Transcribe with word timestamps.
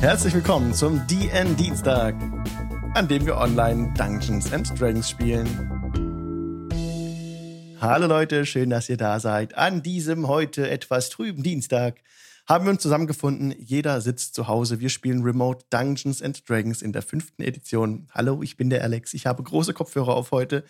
Herzlich 0.00 0.34
willkommen 0.34 0.74
zum 0.74 1.06
DN 1.06 1.56
Dienstag, 1.56 2.14
an 2.94 3.08
dem 3.08 3.24
wir 3.24 3.38
online 3.38 3.94
Dungeons 3.96 4.52
and 4.52 4.78
Dragons 4.78 5.08
spielen. 5.08 5.46
Hallo 7.80 8.06
Leute, 8.06 8.44
schön, 8.44 8.70
dass 8.70 8.90
ihr 8.90 8.98
da 8.98 9.18
seid. 9.20 9.56
An 9.56 9.82
diesem 9.82 10.28
heute 10.28 10.68
etwas 10.68 11.08
trüben 11.08 11.42
Dienstag 11.42 12.02
haben 12.46 12.66
wir 12.66 12.72
uns 12.72 12.82
zusammengefunden. 12.82 13.54
Jeder 13.58 14.02
sitzt 14.02 14.34
zu 14.34 14.48
Hause. 14.48 14.80
Wir 14.80 14.90
spielen 14.90 15.22
Remote 15.22 15.64
Dungeons 15.70 16.20
and 16.20 16.48
Dragons 16.48 16.82
in 16.82 16.92
der 16.92 17.02
fünften 17.02 17.42
Edition. 17.42 18.06
Hallo, 18.12 18.42
ich 18.42 18.56
bin 18.56 18.68
der 18.68 18.82
Alex. 18.82 19.14
Ich 19.14 19.26
habe 19.26 19.42
große 19.42 19.72
Kopfhörer 19.72 20.14
auf 20.14 20.30
heute, 20.30 20.64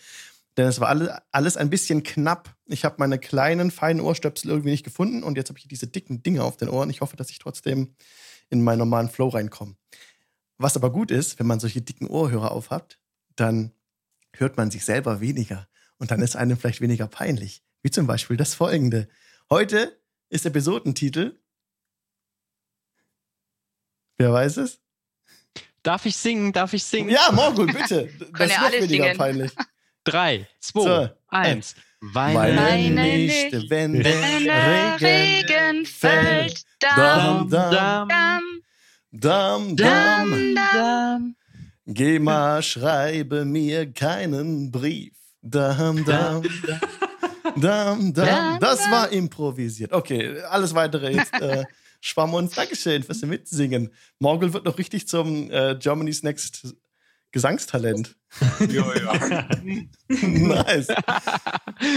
denn 0.57 0.69
es 0.69 0.81
war 0.81 0.89
alle, 0.89 1.21
alles 1.33 1.57
ein 1.57 1.69
bisschen 1.69 2.05
knapp. 2.05 2.55
Ich 2.65 2.85
habe 2.85 2.95
meine 2.99 3.19
kleinen, 3.19 3.73
feinen 3.73 4.01
Ohrstöpsel 4.01 4.51
irgendwie 4.51 4.71
nicht 4.71 4.85
gefunden 4.85 5.25
und 5.25 5.37
jetzt 5.37 5.51
habe 5.51 5.59
ich 5.59 5.67
diese 5.69 5.89
dicken 5.89 6.23
Dinge 6.23 6.45
auf 6.45 6.57
den 6.57 6.69
Ohren. 6.69 6.91
Ich 6.91 7.01
hoffe, 7.01 7.17
dass 7.17 7.31
ich 7.31 7.41
trotzdem 7.41 7.95
in 8.51 8.63
meinen 8.63 8.79
normalen 8.79 9.09
Flow 9.09 9.29
reinkomme. 9.29 9.77
Was 10.59 10.77
aber 10.77 10.91
gut 10.91 11.11
ist, 11.11 11.39
wenn 11.39 11.47
man 11.47 11.61
solche 11.61 11.83
dicken 11.83 12.07
Ohrhörer 12.07 12.51
aufhat, 12.53 12.99
dann 13.35 13.73
hört 14.35 14.57
man 14.57 14.71
sich 14.71 14.85
selber 14.85 15.21
weniger 15.21 15.69
und 15.99 16.11
dann 16.11 16.23
ist 16.23 16.37
einem 16.37 16.57
vielleicht 16.57 16.81
weniger 16.81 17.07
peinlich. 17.09 17.63
Wie 17.83 17.91
zum 17.91 18.07
Beispiel 18.07 18.37
das 18.37 18.55
folgende. 18.55 19.09
Heute 19.51 20.01
ist 20.29 20.47
Episodentitel. 20.47 21.39
Wer 24.19 24.33
weiß 24.33 24.57
es? 24.59 24.81
Darf 25.83 26.07
ich 26.07 26.17
singen? 26.17 26.53
Darf 26.53 26.73
ich 26.73 26.83
singen? 26.83 27.11
Ja, 27.11 27.31
Morgul, 27.33 27.67
bitte. 27.67 28.11
Das 28.33 28.51
ist 28.51 28.61
noch 28.61 28.73
weniger 28.73 29.05
singen. 29.05 29.17
peinlich. 29.19 29.53
Drei, 30.05 30.49
zwei, 30.59 30.81
So, 30.83 31.09
eins. 31.29 31.77
Weine, 32.01 32.57
Weine 32.61 33.03
nicht, 33.03 33.53
nicht, 33.53 33.71
wenn 33.71 34.03
der 34.03 35.01
Regen 35.01 35.47
Regen 35.47 35.87
fällt, 35.87 36.63
Dam, 36.79 37.49
dam, 37.49 37.71
dam, 37.71 38.09
dam, 38.09 38.43
dam, 39.13 39.77
dam. 39.77 40.31
dam, 40.31 40.55
dam. 40.55 41.37
Geh 41.87 42.19
mal, 42.19 42.63
schreibe 42.63 43.45
mir 43.45 43.91
keinen 43.93 44.71
Brief. 44.71 45.15
Dam, 45.41 46.05
dam, 46.05 46.43
dam, 47.57 48.13
dam. 48.13 48.61
Das 48.61 48.91
war 48.91 49.11
improvisiert. 49.11 49.93
Okay, 49.93 50.41
alles 50.51 50.75
weitere 50.75 51.13
jetzt. 51.13 51.33
Äh, 51.41 51.65
Schwamm 52.01 52.35
uns. 52.35 52.55
Dankeschön 52.55 53.03
fürs 53.03 53.23
Mitsingen. 53.23 53.93
Morgul 54.19 54.53
wird 54.53 54.65
noch 54.65 54.79
richtig 54.79 55.09
zum 55.09 55.51
äh, 55.51 55.77
Germany's 55.79 56.23
Next 56.23 56.75
Gesangstalent. 57.37 58.17
Ja, 58.69 58.97
ja. 58.97 59.49
nice. 60.09 60.89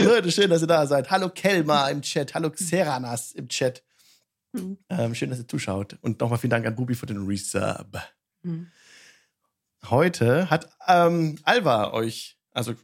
Leute, 0.04 0.32
schön, 0.32 0.50
dass 0.50 0.62
ihr 0.62 0.68
da 0.68 0.86
seid. 0.86 1.10
Hallo 1.12 1.30
Kelma 1.30 1.88
im 1.90 2.02
Chat. 2.02 2.34
Hallo 2.34 2.50
Xeranas 2.50 3.32
im 3.32 3.48
Chat. 3.48 3.82
Ähm, 4.54 5.16
schön, 5.16 5.30
dass 5.30 5.40
ihr 5.40 5.48
zuschaut. 5.48 5.98
Und 6.02 6.20
nochmal 6.20 6.40
vielen 6.40 6.52
Dank 6.52 6.66
an 6.66 6.76
Bubi 6.76 6.94
für 6.94 7.06
den 7.06 7.26
Resub. 7.26 7.98
Heute 9.90 10.50
hat 10.50 10.70
ähm, 10.88 11.40
Alva 11.44 11.94
euch, 11.94 12.38
also 12.52 12.76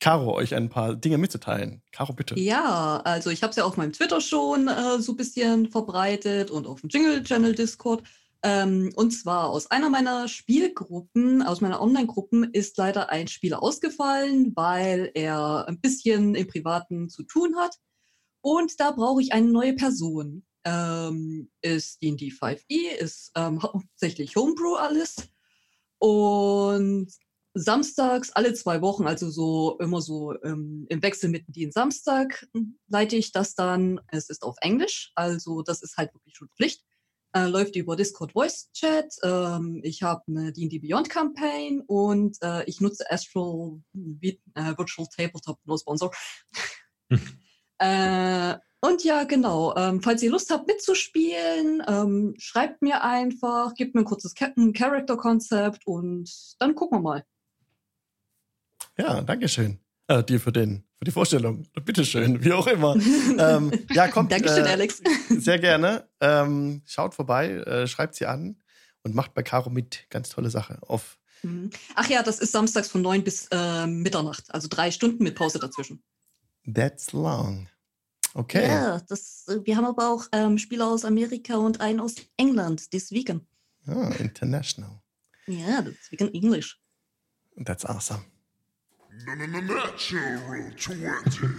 Caro, 0.00 0.34
euch 0.34 0.54
ein 0.56 0.68
paar 0.68 0.96
Dinge 0.96 1.18
mitzuteilen. 1.18 1.82
Caro, 1.92 2.12
bitte. 2.12 2.38
Ja, 2.38 3.00
also 3.04 3.30
ich 3.30 3.42
habe 3.42 3.50
es 3.50 3.56
ja 3.56 3.64
auf 3.64 3.76
meinem 3.76 3.92
Twitter 3.92 4.20
schon 4.20 4.66
äh, 4.66 4.98
so 4.98 5.12
ein 5.12 5.16
bisschen 5.16 5.70
verbreitet 5.70 6.50
und 6.50 6.66
auf 6.66 6.80
dem 6.80 6.90
Jingle 6.90 7.22
Channel 7.22 7.54
Discord. 7.54 8.02
Ähm, 8.42 8.92
und 8.94 9.10
zwar 9.10 9.50
aus 9.50 9.70
einer 9.70 9.90
meiner 9.90 10.28
Spielgruppen, 10.28 11.42
aus 11.42 11.60
meiner 11.60 11.80
Online-Gruppen, 11.80 12.44
ist 12.52 12.76
leider 12.76 13.10
ein 13.10 13.26
Spieler 13.26 13.62
ausgefallen, 13.62 14.52
weil 14.54 15.10
er 15.14 15.66
ein 15.66 15.80
bisschen 15.80 16.34
im 16.34 16.46
Privaten 16.46 17.08
zu 17.08 17.24
tun 17.24 17.56
hat. 17.56 17.76
Und 18.40 18.78
da 18.80 18.92
brauche 18.92 19.20
ich 19.20 19.32
eine 19.32 19.48
neue 19.50 19.74
Person. 19.74 20.44
Ähm, 20.64 21.50
ist 21.62 22.02
D&D 22.02 22.28
5e, 22.28 22.90
ist 22.98 23.32
ähm, 23.34 23.62
hauptsächlich 23.62 24.36
Homebrew 24.36 24.74
alles. 24.74 25.16
Und 25.98 27.10
samstags 27.54 28.30
alle 28.30 28.54
zwei 28.54 28.80
Wochen, 28.82 29.06
also 29.06 29.30
so 29.30 29.78
immer 29.80 30.00
so 30.00 30.34
ähm, 30.44 30.86
im 30.88 31.02
Wechsel 31.02 31.28
mit 31.30 31.44
den 31.48 31.72
Samstag, 31.72 32.46
leite 32.88 33.16
ich 33.16 33.32
das 33.32 33.54
dann. 33.54 34.00
Es 34.08 34.30
ist 34.30 34.42
auf 34.42 34.56
Englisch, 34.60 35.10
also 35.14 35.62
das 35.62 35.82
ist 35.82 35.96
halt 35.96 36.14
wirklich 36.14 36.36
schon 36.36 36.48
Pflicht. 36.56 36.84
Äh, 37.34 37.46
läuft 37.46 37.76
über 37.76 37.94
Discord 37.94 38.32
Voice 38.32 38.70
Chat. 38.72 39.14
Ähm, 39.22 39.80
ich 39.84 40.02
habe 40.02 40.22
eine 40.28 40.52
D&D 40.52 40.78
Beyond 40.78 41.10
Campaign 41.10 41.82
und 41.86 42.38
äh, 42.42 42.64
ich 42.64 42.80
nutze 42.80 43.10
Astral 43.10 43.82
Vi- 43.92 44.40
äh, 44.54 44.76
Virtual 44.78 45.06
Tabletop, 45.14 45.58
no 45.64 45.76
Sponsor. 45.76 46.10
äh, 47.78 48.56
und 48.80 49.04
ja, 49.04 49.24
genau. 49.24 49.76
Ähm, 49.76 50.00
falls 50.02 50.22
ihr 50.22 50.30
Lust 50.30 50.50
habt 50.50 50.68
mitzuspielen, 50.68 51.82
ähm, 51.86 52.34
schreibt 52.38 52.80
mir 52.80 53.02
einfach, 53.02 53.74
gebt 53.74 53.94
mir 53.94 54.02
ein 54.02 54.06
kurzes 54.06 54.34
Character-Konzept 54.34 55.86
und 55.86 56.30
dann 56.60 56.74
gucken 56.74 56.98
wir 56.98 57.02
mal. 57.02 57.24
Ja, 58.96 59.20
danke 59.20 59.48
schön. 59.48 59.80
Äh, 60.06 60.22
dir 60.24 60.40
für, 60.40 60.52
den, 60.52 60.87
für 60.98 61.04
die 61.04 61.10
Vorstellung. 61.10 61.64
Bitteschön, 61.84 62.44
wie 62.44 62.52
auch 62.52 62.66
immer. 62.66 62.96
ähm, 63.38 63.72
ja, 63.90 64.08
kommt. 64.08 64.32
Dankeschön, 64.32 64.66
äh, 64.66 64.70
Alex. 64.70 65.00
Sehr 65.28 65.58
gerne. 65.58 66.08
Ähm, 66.20 66.82
schaut 66.86 67.14
vorbei, 67.14 67.50
äh, 67.50 67.86
schreibt 67.86 68.16
sie 68.16 68.26
an 68.26 68.60
und 69.02 69.14
macht 69.14 69.34
bei 69.34 69.42
Caro 69.42 69.70
mit. 69.70 70.06
Ganz 70.10 70.28
tolle 70.28 70.50
Sache. 70.50 70.78
Auf 70.82 71.18
Mhm. 71.42 71.70
Ach 71.94 72.08
ja, 72.08 72.22
das 72.22 72.40
ist 72.40 72.52
samstags 72.52 72.88
von 72.88 73.02
9 73.02 73.22
bis 73.22 73.48
äh, 73.50 73.86
Mitternacht, 73.86 74.52
also 74.52 74.68
drei 74.68 74.90
Stunden 74.90 75.22
mit 75.22 75.34
Pause 75.34 75.58
dazwischen. 75.58 76.02
That's 76.72 77.12
long. 77.12 77.68
Okay. 78.34 78.66
Ja, 78.66 79.00
das, 79.08 79.46
äh, 79.48 79.64
wir 79.64 79.76
haben 79.76 79.86
aber 79.86 80.10
auch 80.10 80.26
ähm, 80.32 80.58
Spieler 80.58 80.88
aus 80.88 81.04
Amerika 81.04 81.56
und 81.56 81.80
einen 81.80 82.00
aus 82.00 82.16
England, 82.36 82.92
deswegen. 82.92 83.46
Ah, 83.86 84.10
international. 84.18 85.00
Ja, 85.46 85.82
deswegen 85.82 86.32
Englisch. 86.34 86.80
That's 87.64 87.84
awesome. 87.84 88.24
Natural 89.26 90.72
20. 90.76 91.50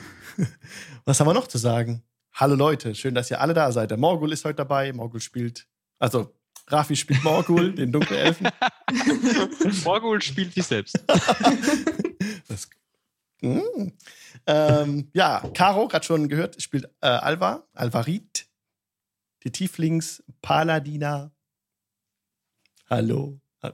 Was 1.05 1.19
haben 1.19 1.27
wir 1.27 1.33
noch 1.33 1.47
zu 1.47 1.57
sagen? 1.57 2.03
Hallo 2.33 2.55
Leute, 2.55 2.95
schön, 2.95 3.15
dass 3.15 3.29
ihr 3.31 3.41
alle 3.41 3.53
da 3.53 3.71
seid. 3.71 3.91
Der 3.91 3.97
Morgul 3.97 4.31
ist 4.31 4.45
heute 4.45 4.55
dabei. 4.57 4.93
Morgul 4.93 5.19
spielt, 5.19 5.67
also 5.97 6.33
Rafi 6.67 6.95
spielt 6.95 7.23
Morgul, 7.23 7.73
den 7.75 7.91
Dunkelelfen. 7.91 8.47
Morgul 9.83 10.21
spielt 10.21 10.53
sich 10.53 10.65
selbst. 10.65 10.97
Das, 12.47 12.69
Mm. 13.41 13.93
ähm, 14.47 15.09
ja, 15.13 15.49
Caro, 15.53 15.87
gerade 15.87 16.05
schon 16.05 16.27
gehört, 16.27 16.61
spielt 16.61 16.89
äh, 16.99 17.07
Alva, 17.07 17.65
Alvarit, 17.71 18.49
die 19.43 19.51
Tieflings 19.53 20.21
Paladina. 20.41 21.31
Hallo. 22.89 23.39
Ha- 23.63 23.73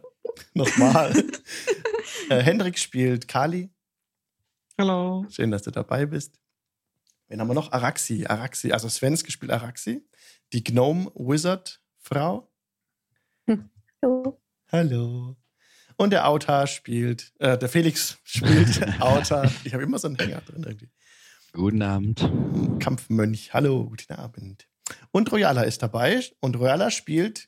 Nochmal. 0.54 1.16
äh, 2.30 2.44
Hendrik 2.44 2.78
spielt 2.78 3.28
Kali. 3.28 3.72
Hallo. 4.78 5.26
Schön, 5.30 5.52
dass 5.52 5.64
du 5.64 5.72
dabei 5.72 6.06
bist. 6.06 6.38
Wen 7.28 7.40
haben 7.40 7.48
wir 7.48 7.54
noch? 7.54 7.72
Araxi. 7.72 8.26
Araxi, 8.26 8.72
also 8.74 8.90
Svenske 8.90 9.32
spielt 9.32 9.52
Araxi. 9.52 10.06
Die 10.52 10.64
Gnome 10.64 11.12
Wizard 11.16 11.82
Frau. 11.98 12.52
Hallo. 14.02 14.42
Hallo. 14.72 15.36
Und 15.98 16.10
der 16.10 16.28
Autar 16.28 16.68
spielt, 16.68 17.32
äh, 17.40 17.58
der 17.58 17.70
Felix 17.70 18.18
spielt 18.26 18.82
Autar. 19.02 19.50
Ich 19.64 19.74
habe 19.74 19.84
immer 19.84 19.98
so 19.98 20.10
einen 20.10 20.18
Hänger 20.18 20.42
drin 20.42 20.64
irgendwie. 20.64 20.90
Guten 21.54 21.82
Abend. 21.82 22.20
Kampfmönch. 22.80 23.54
Hallo, 23.54 23.86
guten 23.86 24.12
Abend. 24.14 24.68
Und 25.12 25.32
Royala 25.32 25.62
ist 25.62 25.82
dabei. 25.82 26.22
Und 26.42 26.60
Royala 26.60 26.92
spielt, 26.92 27.48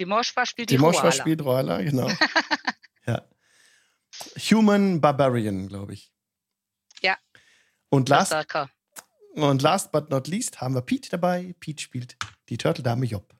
Die 0.00 0.04
Moschwa 0.04 0.44
spielt 0.44 0.70
die, 0.70 0.74
die 0.74 0.80
Moschwa 0.80 1.12
spielt 1.12 1.44
Royala, 1.44 1.80
genau. 1.82 2.10
Human 4.50 5.00
Barbarian, 5.00 5.68
glaube 5.68 5.94
ich. 5.94 6.12
Ja. 7.00 7.16
Und 7.88 8.08
last, 8.08 8.34
und 9.34 9.62
last 9.62 9.92
but 9.92 10.10
not 10.10 10.28
least 10.28 10.60
haben 10.60 10.74
wir 10.74 10.82
Pete 10.82 11.10
dabei. 11.10 11.54
Pete 11.60 11.82
spielt 11.82 12.16
die 12.48 12.56
Turtle-Dame 12.56 13.06
Job. 13.06 13.34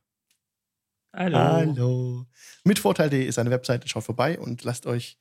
Hallo. 1.13 1.39
Hallo. 1.39 2.27
Mit 2.65 2.79
Vorteil.de 2.79 3.25
ist 3.25 3.39
eine 3.39 3.51
Webseite. 3.51 3.89
Schaut 3.89 4.05
vorbei 4.05 4.39
und 4.39 4.65
lasst 4.65 4.87
euch 4.87 5.17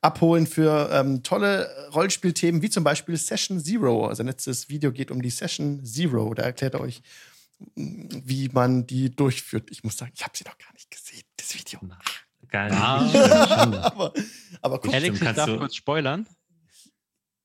abholen 0.00 0.46
für 0.46 0.90
ähm, 0.92 1.22
tolle 1.22 1.88
Rollenspielthemen, 1.92 2.62
wie 2.62 2.70
zum 2.70 2.84
Beispiel 2.84 3.16
Session 3.16 3.60
Zero. 3.60 4.06
Also 4.06 4.22
letztes 4.22 4.68
Video 4.68 4.92
geht 4.92 5.10
um 5.10 5.22
die 5.22 5.30
Session 5.30 5.84
Zero. 5.84 6.34
Da 6.34 6.42
erklärt 6.42 6.74
er 6.74 6.80
euch, 6.80 7.02
mh, 7.76 8.22
wie 8.24 8.48
man 8.48 8.86
die 8.86 9.14
durchführt. 9.14 9.70
Ich 9.70 9.84
muss 9.84 9.96
sagen, 9.96 10.12
ich 10.14 10.24
habe 10.24 10.36
sie 10.36 10.44
noch 10.44 10.58
gar 10.58 10.72
nicht 10.72 10.90
gesehen, 10.90 11.22
das 11.36 11.54
Video. 11.54 11.80
Gar 11.80 11.98
nicht. 12.52 12.80
Ah. 12.80 13.82
aber, 13.92 14.12
aber 14.60 14.78
guckt, 14.80 14.94
Alex, 14.94 15.14
ich 15.16 15.20
kannst 15.20 15.38
darf 15.38 15.46
du- 15.46 15.58
kurz 15.58 15.74
spoilern. 15.76 16.26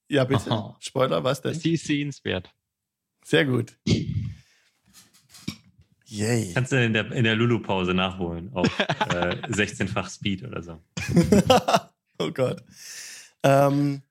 ja 0.09 0.23
bitte. 0.23 0.51
Aha. 0.51 0.75
Spoiler, 0.79 1.23
was 1.23 1.41
denn? 1.41 1.53
Sie 1.53 1.73
ist 1.73 1.85
sehenswert. 1.85 2.53
Sehr 3.23 3.45
gut. 3.45 3.77
Yay. 6.07 6.53
Kannst 6.53 6.71
du 6.71 6.83
in 6.83 6.93
der, 6.93 7.11
in 7.11 7.23
der 7.23 7.35
Lulu-Pause 7.35 7.93
nachholen 7.93 8.53
auf 8.53 8.67
äh, 8.79 9.35
16-fach 9.47 10.09
Speed 10.09 10.43
oder 10.43 10.61
so. 10.61 10.81
oh 12.19 12.31
Gott. 12.31 12.63
Ähm, 13.43 14.03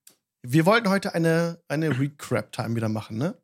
wir 0.43 0.67
wollten 0.67 0.89
heute 0.91 1.15
eine, 1.15 1.63
eine 1.69 1.99
Recrap-Time 1.99 2.75
wieder 2.77 2.89
machen, 2.89 3.17
ne? 3.17 3.39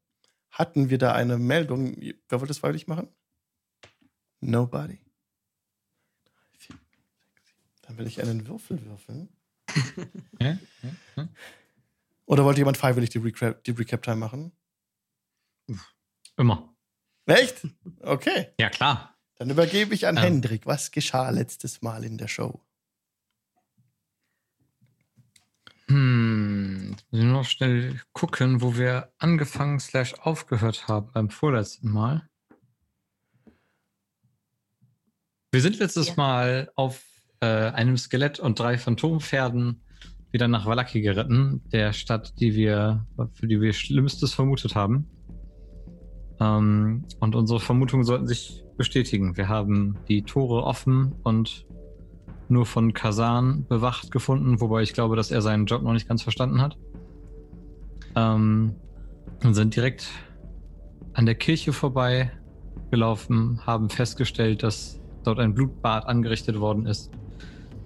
Hatten 0.51 0.91
wir 0.91 0.99
da 0.99 1.13
eine 1.13 1.39
Meldung? 1.39 1.97
Wer 2.01 2.41
wollte 2.41 2.49
das 2.49 2.59
freiwillig 2.59 2.89
machen? 2.89 3.09
Nobody. 4.41 4.99
Dann 7.91 7.99
will 7.99 8.07
ich 8.07 8.23
einen 8.23 8.47
Würfel 8.47 8.81
würfeln. 8.87 9.29
Ja, 10.39 10.51
ja, 10.83 10.91
ja. 11.17 11.29
Oder 12.25 12.45
wollte 12.45 12.61
jemand 12.61 12.77
freiwillig 12.77 13.11
die 13.11 13.19
Recap, 13.19 13.65
die 13.65 13.73
Recap 13.73 14.05
Time 14.05 14.15
machen? 14.17 14.53
Immer. 16.37 16.73
Echt? 17.27 17.67
Okay. 18.01 18.53
Ja, 18.61 18.71
klar. 18.71 19.19
Dann 19.35 19.51
übergebe 19.51 19.93
ich 19.93 20.07
an 20.07 20.17
Ähm. 20.19 20.23
Hendrik. 20.23 20.67
Was 20.67 20.93
geschah 20.93 21.31
letztes 21.31 21.83
Mal 21.83 22.05
in 22.05 22.17
der 22.17 22.29
Show? 22.29 22.61
Hm, 25.89 26.91
jetzt 26.93 27.11
muss 27.11 27.21
ich 27.21 27.27
noch 27.27 27.45
schnell 27.45 28.01
gucken, 28.13 28.63
wo 28.63 28.77
wir 28.77 29.13
angefangen 29.19 29.81
slash 29.81 30.15
aufgehört 30.15 30.87
haben 30.87 31.11
beim 31.13 31.29
vorletzten 31.29 31.91
Mal. 31.91 32.29
Wir 35.51 35.61
sind 35.61 35.81
letztes 35.81 36.07
Ja. 36.09 36.15
Mal 36.17 36.73
auf 36.77 37.10
äh, 37.41 37.47
einem 37.47 37.97
Skelett 37.97 38.39
und 38.39 38.59
drei 38.59 38.79
Phantompferden 38.79 39.83
wieder 40.31 40.47
nach 40.47 40.67
Wallaki 40.67 41.01
geritten, 41.01 41.63
der 41.73 41.93
Stadt, 41.93 42.39
die 42.39 42.55
wir, 42.55 43.07
für 43.35 43.49
die 43.49 43.61
wir 43.61 43.73
Schlimmstes 43.73 44.33
vermutet 44.33 44.75
haben. 44.75 45.09
Ähm, 46.39 47.05
und 47.19 47.35
unsere 47.35 47.61
Vermutungen 47.61 48.05
sollten 48.05 48.27
sich 48.27 48.65
bestätigen. 48.77 49.37
Wir 49.37 49.49
haben 49.49 49.99
die 50.09 50.23
Tore 50.23 50.65
offen 50.65 51.13
und 51.25 51.67
nur 52.49 52.67
von 52.67 52.93
Kazan 52.93 53.67
bewacht 53.69 54.11
gefunden, 54.11 54.61
wobei 54.61 54.83
ich 54.83 54.93
glaube, 54.93 55.17
dass 55.17 55.31
er 55.31 55.43
seinen 55.43 55.67
Job 55.67 55.83
noch 55.83 55.93
nicht 55.93 56.09
ganz 56.09 56.23
verstanden 56.23 56.61
hat. 56.61 56.77
Ähm, 58.17 58.75
und 59.43 59.55
sind 59.55 59.75
direkt 59.75 60.09
an 61.15 61.27
der 61.27 61.35
Kirche 61.35 61.73
vorbei 61.73 62.31
gelaufen, 62.91 63.61
haben 63.67 63.89
festgestellt, 63.89 64.63
dass 64.63 65.01
dort 65.25 65.39
ein 65.39 65.55
Blutbad 65.55 66.07
angerichtet 66.07 66.59
worden 66.61 66.87
ist, 66.87 67.11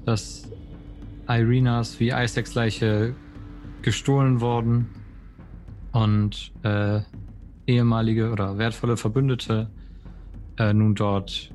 dass 0.04 0.48
Irenas 1.28 1.98
wie 2.00 2.10
Isaacs 2.10 2.54
Leiche 2.54 3.14
gestohlen 3.82 4.40
worden 4.40 4.88
und 5.92 6.52
äh, 6.62 7.00
ehemalige 7.66 8.30
oder 8.30 8.58
wertvolle 8.58 8.96
Verbündete 8.96 9.70
äh, 10.58 10.72
nun 10.72 10.94
dort 10.94 11.52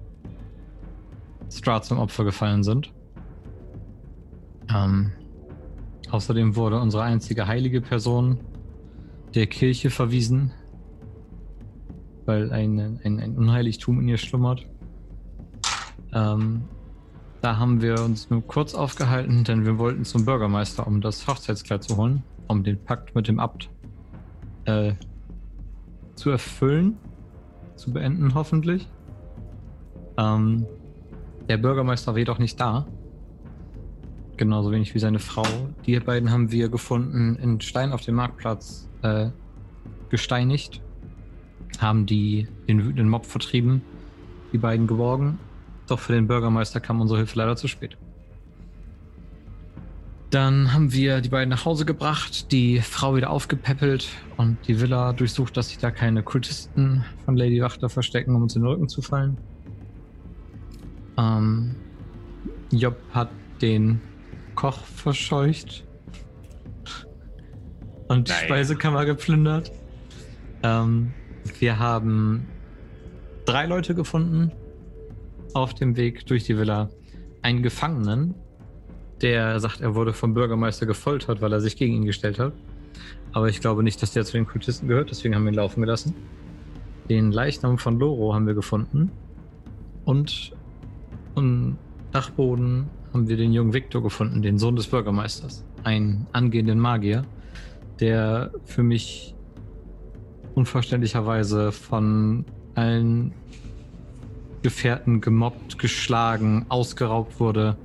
Strahd 1.51 1.85
zum 1.85 1.99
Opfer 1.99 2.23
gefallen 2.23 2.63
sind. 2.63 2.93
Ähm, 4.73 5.11
außerdem 6.09 6.55
wurde 6.55 6.79
unsere 6.79 7.03
einzige 7.03 7.47
heilige 7.47 7.81
Person 7.81 8.39
der 9.33 9.47
Kirche 9.47 9.89
verwiesen, 9.89 10.51
weil 12.25 12.51
ein, 12.51 12.99
ein, 13.03 13.19
ein 13.19 13.37
Unheiligtum 13.37 13.99
in 13.99 14.07
ihr 14.07 14.17
schlummert. 14.17 14.65
Ähm, 16.13 16.63
da 17.41 17.57
haben 17.57 17.81
wir 17.81 18.01
uns 18.01 18.29
nur 18.29 18.45
kurz 18.45 18.73
aufgehalten, 18.75 19.43
denn 19.43 19.65
wir 19.65 19.77
wollten 19.77 20.03
zum 20.03 20.25
Bürgermeister, 20.25 20.85
um 20.85 20.99
das 21.01 21.27
Hochzeitskleid 21.27 21.83
zu 21.83 21.95
holen, 21.95 22.23
um 22.47 22.63
den 22.63 22.83
Pakt 22.83 23.15
mit 23.15 23.27
dem 23.27 23.39
Abt 23.39 23.69
äh, 24.65 24.93
zu 26.15 26.29
erfüllen, 26.29 26.97
zu 27.75 27.93
beenden 27.93 28.33
hoffentlich. 28.35 28.87
Ähm, 30.17 30.65
der 31.47 31.57
Bürgermeister 31.57 32.11
war 32.11 32.19
jedoch 32.19 32.39
nicht 32.39 32.59
da. 32.59 32.85
Genauso 34.35 34.71
wenig 34.71 34.93
wie 34.93 34.99
seine 34.99 35.19
Frau. 35.19 35.45
Die 35.85 35.99
beiden 35.99 36.31
haben 36.31 36.51
wir 36.51 36.69
gefunden 36.69 37.35
in 37.41 37.61
Stein 37.61 37.93
auf 37.93 38.01
dem 38.01 38.15
Marktplatz 38.15 38.89
äh, 39.01 39.29
gesteinigt. 40.09 40.81
Haben 41.79 42.05
die 42.05 42.47
den 42.67 42.83
wütenden 42.83 43.09
Mob 43.09 43.25
vertrieben, 43.25 43.81
die 44.51 44.57
beiden 44.57 44.87
geborgen. 44.87 45.39
Doch 45.89 45.99
für 45.99 46.13
den 46.13 46.27
Bürgermeister 46.27 46.79
kam 46.79 47.01
unsere 47.01 47.19
Hilfe 47.19 47.39
leider 47.39 47.55
zu 47.55 47.67
spät. 47.67 47.97
Dann 50.29 50.71
haben 50.71 50.93
wir 50.93 51.21
die 51.21 51.29
beiden 51.29 51.49
nach 51.49 51.65
Hause 51.65 51.85
gebracht, 51.85 52.51
die 52.51 52.81
Frau 52.81 53.15
wieder 53.15 53.31
aufgepäppelt 53.31 54.07
und 54.37 54.57
die 54.67 54.79
Villa 54.79 55.13
durchsucht, 55.13 55.57
dass 55.57 55.69
sich 55.69 55.79
da 55.79 55.89
keine 55.89 56.21
Kultisten 56.21 57.03
von 57.25 57.35
Lady 57.35 57.59
Wachter 57.61 57.89
verstecken, 57.89 58.35
um 58.35 58.43
uns 58.43 58.55
in 58.55 58.61
den 58.61 58.67
Rücken 58.67 58.87
zu 58.87 59.01
fallen. 59.01 59.37
Ähm, 61.17 61.75
Job 62.71 62.95
hat 63.11 63.31
den 63.59 63.99
Koch 64.53 64.83
verscheucht 64.83 65.83
und 68.07 68.27
die 68.27 68.31
Nein. 68.31 68.43
Speisekammer 68.45 69.05
geplündert. 69.05 69.71
Ähm, 70.61 71.11
wir 71.57 71.79
haben 71.79 72.45
drei 73.45 73.65
Leute 73.65 73.95
gefunden 73.95 74.51
auf 75.53 75.73
dem 75.73 75.95
Weg 75.97 76.25
durch 76.25 76.43
die 76.43 76.57
Villa. 76.57 76.89
Einen 77.41 77.63
Gefangenen, 77.63 78.35
der 79.21 79.59
sagt, 79.59 79.81
er 79.81 79.95
wurde 79.95 80.13
vom 80.13 80.33
Bürgermeister 80.33 80.85
gefoltert, 80.85 81.41
weil 81.41 81.51
er 81.53 81.61
sich 81.61 81.77
gegen 81.77 81.93
ihn 81.93 82.05
gestellt 82.05 82.39
hat. 82.39 82.53
Aber 83.31 83.49
ich 83.49 83.61
glaube 83.61 83.83
nicht, 83.83 84.01
dass 84.01 84.11
der 84.11 84.25
zu 84.25 84.33
den 84.33 84.47
Kultisten 84.47 84.87
gehört, 84.87 85.11
deswegen 85.11 85.35
haben 85.35 85.43
wir 85.43 85.51
ihn 85.51 85.55
laufen 85.55 85.81
gelassen. 85.81 86.15
Den 87.09 87.31
Leichnam 87.31 87.77
von 87.77 87.99
Loro 87.99 88.33
haben 88.33 88.47
wir 88.47 88.53
gefunden. 88.53 89.11
Und 90.05 90.53
am 91.35 91.77
Dachboden 92.11 92.87
haben 93.13 93.27
wir 93.27 93.37
den 93.37 93.53
jungen 93.53 93.73
Viktor 93.73 94.01
gefunden, 94.03 94.41
den 94.41 94.57
Sohn 94.57 94.75
des 94.75 94.87
Bürgermeisters. 94.87 95.63
Einen 95.83 96.27
angehenden 96.33 96.79
Magier, 96.79 97.23
der 97.99 98.51
für 98.65 98.83
mich 98.83 99.35
unverständlicherweise 100.55 101.71
von 101.71 102.45
allen 102.75 103.33
Gefährten 104.61 105.21
gemobbt, 105.21 105.79
geschlagen, 105.79 106.65
ausgeraubt 106.69 107.39
wurde 107.39 107.77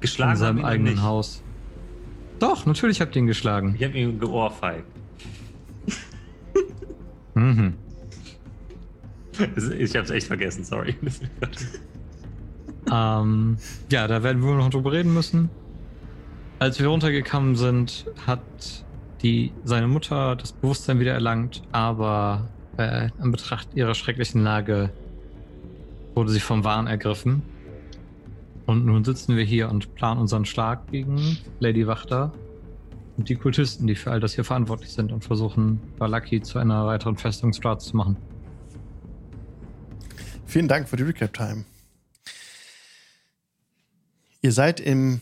Geschlagen 0.00 0.32
in 0.32 0.36
seinem 0.36 0.64
eigenen 0.64 0.94
nicht. 0.94 1.02
Haus. 1.02 1.42
Doch, 2.38 2.66
natürlich 2.66 3.00
habt 3.00 3.14
ihr 3.14 3.22
ihn 3.22 3.26
geschlagen. 3.26 3.74
Ich 3.78 3.84
habe 3.84 3.96
ihn 3.96 4.18
geohrfeigt. 4.18 4.86
Mhm. 7.34 7.74
Ich 9.78 9.96
habe 9.96 10.04
es 10.04 10.10
echt 10.10 10.26
vergessen, 10.26 10.64
sorry. 10.64 10.94
Ähm, 12.90 13.56
ja, 13.90 14.06
da 14.08 14.22
werden 14.22 14.42
wir 14.42 14.54
noch 14.54 14.68
drüber 14.68 14.92
reden 14.92 15.14
müssen. 15.14 15.50
Als 16.58 16.78
wir 16.78 16.88
runtergekommen 16.88 17.56
sind, 17.56 18.06
hat 18.26 18.40
die, 19.22 19.52
seine 19.64 19.88
Mutter 19.88 20.36
das 20.36 20.52
Bewusstsein 20.52 21.00
wieder 21.00 21.12
erlangt, 21.12 21.62
aber 21.72 22.48
äh, 22.76 23.08
in 23.22 23.30
Betracht 23.30 23.68
ihrer 23.74 23.94
schrecklichen 23.94 24.42
Lage 24.42 24.90
wurde 26.14 26.30
sie 26.30 26.40
vom 26.40 26.64
Wahn 26.64 26.86
ergriffen. 26.86 27.42
Und 28.66 28.86
nun 28.86 29.04
sitzen 29.04 29.36
wir 29.36 29.44
hier 29.44 29.70
und 29.70 29.94
planen 29.94 30.20
unseren 30.20 30.44
Schlag 30.44 30.90
gegen 30.90 31.38
Lady 31.58 31.86
Wachter 31.86 32.32
und 33.16 33.28
die 33.28 33.36
Kultisten, 33.36 33.86
die 33.86 33.94
für 33.94 34.10
all 34.10 34.20
das 34.20 34.34
hier 34.34 34.44
verantwortlich 34.44 34.90
sind 34.90 35.12
und 35.12 35.24
versuchen, 35.24 35.80
Valaki 35.98 36.40
zu 36.42 36.58
einer 36.58 36.86
weiteren 36.86 37.16
Festung 37.16 37.52
Strahd 37.52 37.82
zu 37.82 37.96
machen. 37.96 38.16
Vielen 40.46 40.68
Dank 40.68 40.88
für 40.88 40.96
die 40.96 41.02
Recap-Time. 41.02 41.64
Ihr 44.42 44.52
seid 44.52 44.80
im 44.80 45.20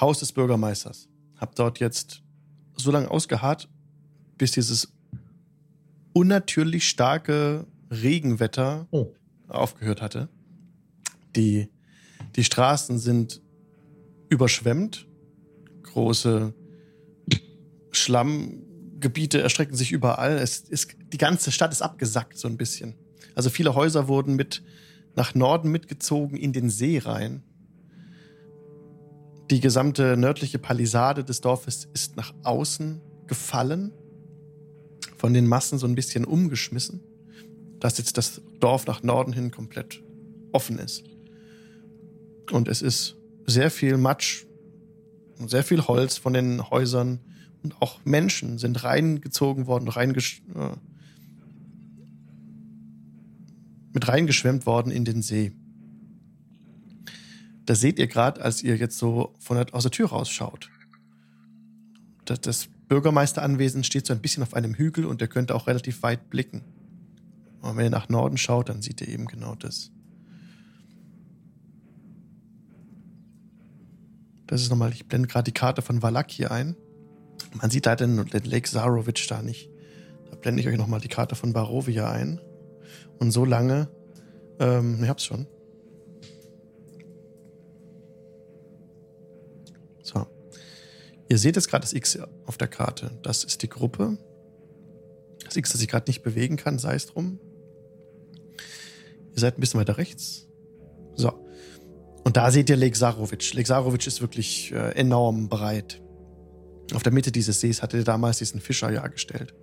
Haus 0.00 0.20
des 0.20 0.32
Bürgermeisters. 0.32 1.08
Habt 1.38 1.58
dort 1.58 1.78
jetzt 1.78 2.22
so 2.76 2.90
lange 2.90 3.10
ausgeharrt, 3.10 3.68
bis 4.38 4.52
dieses 4.52 4.92
unnatürlich 6.12 6.88
starke 6.88 7.66
Regenwetter 7.90 8.86
Oh. 8.90 9.12
Aufgehört 9.54 10.02
hatte. 10.02 10.28
Die, 11.36 11.68
die 12.36 12.44
Straßen 12.44 12.98
sind 12.98 13.40
überschwemmt. 14.28 15.06
Große 15.82 16.54
Schlammgebiete 17.90 19.40
erstrecken 19.40 19.76
sich 19.76 19.92
überall. 19.92 20.32
Es 20.32 20.60
ist, 20.60 20.96
die 21.12 21.18
ganze 21.18 21.52
Stadt 21.52 21.72
ist 21.72 21.82
abgesackt 21.82 22.38
so 22.38 22.48
ein 22.48 22.56
bisschen. 22.56 22.94
Also 23.34 23.50
viele 23.50 23.74
Häuser 23.74 24.08
wurden 24.08 24.34
mit 24.34 24.62
nach 25.14 25.34
Norden 25.34 25.70
mitgezogen 25.70 26.36
in 26.36 26.52
den 26.52 26.70
See 26.70 26.98
rein. 26.98 27.42
Die 29.50 29.60
gesamte 29.60 30.16
nördliche 30.16 30.58
Palisade 30.58 31.24
des 31.24 31.42
Dorfes 31.42 31.86
ist 31.92 32.16
nach 32.16 32.32
außen 32.42 33.00
gefallen, 33.26 33.92
von 35.18 35.34
den 35.34 35.46
Massen 35.46 35.78
so 35.78 35.86
ein 35.86 35.94
bisschen 35.94 36.24
umgeschmissen, 36.24 37.00
dass 37.82 37.98
jetzt 37.98 38.16
das 38.16 38.40
Dorf 38.60 38.86
nach 38.86 39.02
Norden 39.02 39.32
hin 39.32 39.50
komplett 39.50 40.00
offen 40.52 40.78
ist. 40.78 41.02
Und 42.52 42.68
es 42.68 42.80
ist 42.80 43.16
sehr 43.44 43.72
viel 43.72 43.96
Matsch 43.96 44.44
und 45.40 45.50
sehr 45.50 45.64
viel 45.64 45.82
Holz 45.82 46.16
von 46.16 46.32
den 46.32 46.70
Häusern 46.70 47.18
und 47.64 47.82
auch 47.82 47.98
Menschen 48.04 48.58
sind 48.58 48.84
reingezogen 48.84 49.66
worden, 49.66 49.88
reingesch 49.88 50.42
äh, 50.54 50.76
mit 53.92 54.06
reingeschwemmt 54.06 54.64
worden 54.64 54.92
in 54.92 55.04
den 55.04 55.20
See. 55.20 55.50
Das 57.66 57.80
seht 57.80 57.98
ihr 57.98 58.06
gerade, 58.06 58.42
als 58.42 58.62
ihr 58.62 58.76
jetzt 58.76 58.96
so 58.96 59.34
von 59.40 59.56
der, 59.56 59.66
aus 59.74 59.82
der 59.82 59.90
Tür 59.90 60.10
rausschaut. 60.10 60.70
Das, 62.26 62.40
das 62.40 62.68
Bürgermeisteranwesen 62.86 63.82
steht 63.82 64.06
so 64.06 64.12
ein 64.12 64.20
bisschen 64.20 64.44
auf 64.44 64.54
einem 64.54 64.74
Hügel 64.74 65.04
und 65.04 65.20
ihr 65.20 65.26
könnt 65.26 65.50
auch 65.50 65.66
relativ 65.66 66.04
weit 66.04 66.30
blicken. 66.30 66.62
Aber 67.62 67.76
wenn 67.76 67.84
ihr 67.84 67.90
nach 67.90 68.08
Norden 68.08 68.36
schaut, 68.36 68.68
dann 68.68 68.82
seht 68.82 69.00
ihr 69.00 69.08
eben 69.08 69.26
genau 69.26 69.54
das. 69.54 69.92
Das 74.48 74.60
ist 74.60 74.68
nochmal, 74.68 74.92
ich 74.92 75.06
blende 75.06 75.28
gerade 75.28 75.44
die 75.44 75.58
Karte 75.58 75.80
von 75.80 76.02
Valak 76.02 76.30
hier 76.30 76.50
ein. 76.50 76.76
Man 77.54 77.70
sieht 77.70 77.86
da 77.86 77.96
den, 77.96 78.26
den 78.26 78.44
Lake 78.44 78.68
Zarovich 78.68 79.26
da 79.26 79.40
nicht. 79.40 79.70
Da 80.30 80.36
blende 80.36 80.60
ich 80.60 80.68
euch 80.68 80.76
nochmal 80.76 81.00
die 81.00 81.08
Karte 81.08 81.36
von 81.36 81.52
Barovia 81.52 82.10
ein. 82.10 82.40
Und 83.18 83.30
so 83.30 83.44
lange, 83.44 83.88
ähm, 84.58 84.98
ihr 85.02 85.08
hab's 85.08 85.24
schon. 85.24 85.46
So. 90.02 90.26
Ihr 91.28 91.38
seht 91.38 91.56
jetzt 91.56 91.68
gerade 91.68 91.82
das 91.82 91.92
X 91.92 92.18
auf 92.44 92.58
der 92.58 92.68
Karte. 92.68 93.18
Das 93.22 93.44
ist 93.44 93.62
die 93.62 93.68
Gruppe. 93.68 94.18
Das 95.44 95.56
X, 95.56 95.72
das 95.72 95.80
ich 95.80 95.88
gerade 95.88 96.10
nicht 96.10 96.22
bewegen 96.22 96.56
kann, 96.56 96.78
sei 96.78 96.94
es 96.94 97.06
drum. 97.06 97.38
Ihr 99.34 99.40
seid 99.40 99.56
ein 99.56 99.60
bisschen 99.60 99.80
weiter 99.80 99.98
rechts. 99.98 100.48
So. 101.14 101.32
Und 102.24 102.36
da 102.36 102.50
seht 102.50 102.70
ihr. 102.70 102.76
Lake 102.76 102.96
Zarovic 102.96 104.06
ist 104.06 104.20
wirklich 104.20 104.72
äh, 104.72 104.92
enorm 104.92 105.48
breit. 105.48 106.00
Auf 106.94 107.02
der 107.02 107.12
Mitte 107.12 107.32
dieses 107.32 107.60
Sees 107.60 107.82
hatte 107.82 107.98
er 107.98 108.04
damals 108.04 108.38
diesen 108.38 108.60
Fischer 108.60 108.90
ja 108.90 109.06
gestellt. 109.06 109.54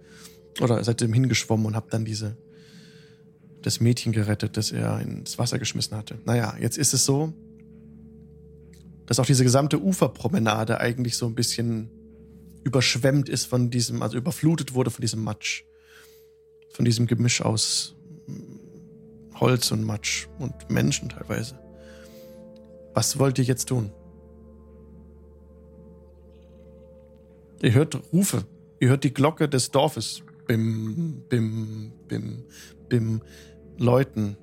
Oder 0.61 0.83
seid 0.83 1.01
ihm 1.01 1.13
hingeschwommen 1.13 1.65
und 1.65 1.75
habt 1.75 1.93
dann 1.93 2.05
diese 2.05 2.37
das 3.61 3.79
Mädchen 3.79 4.13
gerettet, 4.13 4.57
das 4.57 4.71
er 4.71 4.99
ins 5.01 5.37
Wasser 5.37 5.59
geschmissen 5.59 5.97
hatte. 5.97 6.17
Naja, 6.25 6.55
jetzt 6.59 6.77
ist 6.77 6.93
es 6.93 7.05
so, 7.05 7.33
dass 9.05 9.19
auch 9.19 9.25
diese 9.25 9.43
gesamte 9.43 9.81
Uferpromenade 9.81 10.79
eigentlich 10.79 11.17
so 11.17 11.25
ein 11.25 11.35
bisschen 11.35 11.89
überschwemmt 12.63 13.27
ist 13.27 13.45
von 13.45 13.69
diesem, 13.69 14.01
also 14.01 14.17
überflutet 14.17 14.73
wurde 14.73 14.91
von 14.91 15.01
diesem 15.01 15.23
Matsch. 15.23 15.63
Von 16.71 16.85
diesem 16.85 17.07
Gemisch 17.07 17.41
aus 17.41 17.95
Holz 19.39 19.71
und 19.71 19.83
Matsch 19.83 20.27
und 20.37 20.69
Menschen 20.69 21.09
teilweise. 21.09 21.57
Was 22.93 23.19
wollt 23.19 23.37
ihr 23.37 23.45
jetzt 23.45 23.69
tun? 23.69 23.91
Ihr 27.61 27.73
hört 27.73 27.99
Rufe. 28.13 28.45
Ihr 28.79 28.89
hört 28.89 29.03
die 29.03 29.13
Glocke 29.13 29.49
des 29.49 29.71
Dorfes. 29.71 30.21
Bim, 30.47 31.23
bim, 31.29 31.91
bim, 32.07 32.43
bim. 32.87 33.21
Leuten. 33.77 34.37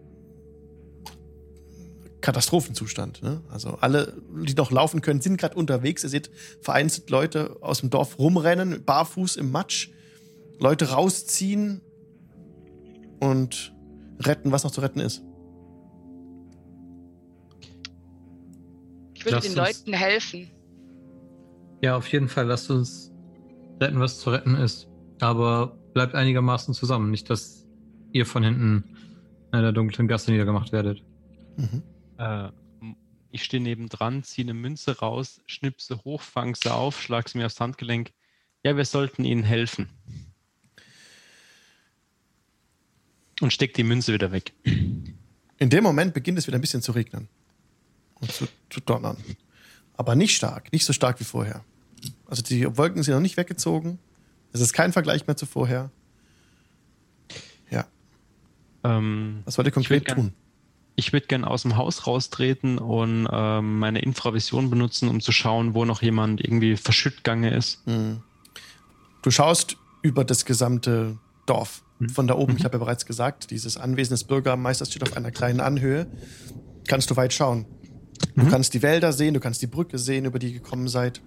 Katastrophenzustand. 2.20 3.22
Ne? 3.22 3.42
Also 3.50 3.78
alle, 3.80 4.14
die 4.46 4.54
noch 4.54 4.70
laufen 4.70 5.00
können, 5.00 5.20
sind 5.20 5.36
gerade 5.36 5.54
unterwegs. 5.54 6.02
Ihr 6.02 6.10
seht 6.10 6.30
vereinzelt 6.60 7.10
Leute 7.10 7.56
aus 7.60 7.80
dem 7.80 7.90
Dorf 7.90 8.18
rumrennen, 8.18 8.84
barfuß 8.84 9.36
im 9.36 9.50
Matsch. 9.50 9.90
Leute 10.58 10.90
rausziehen 10.90 11.82
und 13.20 13.75
retten, 14.20 14.52
was 14.52 14.64
noch 14.64 14.70
zu 14.70 14.80
retten 14.80 15.00
ist. 15.00 15.22
Ich 19.14 19.24
würde 19.24 19.36
Lass 19.36 19.44
den 19.46 19.56
Leuten 19.56 19.92
helfen. 19.92 20.50
Ja, 21.82 21.96
auf 21.96 22.08
jeden 22.08 22.28
Fall. 22.28 22.46
Lasst 22.46 22.70
uns 22.70 23.12
retten, 23.80 24.00
was 24.00 24.20
zu 24.20 24.30
retten 24.30 24.54
ist. 24.54 24.88
Aber 25.20 25.78
bleibt 25.94 26.14
einigermaßen 26.14 26.74
zusammen. 26.74 27.10
Nicht, 27.10 27.30
dass 27.30 27.66
ihr 28.12 28.26
von 28.26 28.42
hinten 28.42 28.84
in 29.52 29.62
der 29.62 29.72
dunklen 29.72 30.08
Gasse 30.08 30.30
niedergemacht 30.30 30.72
werdet. 30.72 31.02
Mhm. 31.56 31.82
Äh, 32.18 32.50
ich 33.30 33.44
stehe 33.44 33.62
nebendran, 33.62 34.22
ziehe 34.22 34.46
eine 34.46 34.54
Münze 34.54 34.98
raus, 34.98 35.42
schnipse 35.46 36.02
hoch, 36.04 36.22
fang 36.22 36.54
sie 36.54 36.72
auf, 36.72 37.00
schlag 37.00 37.28
sie 37.28 37.38
mir 37.38 37.46
aufs 37.46 37.60
Handgelenk. 37.60 38.12
Ja, 38.62 38.76
wir 38.76 38.84
sollten 38.84 39.24
ihnen 39.24 39.42
helfen. 39.42 39.90
Und 43.40 43.52
steck 43.52 43.74
die 43.74 43.84
Münze 43.84 44.12
wieder 44.12 44.32
weg. 44.32 44.52
In 44.64 45.70
dem 45.70 45.84
Moment 45.84 46.14
beginnt 46.14 46.38
es 46.38 46.46
wieder 46.46 46.56
ein 46.58 46.60
bisschen 46.62 46.82
zu 46.82 46.92
regnen. 46.92 47.28
Und 48.20 48.32
zu, 48.32 48.46
zu 48.70 48.80
donnern. 48.80 49.16
Aber 49.96 50.14
nicht 50.14 50.34
stark, 50.36 50.72
nicht 50.72 50.84
so 50.86 50.92
stark 50.92 51.20
wie 51.20 51.24
vorher. 51.24 51.64
Also 52.26 52.42
die 52.42 52.76
Wolken 52.76 53.02
sind 53.02 53.14
noch 53.14 53.20
nicht 53.20 53.36
weggezogen. 53.36 53.98
Es 54.52 54.60
ist 54.60 54.72
kein 54.72 54.92
Vergleich 54.92 55.26
mehr 55.26 55.36
zu 55.36 55.44
vorher. 55.46 55.90
Ja, 57.70 57.86
Ähm, 58.84 59.42
was 59.44 59.58
wollt 59.58 59.66
ihr 59.66 59.68
Ich 59.70 59.74
konkret 59.74 60.04
gern- 60.06 60.16
tun? 60.16 60.32
ich 60.98 61.12
würde 61.12 61.26
gerne 61.26 61.46
aus 61.50 61.62
dem 61.62 61.76
Haus 61.76 62.06
raustreten 62.06 62.78
und 62.78 63.28
ähm, 63.30 63.78
meine 63.78 64.00
Infravision 64.00 64.70
benutzen, 64.70 65.08
um 65.10 65.20
zu 65.20 65.30
schauen, 65.32 65.74
wo 65.74 65.84
noch 65.84 66.00
jemand 66.00 66.40
irgendwie 66.42 66.76
verschütt 66.76 67.22
gange 67.22 67.50
ist. 67.54 67.82
Hm. 67.86 68.22
Du 69.22 69.30
schaust 69.30 69.76
über 70.02 70.24
das 70.24 70.44
gesamte 70.46 71.18
Dorf. 71.44 71.82
Mhm. 71.98 72.08
Von 72.10 72.26
da 72.26 72.34
oben, 72.34 72.52
Mhm. 72.52 72.58
ich 72.58 72.64
habe 72.64 72.74
ja 72.76 72.78
bereits 72.84 73.06
gesagt, 73.06 73.50
dieses 73.50 73.76
Anwesen 73.76 74.14
des 74.14 74.24
Bürgermeisters 74.24 74.90
steht 74.90 75.02
auf 75.02 75.16
einer 75.16 75.30
kleinen 75.30 75.60
Anhöhe. 75.60 76.06
Kannst 76.88 77.10
du 77.10 77.16
weit 77.16 77.32
schauen. 77.32 77.64
Du 78.34 78.44
Mhm. 78.44 78.48
kannst 78.50 78.74
die 78.74 78.82
Wälder 78.82 79.12
sehen, 79.12 79.34
du 79.34 79.40
kannst 79.40 79.62
die 79.62 79.66
Brücke 79.66 79.98
sehen, 79.98 80.24
über 80.24 80.38
die 80.38 80.48
ihr 80.48 80.54
gekommen 80.54 80.88
seid. 80.88 81.20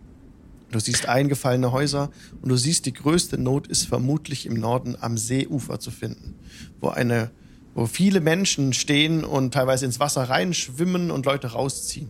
Du 0.72 0.80
siehst 0.80 1.08
eingefallene 1.08 1.72
Häuser 1.72 2.12
und 2.42 2.50
du 2.50 2.56
siehst, 2.56 2.86
die 2.86 2.94
größte 2.94 3.40
Not 3.40 3.68
ist 3.68 3.86
vermutlich 3.86 4.46
im 4.46 4.54
Norden 4.54 4.96
am 5.00 5.18
Seeufer 5.18 5.80
zu 5.80 5.90
finden, 5.90 6.36
wo 6.80 6.90
eine, 6.90 7.32
wo 7.74 7.88
viele 7.88 8.22
Menschen 8.22 8.74
stehen 8.74 9.24
und 9.24 9.54
teilweise 9.54 9.86
ins 9.86 10.00
Wasser 10.00 10.30
reinschwimmen 10.30 11.10
und 11.10 11.26
Leute 11.26 11.48
rausziehen. 11.54 12.10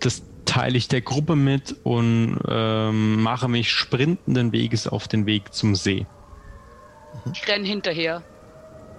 Das 0.00 0.22
teile 0.52 0.76
ich 0.76 0.86
der 0.86 1.00
Gruppe 1.00 1.34
mit 1.34 1.76
und 1.82 2.38
ähm, 2.46 3.22
mache 3.22 3.48
mich 3.48 3.70
sprintenden 3.70 4.52
Weges 4.52 4.86
auf 4.86 5.08
den 5.08 5.24
Weg 5.24 5.54
zum 5.54 5.74
See. 5.74 6.06
Ich 7.32 7.48
renne 7.48 7.66
hinterher. 7.66 8.22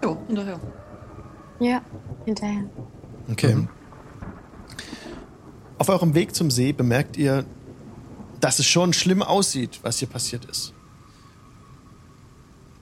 Jo, 0.03 0.17
hinterher. 0.25 0.59
Ja, 1.59 1.81
hinterher. 2.25 2.63
Okay. 3.29 3.53
Mhm. 3.53 3.69
Auf 5.77 5.89
eurem 5.89 6.15
Weg 6.15 6.33
zum 6.33 6.49
See 6.49 6.73
bemerkt 6.73 7.17
ihr, 7.17 7.45
dass 8.39 8.57
es 8.57 8.65
schon 8.65 8.91
schlimm 8.91 9.21
aussieht, 9.21 9.79
was 9.83 9.99
hier 9.99 10.07
passiert 10.07 10.45
ist. 10.45 10.73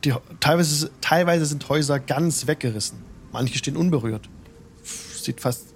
Die, 0.05 0.13
teilweise, 0.39 0.91
teilweise 1.01 1.45
sind 1.45 1.67
Häuser 1.67 1.99
ganz 1.99 2.47
weggerissen. 2.47 3.03
Manche 3.33 3.57
stehen 3.57 3.75
unberührt. 3.75 4.29
Sieht 4.81 5.41
fast, 5.41 5.73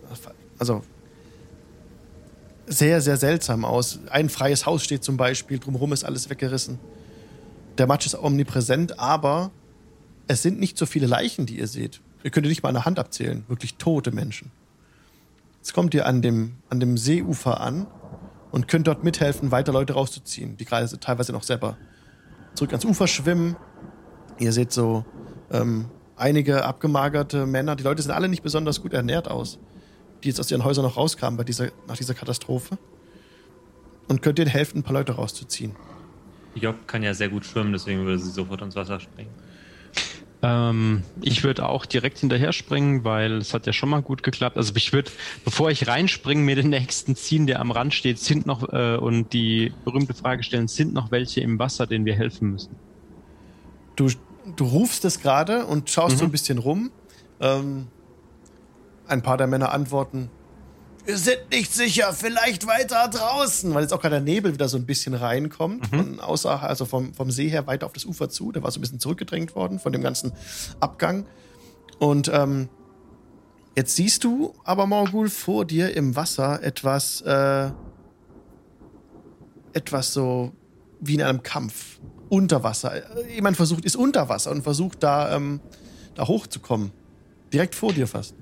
also 0.58 0.82
sehr, 2.68 3.02
sehr 3.02 3.18
seltsam 3.18 3.66
aus. 3.66 4.00
Ein 4.10 4.30
freies 4.30 4.66
Haus 4.66 4.84
steht 4.84 5.04
zum 5.04 5.18
Beispiel, 5.18 5.60
drumherum 5.60 5.94
ist 5.94 6.04
alles 6.04 6.30
weggerissen. 6.30 6.80
Der 7.78 7.88
Matsch 7.88 8.06
ist 8.06 8.16
omnipräsent, 8.16 9.00
aber 9.00 9.52
es 10.28 10.42
sind 10.42 10.60
nicht 10.60 10.78
so 10.78 10.86
viele 10.86 11.08
Leichen, 11.08 11.46
die 11.46 11.60
ihr 11.60 11.68
seht. 11.68 12.02
Ihr 12.24 12.32
könnt 12.32 12.48
nicht 12.48 12.64
mal 12.64 12.72
der 12.74 12.86
Hand 12.86 12.98
abzählen. 12.98 13.44
Wirklich 13.48 13.76
tote 13.76 14.12
Menschen. 14.12 14.52
Jetzt 15.58 15.74
kommt 15.74 15.94
ihr 15.94 16.06
an 16.06 16.22
dem, 16.22 16.56
an 16.70 16.80
dem 16.80 16.98
Seeufer 16.98 17.60
an 17.60 17.88
und 18.52 18.68
könnt 18.68 18.88
dort 18.88 19.04
mithelfen, 19.04 19.52
weiter 19.52 19.74
Leute 19.74 19.94
rauszuziehen, 19.94 20.58
die 20.58 20.66
gerade 20.66 21.00
teilweise 21.00 21.34
noch 21.34 21.44
selber 21.44 21.78
zurück 22.54 22.72
ans 22.72 22.86
Ufer 22.86 23.08
schwimmen. 23.08 23.56
Ihr 24.40 24.54
seht 24.54 24.72
so 24.72 25.06
ähm, 25.52 25.86
einige 26.16 26.66
abgemagerte 26.66 27.46
Männer. 27.46 27.76
Die 27.76 27.84
Leute 27.84 28.02
sind 28.02 28.12
alle 28.12 28.30
nicht 28.30 28.44
besonders 28.44 28.82
gut 28.82 28.94
ernährt 28.94 29.30
aus, 29.30 29.60
die 30.26 30.30
jetzt 30.30 30.40
aus 30.40 30.52
ihren 30.52 30.64
Häusern 30.64 30.84
noch 30.84 30.98
rauskamen 30.98 31.38
bei 31.38 31.44
dieser, 31.44 31.70
nach 31.88 31.96
dieser 31.98 32.14
Katastrophe. 32.14 32.78
Und 34.08 34.22
könnt 34.22 34.38
ihr 34.40 34.48
helfen, 34.48 34.80
ein 34.80 34.84
paar 34.84 34.94
Leute 34.94 35.14
rauszuziehen. 35.14 35.76
Job 36.56 36.88
kann 36.88 37.04
ja 37.04 37.14
sehr 37.14 37.30
gut 37.30 37.46
schwimmen, 37.46 37.72
deswegen 37.74 38.06
würde 38.06 38.20
sie 38.20 38.30
sofort 38.32 38.62
ins 38.62 38.76
Wasser 38.76 39.00
springen. 39.00 39.30
Ähm, 40.42 41.04
ich 41.22 41.44
würde 41.44 41.68
auch 41.68 41.86
direkt 41.86 42.20
hinterher 42.20 42.54
springen, 42.54 43.04
weil 43.04 43.34
es 43.34 43.54
hat 43.54 43.66
ja 43.66 43.74
schon 43.74 43.90
mal 43.90 44.02
gut 44.02 44.22
geklappt. 44.24 44.58
Also 44.58 44.74
ich 44.76 44.94
würde, 44.94 45.12
bevor 45.44 45.72
ich 45.72 45.88
reinspringe, 45.88 46.42
mir 46.42 46.56
den 46.56 46.70
nächsten 46.70 47.16
ziehen, 47.16 47.48
der 47.48 47.60
am 47.60 47.72
Rand 47.72 47.94
steht, 47.94 48.20
sind 48.20 48.46
noch 48.46 48.72
äh, 48.72 48.96
und 48.98 49.34
die 49.34 49.74
berühmte 49.84 50.14
Frage 50.14 50.44
stellen, 50.44 50.68
sind 50.68 50.94
noch 50.94 51.12
welche 51.12 51.42
im 51.42 51.58
Wasser, 51.60 51.88
denen 51.88 52.06
wir 52.06 52.16
helfen 52.16 52.52
müssen? 52.52 52.76
Du, 53.96 54.10
du 54.56 54.66
rufst 54.66 55.04
es 55.06 55.20
gerade 55.20 55.66
und 55.66 55.90
schaust 55.90 56.16
Mhm. 56.16 56.20
so 56.20 56.26
ein 56.26 56.32
bisschen 56.32 56.58
rum. 56.58 56.92
Ähm, 57.40 57.88
ein 59.08 59.22
paar 59.22 59.38
der 59.38 59.48
Männer 59.48 59.72
antworten: 59.74 60.30
Wir 61.06 61.18
sind 61.18 61.40
nicht 61.52 61.74
sicher, 61.74 62.14
vielleicht 62.14 62.66
weiter 62.68 63.08
draußen, 63.10 63.74
weil 63.74 63.84
jetzt 63.84 63.94
auch 63.94 64.02
gerade 64.02 64.16
der 64.16 64.22
Nebel 64.24 64.54
wieder 64.54 64.68
so 64.68 64.78
ein 64.78 64.86
bisschen 64.86 65.14
reinkommt, 65.14 65.92
Mhm. 65.92 65.98
von 65.98 66.20
außer, 66.20 66.62
also 66.64 66.86
vom, 66.86 67.14
vom 67.14 67.32
See 67.32 67.50
her 67.50 67.68
weiter 67.68 67.86
auf 67.86 67.94
das 67.94 68.06
Ufer 68.06 68.30
zu. 68.30 68.52
Der 68.52 68.64
war 68.64 68.72
so 68.72 68.80
ein 68.80 68.82
bisschen 68.82 69.00
zurückgedrängt 69.00 69.56
worden 69.56 69.80
von 69.80 69.92
dem 69.94 70.02
ganzen 70.02 70.32
Abgang. 70.80 71.26
Und 72.00 72.30
ähm, 72.34 72.70
jetzt 73.78 73.96
siehst 73.96 74.24
du 74.24 74.54
aber, 74.64 74.86
Morgul, 74.88 75.30
vor 75.30 75.66
dir 75.66 75.96
im 75.96 76.16
Wasser 76.16 76.62
etwas, 76.64 77.22
äh, 77.22 77.70
etwas 79.74 80.14
so 80.14 80.52
wie 81.00 81.16
in 81.16 81.22
einem 81.22 81.44
Kampf. 81.44 82.00
Unter 82.30 82.64
Wasser. 82.64 83.04
Jemand 83.30 83.56
versucht, 83.56 83.86
ist 83.86 83.96
unter 83.96 84.28
Wasser 84.30 84.50
und 84.52 84.64
versucht 84.64 85.04
da, 85.04 85.36
ähm, 85.36 85.60
da 86.16 86.28
hochzukommen. 86.28 86.92
Direkt 87.54 87.76
vor 87.76 87.94
dir 87.94 88.08
fast. 88.08 88.34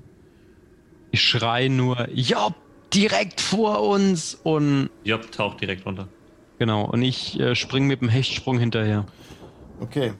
Ich 1.14 1.22
schreie 1.22 1.70
nur, 1.70 2.08
Job, 2.12 2.56
direkt 2.92 3.40
vor 3.40 3.88
uns 3.88 4.34
und 4.42 4.90
Job 5.04 5.30
taucht 5.30 5.60
direkt 5.60 5.86
runter. 5.86 6.08
genau, 6.58 6.86
und 6.86 7.02
ich 7.02 7.38
äh, 7.38 7.54
springe 7.54 7.86
mit 7.86 8.00
dem 8.00 8.08
Hechtsprung 8.08 8.58
hinterher. 8.58 9.06
Okay. 9.78 10.14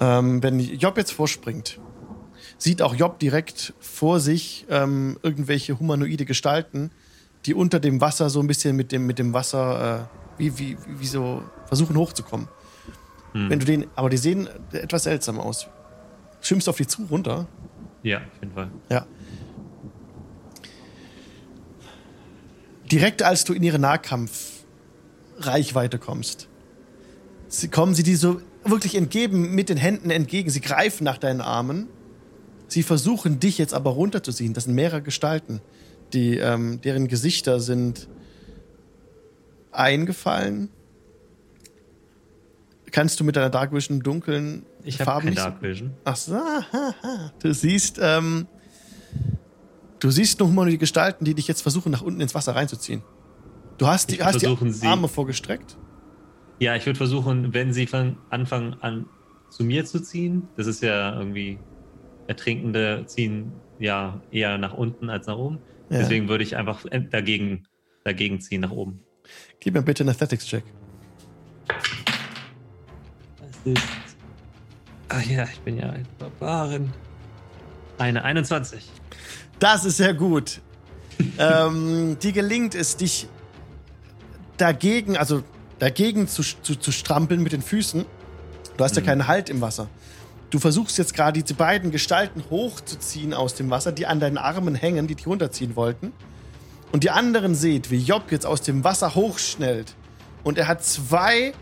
Ähm, 0.00 0.42
wenn 0.42 0.58
Job 0.58 0.96
jetzt 0.96 1.10
vorspringt, 1.10 1.78
sieht 2.56 2.80
auch 2.80 2.94
Job 2.94 3.18
direkt 3.18 3.74
vor 3.80 4.18
sich 4.18 4.64
ähm, 4.70 5.18
irgendwelche 5.22 5.78
humanoide 5.78 6.24
Gestalten, 6.24 6.90
die 7.44 7.52
unter 7.52 7.80
dem 7.80 8.00
Wasser 8.00 8.30
so 8.30 8.40
ein 8.40 8.46
bisschen 8.46 8.76
mit 8.76 8.92
dem, 8.92 9.04
mit 9.04 9.18
dem 9.18 9.34
Wasser 9.34 10.08
äh, 10.38 10.38
wie, 10.38 10.58
wie, 10.58 10.78
wie 10.86 11.06
so 11.06 11.42
versuchen 11.66 11.98
hochzukommen. 11.98 12.48
Hm. 13.32 13.50
Wenn 13.50 13.58
du 13.58 13.66
den, 13.66 13.88
aber 13.94 14.08
die 14.08 14.16
sehen 14.16 14.48
etwas 14.72 15.02
seltsam 15.02 15.38
aus. 15.38 15.66
Schwimmst 16.40 16.66
du 16.66 16.70
auf 16.70 16.78
die 16.78 16.86
zu 16.86 17.04
runter? 17.10 17.46
Ja, 18.04 18.18
auf 18.18 18.40
jeden 18.40 18.54
Fall. 18.54 18.70
Ja. 18.90 19.06
Direkt 22.92 23.22
als 23.22 23.44
du 23.44 23.54
in 23.54 23.62
ihre 23.62 23.78
Nahkampfreichweite 23.78 25.98
kommst, 25.98 26.48
kommen 27.72 27.94
sie 27.94 28.02
dir 28.02 28.18
so 28.18 28.42
wirklich 28.64 28.94
entgegen, 28.94 29.54
mit 29.54 29.70
den 29.70 29.78
Händen 29.78 30.10
entgegen. 30.10 30.50
Sie 30.50 30.60
greifen 30.60 31.04
nach 31.04 31.18
deinen 31.18 31.40
Armen. 31.40 31.88
Sie 32.68 32.82
versuchen 32.82 33.40
dich 33.40 33.58
jetzt 33.58 33.74
aber 33.74 33.90
runterzuziehen. 33.90 34.54
Das 34.54 34.64
sind 34.64 34.74
mehrere 34.74 35.02
Gestalten, 35.02 35.60
die, 36.12 36.36
ähm, 36.36 36.80
deren 36.82 37.08
Gesichter 37.08 37.60
sind 37.60 38.08
eingefallen. 39.72 40.68
Kannst 42.94 43.18
du 43.18 43.24
mit 43.24 43.34
deiner 43.34 43.50
Dark 43.50 43.72
Vision 43.72 43.98
dunklen 43.98 44.64
Ich 44.84 45.00
habe 45.00 45.10
Farben 45.10 45.26
nicht 45.30 45.38
Dark 45.38 45.60
Vision. 45.60 45.94
Ach 46.04 46.14
so, 46.14 46.34
haha. 46.36 46.94
du 47.42 47.52
siehst, 47.52 47.98
ähm, 48.00 48.46
du 49.98 50.10
siehst 50.12 50.38
nur 50.38 50.48
humanoide 50.48 50.78
Gestalten, 50.78 51.24
die 51.24 51.34
dich 51.34 51.48
jetzt 51.48 51.62
versuchen, 51.62 51.90
nach 51.90 52.02
unten 52.02 52.20
ins 52.20 52.36
Wasser 52.36 52.54
reinzuziehen. 52.54 53.02
Du 53.78 53.88
hast 53.88 54.12
die, 54.12 54.22
hast 54.22 54.40
die 54.42 54.72
sie- 54.72 54.86
Arme 54.86 55.08
vorgestreckt. 55.08 55.76
Ja, 56.60 56.76
ich 56.76 56.86
würde 56.86 56.96
versuchen, 56.96 57.52
wenn 57.52 57.72
sie 57.72 57.88
von 57.88 58.16
Anfang 58.30 58.74
an 58.74 59.06
zu 59.50 59.64
mir 59.64 59.84
zu 59.84 60.00
ziehen, 60.00 60.46
das 60.56 60.68
ist 60.68 60.80
ja 60.80 61.18
irgendwie 61.18 61.58
Ertrinkende 62.28 63.02
ziehen 63.06 63.52
ja 63.80 64.20
eher 64.30 64.56
nach 64.56 64.72
unten 64.72 65.10
als 65.10 65.26
nach 65.26 65.36
oben. 65.36 65.58
Ja. 65.90 65.98
Deswegen 65.98 66.28
würde 66.28 66.44
ich 66.44 66.56
einfach 66.56 66.84
ent- 66.86 67.12
dagegen, 67.12 67.64
dagegen 68.04 68.40
ziehen 68.40 68.60
nach 68.60 68.70
oben. 68.70 69.00
Gib 69.58 69.74
mir 69.74 69.82
bitte 69.82 70.04
einen 70.04 70.10
Athletics-Check. 70.10 70.62
Ist. 73.64 73.82
Ach 75.08 75.22
ja, 75.22 75.44
ich 75.44 75.60
bin 75.60 75.78
ja 75.78 75.90
ein 75.90 76.06
Barbarin. 76.18 76.92
Eine 77.98 78.24
21. 78.24 78.90
Das 79.58 79.84
ist 79.84 79.96
sehr 79.98 80.14
gut. 80.14 80.60
ähm, 81.38 82.18
dir 82.20 82.32
gelingt 82.32 82.74
es, 82.74 82.96
dich 82.96 83.28
dagegen, 84.56 85.16
also 85.16 85.42
dagegen 85.78 86.26
zu, 86.28 86.42
zu, 86.42 86.74
zu 86.76 86.92
strampeln 86.92 87.42
mit 87.42 87.52
den 87.52 87.62
Füßen. 87.62 88.04
Du 88.76 88.84
hast 88.84 88.96
ja 88.96 89.02
Mhm. 89.02 89.06
keinen 89.06 89.26
Halt 89.28 89.48
im 89.48 89.60
Wasser. 89.60 89.88
Du 90.50 90.58
versuchst 90.58 90.98
jetzt 90.98 91.14
gerade 91.14 91.40
diese 91.42 91.54
beiden 91.54 91.90
Gestalten 91.90 92.44
hochzuziehen 92.50 93.34
aus 93.34 93.54
dem 93.54 93.70
Wasser, 93.70 93.92
die 93.92 94.06
an 94.06 94.20
deinen 94.20 94.38
Armen 94.38 94.74
hängen, 94.74 95.06
die 95.06 95.14
dich 95.14 95.26
runterziehen 95.26 95.76
wollten. 95.76 96.12
Und 96.92 97.02
die 97.02 97.10
anderen 97.10 97.54
seht, 97.54 97.90
wie 97.90 97.98
Job 97.98 98.30
jetzt 98.30 98.46
aus 98.46 98.62
dem 98.62 98.84
Wasser 98.84 99.14
hochschnellt. 99.14 99.94
Und 100.44 100.58
er 100.58 100.68
hat 100.68 100.84
zwei 100.84 101.52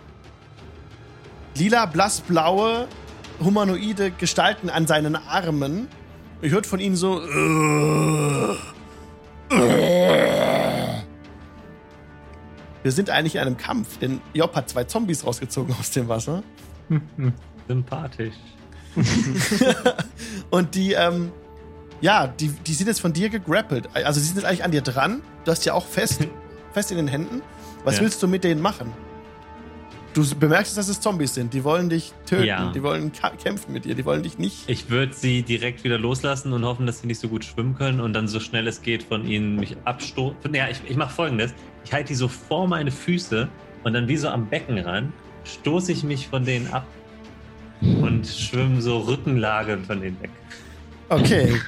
lila, 1.56 1.86
blassblaue, 1.86 2.88
humanoide 3.42 4.10
Gestalten 4.12 4.70
an 4.70 4.86
seinen 4.86 5.16
Armen. 5.16 5.88
Ihr 6.42 6.50
hört 6.50 6.66
von 6.66 6.80
ihnen 6.80 6.96
so. 6.96 7.20
Wir 12.82 12.90
sind 12.90 13.10
eigentlich 13.10 13.36
in 13.36 13.42
einem 13.42 13.56
Kampf, 13.56 13.98
denn 13.98 14.20
Job 14.34 14.54
hat 14.56 14.68
zwei 14.68 14.84
Zombies 14.84 15.24
rausgezogen 15.24 15.74
aus 15.78 15.90
dem 15.90 16.08
Wasser. 16.08 16.42
Sympathisch. 17.68 18.34
Und 20.50 20.74
die, 20.74 20.92
ähm, 20.92 21.30
ja, 22.00 22.26
die, 22.26 22.48
die 22.48 22.74
sind 22.74 22.88
jetzt 22.88 23.00
von 23.00 23.12
dir 23.12 23.28
gegrappelt. 23.30 23.88
Also 23.94 24.20
sie 24.20 24.26
sind 24.26 24.36
jetzt 24.36 24.44
eigentlich 24.46 24.64
an 24.64 24.72
dir 24.72 24.82
dran. 24.82 25.22
Du 25.44 25.50
hast 25.52 25.64
ja 25.64 25.74
auch 25.74 25.86
fest, 25.86 26.26
fest 26.72 26.90
in 26.90 26.96
den 26.96 27.08
Händen. 27.08 27.40
Was 27.84 27.96
Ja. 27.96 28.02
willst 28.02 28.22
du 28.22 28.28
mit 28.28 28.42
denen 28.44 28.60
machen? 28.60 28.92
Du 30.14 30.22
bemerkst, 30.34 30.76
dass 30.76 30.88
es 30.88 31.00
Zombies 31.00 31.34
sind. 31.34 31.54
Die 31.54 31.64
wollen 31.64 31.88
dich 31.88 32.12
töten. 32.26 32.44
Ja. 32.44 32.70
Die 32.72 32.82
wollen 32.82 33.12
kämpfen 33.12 33.72
mit 33.72 33.86
dir. 33.86 33.94
Die 33.94 34.04
wollen 34.04 34.22
dich 34.22 34.38
nicht. 34.38 34.68
Ich 34.68 34.90
würde 34.90 35.14
sie 35.14 35.42
direkt 35.42 35.84
wieder 35.84 35.98
loslassen 35.98 36.52
und 36.52 36.64
hoffen, 36.64 36.86
dass 36.86 37.00
sie 37.00 37.06
nicht 37.06 37.18
so 37.18 37.28
gut 37.28 37.44
schwimmen 37.44 37.74
können 37.76 38.00
und 38.00 38.12
dann 38.12 38.28
so 38.28 38.38
schnell 38.38 38.66
es 38.66 38.82
geht 38.82 39.02
von 39.02 39.26
ihnen 39.26 39.56
mich 39.56 39.76
abstoßen. 39.84 40.54
Ja, 40.54 40.68
ich, 40.68 40.80
ich 40.86 40.96
mache 40.96 41.14
folgendes. 41.14 41.54
Ich 41.84 41.92
halte 41.92 42.08
die 42.08 42.14
so 42.14 42.28
vor 42.28 42.68
meine 42.68 42.90
Füße 42.90 43.48
und 43.84 43.92
dann 43.94 44.06
wie 44.06 44.16
so 44.16 44.28
am 44.28 44.48
Becken 44.48 44.78
ran, 44.78 45.12
stoße 45.44 45.92
ich 45.92 46.04
mich 46.04 46.28
von 46.28 46.44
denen 46.44 46.70
ab 46.72 46.86
und 47.80 48.26
schwimme 48.26 48.80
so 48.80 48.98
Rückenlage 48.98 49.78
von 49.78 50.00
denen 50.00 50.20
weg. 50.20 50.30
Okay. 51.08 51.60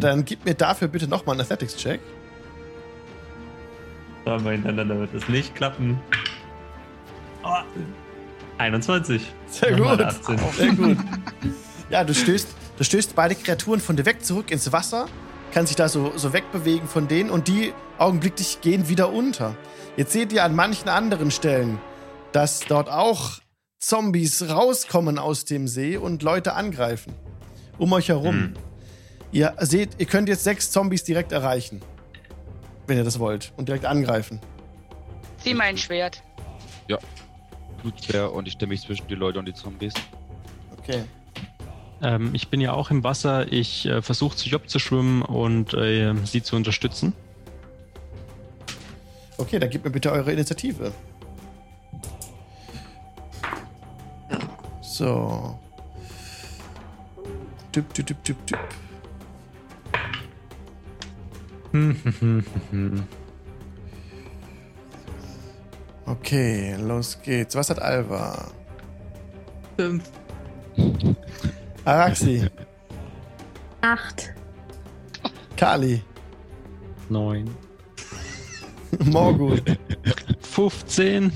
Dann 0.00 0.24
gib 0.24 0.44
mir 0.44 0.54
dafür 0.54 0.88
bitte 0.88 1.08
nochmal 1.08 1.34
einen 1.34 1.42
Athletics-Check. 1.42 2.00
Aber 4.24 4.52
hintereinander 4.52 4.98
wird 4.98 5.14
es 5.14 5.28
nicht 5.28 5.54
klappen. 5.54 5.98
Oh, 7.76 7.80
21. 8.58 9.22
Sehr 9.48 9.76
Nochmal 9.76 9.96
gut. 9.96 10.06
18. 10.06 10.38
Sehr 10.56 10.72
gut. 10.72 10.98
Ja, 11.90 12.04
du 12.04 12.14
stößt, 12.14 12.48
du 12.78 12.84
stößt 12.84 13.14
beide 13.14 13.34
Kreaturen 13.34 13.80
von 13.80 13.96
dir 13.96 14.06
weg 14.06 14.24
zurück 14.24 14.50
ins 14.50 14.72
Wasser, 14.72 15.06
kannst 15.52 15.70
dich 15.70 15.76
da 15.76 15.88
so, 15.88 16.12
so 16.16 16.32
wegbewegen 16.32 16.88
von 16.88 17.08
denen 17.08 17.30
und 17.30 17.48
die 17.48 17.72
augenblicklich 17.98 18.60
gehen 18.60 18.88
wieder 18.88 19.12
unter. 19.12 19.54
Jetzt 19.96 20.12
seht 20.12 20.32
ihr 20.32 20.44
an 20.44 20.54
manchen 20.54 20.88
anderen 20.88 21.30
Stellen, 21.30 21.78
dass 22.32 22.60
dort 22.60 22.88
auch 22.88 23.38
Zombies 23.78 24.48
rauskommen 24.48 25.18
aus 25.18 25.44
dem 25.44 25.68
See 25.68 25.96
und 25.96 26.22
Leute 26.22 26.54
angreifen. 26.54 27.14
Um 27.78 27.92
euch 27.92 28.08
herum. 28.08 28.34
Hm. 28.34 28.54
Ihr 29.30 29.54
seht, 29.60 29.90
ihr 29.98 30.06
könnt 30.06 30.28
jetzt 30.28 30.44
sechs 30.44 30.70
Zombies 30.70 31.04
direkt 31.04 31.32
erreichen. 31.32 31.82
Wenn 32.86 32.96
ihr 32.96 33.04
das 33.04 33.18
wollt. 33.18 33.52
Und 33.56 33.68
direkt 33.68 33.84
angreifen. 33.84 34.40
Zieh 35.38 35.54
mein 35.54 35.76
Schwert. 35.76 36.22
Blutschwer 37.84 38.32
und 38.32 38.48
ich 38.48 38.54
stelle 38.54 38.70
mich 38.70 38.80
zwischen 38.80 39.06
die 39.08 39.14
Leute 39.14 39.38
und 39.38 39.46
die 39.46 39.52
Zombies. 39.52 39.92
Okay. 40.78 41.04
Ähm, 42.02 42.30
ich 42.32 42.48
bin 42.48 42.60
ja 42.60 42.72
auch 42.72 42.90
im 42.90 43.04
Wasser. 43.04 43.52
Ich 43.52 43.86
äh, 43.86 44.00
versuche 44.00 44.36
zu 44.36 44.48
Job 44.48 44.68
zu 44.68 44.78
schwimmen 44.78 45.22
und 45.22 45.74
äh, 45.74 46.14
sie 46.24 46.42
zu 46.42 46.56
unterstützen. 46.56 47.12
Okay, 49.36 49.58
dann 49.58 49.68
gebt 49.68 49.84
mir 49.84 49.90
bitte 49.90 50.10
eure 50.12 50.32
Initiative. 50.32 50.92
So. 54.80 55.58
Düpp, 57.74 57.92
düpp, 57.92 58.06
düpp, 58.06 58.24
düpp, 58.24 58.46
düpp. 58.46 58.58
Okay, 66.06 66.76
los 66.78 67.20
geht's. 67.22 67.54
Was 67.54 67.70
hat 67.70 67.80
Alva? 67.80 68.48
Fünf. 69.76 70.04
Araxi, 71.84 72.46
Acht. 73.80 74.32
Kali, 75.56 76.02
Neun. 77.08 77.50
Morgut, 79.04 79.62
15. 80.40 81.32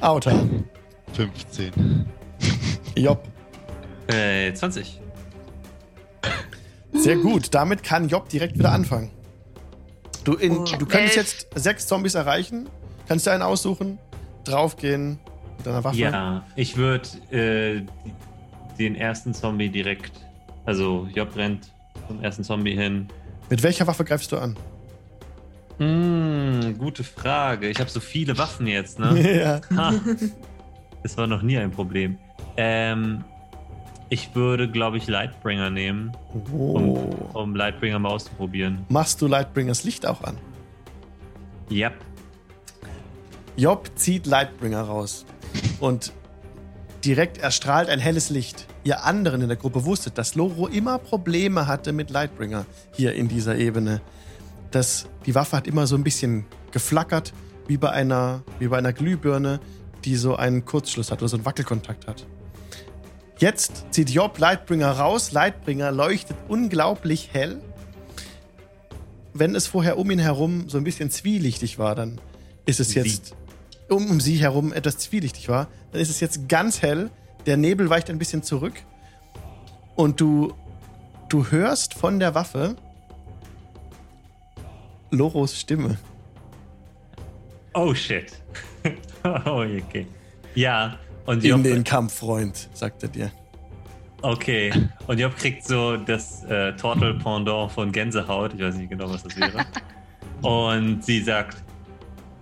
Auta, 0.00 0.32
15. 1.14 2.06
Job. 2.96 3.22
Äh, 4.06 4.52
20. 4.54 5.00
Sehr 6.92 7.16
gut. 7.16 7.52
Damit 7.54 7.82
kann 7.82 8.08
Job 8.08 8.28
direkt 8.28 8.58
wieder 8.58 8.72
anfangen. 8.72 9.10
Du, 10.24 10.34
in, 10.34 10.58
Oh. 10.58 10.64
du 10.64 10.86
könntest 10.86 11.16
Elf. 11.16 11.16
jetzt 11.16 11.46
sechs 11.54 11.86
Zombies 11.86 12.14
erreichen. 12.14 12.68
Kannst 13.08 13.26
dir 13.26 13.32
einen 13.32 13.42
aussuchen, 13.42 13.98
draufgehen 14.44 15.18
mit 15.56 15.66
deiner 15.66 15.82
Waffe. 15.82 15.96
Ja, 15.96 16.44
ich 16.56 16.76
würde 16.76 17.08
äh, 17.30 17.82
den 18.78 18.94
ersten 18.94 19.32
Zombie 19.34 19.68
direkt, 19.70 20.12
also 20.66 21.08
Job 21.14 21.34
rennt 21.36 21.72
zum 22.06 22.22
ersten 22.22 22.44
Zombie 22.44 22.74
hin. 22.74 23.08
Mit 23.50 23.62
welcher 23.62 23.86
Waffe 23.86 24.04
greifst 24.04 24.30
du 24.30 24.36
an? 24.38 24.56
Hm, 25.78 26.76
gute 26.78 27.04
Frage. 27.04 27.68
Ich 27.68 27.78
habe 27.80 27.88
so 27.90 28.00
viele 28.00 28.36
Waffen 28.36 28.66
jetzt, 28.66 28.98
ne? 28.98 29.38
ja. 29.40 29.60
Ha. 29.76 29.94
Das 31.02 31.16
war 31.16 31.26
noch 31.26 31.42
nie 31.42 31.56
ein 31.56 31.70
Problem. 31.70 32.18
Ähm, 32.56 33.24
ich 34.10 34.34
würde, 34.34 34.68
glaube 34.68 34.96
ich, 34.98 35.06
Lightbringer 35.06 35.70
nehmen, 35.70 36.12
um, 36.32 36.88
Oh. 36.90 37.10
um 37.34 37.54
Lightbringer 37.54 37.98
mal 37.98 38.10
auszuprobieren. 38.10 38.84
Machst 38.88 39.22
du 39.22 39.26
Lightbringers 39.28 39.84
Licht 39.84 40.04
auch 40.06 40.22
an? 40.24 40.36
Yep. 41.70 41.94
Job 43.58 43.90
zieht 43.96 44.26
Lightbringer 44.26 44.82
raus. 44.82 45.26
Und 45.80 46.12
direkt 47.04 47.38
erstrahlt 47.38 47.88
ein 47.88 47.98
helles 47.98 48.30
Licht. 48.30 48.68
Ihr 48.84 49.04
anderen 49.04 49.42
in 49.42 49.48
der 49.48 49.56
Gruppe 49.56 49.84
wusstet, 49.84 50.16
dass 50.16 50.36
Loro 50.36 50.68
immer 50.68 50.98
Probleme 50.98 51.66
hatte 51.66 51.92
mit 51.92 52.10
Lightbringer 52.10 52.66
hier 52.92 53.14
in 53.14 53.26
dieser 53.26 53.56
Ebene. 53.56 54.00
Das, 54.70 55.06
die 55.26 55.34
Waffe 55.34 55.56
hat 55.56 55.66
immer 55.66 55.88
so 55.88 55.96
ein 55.96 56.04
bisschen 56.04 56.46
geflackert, 56.70 57.32
wie 57.66 57.76
bei 57.76 57.90
einer, 57.90 58.44
wie 58.60 58.68
bei 58.68 58.78
einer 58.78 58.92
Glühbirne, 58.92 59.58
die 60.04 60.14
so 60.14 60.36
einen 60.36 60.64
Kurzschluss 60.64 61.10
hat 61.10 61.20
oder 61.20 61.28
so 61.28 61.36
einen 61.36 61.44
Wackelkontakt 61.44 62.06
hat. 62.06 62.26
Jetzt 63.38 63.86
zieht 63.90 64.08
Job 64.10 64.38
Lightbringer 64.38 64.92
raus. 64.92 65.32
Lightbringer 65.32 65.90
leuchtet 65.90 66.36
unglaublich 66.46 67.30
hell. 67.32 67.60
Wenn 69.34 69.56
es 69.56 69.66
vorher 69.66 69.98
um 69.98 70.08
ihn 70.12 70.20
herum 70.20 70.68
so 70.68 70.78
ein 70.78 70.84
bisschen 70.84 71.10
zwielichtig 71.10 71.80
war, 71.80 71.96
dann 71.96 72.20
ist 72.66 72.78
es 72.78 72.94
jetzt 72.94 73.34
um, 73.88 74.10
um 74.10 74.20
sie 74.20 74.36
herum 74.36 74.72
etwas 74.72 74.98
zwielichtig 74.98 75.48
war, 75.48 75.68
dann 75.92 76.00
ist 76.00 76.10
es 76.10 76.20
jetzt 76.20 76.48
ganz 76.48 76.82
hell. 76.82 77.10
Der 77.46 77.56
Nebel 77.56 77.88
weicht 77.88 78.10
ein 78.10 78.18
bisschen 78.18 78.42
zurück. 78.42 78.74
Und 79.96 80.20
du, 80.20 80.54
du 81.28 81.50
hörst 81.50 81.94
von 81.94 82.18
der 82.18 82.34
Waffe 82.34 82.76
Loros 85.10 85.58
Stimme. 85.58 85.96
Oh 87.74 87.94
shit. 87.94 88.32
oh, 89.24 89.64
okay. 89.64 90.06
Ja, 90.54 90.98
und 91.26 91.44
In 91.44 91.50
Job, 91.50 91.62
den 91.62 91.84
Kampf, 91.84 92.14
Freund, 92.14 92.68
sagt 92.74 93.02
er 93.02 93.08
dir. 93.08 93.30
okay. 94.22 94.72
Und 95.06 95.18
Job 95.18 95.36
kriegt 95.36 95.64
so 95.64 95.96
das 95.96 96.44
äh, 96.44 96.72
Tortel-Pendant 96.74 97.70
von 97.70 97.92
Gänsehaut. 97.92 98.54
Ich 98.54 98.60
weiß 98.60 98.76
nicht 98.76 98.90
genau, 98.90 99.10
was 99.10 99.22
das 99.22 99.36
wäre. 99.36 99.64
und 100.42 101.04
sie 101.04 101.22
sagt, 101.22 101.58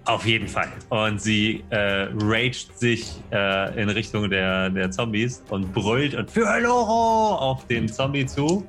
auf 0.07 0.25
jeden 0.25 0.49
Fall. 0.49 0.69
Und 0.88 1.21
sie 1.21 1.64
äh, 1.71 2.09
raged 2.21 2.79
sich 2.79 3.12
äh, 3.33 3.81
in 3.81 3.90
Richtung 3.90 4.31
der, 4.31 4.71
der 4.71 4.90
Zombies 4.90 5.42
und 5.51 5.73
brüllt 5.75 6.14
und 6.14 6.31
für 6.31 6.47
Loro 6.61 7.35
auf 7.35 7.66
den 7.66 7.88
Zombie 7.88 8.25
zu. 8.25 8.66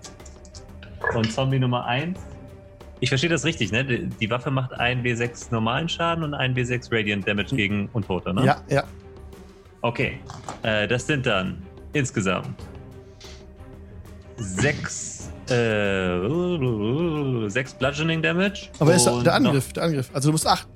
Und 1.14 1.32
Zombie 1.32 1.60
Nummer 1.60 1.86
1. 1.86 2.20
Ich 3.00 3.10
verstehe 3.10 3.30
das 3.30 3.46
richtig, 3.46 3.72
ne? 3.72 3.86
Die, 3.86 4.08
die 4.08 4.30
Waffe 4.32 4.50
macht 4.50 4.74
einen 4.74 5.04
W6 5.04 5.52
normalen 5.52 5.88
Schaden 5.88 6.24
und 6.24 6.34
einen 6.34 6.56
W6 6.56 6.92
Radiant 6.92 7.28
Damage 7.28 7.56
gegen 7.56 7.88
Untote, 7.94 8.34
ne? 8.34 8.44
Ja, 8.44 8.62
ja. 8.70 8.84
Okay. 9.82 10.20
Äh, 10.64 10.88
das 10.88 11.06
sind 11.06 11.28
dann 11.28 11.62
insgesamt 11.94 12.50
sechs, 14.38 15.32
äh, 15.50 17.50
sechs 17.50 17.76
Bludgeoning 17.76 18.24
Damage. 18.24 18.70
Aber 18.80 18.96
ist 18.96 19.06
der 19.06 19.36
Angriff, 19.36 19.72
der 19.74 19.84
Angriff. 19.84 20.10
Also 20.14 20.30
du 20.30 20.32
musst 20.32 20.48
acht. 20.48 20.68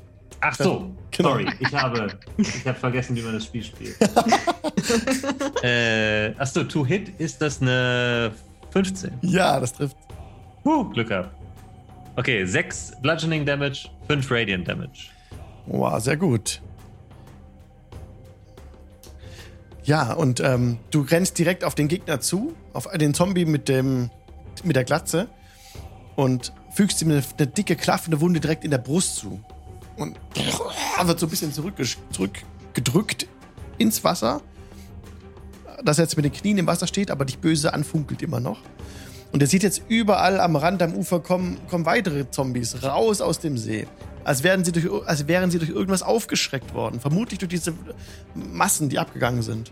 Ach 0.42 0.56
so, 0.56 0.92
Genau. 1.12 1.30
sorry. 1.30 1.46
Ich 1.60 1.74
habe, 1.74 2.08
ich 2.38 2.66
habe 2.68 2.78
vergessen, 2.78 3.16
wie 3.16 3.22
man 3.22 3.34
das 3.34 3.46
Spiel 3.46 3.64
spielt. 3.64 3.96
äh, 5.64 6.34
ach 6.38 6.48
so, 6.48 6.64
To 6.64 6.86
Hit 6.86 7.10
ist 7.20 7.42
das 7.42 7.62
eine 7.62 8.32
15. 8.72 9.12
Ja, 9.22 9.60
das 9.60 9.74
trifft. 9.74 9.96
Puh, 10.64 10.90
Glück 10.90 11.10
gehabt. 11.10 11.30
Okay, 12.16 12.44
6 12.46 12.94
Bludgeoning 13.02 13.46
Damage, 13.46 13.90
5 14.08 14.30
Radiant 14.32 14.68
Damage. 14.68 15.10
Wow, 15.68 16.00
sehr 16.02 16.18
gut. 16.18 16.62
Ja, 19.84 20.14
und 20.14 20.40
ähm, 20.40 20.78
du 20.92 21.02
rennst 21.02 21.38
direkt 21.40 21.64
auf 21.64 21.76
den 21.76 21.88
Gegner 21.88 22.20
zu, 22.20 22.54
auf 22.74 22.88
den 22.96 23.14
Zombie 23.14 23.46
mit, 23.46 23.68
dem, 23.68 24.10
mit 24.64 24.76
der 24.76 24.84
Glatze 24.84 25.28
und 26.16 26.54
fügst 26.72 27.02
ihm 27.02 27.12
eine, 27.12 27.24
eine 27.38 27.48
dicke, 27.48 27.76
klaffende 27.76 28.22
Wunde 28.22 28.40
direkt 28.40 28.64
in 28.64 28.72
der 28.72 28.78
Brust 28.78 29.16
zu. 29.18 29.40
Und 29.98 30.18
wird 31.04 31.20
so 31.20 31.26
ein 31.26 31.30
bisschen 31.30 31.54
zurückgedrückt 31.54 33.28
ins 33.78 34.04
Wasser, 34.04 34.42
dass 35.84 35.98
er 35.98 36.06
jetzt 36.06 36.16
mit 36.16 36.26
den 36.26 36.32
Knien 36.32 36.58
im 36.58 36.68
Wasser 36.68 36.88
steht, 36.88 37.12
aber 37.12 37.26
dich 37.26 37.40
böse 37.40 37.74
anfunkelt 37.74 38.22
immer 38.22 38.40
noch. 38.40 38.60
Und 39.32 39.42
er 39.42 39.48
sieht 39.48 39.64
jetzt 39.64 39.82
überall 39.88 40.40
am 40.40 40.56
Rand, 40.56 40.82
am 40.82 40.94
Ufer 40.94 41.22
kommen, 41.22 41.58
kommen 41.70 41.86
weitere 41.86 42.30
Zombies 42.30 42.84
raus 42.84 43.22
aus 43.22 43.40
dem 43.40 43.58
See. 43.58 43.88
Als 44.24 44.44
wären, 44.44 44.64
sie 44.64 44.72
durch, 44.72 44.88
als 45.08 45.28
wären 45.28 45.50
sie 45.50 45.58
durch 45.58 45.72
irgendwas 45.72 46.04
aufgeschreckt 46.04 46.74
worden. 46.74 47.00
Vermutlich 47.00 47.40
durch 47.40 47.50
diese 47.50 47.74
Massen, 48.36 48.90
die 48.90 49.00
abgegangen 49.00 49.42
sind. 49.42 49.72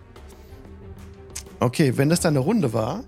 Okay, 1.60 1.98
wenn 1.98 2.10
das 2.10 2.22
deine 2.22 2.40
Runde 2.40 2.74
war, 2.74 3.04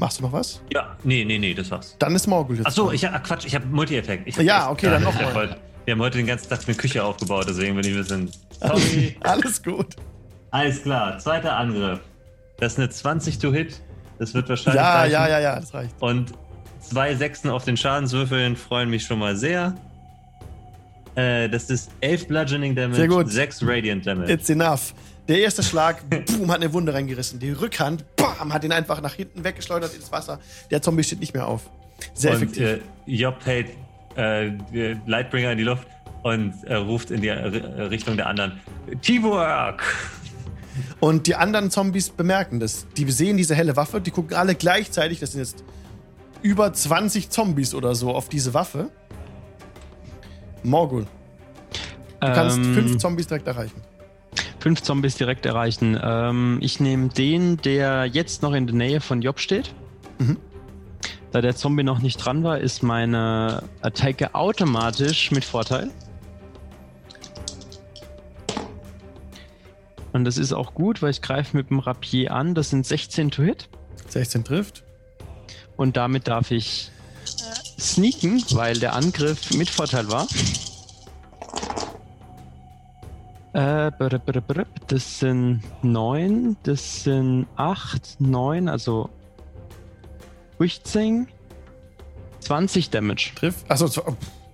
machst 0.00 0.18
du 0.18 0.22
noch 0.24 0.32
was? 0.32 0.60
Ja, 0.72 0.96
nee, 1.04 1.24
nee, 1.24 1.38
nee, 1.38 1.54
das 1.54 1.70
war's. 1.70 1.94
Dann 2.00 2.14
ist 2.16 2.26
Morgul 2.26 2.56
jetzt. 2.56 2.66
Ach 2.66 2.72
so, 2.72 2.86
dran. 2.86 2.94
ich, 2.96 3.08
ah, 3.08 3.18
Quatsch, 3.20 3.44
ich 3.46 3.54
habe 3.54 3.66
Multi-Effekt. 3.66 4.26
Ich 4.26 4.36
hab 4.36 4.44
Ja, 4.44 4.62
echt- 4.62 4.70
okay, 4.72 4.86
dann 4.90 5.02
ich 5.02 5.08
noch 5.08 5.14
hab 5.14 5.22
mal. 5.22 5.34
heute- 5.34 5.56
Wir 5.84 5.92
haben 5.94 6.00
heute 6.00 6.18
den 6.18 6.26
ganzen 6.26 6.48
Tag 6.48 6.60
eine 6.66 6.76
Küche 6.76 7.04
aufgebaut, 7.04 7.46
deswegen 7.48 7.76
bin 7.76 7.84
ich 7.84 7.92
ein 7.92 7.98
bisschen. 7.98 8.30
Sorry. 8.60 9.16
Alles 9.20 9.62
gut. 9.62 9.94
Alles 10.50 10.82
klar, 10.82 11.18
zweiter 11.18 11.56
Angriff. 11.56 12.00
Das 12.58 12.72
ist 12.72 12.78
eine 12.78 12.90
20 12.90 13.38
to 13.38 13.52
Hit. 13.52 13.80
Das 14.18 14.34
wird 14.34 14.48
wahrscheinlich. 14.48 14.80
Ja, 14.82 14.94
reichen. 15.00 15.12
ja, 15.12 15.28
ja, 15.28 15.38
ja, 15.40 15.60
das 15.60 15.72
reicht. 15.72 15.94
Und 16.00 16.32
zwei 16.80 17.14
Sechsen 17.14 17.48
auf 17.50 17.64
den 17.64 17.76
Schadenswürfeln 17.76 18.56
freuen 18.56 18.90
mich 18.90 19.04
schon 19.04 19.18
mal 19.18 19.36
sehr. 19.36 19.74
Äh, 21.14 21.48
das 21.48 21.70
ist 21.70 21.90
11 22.00 22.28
Bludgeoning 22.28 22.74
Damage, 22.74 22.96
Sehr 22.96 23.08
gut. 23.08 23.30
6 23.30 23.62
Radiant 23.62 24.06
Damage. 24.06 24.32
It's 24.32 24.48
enough. 24.50 24.94
Der 25.30 25.38
erste 25.38 25.62
Schlag, 25.62 26.02
boom, 26.10 26.50
hat 26.50 26.56
eine 26.56 26.72
Wunde 26.72 26.92
reingerissen. 26.92 27.38
Die 27.38 27.52
Rückhand, 27.52 28.04
bam, 28.16 28.52
hat 28.52 28.64
ihn 28.64 28.72
einfach 28.72 29.00
nach 29.00 29.14
hinten 29.14 29.44
weggeschleudert 29.44 29.94
ins 29.94 30.10
Wasser. 30.10 30.40
Der 30.72 30.82
Zombie 30.82 31.04
steht 31.04 31.20
nicht 31.20 31.34
mehr 31.34 31.46
auf. 31.46 31.70
Sehr 32.14 32.32
und 32.32 32.36
effektiv. 32.38 32.64
äh, 32.64 32.80
Job 33.06 33.36
hält 33.44 33.68
äh, 34.16 34.50
Lightbringer 35.06 35.52
in 35.52 35.58
die 35.58 35.62
Luft 35.62 35.86
und 36.24 36.52
äh, 36.64 36.74
ruft 36.74 37.12
in 37.12 37.20
die 37.20 37.28
äh, 37.28 37.34
Richtung 37.36 38.16
der 38.16 38.26
anderen: 38.26 38.58
Teamwork! 39.02 39.84
Und 40.98 41.28
die 41.28 41.36
anderen 41.36 41.70
Zombies 41.70 42.08
bemerken 42.08 42.58
das. 42.58 42.88
Die 42.96 43.08
sehen 43.08 43.36
diese 43.36 43.54
helle 43.54 43.76
Waffe, 43.76 44.00
die 44.00 44.10
gucken 44.10 44.36
alle 44.36 44.56
gleichzeitig, 44.56 45.20
das 45.20 45.30
sind 45.30 45.42
jetzt 45.42 45.62
über 46.42 46.72
20 46.72 47.30
Zombies 47.30 47.72
oder 47.76 47.94
so 47.94 48.12
auf 48.12 48.28
diese 48.28 48.52
Waffe. 48.52 48.90
Morgul, 50.64 51.06
du 52.20 52.32
kannst 52.32 52.58
Ähm, 52.58 52.74
fünf 52.74 52.98
Zombies 52.98 53.28
direkt 53.28 53.46
erreichen. 53.46 53.80
Fünf 54.60 54.82
Zombies 54.82 55.16
direkt 55.16 55.46
erreichen. 55.46 55.98
Ähm, 56.02 56.58
ich 56.60 56.80
nehme 56.80 57.08
den, 57.08 57.56
der 57.58 58.06
jetzt 58.06 58.42
noch 58.42 58.52
in 58.52 58.66
der 58.66 58.76
Nähe 58.76 59.00
von 59.00 59.22
Job 59.22 59.40
steht. 59.40 59.74
Mhm. 60.18 60.36
Da 61.32 61.40
der 61.40 61.54
Zombie 61.56 61.82
noch 61.82 62.00
nicht 62.00 62.16
dran 62.16 62.42
war, 62.42 62.58
ist 62.58 62.82
meine 62.82 63.62
Attacke 63.82 64.34
automatisch 64.34 65.30
mit 65.30 65.44
Vorteil. 65.44 65.90
Und 70.12 70.24
das 70.24 70.38
ist 70.38 70.52
auch 70.52 70.74
gut, 70.74 71.02
weil 71.02 71.10
ich 71.10 71.22
greife 71.22 71.56
mit 71.56 71.70
dem 71.70 71.78
Rapier 71.78 72.32
an. 72.32 72.54
Das 72.54 72.70
sind 72.70 72.84
16 72.84 73.30
to 73.30 73.42
hit. 73.42 73.68
16 74.08 74.44
trifft. 74.44 74.82
Und 75.76 75.96
damit 75.96 76.26
darf 76.26 76.50
ich 76.50 76.90
sneaken, 77.78 78.42
weil 78.50 78.78
der 78.78 78.94
Angriff 78.94 79.52
mit 79.54 79.70
Vorteil 79.70 80.10
war. 80.10 80.26
Äh, 83.52 83.90
das 84.86 85.18
sind 85.18 85.62
9, 85.82 86.56
das 86.62 87.02
sind 87.04 87.46
8, 87.56 88.20
9, 88.20 88.68
also 88.68 89.10
15, 90.58 91.26
20 92.40 92.90
Damage. 92.90 93.32
Trifft. 93.34 93.68
Achso, 93.70 93.86
so, 93.88 94.02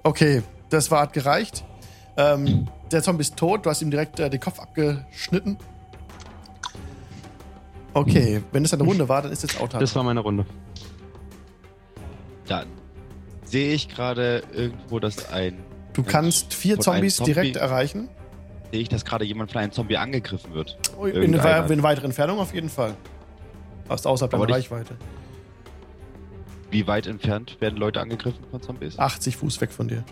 okay, 0.02 0.42
das 0.70 0.90
war, 0.90 1.02
hat 1.02 1.12
gereicht. 1.12 1.64
Ähm, 2.16 2.68
der 2.90 3.02
Zombie 3.02 3.20
ist 3.22 3.36
tot, 3.36 3.66
du 3.66 3.70
hast 3.70 3.82
ihm 3.82 3.90
direkt 3.90 4.18
äh, 4.18 4.30
den 4.30 4.40
Kopf 4.40 4.58
abgeschnitten. 4.58 5.58
Okay, 7.92 8.42
wenn 8.52 8.64
es 8.64 8.72
eine 8.74 8.82
Runde 8.82 9.08
war, 9.08 9.22
dann 9.22 9.32
ist 9.32 9.42
jetzt 9.42 9.60
Auto. 9.60 9.78
Das 9.78 9.94
war 9.94 10.02
meine 10.02 10.20
Runde. 10.20 10.44
Dann 12.46 12.66
sehe 13.44 13.72
ich 13.74 13.88
gerade 13.88 14.42
irgendwo, 14.52 15.00
dass 15.00 15.30
ein. 15.30 15.58
Du 15.94 16.02
kannst 16.02 16.52
vier 16.54 16.78
Zombies 16.78 17.16
Zombie- 17.16 17.32
direkt 17.32 17.56
erreichen. 17.56 18.08
Sehe 18.72 18.80
ich, 18.80 18.88
dass 18.88 19.04
gerade 19.04 19.24
jemand 19.24 19.52
von 19.52 19.60
einem 19.60 19.72
Zombie 19.72 19.96
angegriffen 19.96 20.54
wird. 20.54 20.78
In, 21.02 21.34
in 21.34 21.82
weiterer 21.82 22.04
Entfernung 22.04 22.38
auf 22.38 22.54
jeden 22.54 22.68
Fall. 22.68 22.94
Aus 23.88 24.04
außerhalb 24.04 24.30
deiner 24.30 24.48
Reichweite. 24.48 24.96
Wie 26.70 26.86
weit 26.86 27.06
entfernt 27.06 27.60
werden 27.60 27.78
Leute 27.78 28.00
angegriffen 28.00 28.44
von 28.50 28.60
Zombies? 28.60 28.98
80 28.98 29.36
Fuß 29.36 29.60
weg 29.60 29.70
von 29.70 29.88
dir. 29.88 30.04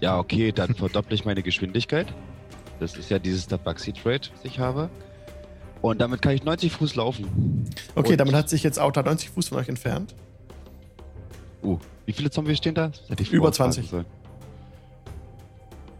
Ja, 0.00 0.18
okay, 0.18 0.50
dann 0.52 0.74
verdopple 0.74 1.14
ich 1.14 1.24
meine 1.24 1.42
Geschwindigkeit. 1.42 2.06
Das 2.80 2.96
ist 2.96 3.10
ja 3.10 3.18
dieses 3.18 3.46
Tabaxi 3.46 3.92
Trade, 3.92 4.22
was 4.34 4.44
ich 4.44 4.58
habe. 4.58 4.88
Und 5.82 6.00
damit 6.00 6.22
kann 6.22 6.32
ich 6.32 6.44
90 6.44 6.72
Fuß 6.72 6.94
laufen. 6.96 7.64
Okay, 7.94 8.12
Und- 8.12 8.20
damit 8.20 8.34
hat 8.34 8.48
sich 8.48 8.62
jetzt 8.62 8.80
Auto 8.80 9.02
90 9.02 9.30
Fuß 9.30 9.48
von 9.48 9.58
euch 9.58 9.68
entfernt. 9.68 10.14
Uh, 11.62 11.78
wie 12.06 12.12
viele 12.12 12.30
Zombies 12.30 12.58
stehen 12.58 12.74
da? 12.74 12.90
Über 13.30 13.52
vorher 13.52 13.52
20. 13.52 13.88
fragen 13.88 14.04
sollen. 14.04 14.06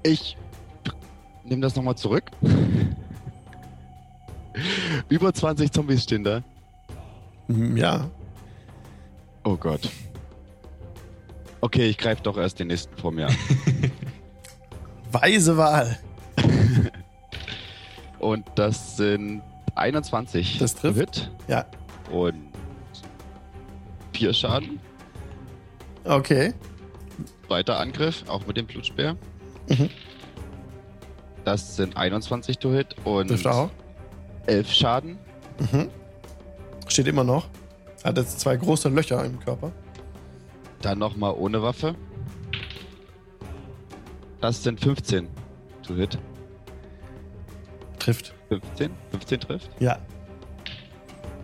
Ich 0.03 0.37
nehme 1.45 1.63
das 1.63 1.75
nochmal 1.77 1.97
zurück. 1.97 2.25
Über 5.09 5.33
20 5.33 5.71
Zombies 5.73 6.03
stehen 6.05 6.25
da. 6.25 6.43
Hm, 7.49 7.77
Ja. 7.77 8.09
Oh 9.45 9.57
Gott. 9.57 9.89
Okay, 11.61 11.87
ich 11.89 11.99
greife 11.99 12.23
doch 12.23 12.37
erst 12.39 12.59
den 12.61 12.69
nächsten 12.69 12.97
vor 12.97 13.11
mir 13.13 13.27
an. 13.29 13.37
Weise 15.13 15.57
Wahl. 15.57 15.99
Und 18.19 18.47
das 18.55 18.97
sind 18.97 19.43
21. 19.75 20.59
Das 20.59 20.75
trifft. 20.75 20.99
Hit 20.99 21.31
Ja. 21.49 21.67
und 22.11 22.35
4 24.15 24.33
Schaden. 24.33 24.79
Okay. 26.05 26.55
Weiter 27.49 27.79
Angriff, 27.79 28.25
auch 28.29 28.47
mit 28.47 28.57
dem 28.57 28.67
Blutspeer. 28.67 29.17
Mhm. 29.69 29.91
Das 31.45 31.77
sind 31.77 31.97
21 31.97 32.59
to 32.59 32.71
hit 32.73 32.97
und 33.05 33.29
Trifft 33.29 33.47
auch. 33.47 33.71
elf 34.47 34.71
Schaden. 34.73 35.19
Mhm. 35.73 35.91
Steht 36.89 37.07
immer 37.07 37.25
noch. 37.25 37.49
Hat 38.03 38.17
jetzt 38.19 38.41
zwei 38.41 38.57
große 38.57 38.89
Löcher 38.89 39.25
im 39.25 39.39
Körper. 39.41 39.73
Dann 40.83 40.99
nochmal 40.99 41.35
ohne 41.37 41.63
Waffe. 41.63 41.95
Das 44.41 44.63
sind 44.63 44.81
15 44.81 45.29
to 45.87 45.95
hit. 45.95 46.19
Trifft. 47.99 48.35
15? 48.49 48.91
15 49.11 49.41
trifft. 49.41 49.71
Ja. 49.81 49.99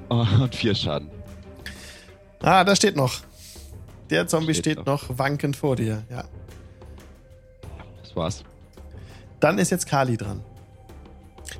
Und 0.08 0.54
vier 0.54 0.74
Schaden. 0.74 1.08
Ah, 2.42 2.64
da 2.64 2.74
steht 2.76 2.96
noch. 2.96 3.20
Der 4.10 4.26
Zombie 4.26 4.54
Steht 4.54 4.74
steht, 4.74 4.86
noch. 4.86 5.18
wankend 5.18 5.56
vor 5.56 5.76
dir. 5.76 6.02
Ja. 6.10 6.24
Das 8.02 8.16
war's. 8.16 8.44
Dann 9.40 9.59
ist 9.59 9.70
jetzt 9.70 9.87
Kali 9.87 10.16
dran. 10.16 10.42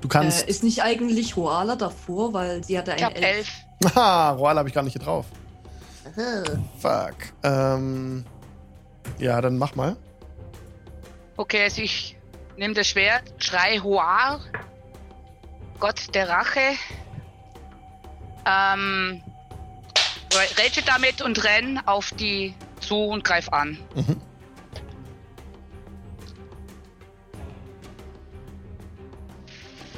Du 0.01 0.09
kannst. 0.09 0.47
Äh, 0.47 0.51
ist 0.51 0.63
nicht 0.63 0.83
eigentlich 0.83 1.37
Roala 1.37 1.77
davor, 1.77 2.33
weil 2.33 2.63
sie 2.63 2.79
hatte 2.79 2.93
Ich 2.93 3.05
ein 3.05 3.15
hab 3.15 3.21
elf. 3.21 3.49
Haha, 3.95 4.31
Roal 4.33 4.59
habe 4.59 4.69
ich 4.69 4.75
gar 4.75 4.83
nicht 4.83 4.93
hier 4.93 5.03
drauf. 5.03 5.27
Fuck. 6.79 7.15
Ähm. 7.43 8.25
Ja, 9.19 9.41
dann 9.41 9.59
mach 9.59 9.75
mal. 9.75 9.97
Okay, 11.37 11.63
also 11.63 11.83
ich 11.83 12.17
nehme 12.57 12.75
das 12.75 12.89
Schwert, 12.89 13.23
schrei 13.39 13.79
Hoar, 13.79 14.41
Gott 15.79 16.15
der 16.15 16.29
Rache. 16.29 16.61
Ähm, 18.47 19.23
rage 20.35 20.83
damit 20.85 21.23
und 21.23 21.43
renn 21.45 21.81
auf 21.87 22.11
die 22.13 22.55
zu 22.81 22.97
und 22.97 23.25
greif 23.25 23.49
an. 23.51 23.79
Mhm. 23.95 24.21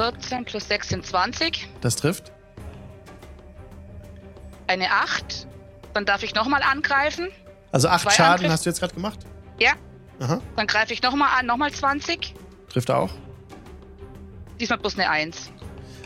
Vierzehn 0.02 0.44
plus 0.44 0.66
sechs 0.66 0.88
sind 0.88 1.06
20. 1.06 1.68
Das 1.80 1.94
trifft. 1.96 2.32
Eine 4.66 4.90
8. 4.90 5.46
Dann 5.94 6.04
darf 6.04 6.22
ich 6.22 6.34
nochmal 6.34 6.62
angreifen. 6.62 7.28
Also 7.70 7.88
acht 7.88 8.02
Zwei 8.02 8.10
Schaden 8.10 8.32
Angriff- 8.32 8.50
hast 8.52 8.66
du 8.66 8.70
jetzt 8.70 8.80
gerade 8.80 8.94
gemacht? 8.94 9.20
Ja. 9.60 9.72
Aha. 10.20 10.40
Dann 10.56 10.66
greife 10.66 10.92
ich 10.92 11.02
nochmal 11.02 11.28
an, 11.38 11.46
nochmal 11.46 11.70
20. 11.72 12.34
Trifft 12.68 12.88
er 12.88 12.98
auch. 12.98 13.10
Diesmal 14.58 14.78
plus 14.78 14.98
eine 14.98 15.08
1. 15.08 15.50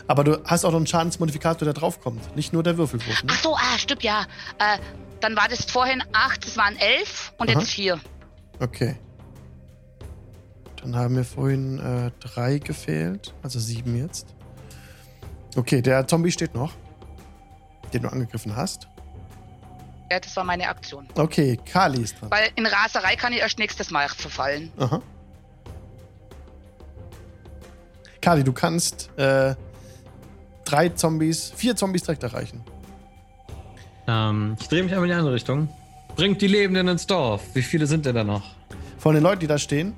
Aber 0.07 0.23
du 0.23 0.41
hast 0.45 0.63
auch 0.63 0.71
noch 0.71 0.77
einen 0.77 0.87
Schadensmodifikator, 0.87 1.65
der 1.65 1.73
draufkommt. 1.73 2.35
Nicht 2.35 2.53
nur 2.53 2.63
der 2.63 2.77
Würfelwurf, 2.77 3.23
ne? 3.23 3.29
Ach 3.31 3.41
so, 3.43 3.55
ah, 3.55 3.77
stimmt, 3.77 4.03
ja. 4.03 4.21
Äh, 4.59 4.77
dann 5.19 5.35
war 5.35 5.47
das 5.49 5.65
vorhin 5.65 6.03
8, 6.13 6.45
das 6.45 6.55
waren 6.55 6.77
11 6.77 7.33
und 7.37 7.49
Aha. 7.49 7.59
jetzt 7.59 7.71
4. 7.71 7.99
Okay. 8.59 8.95
Dann 10.81 10.95
haben 10.95 11.15
wir 11.15 11.23
vorhin 11.23 11.79
äh, 11.79 12.11
drei 12.19 12.59
gefehlt. 12.59 13.33
Also 13.43 13.59
sieben 13.59 13.97
jetzt. 13.97 14.35
Okay, 15.55 15.81
der 15.81 16.07
Zombie 16.07 16.31
steht 16.31 16.53
noch. 16.53 16.73
Den 17.93 18.03
du 18.03 18.11
angegriffen 18.11 18.55
hast. 18.55 18.87
Ja, 20.11 20.19
das 20.19 20.35
war 20.35 20.43
meine 20.43 20.67
Aktion. 20.69 21.07
Okay, 21.15 21.57
Kali 21.65 22.01
ist 22.01 22.21
dran. 22.21 22.31
Weil 22.31 22.49
in 22.55 22.65
Raserei 22.65 23.15
kann 23.15 23.33
ich 23.33 23.39
erst 23.39 23.59
nächstes 23.59 23.91
Mal 23.91 24.07
verfallen. 24.07 24.71
Aha. 24.77 25.01
Kali, 28.21 28.43
du 28.43 28.53
kannst 28.53 29.09
äh, 29.17 29.55
drei 30.65 30.89
Zombies, 30.89 31.51
vier 31.55 31.75
Zombies 31.75 32.03
direkt 32.03 32.23
erreichen. 32.23 32.63
Ähm, 34.07 34.55
ich 34.59 34.67
drehe 34.67 34.83
mich 34.83 34.93
einmal 34.93 35.07
in 35.07 35.13
die 35.13 35.17
andere 35.17 35.33
Richtung. 35.33 35.69
Bringt 36.15 36.41
die 36.41 36.47
Lebenden 36.47 36.87
ins 36.87 37.05
Dorf. 37.05 37.41
Wie 37.53 37.61
viele 37.61 37.85
sind 37.85 38.05
denn 38.05 38.15
da 38.15 38.23
noch? 38.23 38.43
Von 38.97 39.13
den 39.13 39.23
Leuten, 39.23 39.41
die 39.41 39.47
da 39.47 39.57
stehen, 39.57 39.93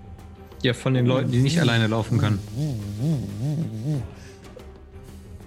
Ja, 0.61 0.73
von 0.73 0.93
den 0.93 1.05
Leuten, 1.05 1.31
die 1.31 1.39
nicht 1.39 1.59
alleine 1.59 1.87
laufen 1.87 2.17
können. 2.17 2.39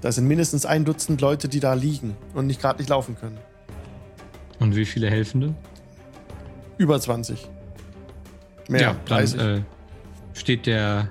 da 0.00 0.10
sind 0.10 0.26
mindestens 0.26 0.64
ein 0.64 0.84
Dutzend 0.84 1.20
Leute, 1.20 1.48
die 1.48 1.60
da 1.60 1.74
liegen 1.74 2.16
und 2.34 2.46
nicht 2.46 2.60
gerade 2.60 2.78
nicht 2.78 2.88
laufen 2.88 3.16
können. 3.16 3.38
Und 4.58 4.76
wie 4.76 4.84
viele 4.84 5.10
Helfende? 5.10 5.54
Über 6.78 6.98
20. 7.00 7.48
Mehr, 8.68 8.80
ja, 8.80 8.96
30. 9.06 9.38
dann 9.38 9.58
äh, 9.58 9.62
steht 10.34 10.66
der 10.66 11.08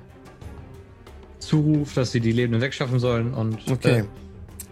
Zuruf, 1.38 1.94
dass 1.94 2.12
sie 2.12 2.20
die 2.20 2.32
Lebenden 2.32 2.60
wegschaffen 2.60 2.98
sollen 2.98 3.34
und 3.34 3.70
okay. 3.70 4.00
äh, 4.00 4.04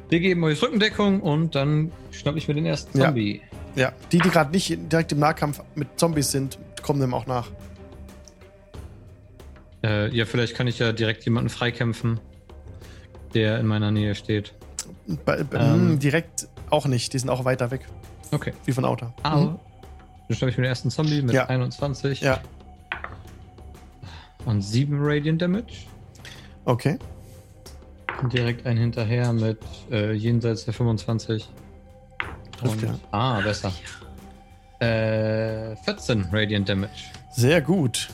wir 0.09 0.21
geben 0.21 0.43
euch 0.45 0.61
Rückendeckung 0.61 1.21
und 1.21 1.55
dann 1.55 1.93
schnapp 2.11 2.37
ich 2.37 2.49
mir 2.49 2.55
den 2.55 2.67
ersten 2.67 2.99
Ja. 2.99 3.07
Zombie. 3.07 3.43
Ja, 3.77 3.93
die, 4.11 4.19
die 4.19 4.29
gerade 4.29 4.51
nicht 4.51 4.77
direkt 4.91 5.13
im 5.13 5.21
Nahkampf 5.21 5.63
mit 5.77 6.01
Zombies 6.01 6.33
sind, 6.33 6.59
kommen 6.83 7.01
dem 7.01 7.15
auch 7.15 7.27
nach. 7.27 7.49
Äh, 9.83 10.15
ja, 10.15 10.27
vielleicht 10.27 10.55
kann 10.55 10.67
ich 10.67 10.79
ja 10.79 10.93
direkt 10.93 11.25
jemanden 11.25 11.49
freikämpfen, 11.51 12.21
der 13.35 13.59
in 13.61 13.67
meiner 13.67 13.91
Nähe 13.91 14.15
steht. 14.15 14.53
Bei, 15.25 15.43
bei, 15.43 15.59
Ähm. 15.59 15.93
mh, 15.93 15.97
direkt 15.97 16.49
auch 16.71 16.87
nicht, 16.87 17.13
die 17.13 17.19
sind 17.19 17.31
auch 17.31 17.45
weiter 17.45 17.71
weg, 17.71 17.83
Okay. 18.31 18.53
wie 18.65 18.73
von 18.73 18.85
Auto. 18.85 19.07
Aber 19.23 19.59
dann 20.29 20.37
schnapp 20.37 20.51
ich 20.51 20.57
mir 20.57 20.63
den 20.65 20.69
ersten 20.69 20.91
Zombie 20.91 21.23
mit 21.23 21.35
Ja. 21.35 21.47
21 21.47 22.21
Ja, 22.21 22.41
und 24.45 24.63
7 24.63 24.99
Radiant 25.01 25.41
Damage. 25.43 25.87
okay. 26.65 26.99
Und 28.23 28.33
direkt 28.35 28.67
ein 28.67 28.77
hinterher 28.77 29.33
mit 29.33 29.59
äh, 29.91 30.13
jenseits 30.13 30.67
der 30.67 30.75
25. 30.75 31.49
Trifft, 32.59 32.75
Und- 32.75 32.83
ja. 32.83 32.99
Ah, 33.13 33.41
besser. 33.41 33.73
Äh, 34.81 35.75
14 35.77 36.27
Radiant 36.31 36.69
Damage. 36.69 36.91
Sehr 37.33 37.61
gut. 37.63 38.09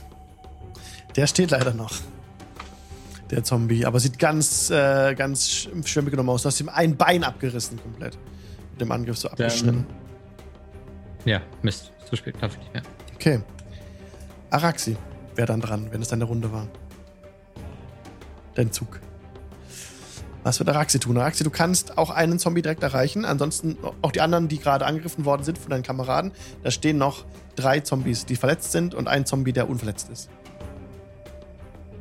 Der 1.16 1.26
steht 1.26 1.50
leider 1.50 1.72
noch. 1.72 1.92
Der 3.30 3.42
Zombie, 3.42 3.84
aber 3.84 3.98
sieht 3.98 4.18
ganz, 4.18 4.70
äh, 4.70 5.14
ganz 5.14 5.46
sch- 5.46 5.86
schlimm 5.86 6.08
genommen 6.10 6.28
aus. 6.28 6.42
Du 6.42 6.48
hast 6.48 6.60
ihm 6.60 6.68
ein 6.68 6.96
Bein 6.96 7.24
abgerissen 7.24 7.80
komplett. 7.82 8.16
Mit 8.72 8.80
dem 8.80 8.92
Angriff 8.92 9.18
so 9.18 9.28
abgeschnitten. 9.28 9.86
Ja, 11.24 11.40
Mist. 11.62 11.92
Zu 12.08 12.14
spät, 12.14 12.36
darf 12.40 12.52
ich 12.52 12.58
nicht 12.60 12.72
mehr. 12.74 12.82
Okay. 13.14 13.40
Araxi 14.50 14.96
wäre 15.34 15.46
dann 15.48 15.60
dran, 15.60 15.88
wenn 15.90 16.00
es 16.02 16.08
deine 16.08 16.24
Runde 16.24 16.52
war. 16.52 16.68
Dein 18.54 18.70
Zug. 18.70 19.00
Was 20.44 20.60
wird 20.60 20.68
Araxi 20.68 21.00
tun? 21.00 21.18
Araxi, 21.18 21.42
du 21.42 21.50
kannst 21.50 21.98
auch 21.98 22.10
einen 22.10 22.38
Zombie 22.38 22.62
direkt 22.62 22.84
erreichen. 22.84 23.24
Ansonsten 23.24 23.76
auch 24.02 24.12
die 24.12 24.20
anderen, 24.20 24.46
die 24.46 24.58
gerade 24.60 24.86
angegriffen 24.86 25.24
worden 25.24 25.42
sind 25.42 25.58
von 25.58 25.70
deinen 25.70 25.82
Kameraden. 25.82 26.30
Da 26.62 26.70
stehen 26.70 26.98
noch 26.98 27.24
drei 27.56 27.80
Zombies, 27.80 28.24
die 28.26 28.36
verletzt 28.36 28.70
sind 28.70 28.94
und 28.94 29.08
ein 29.08 29.26
Zombie, 29.26 29.52
der 29.52 29.68
unverletzt 29.68 30.08
ist. 30.10 30.30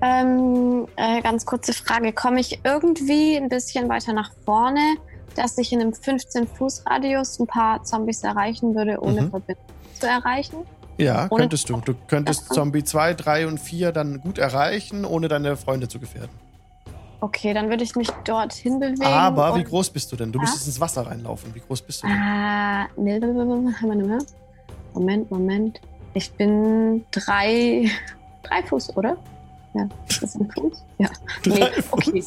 Ähm, 0.01 0.87
äh, 0.97 1.21
ganz 1.21 1.45
kurze 1.45 1.73
Frage. 1.73 2.13
Komme 2.13 2.39
ich 2.39 2.59
irgendwie 2.63 3.37
ein 3.37 3.49
bisschen 3.49 3.89
weiter 3.89 4.13
nach 4.13 4.31
vorne, 4.45 4.95
dass 5.35 5.57
ich 5.57 5.71
in 5.73 5.81
einem 5.81 5.91
15-Fuß-Radius 5.91 7.39
ein 7.39 7.47
paar 7.47 7.83
Zombies 7.83 8.23
erreichen 8.23 8.75
würde, 8.75 8.99
ohne 9.01 9.23
Mhm. 9.23 9.29
Verbindung 9.31 9.65
zu 9.99 10.07
erreichen? 10.07 10.57
Ja, 10.97 11.27
Ohne- 11.29 11.41
könntest 11.43 11.69
du. 11.69 11.77
Du 11.77 11.93
könntest. 12.07 12.53
Zombie 12.53 12.83
2, 12.83 13.13
3 13.15 13.47
und 13.47 13.59
4 13.59 13.91
dann 13.91 14.21
gut 14.21 14.37
erreichen, 14.37 15.03
ohne 15.03 15.27
deine 15.27 15.57
Freunde 15.57 15.87
zu 15.89 15.99
gefährden. 15.99 16.29
Okay, 17.19 17.53
dann 17.53 17.69
würde 17.69 17.83
ich 17.83 17.95
mich 17.95 18.09
dorthin 18.23 18.79
bewegen. 18.79 19.03
Aber 19.03 19.55
wie 19.57 19.63
groß 19.63 19.89
bist 19.89 20.11
du 20.11 20.15
denn? 20.15 20.31
Du 20.31 20.39
Ja. 20.39 20.41
müsstest 20.43 20.67
ins 20.67 20.79
Wasser 20.79 21.05
reinlaufen. 21.05 21.53
Wie 21.55 21.59
groß 21.59 21.81
bist 21.81 22.03
du 22.03 22.07
denn? 22.07 22.15
Ah, 22.17 22.87
ne, 22.97 23.19
mal. 23.19 24.19
Moment, 24.93 25.29
Moment. 25.31 25.81
Ich 26.13 26.31
bin 26.33 27.03
drei, 27.11 27.89
drei 28.43 28.63
Fuß, 28.63 28.95
oder? 28.95 29.17
Ja, 29.75 29.89
ist 30.07 30.23
das 30.23 30.35
ein 30.35 30.49
Fuß? 30.51 30.83
Ja. 30.97 31.09
Nee, 31.45 31.59
Drei 31.59 31.71
okay. 31.91 32.23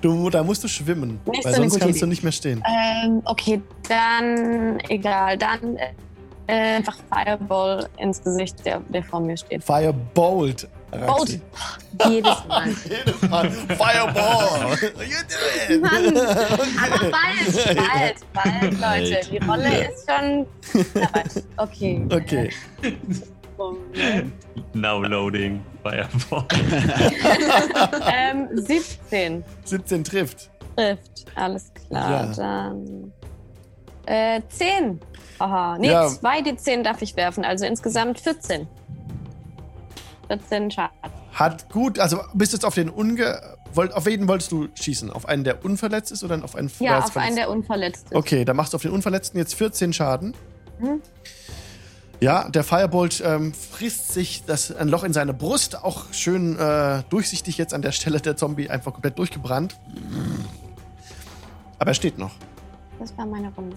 Du, 0.00 0.30
da 0.30 0.42
musst 0.42 0.62
du 0.62 0.68
schwimmen, 0.68 1.20
Nicht 1.26 1.44
weil 1.44 1.54
so 1.54 1.62
sonst 1.62 1.80
kannst 1.80 2.00
du 2.00 2.04
Idee. 2.04 2.10
nicht 2.10 2.22
mehr 2.22 2.32
stehen. 2.32 2.62
Ähm, 2.66 3.22
okay, 3.24 3.60
dann 3.88 4.78
egal. 4.88 5.38
Dann 5.38 5.76
äh, 5.76 6.76
einfach 6.76 6.96
Fireball 7.10 7.88
ins 7.96 8.22
Gesicht, 8.22 8.64
der, 8.66 8.80
der 8.88 9.02
vor 9.02 9.20
mir 9.20 9.36
steht. 9.36 9.64
Firebolt. 9.64 10.68
Bolt. 10.90 11.40
Jedes 12.08 12.44
Mal. 12.46 12.68
Jedes 12.88 13.22
Mal. 13.28 13.50
Fireball. 13.50 14.76
You 14.82 15.20
do 15.28 15.74
it. 15.74 15.82
Mann, 15.82 16.16
aber 16.16 17.10
bald, 17.10 17.76
bald, 18.32 18.32
bald, 18.32 18.80
Leute. 18.80 19.20
Die 19.30 19.38
Rolle 19.38 19.88
ist 19.88 20.08
schon. 20.08 20.46
Okay. 21.56 22.06
Okay. 22.10 22.50
Now 24.74 25.02
loading. 25.02 25.64
Fireball. 25.82 26.44
Ähm, 28.16 28.48
17 28.54 29.44
17 29.64 30.04
trifft. 30.04 30.50
trifft. 30.76 31.24
Alles 31.34 31.72
klar. 31.74 32.10
Ja. 32.10 32.32
Dann 32.34 33.12
äh, 34.06 34.40
10. 34.48 35.00
Aha. 35.38 35.76
Nee, 35.78 35.88
Ja. 35.90 36.08
zwei 36.08 36.42
die 36.42 36.56
10 36.56 36.84
darf 36.84 37.02
ich 37.02 37.16
werfen. 37.16 37.44
Also 37.44 37.64
insgesamt 37.66 38.20
14. 38.20 38.66
14 40.28 40.70
Schaden. 40.70 40.94
Hat 41.32 41.68
gut, 41.70 41.98
also 41.98 42.20
bist 42.34 42.52
jetzt 42.52 42.64
auf 42.64 42.74
den 42.74 42.88
unge... 42.88 43.40
Wollt, 43.74 43.92
auf 43.92 44.06
wen 44.06 44.28
wolltest 44.28 44.52
du 44.52 44.68
schießen? 44.74 45.10
Auf 45.10 45.26
einen, 45.26 45.42
der 45.42 45.64
unverletzt 45.64 46.12
ist 46.12 46.22
oder 46.22 46.42
auf 46.44 46.54
einen 46.54 46.70
Ja, 46.78 47.00
auf 47.00 47.16
einen, 47.16 47.34
der 47.34 47.50
unverletzt 47.50 48.04
ist. 48.06 48.14
Okay, 48.14 48.44
dann 48.44 48.54
machst 48.54 48.72
du 48.72 48.76
auf 48.76 48.82
den 48.82 48.92
Unverletzten 48.92 49.38
jetzt 49.38 49.54
14 49.56 49.92
Schaden. 49.92 50.34
Mhm. 50.78 51.00
Ja, 52.24 52.48
der 52.48 52.64
Firebolt 52.64 53.22
ähm, 53.22 53.52
frisst 53.52 54.14
sich 54.14 54.44
das, 54.46 54.74
ein 54.74 54.88
Loch 54.88 55.04
in 55.04 55.12
seine 55.12 55.34
Brust, 55.34 55.84
auch 55.84 56.10
schön 56.10 56.58
äh, 56.58 57.02
durchsichtig 57.10 57.58
jetzt 57.58 57.74
an 57.74 57.82
der 57.82 57.92
Stelle 57.92 58.18
der 58.18 58.34
Zombie 58.34 58.70
einfach 58.70 58.94
komplett 58.94 59.18
durchgebrannt. 59.18 59.78
Aber 61.78 61.90
er 61.90 61.94
steht 61.94 62.16
noch. 62.16 62.30
Das 62.98 63.14
war 63.18 63.26
meine 63.26 63.52
Runde. 63.54 63.76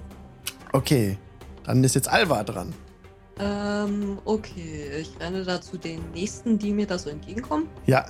Okay, 0.72 1.18
dann 1.66 1.84
ist 1.84 1.96
jetzt 1.96 2.08
Alva 2.08 2.46
dran. 2.46 2.74
Ähm, 3.38 4.18
okay. 4.24 4.92
Ich 5.02 5.20
renne 5.20 5.44
da 5.44 5.60
zu 5.60 5.76
den 5.76 6.00
nächsten, 6.12 6.58
die 6.58 6.72
mir 6.72 6.88
da 6.88 6.98
so 6.98 7.10
entgegenkommen. 7.10 7.68
Ja, 7.86 8.06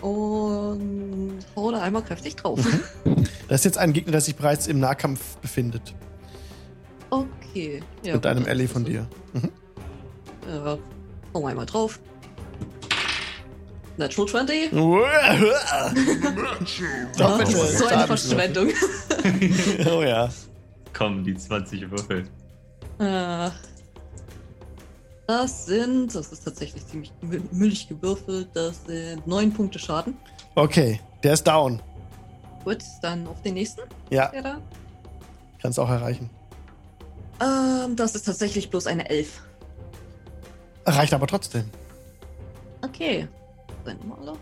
Und 0.00 1.38
hau 1.54 1.70
da 1.70 1.80
einmal 1.80 2.02
kräftig 2.02 2.34
drauf. 2.34 2.58
das 3.48 3.60
ist 3.60 3.64
jetzt 3.66 3.78
ein 3.78 3.92
Gegner, 3.92 4.10
der 4.10 4.20
sich 4.20 4.34
bereits 4.34 4.66
im 4.66 4.80
Nahkampf 4.80 5.36
befindet. 5.36 5.94
Okay. 7.12 7.82
Ja, 8.02 8.14
mit 8.14 8.24
einem 8.26 8.38
gut, 8.38 8.46
dann 8.46 8.50
Ally 8.50 8.64
ist 8.64 8.72
von 8.72 8.84
das 8.84 8.92
dir. 8.92 9.06
Mhm. 9.34 9.50
so. 10.46 10.50
Ja, 10.50 10.78
hau 11.34 11.46
einmal 11.46 11.66
drauf. 11.66 12.00
Natural 13.98 14.28
20. 14.28 14.70
Doch, 17.18 17.38
ist 17.40 17.78
so 17.78 17.86
eine. 17.86 18.06
Verschwendung. 18.06 18.68
Oh 19.94 20.02
ja. 20.02 20.30
Komm, 20.94 21.22
die 21.24 21.34
20 21.36 21.90
Würfel. 21.90 22.24
Äh, 22.98 23.50
Das 25.26 25.66
sind, 25.66 26.14
das 26.14 26.32
ist 26.32 26.44
tatsächlich 26.44 26.86
ziemlich 26.86 27.12
mü- 27.22 27.42
müllig 27.52 27.88
gewürfelt, 27.88 28.48
das 28.54 28.84
sind 28.86 29.26
neun 29.26 29.52
Punkte 29.52 29.78
Schaden. 29.78 30.16
Okay, 30.54 31.00
der 31.22 31.34
ist 31.34 31.46
down. 31.46 31.80
Gut, 32.64 32.78
dann 33.02 33.26
auf 33.26 33.40
den 33.42 33.54
nächsten. 33.54 33.82
Ja, 34.10 34.32
kannst 35.60 35.78
auch 35.78 35.88
erreichen. 35.90 36.28
Ähm, 37.42 37.96
das 37.96 38.14
ist 38.14 38.22
tatsächlich 38.24 38.70
bloß 38.70 38.86
eine 38.86 39.08
Elf. 39.10 39.40
Reicht 40.86 41.12
aber 41.14 41.26
trotzdem. 41.26 41.64
Okay. 42.82 43.28
Mal 43.84 43.96
alle. 44.20 44.32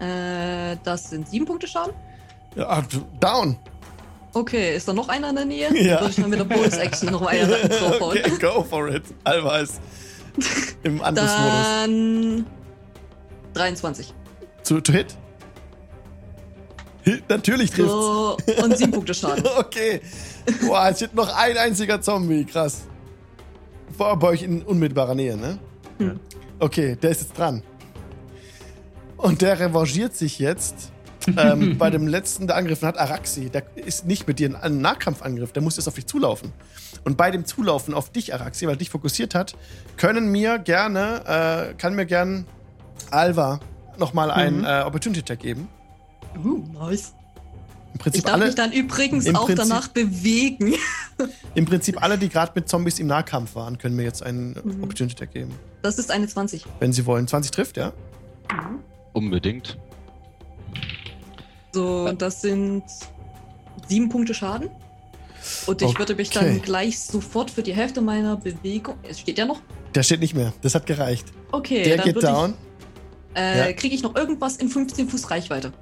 Äh, 0.00 0.76
das 0.84 1.10
sind 1.10 1.28
sieben 1.28 1.44
Punkte 1.44 1.66
Schaden. 1.66 1.92
Ja, 2.54 2.80
du- 2.82 3.04
down. 3.20 3.58
Okay, 4.32 4.76
ist 4.76 4.86
da 4.86 4.92
noch 4.92 5.08
einer 5.08 5.30
in 5.30 5.36
der 5.36 5.44
Nähe? 5.44 5.68
Ja. 5.74 5.94
Dann 5.96 6.00
würde 6.02 6.10
ich 6.10 6.16
dann 6.16 6.30
mit 6.30 6.38
der 6.38 6.44
Bonus 6.44 6.74
Action 6.76 7.10
noch 7.10 7.22
eine 7.26 7.46
draufhauen. 7.68 8.18
okay, 8.18 8.30
go 8.40 8.62
for 8.62 8.88
it. 8.88 9.04
Ist 9.62 9.80
im 10.84 11.02
Angriffsmodus. 11.02 11.66
Dann 11.66 12.46
23. 13.54 14.14
Zu, 14.62 14.80
to 14.80 14.92
hit? 14.92 15.16
Natürlich 17.28 17.70
trifft's. 17.70 17.90
So, 17.92 18.36
und 18.62 18.76
sieben 18.76 18.92
Punkte 18.92 19.14
Schaden. 19.14 19.44
Okay. 19.58 20.00
Boah, 20.66 20.88
es 20.90 20.96
steht 20.98 21.14
noch 21.14 21.34
ein 21.36 21.56
einziger 21.56 22.00
Zombie. 22.00 22.44
Krass. 22.44 22.82
Vor 23.96 24.16
bei 24.18 24.28
euch 24.28 24.42
in 24.42 24.62
unmittelbarer 24.62 25.14
Nähe, 25.14 25.36
ne? 25.36 25.58
Hm. 25.98 26.18
Okay, 26.58 26.96
der 26.96 27.10
ist 27.10 27.22
jetzt 27.22 27.38
dran. 27.38 27.62
Und 29.16 29.42
der 29.42 29.58
revanchiert 29.58 30.14
sich 30.16 30.38
jetzt 30.38 30.92
ähm, 31.36 31.76
bei 31.78 31.90
dem 31.90 32.06
letzten, 32.06 32.46
der 32.46 32.56
angegriffen 32.56 32.86
hat, 32.88 32.96
Araxi. 32.98 33.50
Der 33.50 33.64
ist 33.76 34.06
nicht 34.06 34.26
mit 34.28 34.38
dir 34.38 34.46
in 34.46 34.54
einem 34.54 34.80
Nahkampfangriff, 34.80 35.52
der 35.52 35.62
muss 35.62 35.76
jetzt 35.76 35.88
auf 35.88 35.94
dich 35.94 36.06
zulaufen. 36.06 36.52
Und 37.04 37.16
bei 37.16 37.30
dem 37.30 37.44
Zulaufen 37.44 37.94
auf 37.94 38.10
dich, 38.10 38.32
Araxi, 38.34 38.66
weil 38.66 38.74
er 38.74 38.78
dich 38.78 38.90
fokussiert 38.90 39.34
hat, 39.34 39.54
können 39.96 40.30
mir 40.30 40.58
gerne, 40.58 41.70
äh, 41.70 41.74
kann 41.74 41.94
mir 41.94 42.06
gern 42.06 42.46
Alva 43.10 43.60
nochmal 43.98 44.30
einen 44.30 44.58
Mhm. 44.60 44.64
äh, 44.64 44.82
Opportunity 44.82 45.22
Tag 45.22 45.40
geben. 45.40 45.68
Uh, 46.44 46.62
nice. 46.72 47.12
Im 47.88 47.94
Ich 47.94 48.00
Prinzip 48.00 48.24
darf 48.24 48.34
alle. 48.34 48.46
mich 48.46 48.54
dann 48.54 48.72
übrigens 48.72 49.26
auch 49.34 49.46
Prinzip- 49.46 49.56
danach 49.56 49.88
bewegen. 49.88 50.74
Im 51.54 51.64
Prinzip 51.64 52.00
alle, 52.02 52.16
die 52.18 52.28
gerade 52.28 52.52
mit 52.54 52.68
Zombies 52.68 52.98
im 53.00 53.06
Nahkampf 53.08 53.54
waren, 53.56 53.78
können 53.78 53.96
mir 53.96 54.04
jetzt 54.04 54.22
einen 54.22 54.50
Mhm. 54.62 54.82
Opportunity 54.84 55.16
Tag 55.16 55.32
geben. 55.32 55.52
Das 55.82 55.98
ist 55.98 56.10
eine 56.10 56.28
20. 56.28 56.64
Wenn 56.80 56.92
sie 56.92 57.06
wollen. 57.06 57.26
20 57.26 57.50
trifft, 57.50 57.76
ja? 57.76 57.92
Unbedingt. 59.14 59.78
So, 61.72 62.12
das 62.12 62.40
sind 62.40 62.84
sieben 63.88 64.08
Punkte 64.08 64.34
Schaden. 64.34 64.70
Und 65.66 65.82
ich 65.82 65.98
würde 65.98 66.14
mich 66.14 66.28
Okay. 66.36 66.44
dann 66.44 66.62
gleich 66.62 66.98
sofort 67.00 67.50
für 67.50 67.62
die 67.62 67.74
Hälfte 67.74 68.00
meiner 68.00 68.36
Bewegung. 68.36 68.96
Es 69.02 69.20
steht 69.20 69.38
ja 69.38 69.46
noch. 69.46 69.60
Der 69.94 70.02
steht 70.02 70.20
nicht 70.20 70.34
mehr. 70.34 70.52
Das 70.62 70.74
hat 70.74 70.86
gereicht. 70.86 71.26
Okay, 71.52 71.82
Der 71.84 71.96
dann 71.96 72.06
geht 72.06 72.22
down. 72.22 72.54
Ich, 73.34 73.40
äh, 73.40 73.58
Ja. 73.70 73.72
Kriege 73.72 73.94
ich 73.94 74.02
noch 74.02 74.14
irgendwas 74.14 74.56
in 74.56 74.68
15 74.68 75.08
Fuß 75.08 75.30
Reichweite? 75.30 75.72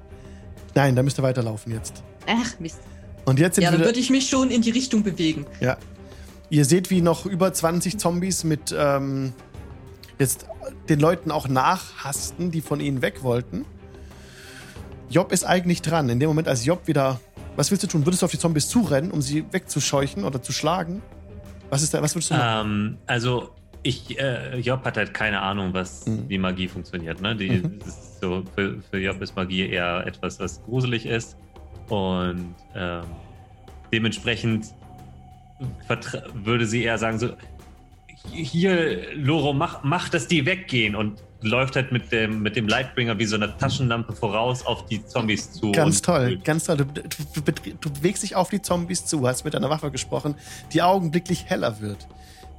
Nein, 0.77 0.95
da 0.95 1.01
müsst 1.01 1.17
ihr 1.17 1.23
weiterlaufen 1.23 1.73
jetzt. 1.73 2.03
Ach, 2.27 2.59
Mist. 2.59 2.77
Und 3.25 3.39
jetzt 3.39 3.55
sind 3.55 3.63
Ja, 3.63 3.71
dann 3.71 3.81
würde 3.81 3.99
ich 3.99 4.11
mich 4.11 4.29
schon 4.29 4.51
in 4.51 4.61
die 4.61 4.69
Richtung 4.69 5.01
bewegen. 5.01 5.47
Ja. 5.59 5.75
Ihr 6.51 6.65
seht, 6.65 6.91
wie 6.91 7.01
noch 7.01 7.25
über 7.25 7.51
20 7.51 7.97
Zombies 7.97 8.43
mit 8.43 8.75
ähm, 8.77 9.33
jetzt 10.19 10.45
den 10.87 10.99
Leuten 10.99 11.31
auch 11.31 11.47
nachhasten, 11.47 12.51
die 12.51 12.61
von 12.61 12.79
ihnen 12.79 13.01
weg 13.01 13.23
wollten. 13.23 13.65
Job 15.09 15.31
ist 15.31 15.45
eigentlich 15.45 15.81
dran. 15.81 16.09
In 16.09 16.19
dem 16.19 16.29
Moment, 16.29 16.47
als 16.47 16.63
Job 16.63 16.81
wieder. 16.85 17.19
Was 17.55 17.71
willst 17.71 17.81
du 17.83 17.87
tun? 17.87 18.05
Würdest 18.05 18.21
du 18.21 18.25
auf 18.25 18.31
die 18.31 18.37
Zombies 18.37 18.69
zurennen, 18.69 19.09
um 19.09 19.23
sie 19.23 19.45
wegzuscheuchen 19.51 20.23
oder 20.25 20.43
zu 20.43 20.51
schlagen? 20.51 21.01
Was 21.71 21.81
ist 21.81 21.91
da, 21.95 22.03
was 22.03 22.13
würdest 22.13 22.29
du 22.29 22.35
machen? 22.35 22.69
Ähm, 22.69 22.97
also, 23.07 23.49
ich, 23.83 24.19
äh, 24.19 24.57
Job 24.59 24.83
hat 24.85 24.97
halt 24.97 25.13
keine 25.13 25.41
Ahnung, 25.41 25.73
was 25.73 26.05
Mhm. 26.07 26.25
wie 26.27 26.37
Magie 26.37 26.67
funktioniert. 26.67 27.21
Ne? 27.21 27.35
Die, 27.35 27.49
Mhm. 27.49 27.79
so, 28.21 28.43
für, 28.55 28.77
für 28.89 28.97
Job 28.99 29.21
ist 29.21 29.35
Magie 29.35 29.69
eher 29.69 30.05
etwas, 30.05 30.39
was 30.39 30.61
gruselig 30.63 31.05
ist. 31.05 31.37
Und 31.89 32.53
ähm, 32.75 33.03
dementsprechend 33.93 34.65
würde 36.33 36.65
sie 36.65 36.83
eher 36.83 36.97
sagen: 36.97 37.19
so, 37.19 37.29
Hier, 38.31 39.13
Loro, 39.15 39.53
mach, 39.53 39.83
mach, 39.83 40.09
dass 40.09 40.27
die 40.27 40.45
weggehen. 40.45 40.95
Und 40.95 41.21
läuft 41.41 41.75
halt 41.75 41.91
mit 41.91 42.11
dem, 42.11 42.41
mit 42.41 42.55
dem 42.55 42.67
Lightbringer 42.67 43.17
wie 43.19 43.25
so 43.25 43.35
eine 43.35 43.55
Taschenlampe 43.57 44.11
voraus 44.11 44.65
auf 44.65 44.85
die 44.87 45.05
Zombies 45.05 45.51
zu. 45.51 45.71
Ganz 45.71 46.01
toll, 46.01 46.37
ganz 46.43 46.65
toll. 46.65 46.77
Du, 46.77 46.85
du, 46.85 47.41
du, 47.41 47.51
du 47.79 47.89
bewegst 47.93 48.23
dich 48.23 48.35
auf 48.35 48.49
die 48.49 48.61
Zombies 48.61 49.05
zu, 49.05 49.25
hast 49.27 49.45
mit 49.45 49.53
deiner 49.53 49.69
Waffe 49.69 49.91
gesprochen, 49.91 50.35
die 50.73 50.81
augenblicklich 50.81 51.45
heller 51.45 51.79
wird. 51.79 52.07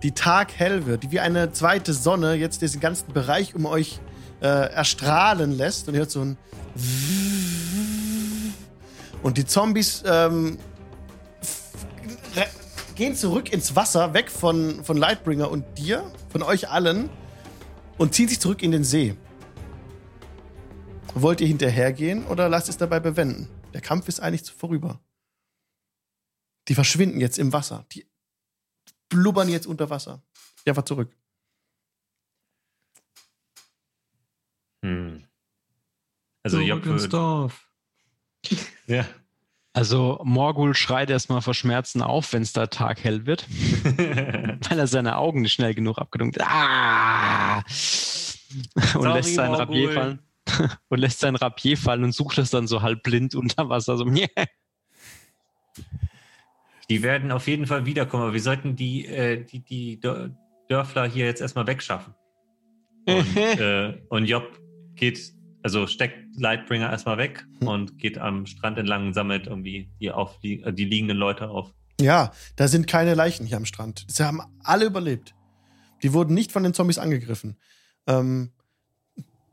Die 0.03 0.13
Tag 0.13 0.53
hell 0.57 0.87
wird, 0.87 1.03
die 1.03 1.11
wie 1.11 1.21
eine 1.21 1.53
zweite 1.53 1.93
Sonne 1.93 2.35
jetzt 2.35 2.63
diesen 2.63 2.81
ganzen 2.81 3.13
Bereich 3.13 3.55
um 3.55 3.67
euch 3.67 3.99
äh, 4.41 4.47
erstrahlen 4.47 5.53
lässt. 5.53 5.89
Und 5.89 5.95
ihr 5.95 6.01
hört 6.01 6.11
so 6.11 6.21
ein 6.21 6.39
Und 9.23 9.37
die 9.37 9.45
Zombies 9.45 10.05
ähm, 10.07 10.59
gehen 12.95 13.15
zurück 13.15 13.53
ins 13.53 13.77
Wasser, 13.77 14.15
weg 14.15 14.31
von, 14.31 14.83
von 14.85 14.97
Lightbringer 14.97 15.51
und 15.51 15.65
dir, 15.79 16.11
von 16.31 16.43
euch 16.43 16.69
allen, 16.69 17.09
und 17.97 18.15
ziehen 18.15 18.29
sich 18.29 18.41
zurück 18.41 18.63
in 18.63 18.71
den 18.71 18.85
See. 18.85 19.17
Wollt 21.15 21.41
ihr 21.41 21.47
hinterhergehen 21.47 22.27
oder 22.27 22.49
lasst 22.49 22.69
es 22.69 22.77
dabei 22.77 23.01
bewenden? 23.01 23.49
Der 23.73 23.81
Kampf 23.81 24.09
ist 24.09 24.21
eigentlich 24.21 24.51
vorüber. 24.51 25.01
Die 26.69 26.75
verschwinden 26.75 27.21
jetzt 27.21 27.39
im 27.39 27.53
Wasser. 27.53 27.87
Die 27.93 28.08
blubbern 29.09 29.49
jetzt 29.49 29.67
unter 29.67 29.91
Wasser. 29.91 30.23
Ja, 30.65 30.73
einfach 30.73 30.85
zurück. 30.85 31.11
Hm. 34.85 35.25
Also, 36.43 36.59
Zurück 36.59 36.69
Job 36.69 36.87
ins 36.87 37.09
Dorf. 37.09 37.69
ja. 38.87 39.07
Also 39.75 40.21
Morgul 40.25 40.75
schreit 40.75 41.09
erstmal 41.11 41.41
vor 41.41 41.55
Schmerzen 41.55 42.03
auf, 42.03 42.33
wenn 42.33 42.43
es 42.43 42.53
da 42.53 42.67
taghell 42.67 43.27
wird, 43.27 43.47
weil 43.51 44.79
er 44.79 44.87
seine 44.89 45.17
Augen 45.19 45.43
nicht 45.43 45.53
schnell 45.53 45.75
genug 45.75 45.99
abgedunkt 45.99 46.41
hat. 46.41 46.49
Ah! 46.51 47.59
Und 47.59 48.83
Sorry, 48.85 49.13
lässt 49.13 49.35
seinen 49.35 49.53
Morgul. 49.53 49.61
Rapier 49.61 49.93
fallen. 49.93 50.19
Und 50.89 50.99
lässt 50.99 51.21
sein 51.21 51.37
Rapier 51.37 51.77
fallen 51.77 52.05
und 52.05 52.13
sucht 52.13 52.39
es 52.39 52.49
dann 52.49 52.67
so 52.67 52.81
halb 52.81 53.03
blind 53.03 53.35
unter 53.35 53.69
Wasser. 53.69 53.99
So, 53.99 54.07
Die 56.91 57.03
werden 57.03 57.33
auf 57.33 57.47
jeden 57.47 57.67
Fall 57.67 57.85
wiederkommen, 57.87 58.23
aber 58.25 58.33
wir 58.33 58.41
sollten 58.41 58.77
die, 58.77 59.07
äh, 59.07 59.45
die, 59.45 59.61
die 59.61 60.01
Dör- 60.01 60.31
Dörfler 60.69 61.07
hier 61.07 61.27
jetzt 61.27 61.41
erstmal 61.41 61.67
wegschaffen. 61.67 62.15
Und, 63.07 63.37
äh, 63.37 64.01
und 64.09 64.25
Job 64.27 64.59
geht, 64.95 65.33
also 65.63 65.87
steckt 65.87 66.37
Lightbringer 66.37 66.91
erstmal 66.91 67.19
weg 67.19 67.47
und 67.61 67.99
geht 67.99 68.19
am 68.19 68.47
Strand 68.47 68.79
entlang 68.79 69.09
und 69.09 69.15
sammelt 69.15 69.47
irgendwie 69.47 69.91
die, 70.01 70.11
auf, 70.11 70.39
die, 70.41 70.63
äh, 70.63 70.73
die 70.73 70.85
liegenden 70.85 71.17
Leute 71.17 71.49
auf. 71.51 71.73
Ja, 72.01 72.33
da 72.57 72.69
sind 72.69 72.87
keine 72.87 73.15
Leichen 73.15 73.45
hier 73.45 73.57
am 73.57 73.65
Strand. 73.65 74.07
Sie 74.09 74.25
haben 74.25 74.41
alle 74.63 74.87
überlebt. 74.87 75.35
Die 76.03 76.13
wurden 76.13 76.33
nicht 76.33 76.53
von 76.53 76.63
den 76.63 76.75
Zombies 76.75 76.99
angegriffen. 76.99 77.57
Ähm, 78.07 78.53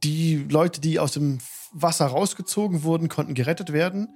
die 0.03 0.45
Leute, 0.49 0.79
die 0.79 0.99
aus 0.99 1.13
dem 1.13 1.39
Wasser 1.73 2.05
rausgezogen 2.05 2.83
wurden, 2.83 3.09
konnten 3.09 3.33
gerettet 3.33 3.73
werden. 3.73 4.07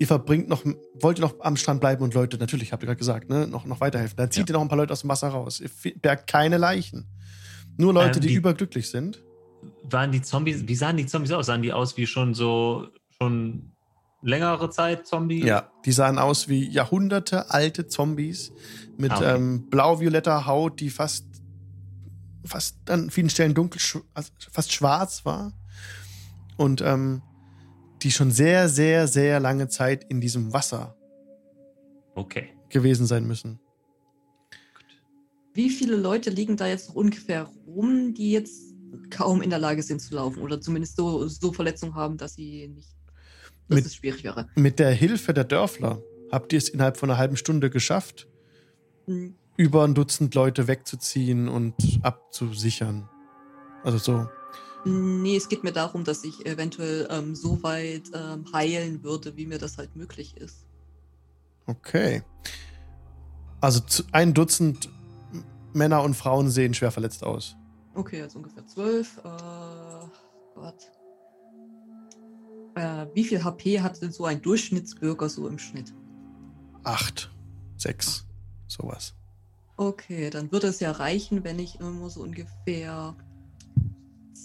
Ihr 0.00 0.06
verbringt 0.06 0.48
noch, 0.48 0.64
wollt 0.94 1.18
ihr 1.18 1.20
noch 1.20 1.34
am 1.40 1.56
Strand 1.56 1.80
bleiben 1.80 2.02
und 2.02 2.14
Leute, 2.14 2.38
natürlich, 2.38 2.72
habt 2.72 2.82
ihr 2.82 2.86
gerade 2.86 2.98
gesagt, 2.98 3.28
ne, 3.28 3.46
noch, 3.46 3.66
noch 3.66 3.80
weiterhelfen. 3.80 4.16
Dann 4.16 4.30
zieht 4.30 4.48
ihr 4.48 4.54
noch 4.54 4.62
ein 4.62 4.68
paar 4.68 4.78
Leute 4.78 4.92
aus 4.94 5.02
dem 5.02 5.10
Wasser 5.10 5.28
raus. 5.28 5.60
Ihr 5.60 5.70
bergt 6.00 6.26
keine 6.26 6.56
Leichen. 6.56 7.06
Nur 7.76 7.92
Leute, 7.92 8.16
Ähm, 8.16 8.20
die, 8.22 8.28
die- 8.28 8.34
überglücklich 8.34 8.88
sind. 8.90 9.22
Waren 9.82 10.10
die 10.10 10.22
Zombies, 10.22 10.66
wie 10.66 10.74
sahen 10.74 10.96
die 10.96 11.04
Zombies 11.04 11.32
aus? 11.32 11.46
Sahen 11.46 11.60
die 11.60 11.72
aus 11.74 11.98
wie 11.98 12.06
schon 12.06 12.32
so, 12.32 12.88
schon 13.20 13.72
längere 14.22 14.70
Zeit 14.70 15.06
Zombie? 15.06 15.44
Ja, 15.44 15.70
die 15.84 15.92
sahen 15.92 16.18
aus 16.18 16.48
wie 16.48 16.66
Jahrhunderte 16.66 17.50
alte 17.50 17.86
Zombies 17.86 18.52
mit 18.96 19.12
Ah, 19.12 19.16
okay. 19.16 19.34
ähm, 19.36 19.68
blau-violetter 19.68 20.46
Haut, 20.46 20.80
die 20.80 20.88
fast, 20.88 21.26
fast 22.44 22.88
an 22.90 23.10
vielen 23.10 23.28
Stellen 23.28 23.52
dunkel, 23.52 23.80
also 24.14 24.30
fast 24.50 24.72
schwarz 24.72 25.26
war. 25.26 25.52
Und 26.56 26.80
ähm, 26.80 27.20
die 28.02 28.10
schon 28.10 28.30
sehr, 28.30 28.68
sehr, 28.68 29.06
sehr 29.08 29.40
lange 29.40 29.68
Zeit 29.68 30.04
in 30.04 30.20
diesem 30.20 30.52
Wasser 30.52 30.96
Okay. 32.14 32.48
gewesen 32.68 33.06
sein 33.06 33.26
müssen. 33.26 33.60
Wie 35.52 35.70
viele 35.70 35.96
Leute 35.96 36.30
liegen 36.30 36.56
da 36.56 36.66
jetzt 36.66 36.88
noch 36.88 36.96
ungefähr 36.96 37.50
rum, 37.66 38.14
die 38.14 38.32
jetzt 38.32 38.72
kaum 39.10 39.42
in 39.42 39.50
der 39.50 39.58
Lage 39.58 39.82
sind 39.82 40.00
zu 40.00 40.14
laufen 40.14 40.42
oder 40.42 40.60
zumindest 40.60 40.96
so, 40.96 41.26
so 41.28 41.52
Verletzungen 41.52 41.94
haben, 41.94 42.16
dass 42.16 42.34
sie 42.34 42.68
nicht, 42.68 42.88
dass 43.68 43.76
Mit- 43.76 43.86
es 43.86 43.94
schwierig 43.96 44.24
wäre? 44.24 44.48
Mit 44.54 44.78
der 44.78 44.90
Hilfe 44.92 45.34
der 45.34 45.44
Dörfler 45.44 46.02
habt 46.30 46.52
ihr 46.52 46.58
es 46.58 46.68
innerhalb 46.68 46.96
von 46.96 47.10
einer 47.10 47.18
halben 47.18 47.36
Stunde 47.36 47.70
geschafft, 47.70 48.28
Hm, 49.06 49.34
über 49.56 49.84
ein 49.84 49.94
Dutzend 49.94 50.34
Leute 50.34 50.68
wegzuziehen 50.68 51.48
und 51.48 51.74
abzusichern. 52.02 53.08
Also 53.82 53.98
so. 53.98 54.28
Nee, 54.84 55.36
es 55.36 55.48
geht 55.48 55.62
mir 55.62 55.72
darum, 55.72 56.04
dass 56.04 56.24
ich 56.24 56.46
eventuell 56.46 57.06
ähm, 57.10 57.34
so 57.34 57.62
weit 57.62 58.10
ähm, 58.14 58.44
heilen 58.52 59.02
würde, 59.02 59.36
wie 59.36 59.46
mir 59.46 59.58
das 59.58 59.78
halt 59.78 59.94
möglich 59.94 60.36
ist. 60.36 60.66
Okay. 61.66 62.22
Also 63.60 63.80
ein 64.12 64.32
Dutzend 64.32 64.88
Männer 65.72 66.02
und 66.02 66.14
Frauen 66.14 66.50
sehen 66.50 66.74
schwer 66.74 66.90
verletzt 66.90 67.22
aus. 67.22 67.56
Okay, 67.94 68.22
also 68.22 68.38
ungefähr 68.38 68.66
zwölf. 68.66 69.18
Äh, 69.18 70.06
Gott. 70.54 70.90
Äh, 72.74 73.06
wie 73.14 73.24
viel 73.24 73.44
HP 73.44 73.80
hat 73.80 74.00
denn 74.00 74.12
so 74.12 74.24
ein 74.24 74.40
Durchschnittsbürger 74.40 75.28
so 75.28 75.46
im 75.48 75.58
Schnitt? 75.58 75.92
Acht, 76.84 77.30
sechs, 77.76 78.26
sowas. 78.66 79.14
Okay, 79.76 80.30
dann 80.30 80.50
würde 80.52 80.68
es 80.68 80.80
ja 80.80 80.90
reichen, 80.92 81.44
wenn 81.44 81.58
ich 81.58 81.80
immer 81.80 82.10
so 82.10 82.20
ungefähr 82.20 83.14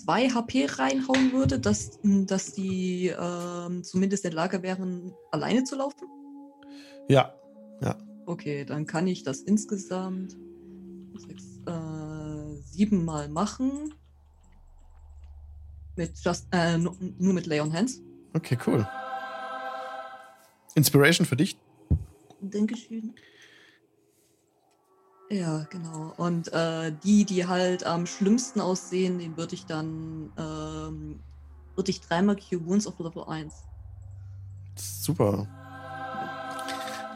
zwei 0.05 0.29
HP 0.29 0.67
reinhauen 0.67 1.31
würde, 1.33 1.59
dass, 1.59 1.99
dass 2.03 2.53
die 2.53 3.07
ähm, 3.07 3.83
zumindest 3.83 4.23
in 4.25 4.31
der 4.31 4.35
Lage 4.35 4.61
wären, 4.61 5.13
alleine 5.31 5.63
zu 5.63 5.75
laufen. 5.75 6.07
Ja, 7.09 7.33
Okay, 8.27 8.65
dann 8.65 8.87
kann 8.87 9.05
ich 9.05 9.21
das 9.23 9.41
insgesamt 9.41 10.35
sechs, 11.27 11.43
äh, 11.67 12.55
siebenmal 12.63 13.29
machen. 13.29 13.93
Mit 15.95 16.17
just, 16.23 16.47
äh, 16.51 16.75
nu- 16.79 16.95
nur 17.19 17.33
mit 17.33 17.45
Lay 17.45 17.59
on 17.61 17.71
Hands. 17.71 18.01
okay, 18.33 18.57
cool. 18.65 18.87
Inspiration 20.73 21.27
für 21.27 21.35
dich? 21.35 21.59
Dankeschön. 22.41 23.13
Ja, 25.29 25.65
genau. 25.69 26.13
Und 26.17 26.53
äh, 26.53 26.91
die, 27.03 27.25
die 27.25 27.47
halt 27.47 27.83
am 27.85 28.05
schlimmsten 28.05 28.61
aussehen, 28.61 29.17
den 29.17 29.37
würde 29.37 29.55
ich 29.55 29.65
dann, 29.65 30.31
ähm, 30.37 31.19
würde 31.75 31.89
ich 31.89 32.01
dreimal 32.01 32.35
Cure 32.35 32.65
Wounds 32.65 32.85
auf 32.85 32.99
Level 32.99 33.23
1. 33.23 33.53
Super. 34.75 35.47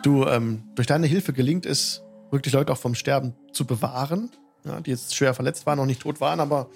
Du, 0.04 0.26
ähm, 0.26 0.64
durch 0.76 0.88
deine 0.88 1.08
Hilfe 1.08 1.34
gelingt 1.34 1.66
es, 1.66 2.02
wirklich 2.32 2.54
Leute 2.54 2.72
auch 2.72 2.78
vom 2.78 2.96
Sterben 2.96 3.36
zu 3.52 3.66
bewahren, 3.66 4.32
ja, 4.66 4.80
die 4.82 4.92
jetzt 4.92 5.16
schwer 5.16 5.34
verletzt 5.34 5.66
waren, 5.66 5.78
noch 5.78 5.86
nicht 5.86 6.02
tot 6.02 6.20
waren, 6.22 6.40
aber 6.40 6.70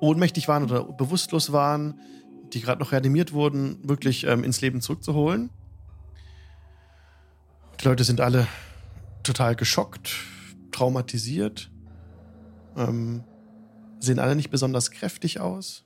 ohnmächtig 0.00 0.48
waren 0.48 0.64
oder 0.64 0.84
bewusstlos 0.84 1.52
waren, 1.52 2.00
die 2.52 2.60
gerade 2.60 2.80
noch 2.80 2.92
reanimiert 2.92 3.32
wurden, 3.32 3.78
wirklich 3.88 4.24
ähm, 4.24 4.44
ins 4.44 4.60
Leben 4.60 4.80
zurückzuholen. 4.80 5.50
Die 7.80 7.84
Leute 7.84 8.04
sind 8.04 8.20
alle 8.20 8.46
total 9.22 9.54
geschockt, 9.54 10.10
traumatisiert, 10.80 11.70
ähm, 12.74 13.22
sehen 13.98 14.18
alle 14.18 14.34
nicht 14.34 14.48
besonders 14.50 14.90
kräftig 14.90 15.38
aus. 15.38 15.84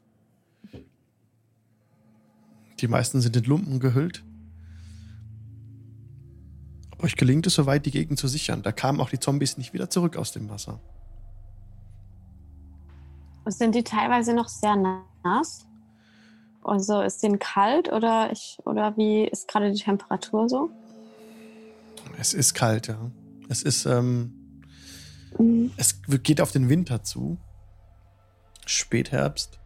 Die 2.79 2.87
meisten 2.87 3.21
sind 3.21 3.37
in 3.37 3.43
Lumpen 3.43 3.81
gehüllt. 3.81 4.25
Aber 6.93 7.05
euch 7.05 7.17
gelingt 7.17 7.45
es 7.49 7.55
soweit, 7.55 7.87
die 7.87 7.91
Gegend 7.91 8.21
zu 8.21 8.29
sichern. 8.29 8.63
Da 8.63 8.71
kamen 8.71 9.01
auch 9.01 9.11
die 9.11 9.19
Zombies 9.19 9.59
nicht 9.59 9.73
wieder 9.73 9.91
zurück 9.91 10.17
aus 10.17 10.31
dem 10.31 10.49
Wasser. 10.49 10.79
Sind 13.47 13.75
die 13.75 13.83
teilweise 13.83 14.33
noch 14.33 14.49
sehr 14.49 14.77
nass? 15.25 15.67
Also 16.63 17.01
ist 17.01 17.21
denen 17.23 17.41
kalt 17.41 17.93
oder 17.93 18.31
ich 18.31 18.59
oder 18.65 18.97
wie 18.97 19.25
ist 19.25 19.49
gerade 19.49 19.73
die 19.73 19.83
Temperatur 19.83 20.49
so? 20.49 20.71
Es 22.17 22.33
ist 22.33 22.55
kalt, 22.55 22.87
ja. 22.87 23.11
Es 23.49 23.63
ist, 23.63 23.87
ähm, 23.87 24.44
Mhm. 25.39 25.73
es 25.77 26.01
geht 26.23 26.41
auf 26.41 26.53
den 26.53 26.69
Winter 26.69 27.03
zu. 27.03 27.39
Spätherbst. 28.67 29.59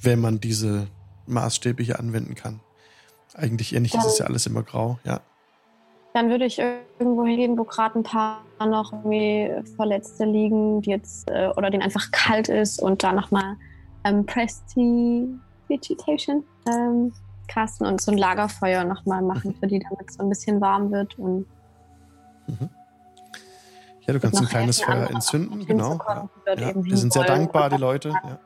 Wenn 0.00 0.20
man 0.20 0.40
diese 0.40 0.88
Maßstäbe 1.26 1.82
hier 1.82 1.98
anwenden 1.98 2.34
kann. 2.34 2.60
Eigentlich 3.34 3.74
ähnlich 3.74 3.94
ist 3.94 4.06
es 4.06 4.18
ja 4.18 4.26
alles 4.26 4.46
immer 4.46 4.62
grau, 4.62 4.98
ja. 5.04 5.20
Dann 6.14 6.30
würde 6.30 6.46
ich 6.46 6.58
irgendwo 6.58 7.26
hingehen, 7.26 7.58
wo 7.58 7.64
gerade 7.64 7.98
ein 7.98 8.02
paar 8.02 8.42
noch 8.58 8.92
irgendwie 8.92 9.52
Verletzte 9.76 10.24
liegen, 10.24 10.80
die 10.80 10.90
jetzt 10.90 11.30
äh, 11.30 11.50
oder 11.56 11.68
denen 11.68 11.82
einfach 11.82 12.10
kalt 12.10 12.48
ist 12.48 12.80
und 12.80 13.02
da 13.02 13.12
nochmal 13.12 13.56
ähm, 14.04 14.24
Prestidigitation 14.24 16.42
ähm, 16.66 17.12
casten 17.48 17.86
und 17.86 18.00
so 18.00 18.12
ein 18.12 18.18
Lagerfeuer 18.18 18.84
nochmal 18.84 19.20
machen 19.20 19.54
für 19.60 19.66
die, 19.66 19.78
damit 19.78 20.08
es 20.08 20.14
so 20.14 20.22
ein 20.22 20.30
bisschen 20.30 20.58
warm 20.60 20.90
wird 20.90 21.18
und 21.18 21.44
Ja, 24.06 24.12
du 24.12 24.20
kannst 24.20 24.40
ein 24.40 24.46
kleines 24.46 24.80
Feuer 24.80 25.10
entzünden, 25.10 25.66
genau. 25.66 25.98
Ja. 26.06 26.28
Ja. 26.54 26.72
Die 26.72 26.96
sind 26.96 27.12
sehr 27.12 27.24
dankbar, 27.24 27.70
die 27.70 27.76
Leute. 27.76 28.10
Ja. 28.10 28.38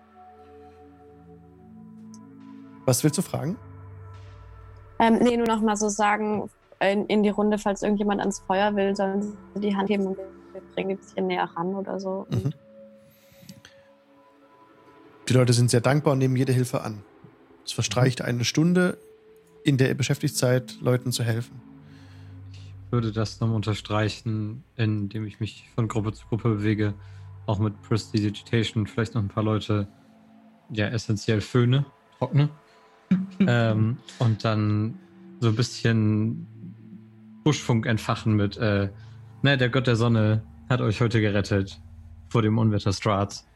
Was 2.86 3.04
willst 3.04 3.18
du 3.18 3.22
fragen? 3.22 3.56
Ähm, 4.98 5.18
nee, 5.20 5.36
nur 5.36 5.46
noch 5.46 5.60
mal 5.60 5.76
so 5.76 5.88
sagen 5.88 6.50
in, 6.80 7.06
in 7.06 7.22
die 7.22 7.28
Runde, 7.28 7.58
falls 7.58 7.82
irgendjemand 7.82 8.20
ans 8.20 8.40
Feuer 8.40 8.74
will, 8.74 8.96
sollen 8.96 9.36
sie 9.54 9.60
die 9.60 9.76
Hand 9.76 9.90
heben 9.90 10.06
und 10.06 10.16
wir 10.16 10.26
bringen 10.74 10.88
die 10.88 10.94
ein 10.94 10.98
bisschen 10.98 11.26
näher 11.26 11.44
ran 11.44 11.74
oder 11.74 12.00
so. 12.00 12.26
Mhm. 12.30 12.52
Die 15.28 15.32
Leute 15.34 15.52
sind 15.52 15.70
sehr 15.70 15.80
dankbar 15.80 16.14
und 16.14 16.18
nehmen 16.18 16.36
jede 16.36 16.52
Hilfe 16.52 16.80
an. 16.82 17.02
Es 17.64 17.72
verstreicht 17.72 18.22
eine 18.22 18.44
Stunde, 18.44 18.98
in 19.62 19.76
der 19.76 19.88
ihr 19.88 19.96
beschäftigt 19.96 20.36
seid, 20.36 20.80
Leuten 20.80 21.12
zu 21.12 21.22
helfen. 21.22 21.62
Ich 22.90 22.92
würde 22.92 23.12
das 23.12 23.38
noch 23.38 23.54
unterstreichen, 23.54 24.64
indem 24.74 25.24
ich 25.24 25.38
mich 25.38 25.68
von 25.76 25.86
Gruppe 25.86 26.12
zu 26.12 26.26
Gruppe 26.26 26.48
bewege. 26.48 26.92
Auch 27.46 27.60
mit 27.60 27.80
Prestidigitation 27.82 28.88
vielleicht 28.88 29.14
noch 29.14 29.22
ein 29.22 29.28
paar 29.28 29.44
Leute, 29.44 29.86
ja, 30.72 30.88
essentiell 30.88 31.40
föhne, 31.40 31.86
trockne. 32.18 32.48
ähm, 33.46 33.98
und 34.18 34.44
dann 34.44 34.98
so 35.38 35.50
ein 35.50 35.54
bisschen 35.54 36.48
Buschfunk 37.44 37.86
entfachen 37.86 38.34
mit, 38.34 38.56
äh, 38.56 38.88
ne, 39.42 39.56
der 39.56 39.68
Gott 39.68 39.86
der 39.86 39.94
Sonne 39.94 40.42
hat 40.68 40.80
euch 40.80 41.00
heute 41.00 41.20
gerettet 41.20 41.80
vor 42.28 42.42
dem 42.42 42.58
Unwetter 42.58 42.92
Strats. 42.92 43.46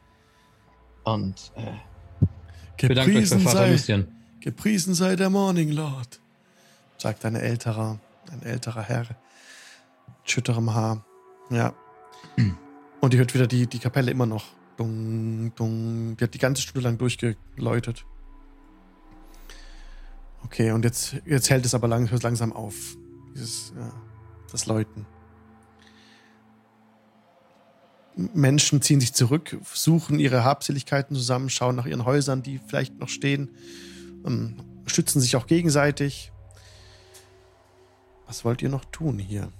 Und 1.03 1.51
äh, 1.57 2.87
bedankt 2.87 3.09
euch 3.09 3.15
bei 3.15 3.19
Gepriesen 3.19 3.39
Vater 3.41 3.57
sei, 3.57 3.71
Lucien. 3.73 4.07
gepriesen 4.39 4.93
sei 4.93 5.17
der 5.17 5.29
Morning 5.29 5.71
Lord, 5.71 6.21
sagt 6.97 7.25
ein 7.25 7.35
älterer, 7.35 7.99
ein 8.31 8.41
älterer 8.43 8.81
Herr. 8.81 9.07
Schütterem 10.25 10.73
Haar. 10.73 11.05
Ja. 11.49 11.73
Und 13.01 13.13
ihr 13.13 13.19
hört 13.19 13.33
wieder 13.33 13.47
die, 13.47 13.67
die 13.67 13.79
Kapelle 13.79 14.11
immer 14.11 14.25
noch. 14.25 14.45
Dung, 14.77 15.53
dung. 15.55 16.17
Die 16.17 16.23
hat 16.23 16.33
die 16.33 16.39
ganze 16.39 16.61
Stunde 16.61 16.81
lang 16.81 16.97
durchgeläutet. 16.97 18.05
Okay, 20.43 20.71
und 20.71 20.83
jetzt, 20.83 21.15
jetzt 21.25 21.49
hält 21.49 21.65
es 21.65 21.73
aber 21.73 21.87
lang, 21.87 22.09
langsam 22.21 22.51
auf. 22.51 22.97
Dieses, 23.33 23.73
ja, 23.77 23.91
das 24.51 24.65
Läuten. 24.65 25.05
Menschen 28.15 28.81
ziehen 28.81 29.01
sich 29.01 29.13
zurück, 29.13 29.57
suchen 29.73 30.19
ihre 30.19 30.43
Habseligkeiten 30.43 31.15
zusammen, 31.15 31.49
schauen 31.49 31.75
nach 31.75 31.85
ihren 31.85 32.05
Häusern, 32.05 32.43
die 32.43 32.59
vielleicht 32.65 32.97
noch 32.97 33.09
stehen, 33.09 33.49
ähm, 34.25 34.55
schützen 34.87 35.19
sich 35.19 35.35
auch 35.35 35.47
gegenseitig. 35.47 36.31
Was 38.25 38.45
wollt 38.45 38.61
ihr 38.61 38.69
noch 38.69 38.85
tun 38.85 39.19
hier? 39.19 39.51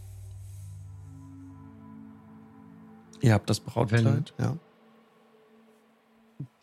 Ihr 3.25 3.33
habt 3.33 3.49
das 3.49 3.59
Brautkleid, 3.59 4.35
ja. 4.37 4.55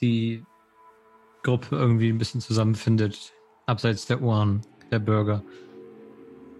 die 0.00 0.44
Gruppe 1.42 1.74
irgendwie 1.74 2.08
ein 2.08 2.18
bisschen 2.18 2.40
zusammenfindet, 2.40 3.32
abseits 3.66 4.06
der 4.06 4.22
Ohren 4.22 4.60
der 4.92 5.00
Bürger. 5.00 5.42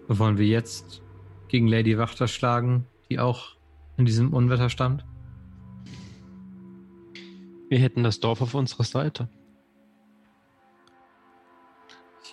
Wollen 0.09 0.37
wir 0.37 0.45
jetzt 0.45 1.01
gegen 1.47 1.69
Lady 1.69 1.97
Wachter 1.97 2.27
schlagen, 2.27 2.85
die 3.09 3.17
auch 3.17 3.55
in 3.95 4.03
diesem 4.03 4.33
Unwetter 4.33 4.69
stand? 4.69 5.05
Wir 7.69 7.79
hätten 7.79 8.03
das 8.03 8.19
Dorf 8.19 8.41
auf 8.41 8.53
unserer 8.55 8.83
Seite. 8.83 9.29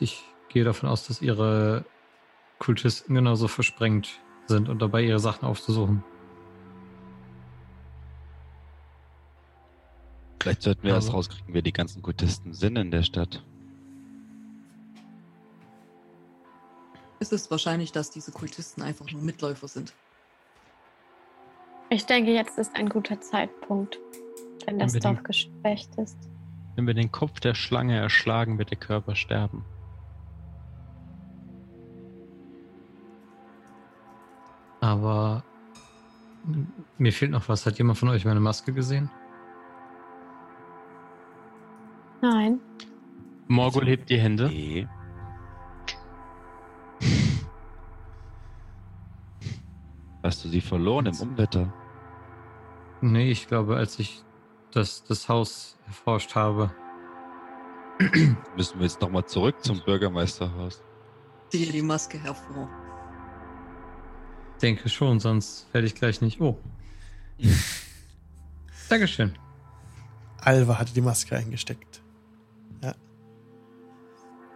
Ich 0.01 0.25
gehe 0.49 0.64
davon 0.64 0.89
aus, 0.89 1.07
dass 1.07 1.23
ihre 1.23 1.85
Kultisten 2.59 3.14
genauso 3.14 3.47
versprengt 3.47 4.18
sind 4.49 4.68
und 4.68 4.83
dabei 4.83 5.05
ihre 5.05 5.21
Sachen 5.21 5.47
aufzusuchen. 5.47 6.03
Vielleicht 10.41 10.62
sollten 10.62 10.82
wir 10.82 10.95
erst 10.95 11.12
rauskriegen, 11.12 11.53
wer 11.55 11.62
die 11.62 11.72
ganzen 11.72 12.03
Kultisten 12.03 12.55
sind 12.55 12.76
in 12.76 12.91
der 12.91 13.03
Stadt. 13.03 13.43
ist 17.20 17.32
es 17.32 17.51
wahrscheinlich, 17.51 17.93
dass 17.93 18.11
diese 18.11 18.32
Kultisten 18.32 18.82
einfach 18.82 19.11
nur 19.12 19.22
Mitläufer 19.22 19.68
sind. 19.68 19.93
Ich 21.91 22.07
denke, 22.07 22.32
jetzt 22.32 22.59
ist 22.59 22.74
ein 22.74 22.88
guter 22.88 23.20
Zeitpunkt, 23.20 23.99
wenn 24.66 24.78
das 24.78 24.95
Unbedingt. 24.95 25.18
Dorf 25.18 25.24
geschwächt 25.24 25.95
ist. 25.97 26.16
Wenn 26.76 26.86
wir 26.86 26.95
den 26.95 27.12
Kopf 27.12 27.41
der 27.41 27.55
Schlange 27.55 27.97
erschlagen, 27.97 28.59
wird 28.59 28.70
der 28.70 28.78
Körper 28.78 29.14
sterben. 29.14 29.64
Aber 34.80 35.45
mir 36.97 37.12
fehlt 37.12 37.32
noch 37.32 37.49
was. 37.49 37.66
Hat 37.66 37.76
jemand 37.76 37.99
von 37.99 38.09
euch 38.09 38.24
meine 38.24 38.41
Maske 38.41 38.72
gesehen? 38.72 39.11
Nein. 42.23 42.61
Morgul 43.49 43.87
hebt 43.87 44.11
die 44.11 44.18
Hände. 44.18 44.49
Nee. 44.49 44.87
Hast 50.23 50.45
du 50.45 50.49
sie 50.49 50.61
verloren 50.61 51.07
im 51.07 51.18
Unwetter? 51.18 51.73
Nee, 53.01 53.31
ich 53.31 53.49
glaube, 53.49 53.77
als 53.77 53.99
ich 53.99 54.23
das, 54.73 55.03
das 55.05 55.29
Haus 55.29 55.79
erforscht 55.87 56.35
habe. 56.35 56.71
Müssen 58.57 58.79
wir 58.79 58.87
jetzt 58.87 59.01
nochmal 59.01 59.25
zurück 59.25 59.64
zum 59.64 59.81
Bürgermeisterhaus? 59.81 60.83
Ziehe 61.49 61.73
die 61.73 61.83
Maske 61.83 62.18
hervor. 62.18 62.68
Denke 64.62 64.89
schon, 64.89 65.21
sonst 65.21 65.73
werde 65.73 65.87
ich 65.87 65.95
gleich 65.95 66.21
nicht. 66.21 66.41
Oh. 66.41 66.59
Dankeschön. 68.89 69.37
Alva 70.39 70.79
hatte 70.79 70.93
die 70.93 71.01
Maske 71.01 71.37
eingesteckt. 71.37 71.89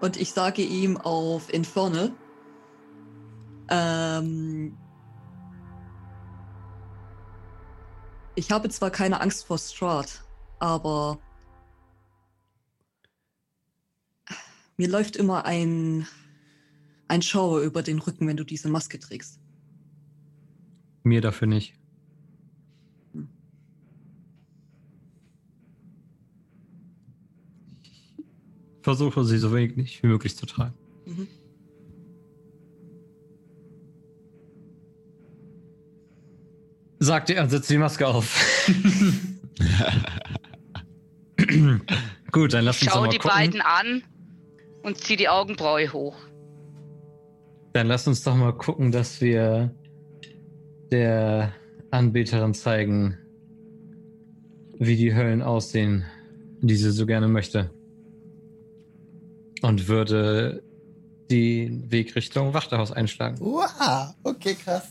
Und 0.00 0.16
ich 0.16 0.32
sage 0.32 0.62
ihm 0.62 0.96
auf 0.96 1.52
Infernal, 1.52 2.12
ähm, 3.70 4.76
ich 8.34 8.50
habe 8.50 8.68
zwar 8.68 8.90
keine 8.90 9.20
Angst 9.20 9.46
vor 9.46 9.58
Strahd, 9.58 10.24
aber 10.58 11.18
mir 14.76 14.88
läuft 14.88 15.16
immer 15.16 15.44
ein, 15.44 16.06
ein 17.08 17.22
Schauer 17.22 17.60
über 17.60 17.82
den 17.82 17.98
Rücken, 17.98 18.26
wenn 18.26 18.36
du 18.36 18.44
diese 18.44 18.68
Maske 18.68 18.98
trägst. 18.98 19.40
Mir 21.02 21.20
dafür 21.20 21.46
nicht. 21.46 21.74
Versuche 28.84 29.24
sie 29.24 29.38
so 29.38 29.52
wenig 29.54 30.02
wie 30.02 30.08
möglich 30.08 30.36
zu 30.36 30.44
tragen. 30.44 30.74
Mhm. 31.06 31.26
Sagt 36.98 37.30
er 37.30 37.42
und 37.42 37.48
setzt 37.48 37.70
die 37.70 37.78
Maske 37.78 38.06
auf. 38.06 38.38
Gut, 42.30 42.52
dann 42.52 42.64
lass 42.64 42.82
uns 42.82 42.90
doch 42.90 42.94
Schau 42.94 43.00
mal 43.02 43.08
die 43.08 43.18
gucken. 43.18 43.36
beiden 43.36 43.60
an 43.62 44.02
und 44.82 44.98
zieh 44.98 45.16
die 45.16 45.28
Augenbraue 45.28 45.92
hoch. 45.92 46.16
Dann 47.72 47.86
lass 47.86 48.06
uns 48.06 48.22
doch 48.22 48.36
mal 48.36 48.52
gucken, 48.52 48.92
dass 48.92 49.20
wir 49.20 49.74
der 50.90 51.52
Anbeterin 51.90 52.54
zeigen, 52.54 53.18
wie 54.78 54.96
die 54.96 55.14
Höllen 55.14 55.42
aussehen, 55.42 56.04
die 56.60 56.76
sie 56.76 56.90
so 56.90 57.06
gerne 57.06 57.28
möchte. 57.28 57.70
Und 59.64 59.88
würde 59.88 60.62
die 61.30 61.82
Weg 61.88 62.14
Richtung 62.16 62.52
Wachterhaus 62.52 62.92
einschlagen. 62.92 63.38
Wow, 63.40 64.14
okay, 64.22 64.56
krass. 64.62 64.82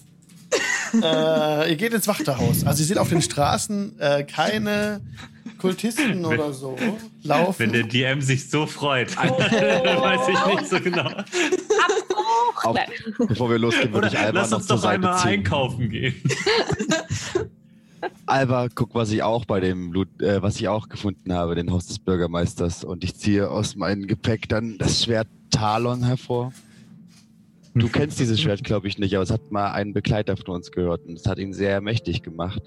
äh, 1.03 1.69
ihr 1.69 1.75
geht 1.75 1.93
ins 1.93 2.07
Wachterhaus. 2.07 2.65
Also 2.65 2.81
ihr 2.81 2.87
seht 2.87 2.97
auf 2.97 3.09
den 3.09 3.21
Straßen 3.21 3.99
äh, 3.99 4.23
keine 4.23 5.01
Kultisten 5.59 6.25
oder 6.25 6.53
so 6.53 6.75
laufen. 7.21 7.59
Wenn 7.59 7.71
der 7.71 7.83
DM 7.83 8.21
sich 8.21 8.49
so 8.49 8.65
freut, 8.65 9.15
dann 9.15 9.29
weiß 9.37 10.27
ich 10.29 10.55
nicht 10.55 10.69
so 10.69 10.79
genau. 10.79 11.23
Auf, 12.63 12.77
bevor 13.27 13.51
wir 13.51 13.59
losgehen, 13.59 13.93
würde 13.93 14.07
ich 14.07 14.17
Alba 14.17 14.39
lass 14.41 14.49
noch 14.49 14.57
uns 14.57 14.67
zur 14.67 14.77
doch 14.77 14.83
Seite 14.83 14.95
einmal 14.95 15.19
ziehen. 15.19 15.29
einkaufen 15.29 15.89
gehen. 15.91 16.15
Alba, 18.25 18.67
guck, 18.73 18.93
was 18.95 19.11
ich 19.11 19.23
auch 19.23 19.45
bei 19.45 19.59
dem 19.59 19.91
Loot, 19.91 20.21
äh, 20.21 20.41
was 20.41 20.57
ich 20.57 20.67
auch 20.67 20.89
gefunden 20.89 21.33
habe, 21.33 21.55
den 21.55 21.71
Haus 21.71 21.87
des 21.87 21.99
Bürgermeisters. 21.99 22.83
Und 22.83 23.03
ich 23.03 23.15
ziehe 23.15 23.49
aus 23.49 23.75
meinem 23.75 24.07
Gepäck 24.07 24.49
dann 24.49 24.77
das 24.77 25.03
Schwert 25.03 25.27
Talon 25.51 26.03
hervor. 26.03 26.51
Du 27.75 27.89
kennst 27.89 28.19
dieses 28.19 28.39
Schwert, 28.39 28.63
glaube 28.63 28.87
ich, 28.87 28.99
nicht, 28.99 29.15
aber 29.15 29.23
es 29.23 29.31
hat 29.31 29.51
mal 29.51 29.71
einen 29.71 29.93
Begleiter 29.93 30.37
von 30.37 30.55
uns 30.55 30.71
gehört 30.71 31.05
und 31.05 31.17
es 31.17 31.25
hat 31.25 31.39
ihn 31.39 31.53
sehr 31.53 31.81
mächtig 31.81 32.21
gemacht. 32.21 32.61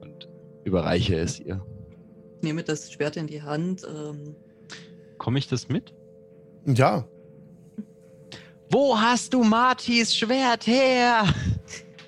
Und 0.00 0.28
überreiche 0.64 1.16
es 1.16 1.40
ihr. 1.40 1.64
Ich 2.38 2.42
nehme 2.42 2.62
das 2.62 2.90
Schwert 2.90 3.16
in 3.16 3.26
die 3.26 3.42
Hand. 3.42 3.82
Ähm, 3.86 4.34
Komme 5.18 5.38
ich 5.38 5.48
das 5.48 5.68
mit? 5.68 5.94
Ja, 6.66 7.06
Wo 8.70 8.98
hast 8.98 9.34
du 9.34 9.44
Martis 9.44 10.16
Schwert 10.16 10.66
her? 10.66 11.24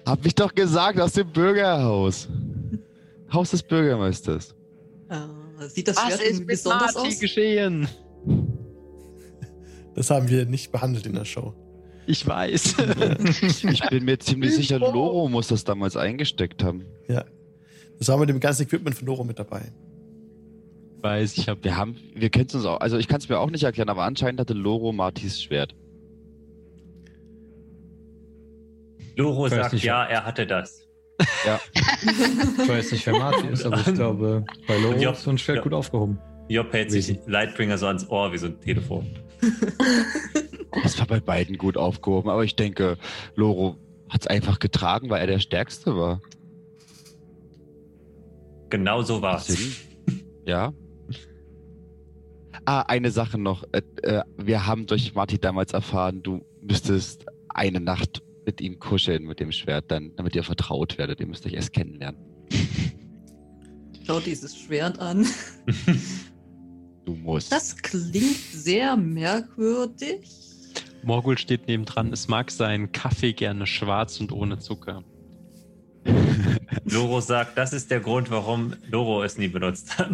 Hab 0.07 0.25
ich 0.25 0.35
doch 0.35 0.55
gesagt, 0.55 1.01
aus 1.01 1.13
dem 1.15 1.31
Bürgerhaus. 1.33 2.29
Haus 3.33 3.51
des 3.51 3.63
Bürgermeisters. 3.63 4.55
äh, 5.11 5.69
sieht 5.69 5.89
das 5.89 5.97
Was 5.97 6.21
ist 6.21 6.47
besonders 6.47 6.95
Marti 6.95 7.09
aus? 7.09 7.19
geschehen? 7.19 7.89
das 9.97 10.11
haben 10.11 10.29
wir 10.29 10.47
nicht 10.47 10.71
behandelt 10.71 11.07
in 11.07 11.15
der 11.15 11.25
Show. 11.25 11.53
Ich 12.07 12.25
weiß. 12.27 12.77
Ich 13.65 13.89
bin 13.91 14.05
mir 14.05 14.19
ziemlich 14.21 14.55
sicher, 14.55 14.79
Loro 14.79 15.29
muss 15.29 15.49
das 15.49 15.65
damals 15.65 15.97
eingesteckt 15.97 16.63
haben. 16.63 16.87
Das 17.99 18.09
war 18.09 18.19
mit 18.19 18.29
dem 18.29 18.39
ganzen 18.39 18.63
Equipment 18.63 18.95
von 18.95 19.07
Doro 19.07 19.25
mit 19.25 19.39
dabei. 19.41 19.73
weiß, 21.01 21.37
ich 21.39 21.49
habe 21.49 21.65
Wir 21.65 21.77
haben, 21.77 21.97
wir 22.15 22.31
kennen 22.31 22.49
uns 22.53 22.65
auch, 22.65 22.79
also 22.81 22.97
ich 22.99 23.09
kann 23.09 23.19
es 23.19 23.29
mir 23.29 23.39
auch 23.41 23.51
nicht 23.51 23.65
erklären, 23.65 23.89
aber 23.89 24.05
anscheinend 24.05 24.39
hatte 24.39 24.55
Loro 24.55 24.93
Martis 24.93 25.43
Schwert. 25.43 25.75
Loro 29.17 29.49
sagt 29.49 29.73
nicht, 29.73 29.85
ja, 29.85 30.05
er 30.05 30.25
hatte 30.25 30.47
das. 30.47 30.87
Ich 31.19 32.69
weiß 32.69 32.93
nicht, 32.93 33.07
wer 33.07 33.14
Marti 33.19 33.47
ist, 33.49 33.64
aber 33.64 33.79
ich 33.79 33.95
glaube, 33.95 34.45
bei 34.67 34.79
Loro 34.79 34.99
Ja, 34.99 35.12
ist 35.12 35.23
so 35.23 35.31
ein 35.31 35.39
Schwert 35.39 35.57
ja. 35.59 35.62
gut 35.62 35.73
aufgehoben. 35.73 36.19
Job 36.49 36.73
hält 36.73 36.93
sich. 36.93 37.19
Lightbringer 37.27 37.79
so 37.79 37.87
ans 37.87 38.09
Ohr 38.09 38.33
wie 38.33 38.39
so 38.39 38.47
ein 38.47 38.61
Telefon. 38.61 39.07
Das 40.83 40.99
war 40.99 41.07
bei 41.07 41.21
beiden 41.21 41.57
gut 41.57 41.79
aufgehoben, 41.79 42.29
aber 42.29 42.45
ich 42.45 42.55
denke, 42.55 42.99
Loro 43.35 43.79
hat 44.11 44.21
es 44.21 44.27
einfach 44.27 44.59
getragen, 44.59 45.09
weil 45.09 45.23
er 45.23 45.27
der 45.27 45.39
Stärkste 45.39 45.97
war. 45.97 46.21
Genau 48.69 49.01
so 49.01 49.23
war's. 49.23 49.47
Sinn? 49.47 49.73
Ja. 50.45 50.75
Ah, 52.67 52.83
eine 52.83 53.11
Sache 53.11 53.39
noch. 53.39 53.64
Äh, 53.73 53.83
äh, 54.03 54.23
wir 54.37 54.67
haben 54.67 54.87
durch 54.87 55.14
Marty 55.14 55.39
damals 55.39 55.73
erfahren, 55.73 56.23
du 56.23 56.45
müsstest 56.61 57.25
eine 57.49 57.81
Nacht 57.81 58.23
mit 58.47 58.61
ihm 58.61 58.79
kuscheln 58.79 59.25
mit 59.25 59.41
dem 59.41 59.53
Schwert, 59.53 59.91
dann, 59.91 60.13
damit 60.17 60.35
ihr 60.35 60.45
vertraut 60.45 60.97
werdet. 60.99 61.21
Ihr 61.21 61.27
müsst 61.27 61.45
euch 61.47 61.55
erst 61.55 61.73
kennenlernen. 61.73 62.21
Schau 64.07 64.21
dieses 64.21 64.57
Schwert 64.57 64.99
an. 64.99 65.27
Du 67.07 67.15
musst. 67.15 67.53
Das 67.53 67.77
klingt 67.77 68.37
sehr 68.53 68.97
merkwürdig. 68.97 70.29
Morgul 71.05 71.39
steht 71.39 71.69
nebendran. 71.69 72.13
Es 72.13 72.27
mag 72.27 72.51
sein 72.51 72.91
Kaffee 72.91 73.33
gerne 73.33 73.65
schwarz 73.65 74.19
und 74.19 74.33
ohne 74.33 74.59
Zucker. 74.59 75.05
Loro 76.85 77.21
sagt, 77.21 77.57
das 77.57 77.73
ist 77.73 77.93
der 77.93 78.01
Grund, 78.01 78.29
warum 78.33 78.75
Loro 78.91 79.23
es 79.23 79.39
nie 79.39 79.47
benutzt 79.47 79.97
hat. 79.99 80.11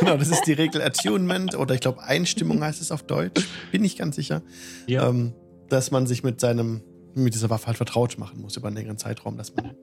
Genau, 0.00 0.16
das 0.16 0.30
ist 0.30 0.44
die 0.46 0.54
Regel 0.54 0.80
Attunement 0.80 1.54
oder 1.54 1.74
ich 1.74 1.80
glaube 1.80 2.02
Einstimmung 2.02 2.60
heißt 2.64 2.80
es 2.80 2.90
auf 2.90 3.02
Deutsch. 3.02 3.46
Bin 3.70 3.84
ich 3.84 3.96
ganz 3.96 4.16
sicher. 4.16 4.42
Ja. 4.86 5.08
Ähm, 5.08 5.34
dass 5.68 5.90
man 5.90 6.06
sich 6.06 6.24
mit 6.24 6.40
seinem, 6.40 6.82
mit 7.14 7.34
dieser 7.34 7.50
Waffe 7.50 7.68
halt 7.68 7.76
vertraut 7.76 8.18
machen 8.18 8.40
muss 8.40 8.56
über 8.56 8.68
einen 8.68 8.76
längeren 8.76 8.98
Zeitraum, 8.98 9.36
dass 9.36 9.54
man 9.54 9.76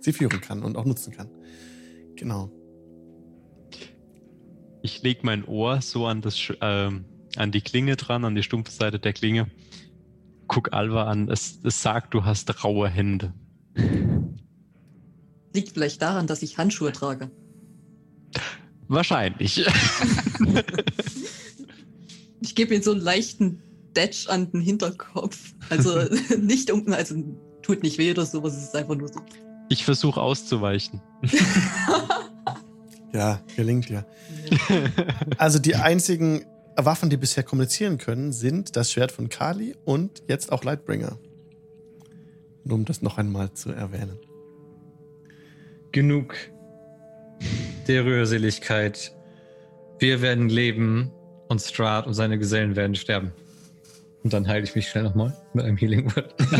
sie 0.00 0.12
führen 0.12 0.40
kann 0.40 0.62
und 0.62 0.76
auch 0.76 0.84
nutzen 0.84 1.12
kann. 1.12 1.28
Genau. 2.16 2.50
Ich 4.82 5.02
lege 5.02 5.20
mein 5.22 5.44
Ohr 5.44 5.82
so 5.82 6.06
an, 6.06 6.22
das, 6.22 6.52
ähm, 6.60 7.04
an 7.36 7.52
die 7.52 7.60
Klinge 7.60 7.96
dran, 7.96 8.24
an 8.24 8.34
die 8.34 8.42
stumpfe 8.42 8.72
Seite 8.72 8.98
der 8.98 9.12
Klinge. 9.12 9.48
Guck 10.46 10.72
Alva 10.72 11.04
an. 11.04 11.28
Es, 11.28 11.60
es 11.62 11.82
sagt, 11.82 12.14
du 12.14 12.24
hast 12.24 12.64
raue 12.64 12.88
Hände. 12.88 13.34
Liegt 15.54 15.72
vielleicht 15.72 16.00
daran, 16.00 16.26
dass 16.26 16.42
ich 16.42 16.58
Handschuhe 16.58 16.92
trage. 16.92 17.30
Wahrscheinlich. 18.88 19.64
Ich 22.40 22.54
gebe 22.54 22.74
ihm 22.74 22.82
so 22.82 22.92
einen 22.92 23.00
leichten 23.00 23.62
Datch 23.94 24.28
an 24.28 24.50
den 24.50 24.60
Hinterkopf. 24.60 25.54
Also 25.70 26.02
nicht 26.40 26.70
um, 26.70 26.92
also 26.92 27.16
tut 27.62 27.82
nicht 27.82 27.98
weh 27.98 28.10
oder 28.10 28.24
sowas, 28.24 28.56
es 28.56 28.64
ist 28.64 28.76
einfach 28.76 28.94
nur 28.94 29.08
so. 29.08 29.20
Ich 29.68 29.84
versuche 29.84 30.20
auszuweichen. 30.20 31.02
Ja, 33.12 33.42
gelingt 33.56 33.90
ja. 33.90 34.04
Also 35.38 35.58
die 35.58 35.74
einzigen 35.74 36.44
Waffen, 36.76 37.10
die 37.10 37.16
bisher 37.16 37.42
kommunizieren 37.42 37.98
können, 37.98 38.32
sind 38.32 38.76
das 38.76 38.92
Schwert 38.92 39.12
von 39.12 39.28
Kali 39.28 39.74
und 39.84 40.22
jetzt 40.28 40.52
auch 40.52 40.64
Lightbringer. 40.64 41.18
Nur 42.64 42.76
um 42.76 42.84
das 42.84 43.02
noch 43.02 43.18
einmal 43.18 43.52
zu 43.52 43.70
erwähnen. 43.70 44.18
Genug 45.90 46.34
der 47.86 48.04
Rührseligkeit. 48.04 49.12
Wir 49.98 50.22
werden 50.22 50.48
leben 50.48 51.10
und 51.48 51.60
Strahd 51.60 52.06
und 52.06 52.14
seine 52.14 52.38
Gesellen 52.38 52.76
werden 52.76 52.94
sterben. 52.94 53.32
Und 54.22 54.32
dann 54.32 54.46
heile 54.46 54.64
ich 54.64 54.74
mich 54.74 54.88
schnell 54.88 55.04
nochmal 55.04 55.36
mit 55.54 55.64
einem 55.64 55.76
Healing 55.76 56.14
Word. 56.14 56.34
okay. 56.40 56.56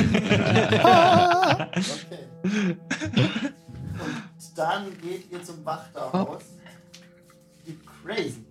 Und 3.99 4.57
dann 4.57 4.87
geht 5.01 5.31
ihr 5.31 5.43
zum 5.43 5.65
Wachterhaus. 5.65 6.43
Wie 7.67 7.79
crazy. 8.03 8.45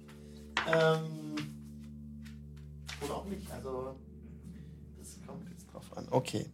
Ähm, 0.67 1.35
oder 3.01 3.15
auch 3.15 3.25
nicht. 3.25 3.49
Also, 3.51 3.95
das 4.99 5.17
kommt 5.25 5.49
jetzt 5.49 5.73
drauf 5.73 5.85
an. 5.95 6.07
Okay. 6.11 6.45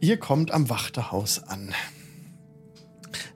Ihr 0.00 0.18
kommt 0.18 0.50
am 0.50 0.68
Wachterhaus 0.68 1.42
an. 1.42 1.74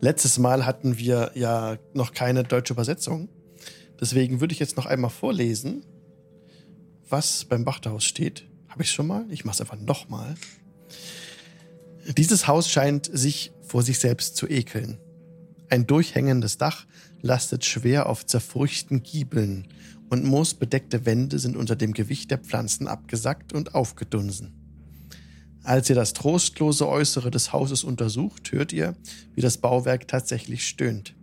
Letztes 0.01 0.39
Mal 0.39 0.67
hatten 0.67 0.99
wir 0.99 1.33
ja 1.35 1.79
noch 1.95 2.13
keine 2.13 2.45
deutsche 2.45 2.73
Übersetzung. 2.73 3.29
Deswegen 4.01 4.41
würde 4.41 4.53
ich 4.53 4.59
jetzt 4.59 4.77
noch 4.77 4.87
einmal 4.87 5.11
vorlesen, 5.11 5.85
was 7.09 7.45
beim 7.45 7.67
Wachterhaus 7.67 8.05
steht. 8.05 8.47
Habe 8.69 8.83
ich 8.83 8.91
schon 8.91 9.07
mal? 9.07 9.25
Ich 9.31 9.45
mache 9.45 9.55
es 9.55 9.61
einfach 9.61 9.79
nochmal. 9.79 10.35
Dieses 12.17 12.47
Haus 12.47 12.71
scheint 12.71 13.11
sich 13.13 13.53
vor 13.61 13.83
sich 13.83 13.99
selbst 13.99 14.37
zu 14.37 14.49
ekeln. 14.49 14.99
Ein 15.69 15.87
durchhängendes 15.87 16.57
Dach 16.59 16.87
lastet 17.21 17.65
schwer 17.65 18.09
auf 18.09 18.25
zerfurchten 18.25 19.03
Giebeln 19.03 19.69
und 20.09 20.25
moosbedeckte 20.25 21.05
Wände 21.05 21.39
sind 21.39 21.57
unter 21.57 21.77
dem 21.77 21.93
Gewicht 21.93 22.31
der 22.31 22.39
Pflanzen 22.39 22.87
abgesackt 22.87 23.53
und 23.53 23.75
aufgedunsen. 23.75 24.58
Als 25.69 25.91
ihr 25.91 25.97
das 25.97 26.15
trostlose 26.15 26.89
Äußere 26.89 27.31
des 27.31 27.53
Hauses 27.53 27.85
untersucht, 27.85 28.53
hört 28.53 28.73
ihr, 28.73 28.97
wie 29.35 29.43
das 29.43 29.59
Bauwerk 29.59 30.09
tatsächlich 30.09 30.67
stöhnt. 30.67 31.15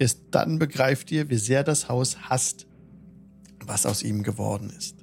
Erst 0.00 0.18
dann 0.32 0.58
begreift 0.58 1.12
ihr, 1.12 1.30
wie 1.30 1.36
sehr 1.36 1.62
das 1.62 1.88
Haus 1.88 2.16
hasst, 2.22 2.66
was 3.64 3.86
aus 3.86 4.02
ihm 4.02 4.24
geworden 4.24 4.70
ist. 4.76 4.96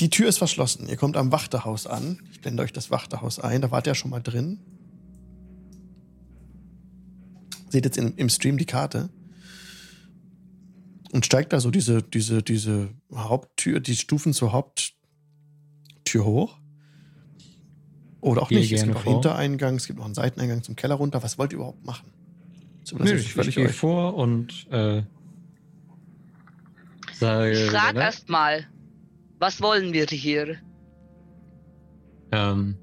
Die 0.00 0.10
Tür 0.10 0.28
ist 0.28 0.38
verschlossen. 0.38 0.88
Ihr 0.88 0.96
kommt 0.96 1.16
am 1.16 1.30
Wachterhaus 1.30 1.86
an. 1.86 2.20
Ich 2.32 2.40
blende 2.40 2.64
euch 2.64 2.72
das 2.72 2.90
Wachterhaus 2.90 3.38
ein. 3.38 3.62
Da 3.62 3.70
wart 3.70 3.86
ihr 3.86 3.94
schon 3.94 4.10
mal 4.10 4.18
drin. 4.18 4.58
Seht 7.68 7.84
jetzt 7.84 7.96
im 7.96 8.28
Stream 8.28 8.58
die 8.58 8.66
Karte. 8.66 9.08
Und 11.12 11.24
steigt 11.24 11.52
da 11.52 11.60
so 11.60 11.70
diese, 11.70 12.02
diese, 12.02 12.42
diese 12.42 12.88
Haupttür, 13.14 13.78
die 13.78 13.94
Stufen 13.94 14.32
zur 14.32 14.52
Haupttür 16.14 16.24
hoch. 16.24 16.58
Oder 18.20 18.42
auch 18.42 18.48
Gehe 18.48 18.58
nicht. 18.58 18.72
Es 18.72 18.84
gibt 18.84 18.98
vor. 18.98 19.12
Hintereingang, 19.12 19.76
es 19.76 19.86
gibt 19.86 19.98
noch 19.98 20.06
einen 20.06 20.14
Seiteneingang 20.14 20.62
zum 20.62 20.74
Keller 20.76 20.96
runter. 20.96 21.22
Was 21.22 21.38
wollt 21.38 21.52
ihr 21.52 21.56
überhaupt 21.56 21.84
machen? 21.84 22.10
Nö, 22.98 23.14
ich, 23.14 23.36
ich 23.36 23.54
gehe 23.54 23.66
euch. 23.66 23.76
vor 23.76 24.14
und 24.14 24.66
äh, 24.70 25.02
sage. 27.14 27.52
Ich 27.52 27.70
frag 27.70 27.94
ne? 27.94 28.00
erst 28.00 28.28
mal, 28.28 28.66
was 29.38 29.60
wollen 29.60 29.92
wir 29.92 30.06
hier? 30.06 30.56
ähm, 32.32 32.76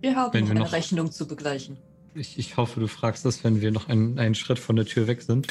Wir 0.00 0.16
haben 0.16 0.34
Wenn 0.34 0.40
noch 0.42 0.48
wir 0.48 0.50
eine 0.56 0.60
noch- 0.60 0.72
Rechnung 0.72 1.10
zu 1.12 1.26
begleichen. 1.26 1.78
ich, 2.14 2.38
ich 2.38 2.56
hoffe, 2.56 2.80
du 2.80 2.88
fragst 2.88 3.24
das, 3.24 3.44
wenn 3.44 3.60
wir 3.60 3.70
noch 3.70 3.88
einen, 3.88 4.18
einen 4.18 4.34
Schritt 4.34 4.58
von 4.58 4.76
der 4.76 4.84
Tür 4.84 5.06
weg 5.06 5.22
sind. 5.22 5.46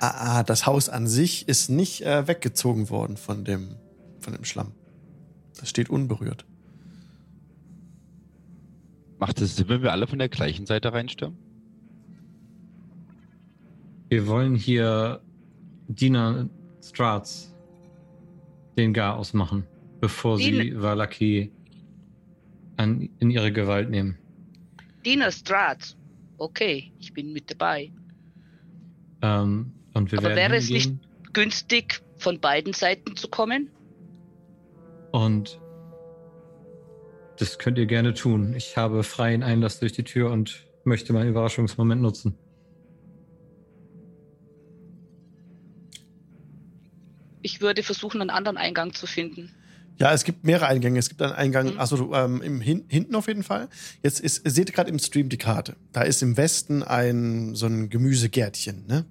Ah, 0.00 0.38
ah, 0.38 0.42
das 0.42 0.66
Haus 0.66 0.88
an 0.88 1.06
sich 1.06 1.48
ist 1.48 1.70
nicht 1.70 2.02
äh, 2.02 2.26
weggezogen 2.26 2.90
worden 2.90 3.16
von 3.16 3.44
dem, 3.44 3.76
von 4.20 4.32
dem 4.32 4.44
Schlamm. 4.44 4.72
Das 5.58 5.68
steht 5.70 5.90
unberührt. 5.90 6.44
Macht 9.18 9.40
es 9.40 9.56
Sinn, 9.56 9.68
wenn 9.68 9.82
wir 9.82 9.92
alle 9.92 10.06
von 10.06 10.18
der 10.18 10.28
gleichen 10.28 10.66
Seite 10.66 10.92
reinstürmen? 10.92 11.36
Wir 14.08 14.26
wollen 14.26 14.54
hier 14.54 15.20
Dina 15.88 16.48
Strats 16.82 17.54
den 18.78 18.94
Gar 18.94 19.16
ausmachen, 19.16 19.64
bevor 20.00 20.38
sie 20.38 20.52
Dina- 20.52 20.80
Valaki 20.82 21.50
an, 22.76 23.10
in 23.18 23.30
ihre 23.30 23.52
Gewalt 23.52 23.90
nehmen. 23.90 24.16
Dina 25.04 25.30
Strat. 25.32 25.96
Okay, 26.38 26.92
ich 27.00 27.12
bin 27.12 27.32
mit 27.32 27.50
dabei. 27.50 27.90
Ähm, 29.22 29.72
und 29.94 30.12
wir 30.12 30.20
Aber 30.20 30.28
werden 30.28 30.36
wäre 30.36 30.56
es 30.56 30.68
hingehen 30.68 31.00
Günstig, 31.32 32.00
von 32.18 32.38
beiden 32.40 32.72
Seiten 32.72 33.16
zu 33.16 33.28
kommen? 33.28 33.68
Und 35.12 35.60
das 37.38 37.58
könnt 37.58 37.78
ihr 37.78 37.86
gerne 37.86 38.14
tun. 38.14 38.54
Ich 38.56 38.76
habe 38.76 39.02
freien 39.04 39.42
Einlass 39.42 39.78
durch 39.80 39.92
die 39.92 40.04
Tür 40.04 40.30
und 40.30 40.66
möchte 40.84 41.12
meinen 41.12 41.28
Überraschungsmoment 41.30 42.00
nutzen. 42.02 42.36
Ich 47.42 47.60
würde 47.60 47.82
versuchen, 47.82 48.20
einen 48.20 48.30
anderen 48.30 48.56
Eingang 48.56 48.92
zu 48.92 49.06
finden. 49.06 49.50
Ja, 49.98 50.12
es 50.12 50.24
gibt 50.24 50.44
mehrere 50.44 50.66
Eingänge. 50.66 50.98
Es 50.98 51.08
gibt 51.08 51.22
einen 51.22 51.32
Eingang, 51.32 51.72
Mhm. 51.74 51.80
also 51.80 51.96
du, 51.96 52.14
ähm, 52.14 52.40
im 52.42 52.60
hin, 52.60 52.84
hinten 52.88 53.14
auf 53.14 53.26
jeden 53.26 53.42
Fall. 53.42 53.68
Jetzt 54.02 54.20
ist, 54.20 54.44
ihr 54.44 54.50
seht 54.50 54.72
gerade 54.72 54.90
im 54.90 54.98
Stream 54.98 55.28
die 55.28 55.38
Karte. 55.38 55.76
Da 55.92 56.02
ist 56.02 56.22
im 56.22 56.36
Westen 56.36 56.82
ein 56.82 57.54
so 57.54 57.66
ein 57.66 57.88
Gemüsegärtchen, 57.90 58.86
ne? 58.86 59.06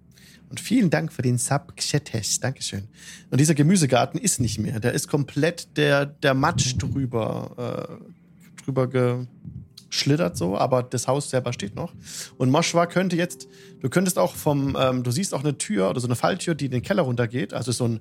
Und 0.49 0.59
vielen 0.59 0.89
Dank 0.89 1.11
für 1.11 1.21
den 1.21 1.37
Sub 1.37 1.75
Xetes. 1.75 2.39
Dankeschön. 2.39 2.87
Und 3.29 3.39
dieser 3.39 3.53
Gemüsegarten 3.53 4.19
ist 4.19 4.39
nicht 4.39 4.59
mehr. 4.59 4.79
Der 4.79 4.93
ist 4.93 5.07
komplett 5.07 5.75
der, 5.77 6.05
der 6.05 6.33
Matsch 6.33 6.75
drüber, 6.77 7.99
äh, 7.99 8.63
drüber 8.63 8.87
geschlittert 8.87 10.37
so, 10.37 10.57
aber 10.57 10.83
das 10.83 11.07
Haus 11.07 11.29
selber 11.29 11.51
steht 11.51 11.75
noch. 11.75 11.93
Und 12.37 12.49
Moschwa 12.49 12.85
könnte 12.85 13.15
jetzt, 13.17 13.47
du 13.81 13.89
könntest 13.89 14.17
auch 14.17 14.35
vom, 14.35 14.77
ähm, 14.79 15.03
du 15.03 15.11
siehst 15.11 15.33
auch 15.33 15.41
eine 15.43 15.57
Tür 15.57 15.89
oder 15.89 15.99
so 15.99 16.07
eine 16.07 16.15
Falltür, 16.15 16.55
die 16.55 16.65
in 16.65 16.71
den 16.71 16.81
Keller 16.81 17.03
runtergeht. 17.03 17.53
Also 17.53 17.71
so 17.73 17.85
ein, 17.85 17.99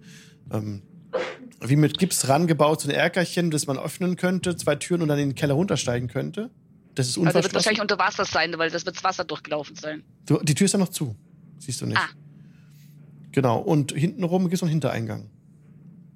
ähm, 0.52 0.82
wie 1.60 1.76
mit 1.76 1.98
Gips 1.98 2.28
rangebaut, 2.28 2.82
so 2.82 2.88
ein 2.88 2.94
Erkerchen, 2.94 3.50
das 3.50 3.66
man 3.66 3.78
öffnen 3.78 4.16
könnte, 4.16 4.56
zwei 4.56 4.76
Türen 4.76 5.02
und 5.02 5.08
dann 5.08 5.18
in 5.18 5.30
den 5.30 5.34
Keller 5.34 5.54
runtersteigen 5.54 6.08
könnte. 6.08 6.50
Das 6.94 7.08
ist 7.08 7.14
Also 7.18 7.24
wird 7.24 7.26
unverschlossen. 7.36 7.54
wahrscheinlich 7.54 7.80
unter 7.80 7.98
Wasser 7.98 8.24
sein, 8.24 8.54
weil 8.56 8.70
das 8.70 8.86
wird 8.86 8.96
das 8.96 9.04
Wasser 9.04 9.24
durchgelaufen 9.24 9.74
sein. 9.76 10.02
du, 10.26 10.38
die 10.42 10.54
Tür 10.54 10.66
ist 10.66 10.72
ja 10.72 10.78
noch 10.78 10.90
zu. 10.90 11.16
Siehst 11.58 11.80
du 11.80 11.86
nicht. 11.86 11.98
Ah. 11.98 12.08
Genau. 13.36 13.58
Und 13.58 13.92
hintenrum 13.92 14.44
gibt 14.44 14.54
es 14.54 14.62
noch 14.62 14.68
einen 14.68 14.76
Hintereingang. 14.76 15.28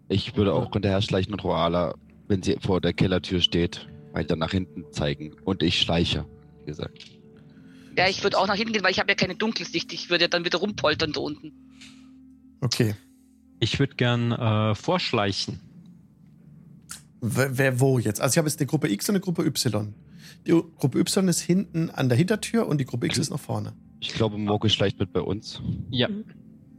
Ich 0.09 0.37
würde 0.37 0.55
auch 0.55 0.73
hinterher 0.73 1.03
schleichen 1.03 1.35
und 1.35 1.45
Roala, 1.45 1.95
wenn 2.29 2.43
sie 2.43 2.57
vor 2.59 2.81
der 2.81 2.95
Kellertür 2.95 3.43
steht, 3.43 3.89
weiter 4.13 4.37
nach 4.37 4.53
hinten 4.53 4.91
zeigen. 4.91 5.37
Und 5.45 5.63
ich 5.63 5.79
schleiche, 5.79 6.25
wie 6.61 6.65
gesagt. 6.65 7.11
Ja, 7.95 8.09
ich 8.09 8.23
würde 8.23 8.39
auch 8.39 8.47
nach 8.47 8.55
hinten 8.55 8.73
gehen, 8.73 8.83
weil 8.83 8.93
ich 8.93 8.99
habe 8.99 9.11
ja 9.11 9.15
keine 9.17 9.35
Dunkelsicht. 9.35 9.93
Ich 9.93 10.09
würde 10.09 10.31
dann 10.31 10.47
wieder 10.47 10.61
rumpoltern 10.61 11.13
da 11.13 11.21
unten. 11.21 11.53
Okay. 12.63 12.95
Ich 13.59 13.79
würde 13.79 13.97
gern 13.97 14.33
äh, 14.33 14.75
vorschleichen. 14.75 15.61
Wer, 17.21 17.59
wer 17.59 17.81
wo 17.81 17.99
jetzt? 17.99 18.23
Also 18.23 18.33
ich 18.33 18.39
habe 18.39 18.49
jetzt 18.49 18.61
eine 18.61 18.67
Gruppe 18.67 18.91
X 18.91 19.11
und 19.11 19.17
eine 19.17 19.21
Gruppe 19.21 19.45
Y. 19.45 19.93
Die 20.47 20.53
Gruppe 20.53 20.99
Y 20.99 21.29
ist 21.29 21.41
hinten 21.41 21.91
an 21.91 22.09
der 22.09 22.17
Hintertür 22.17 22.67
und 22.67 22.79
die 22.79 22.87
Gruppe 22.87 23.05
X 23.05 23.19
ist 23.19 23.29
noch 23.29 23.41
vorne. 23.41 23.75
Ich 24.01 24.15
glaube, 24.15 24.39
Morge 24.39 24.71
schleicht 24.71 24.99
mit 24.99 25.13
bei 25.13 25.21
uns. 25.21 25.61
Ja. 25.91 26.09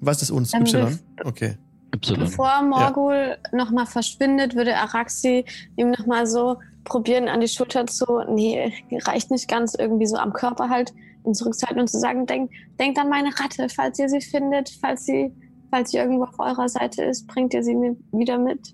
Was 0.01 0.21
ist 0.21 0.31
uns? 0.31 0.53
Ähm, 0.53 0.61
Y? 0.63 0.99
Okay. 1.23 1.57
Y. 1.95 2.19
Bevor 2.19 2.63
Morgul 2.63 3.37
nochmal 3.53 3.85
verschwindet, 3.85 4.55
würde 4.55 4.75
Araxi 4.75 5.45
ihm 5.77 5.91
nochmal 5.91 6.27
so 6.27 6.57
probieren, 6.83 7.27
an 7.27 7.39
die 7.39 7.47
Schulter 7.47 7.85
zu, 7.85 8.05
nee, 8.27 8.73
reicht 8.91 9.29
nicht 9.31 9.47
ganz, 9.47 9.75
irgendwie 9.75 10.07
so 10.07 10.17
am 10.17 10.33
Körper 10.33 10.69
halt 10.69 10.93
ihn 11.25 11.35
zurückzuhalten 11.35 11.81
und 11.81 11.87
zu 11.87 11.99
sagen, 11.99 12.25
denk, 12.25 12.51
denkt 12.79 12.97
an 12.97 13.09
meine 13.09 13.29
Ratte, 13.39 13.67
falls 13.69 13.99
ihr 13.99 14.09
sie 14.09 14.21
findet, 14.21 14.69
falls 14.81 15.05
sie, 15.05 15.31
falls 15.69 15.91
sie 15.91 15.97
irgendwo 15.97 16.23
auf 16.23 16.39
eurer 16.39 16.67
Seite 16.67 17.03
ist, 17.03 17.27
bringt 17.27 17.53
ihr 17.53 17.63
sie 17.63 17.75
mir 17.75 17.95
wieder 18.11 18.39
mit. 18.39 18.73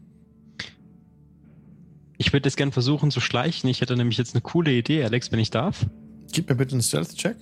Ich 2.17 2.31
würde 2.33 2.47
jetzt 2.47 2.55
gern 2.55 2.71
versuchen 2.71 3.11
zu 3.11 3.19
schleichen. 3.19 3.69
Ich 3.69 3.81
hätte 3.81 3.95
nämlich 3.95 4.17
jetzt 4.17 4.33
eine 4.33 4.41
coole 4.41 4.71
Idee, 4.71 5.03
Alex, 5.03 5.31
wenn 5.31 5.39
ich 5.39 5.51
darf. 5.51 5.85
Gib 6.31 6.49
mir 6.49 6.55
bitte 6.55 6.71
einen 6.71 6.81
Stealth-Check. 6.81 7.35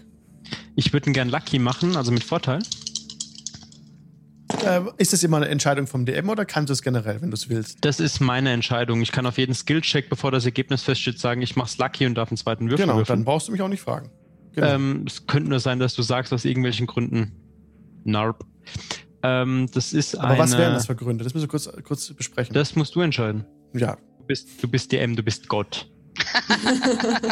Ich 0.75 0.91
würde 0.91 1.09
ihn 1.09 1.13
gern 1.13 1.29
Lucky 1.29 1.59
machen, 1.59 1.95
also 1.95 2.11
mit 2.11 2.23
Vorteil. 2.23 2.59
Äh, 4.65 4.81
ist 4.97 5.13
das 5.13 5.23
immer 5.23 5.37
eine 5.37 5.47
Entscheidung 5.49 5.87
vom 5.87 6.05
DM 6.05 6.27
oder 6.29 6.45
kannst 6.45 6.69
du 6.69 6.73
es 6.73 6.81
generell, 6.81 7.21
wenn 7.21 7.29
du 7.31 7.35
es 7.35 7.49
willst? 7.49 7.77
Das 7.85 7.99
ist 7.99 8.19
meine 8.19 8.51
Entscheidung. 8.51 9.01
Ich 9.01 9.11
kann 9.11 9.25
auf 9.25 9.37
jeden 9.37 9.53
Skill-Check, 9.53 10.09
bevor 10.09 10.31
das 10.31 10.45
Ergebnis 10.45 10.81
feststeht, 10.83 11.19
sagen, 11.19 11.41
ich 11.41 11.55
mach's 11.55 11.77
Lucky 11.77 12.05
und 12.05 12.15
darf 12.15 12.29
einen 12.29 12.37
zweiten 12.37 12.69
Würfel 12.69 12.85
genau, 12.85 12.97
würfeln. 12.97 13.19
dann 13.19 13.25
brauchst 13.25 13.47
du 13.47 13.51
mich 13.51 13.61
auch 13.61 13.67
nicht 13.69 13.81
fragen. 13.81 14.09
Genau. 14.53 14.67
Ähm, 14.67 15.03
es 15.07 15.27
könnte 15.27 15.49
nur 15.49 15.59
sein, 15.59 15.79
dass 15.79 15.93
du 15.95 16.01
sagst, 16.01 16.31
aus 16.33 16.45
irgendwelchen 16.45 16.87
Gründen. 16.87 17.33
Narp. 18.05 18.45
Ähm, 19.23 19.67
das 19.73 19.93
ist 19.93 20.15
Aber 20.15 20.29
eine, 20.29 20.37
was 20.39 20.57
wären 20.57 20.73
das 20.73 20.85
für 20.85 20.95
Gründe? 20.95 21.23
Das 21.23 21.33
müssen 21.33 21.45
wir 21.45 21.49
kurz, 21.49 21.69
kurz 21.83 22.13
besprechen. 22.13 22.53
Das 22.53 22.75
musst 22.75 22.95
du 22.95 23.01
entscheiden. 23.01 23.45
ja, 23.73 23.97
Du 24.19 24.25
bist, 24.27 24.47
du 24.63 24.67
bist 24.67 24.91
DM, 24.91 25.15
du 25.15 25.21
bist 25.23 25.47
Gott. 25.47 25.87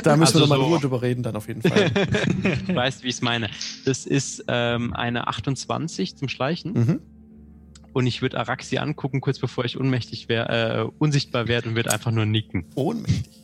Da 0.03 0.15
müssen 0.17 0.35
Also 0.35 0.39
wir 0.39 0.41
nochmal 0.41 0.57
so- 0.59 0.65
Ruhe 0.65 0.79
drüber 0.79 1.01
reden, 1.01 1.23
dann 1.23 1.35
auf 1.35 1.47
jeden 1.47 1.61
Fall. 1.61 1.89
du 2.67 2.75
weißt, 2.75 3.03
wie 3.03 3.07
ich 3.07 3.15
es 3.15 3.21
meine. 3.21 3.49
Das 3.85 4.05
ist 4.05 4.43
ähm, 4.47 4.93
eine 4.93 5.27
28 5.27 6.17
zum 6.17 6.27
Schleichen. 6.29 6.73
mhm. 6.73 6.99
Und 7.93 8.07
ich 8.07 8.21
würde 8.21 8.39
Araxi 8.39 8.77
angucken, 8.77 9.21
kurz 9.21 9.39
bevor 9.39 9.65
ich 9.65 9.77
unmächtig 9.77 10.27
wär, 10.27 10.49
äh, 10.49 10.89
unsichtbar 10.97 11.47
werde 11.47 11.69
und 11.69 11.75
würde 11.75 11.91
einfach 11.91 12.11
nur 12.11 12.25
nicken. 12.25 12.65
Ohnmächtig. 12.75 13.39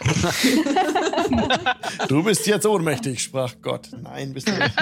du 2.08 2.22
bist 2.22 2.46
jetzt 2.46 2.64
ohnmächtig, 2.64 3.22
sprach 3.22 3.54
Gott. 3.60 3.88
Nein, 4.02 4.32
bist 4.32 4.48
du 4.48 4.52
nicht. 4.52 4.74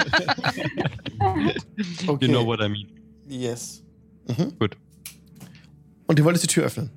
Okay. 2.07 2.25
You 2.25 2.31
know 2.31 2.45
what 2.45 2.61
I 2.61 2.69
mean. 2.69 2.87
Yes. 3.27 3.83
Mhm. 4.27 4.57
Gut. 4.57 4.77
Und 6.07 6.17
ihr 6.17 6.25
wolltest 6.25 6.45
die 6.45 6.47
Tür 6.47 6.65
öffnen. 6.65 6.89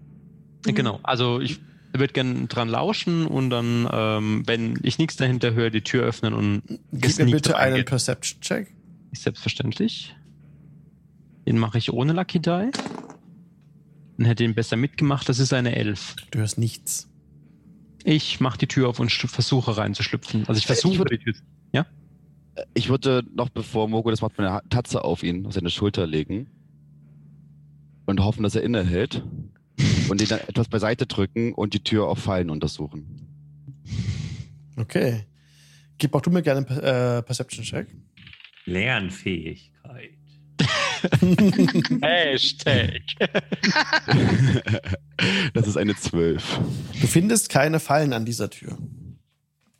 Genau. 0.64 1.00
Also 1.02 1.40
ich 1.40 1.60
würde 1.92 2.12
gerne 2.12 2.46
dran 2.46 2.68
lauschen 2.68 3.26
und 3.26 3.50
dann, 3.50 3.88
ähm, 3.92 4.42
wenn 4.46 4.78
ich 4.82 4.98
nichts 4.98 5.16
dahinter 5.16 5.54
höre, 5.54 5.70
die 5.70 5.82
Tür 5.82 6.04
öffnen 6.04 6.34
und 6.34 6.62
Gib 6.92 7.18
mir 7.18 7.26
bitte 7.26 7.56
einen. 7.56 7.84
Perception-Check. 7.84 8.68
Selbstverständlich. 9.12 10.14
Den 11.46 11.58
mache 11.58 11.78
ich 11.78 11.92
ohne 11.92 12.12
Lucky 12.12 12.40
Die. 12.40 12.70
Dann 14.18 14.26
hätte 14.26 14.44
ihn 14.44 14.54
besser 14.54 14.76
mitgemacht. 14.76 15.28
Das 15.28 15.38
ist 15.38 15.52
eine 15.52 15.74
11. 15.74 16.16
Du 16.30 16.38
hörst 16.38 16.58
nichts. 16.58 17.08
Ich 18.04 18.40
mache 18.40 18.58
die 18.58 18.66
Tür 18.66 18.88
auf 18.88 19.00
und 19.00 19.10
versuche 19.12 19.76
reinzuschlüpfen. 19.76 20.40
Also 20.46 20.58
ich 20.58 20.68
Äh, 20.68 20.72
ich 20.72 20.80
versuche 20.80 20.98
würde- 20.98 21.18
die 21.18 21.24
Tür. 21.24 21.34
Ich 22.74 22.90
würde 22.90 23.24
noch, 23.34 23.48
bevor 23.48 23.88
Mogo 23.88 24.10
das 24.10 24.20
macht, 24.20 24.36
meine 24.36 24.60
Tatze 24.68 25.04
auf 25.04 25.22
ihn, 25.22 25.46
auf 25.46 25.54
seine 25.54 25.70
Schulter 25.70 26.06
legen 26.06 26.48
und 28.04 28.20
hoffen, 28.20 28.42
dass 28.42 28.54
er 28.54 28.62
innehält 28.62 29.24
und 30.10 30.20
ihn 30.20 30.28
dann 30.28 30.40
etwas 30.40 30.68
beiseite 30.68 31.06
drücken 31.06 31.54
und 31.54 31.72
die 31.72 31.82
Tür 31.82 32.08
auf 32.08 32.18
Fallen 32.18 32.50
untersuchen. 32.50 33.26
Okay. 34.76 35.24
Gib 35.96 36.14
auch 36.14 36.20
du 36.20 36.28
mir 36.30 36.42
gerne 36.42 36.68
einen 36.68 36.78
äh, 36.80 37.22
Perception-Check. 37.22 37.86
Lernfähigkeit. 38.66 40.10
Hashtag. 42.02 43.02
das 45.54 45.66
ist 45.66 45.76
eine 45.76 45.96
12. 45.96 46.60
Du 47.00 47.06
findest 47.06 47.48
keine 47.48 47.80
Fallen 47.80 48.12
an 48.12 48.24
dieser 48.24 48.50
Tür. 48.50 48.76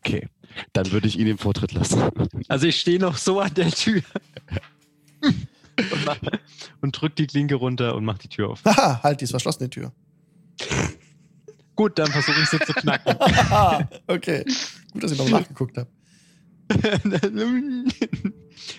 Okay. 0.04 0.28
Dann 0.72 0.90
würde 0.92 1.08
ich 1.08 1.18
ihn 1.18 1.26
den 1.26 1.38
Vortritt 1.38 1.72
lassen. 1.72 2.02
Also 2.48 2.66
ich 2.66 2.78
stehe 2.78 2.98
noch 2.98 3.16
so 3.16 3.40
an 3.40 3.54
der 3.54 3.70
Tür. 3.70 4.02
und, 5.22 5.48
mach- 6.04 6.20
und 6.80 6.92
drück 6.92 7.16
die 7.16 7.26
Klinke 7.26 7.54
runter 7.54 7.94
und 7.94 8.04
mach 8.04 8.18
die 8.18 8.28
Tür 8.28 8.50
auf. 8.50 8.64
Haha, 8.64 9.02
halt, 9.02 9.20
die 9.20 9.24
ist 9.24 9.30
verschlossen, 9.30 9.64
die 9.64 9.70
Tür. 9.70 9.92
Gut, 11.74 11.98
dann 11.98 12.10
versuche 12.10 12.40
ich 12.42 12.48
sie 12.48 12.58
zu 12.58 12.72
knacken. 12.74 13.16
okay. 14.06 14.44
Gut, 14.92 15.02
dass 15.02 15.12
ich 15.12 15.18
noch 15.18 15.30
nachgeguckt 15.30 15.78
habe. 15.78 15.88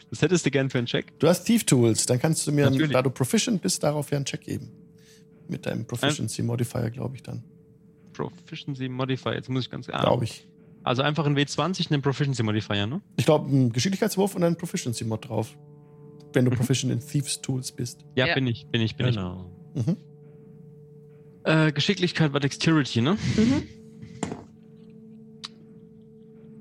Was 0.09 0.21
hättest 0.21 0.45
du 0.45 0.51
gern 0.51 0.69
für 0.69 0.77
einen 0.77 0.87
Check? 0.87 1.17
Du 1.19 1.27
hast 1.27 1.43
Thief 1.45 1.63
Tools, 1.65 2.05
dann 2.05 2.19
kannst 2.19 2.45
du 2.47 2.51
mir, 2.51 2.69
Natürlich. 2.69 2.91
da 2.91 3.01
du 3.01 3.09
Proficient 3.09 3.61
bist, 3.61 3.83
darauf 3.83 4.11
ja 4.11 4.17
einen 4.17 4.25
Check 4.25 4.41
geben. 4.41 4.71
Mit 5.47 5.65
deinem 5.65 5.85
Proficiency 5.85 6.41
Modifier, 6.41 6.89
glaube 6.89 7.15
ich 7.15 7.23
dann. 7.23 7.43
Proficiency 8.13 8.87
Modifier. 8.89 9.33
Jetzt 9.33 9.49
muss 9.49 9.65
ich 9.65 9.69
ganz 9.71 9.89
ah, 9.89 9.99
Glaube 10.01 10.23
ich. 10.25 10.47
Also 10.83 11.01
einfach 11.01 11.25
ein 11.25 11.35
W20 11.37 11.91
einen 11.91 12.01
Proficiency 12.01 12.43
Modifier, 12.43 12.87
ne? 12.87 13.01
Ich 13.17 13.25
glaube, 13.25 13.49
ein 13.53 13.71
Geschicklichkeitswurf 13.71 14.35
und 14.35 14.43
ein 14.43 14.55
Proficiency 14.57 15.03
Mod 15.05 15.27
drauf. 15.27 15.57
Wenn 16.33 16.45
du 16.45 16.51
Mhm. 16.51 16.55
Proficient 16.55 16.91
in 16.91 16.99
Thieves 16.99 17.41
Tools 17.41 17.71
bist. 17.71 18.05
Ja, 18.15 18.27
Ja. 18.27 18.35
bin 18.35 18.47
ich, 18.47 18.67
bin 18.67 18.81
ich, 18.81 18.95
bin 18.95 19.07
Genau. 19.07 19.51
Mhm. 19.75 19.97
ich. 21.45 21.51
Äh, 21.51 21.71
Geschicklichkeit 21.73 22.31
war 22.33 22.39
Dexterity, 22.39 23.01
ne? 23.01 23.17
Mhm. 23.35 23.63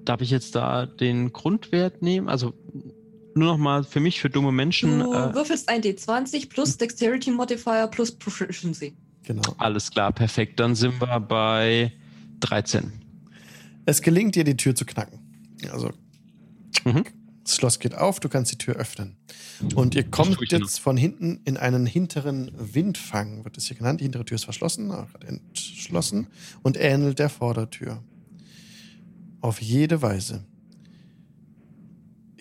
Darf 0.05 0.21
ich 0.21 0.31
jetzt 0.31 0.55
da 0.57 0.87
den 0.87 1.33
Grundwert 1.33 2.03
nehmen? 2.03 2.29
Also 2.29 2.55
nur 3.37 3.49
noch 3.53 3.59
mal 3.59 3.85
für 3.85 4.01
mich, 4.01 4.21
für 4.21 4.31
dumme 4.31 4.53
Menschen. 4.53 5.01
Du 5.01 5.13
Äh, 5.13 5.35
würfelst 5.35 5.69
ein 5.69 5.81
D20 5.83 6.49
plus 6.49 6.77
Dexterity 6.79 7.31
Modifier 7.31 7.87
plus 7.89 8.13
Proficiency. 8.13 8.95
Genau. 9.25 9.55
alles 9.59 9.91
klar, 9.91 10.13
perfekt. 10.13 10.59
Dann 10.59 10.75
sind 10.75 11.01
wir 11.01 11.21
bei 11.21 11.93
13. 12.41 12.93
Es 13.87 14.03
gelingt 14.03 14.35
dir, 14.35 14.45
die 14.45 14.57
Tür 14.57 14.75
zu 14.75 14.85
knacken. 14.85 15.21
Also, 15.73 15.91
Mhm. 16.85 17.05
das 17.45 17.55
Schloss 17.57 17.79
geht 17.79 17.95
auf, 17.95 18.19
du 18.19 18.29
kannst 18.29 18.51
die 18.53 18.59
Tür 18.59 18.75
öffnen. 18.75 19.17
Und 19.77 19.95
ihr 19.95 20.03
kommt 20.11 20.39
jetzt 20.51 20.81
von 20.81 20.97
hinten 20.97 21.41
in 21.45 21.57
einen 21.57 21.87
hinteren 21.87 22.51
Windfang, 22.57 23.45
wird 23.45 23.57
es 23.59 23.67
hier 23.69 23.77
genannt. 23.77 24.01
Die 24.01 24.05
hintere 24.05 24.25
Tür 24.25 24.35
ist 24.35 24.45
verschlossen, 24.45 24.89
gerade 24.89 25.27
entschlossen 25.29 26.27
und 26.63 26.77
ähnelt 26.77 27.21
der 27.21 27.29
Vordertür. 27.29 28.03
Auf 29.41 29.61
jede 29.63 30.03
Weise. 30.03 30.45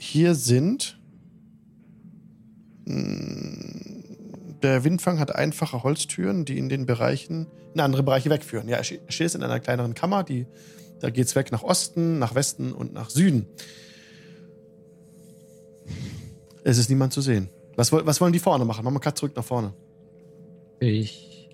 Hier 0.03 0.33
sind. 0.33 0.97
mh, 2.85 4.57
Der 4.63 4.83
Windfang 4.83 5.19
hat 5.19 5.35
einfache 5.35 5.83
Holztüren, 5.83 6.43
die 6.43 6.57
in 6.57 6.69
den 6.69 6.87
Bereichen, 6.87 7.45
in 7.75 7.81
andere 7.81 8.01
Bereiche 8.01 8.31
wegführen. 8.31 8.67
Ja, 8.67 8.77
er 8.77 8.83
ste- 8.83 8.99
steht 9.09 9.35
in 9.35 9.43
einer 9.43 9.59
kleineren 9.59 9.93
Kammer, 9.93 10.23
die, 10.23 10.47
da 11.01 11.11
geht 11.11 11.27
es 11.27 11.35
weg 11.35 11.51
nach 11.51 11.61
Osten, 11.61 12.17
nach 12.17 12.33
Westen 12.33 12.71
und 12.73 12.93
nach 12.93 13.11
Süden. 13.11 13.45
Es 16.63 16.79
ist 16.79 16.89
niemand 16.89 17.13
zu 17.13 17.21
sehen. 17.21 17.49
Was, 17.75 17.91
was 17.91 18.19
wollen 18.21 18.33
die 18.33 18.39
vorne 18.39 18.65
machen? 18.65 18.83
Machen 18.83 18.95
wir 18.95 18.99
Cut 19.01 19.17
zurück 19.19 19.33
nach 19.35 19.45
vorne. 19.45 19.73
Ich 20.79 21.49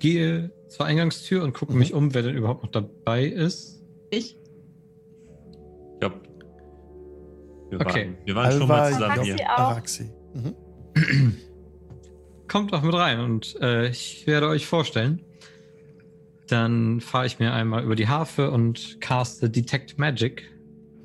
gehe 0.00 0.50
zur 0.68 0.84
Eingangstür 0.84 1.42
und 1.44 1.54
gucke 1.54 1.72
Mhm. 1.72 1.78
mich 1.78 1.94
um, 1.94 2.12
wer 2.12 2.22
denn 2.22 2.36
überhaupt 2.36 2.62
noch 2.62 2.70
dabei 2.70 3.24
ist. 3.24 3.82
Ich? 4.10 4.36
Wir 7.70 7.80
Okay. 7.80 8.06
waren, 8.06 8.16
wir 8.26 8.34
waren 8.34 8.52
schon 8.58 8.68
mal 8.68 8.92
zusammen 8.92 9.16
Job, 9.16 9.24
hier. 9.24 9.36
auch. 9.52 9.58
Araxi. 9.58 10.10
Mhm. 10.34 10.54
Kommt 12.48 12.72
doch 12.72 12.82
mit 12.82 12.94
rein 12.94 13.20
und 13.20 13.56
äh, 13.60 13.88
ich 13.88 14.26
werde 14.26 14.48
euch 14.48 14.66
vorstellen. 14.66 15.20
Dann 16.48 17.00
fahre 17.00 17.26
ich 17.26 17.40
mir 17.40 17.52
einmal 17.52 17.82
über 17.82 17.96
die 17.96 18.06
Harfe 18.06 18.50
und 18.52 19.00
caste 19.00 19.50
Detect 19.50 19.98
Magic 19.98 20.44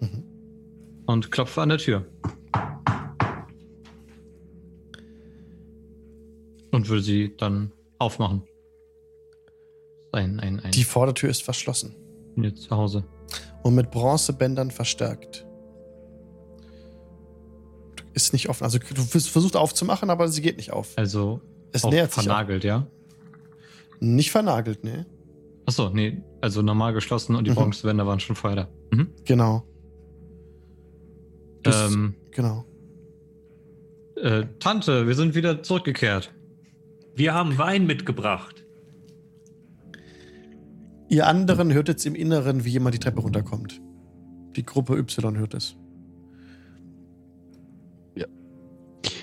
Mhm. 0.02 0.24
und 1.08 1.32
klopfe 1.32 1.62
an 1.62 1.70
der 1.70 1.78
Tür. 1.80 2.06
Und 6.72 6.88
würde 6.90 7.02
sie 7.04 7.36
dann 7.38 7.72
aufmachen. 8.00 8.44
Ein, 10.14 10.40
ein, 10.40 10.60
ein. 10.60 10.72
Die 10.72 10.84
Vordertür 10.84 11.30
ist 11.30 11.44
verschlossen 11.44 11.96
bin 12.36 12.46
jetzt 12.46 12.64
zu 12.64 12.76
Hause. 12.76 13.04
und 13.64 13.76
mit 13.76 13.92
Bronzebändern 13.92 14.72
verstärkt. 14.72 15.46
Ist 18.14 18.34
nicht 18.34 18.50
offen. 18.50 18.64
Also 18.64 18.78
du 18.80 19.02
vers- 19.02 19.28
versuchst 19.28 19.56
aufzumachen, 19.56 20.10
aber 20.10 20.28
sie 20.28 20.42
geht 20.42 20.58
nicht 20.58 20.72
auf. 20.74 20.98
Also 20.98 21.40
Es 21.72 21.84
auch 21.86 21.92
nähert 21.92 22.12
sich 22.14 22.24
vernagelt, 22.24 22.64
ja? 22.64 22.88
Nicht 24.00 24.32
vernagelt, 24.32 24.84
ne? 24.84 25.06
Achso, 25.66 25.90
nee, 25.90 26.22
also 26.42 26.62
normal 26.62 26.94
geschlossen 26.94 27.36
und 27.36 27.46
die 27.46 27.52
Mhm. 27.52 27.56
Bronzewände 27.56 28.06
waren 28.06 28.20
schon 28.20 28.36
vorher 28.36 28.66
da. 28.92 28.98
Mhm. 28.98 29.10
Genau. 29.26 29.64
Das- 31.64 31.92
Ähm, 31.94 32.16
Genau. 32.32 32.66
äh, 34.16 34.46
Tante, 34.60 35.08
wir 35.08 35.16
sind 35.16 35.36
wieder 35.36 35.62
zurückgekehrt. 35.64 36.34
Wir 37.16 37.34
haben 37.34 37.58
Wein 37.58 37.86
mitgebracht. 37.86 38.66
Ihr 41.10 41.28
anderen 41.28 41.72
hört 41.74 41.88
jetzt 41.90 42.06
im 42.06 42.16
Inneren, 42.16 42.64
wie 42.66 42.70
jemand 42.70 42.96
die 42.96 43.00
Treppe 43.00 43.22
runterkommt. 43.22 43.82
Die 44.56 44.64
Gruppe 44.66 44.98
Y 44.98 45.38
hört 45.38 45.54
es. 45.54 45.76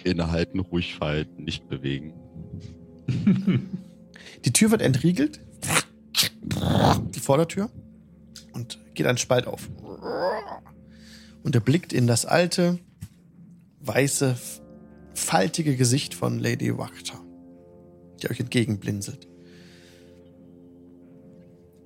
Innehalten, 0.09 0.61
ruhig 0.61 0.94
verhalten, 0.96 1.44
nicht 1.44 1.68
bewegen. 1.68 2.14
Die 4.44 4.52
Tür 4.52 4.70
wird 4.70 4.82
entriegelt. 4.82 5.40
Die 7.14 7.20
Vordertür. 7.20 7.70
Und 8.52 8.78
geht 8.94 9.06
ein 9.06 9.18
Spalt 9.18 9.46
auf. 9.46 9.68
Und 11.42 11.54
er 11.54 11.61
blickt 11.61 11.92
in 11.92 12.06
das 12.06 12.26
alte, 12.26 12.78
weiße, 13.80 14.36
faltige 15.14 15.76
Gesicht 15.76 16.14
von 16.14 16.38
Lady 16.38 16.76
Wachter, 16.76 17.20
die 18.22 18.30
euch 18.30 18.40
entgegenblinzelt. 18.40 19.28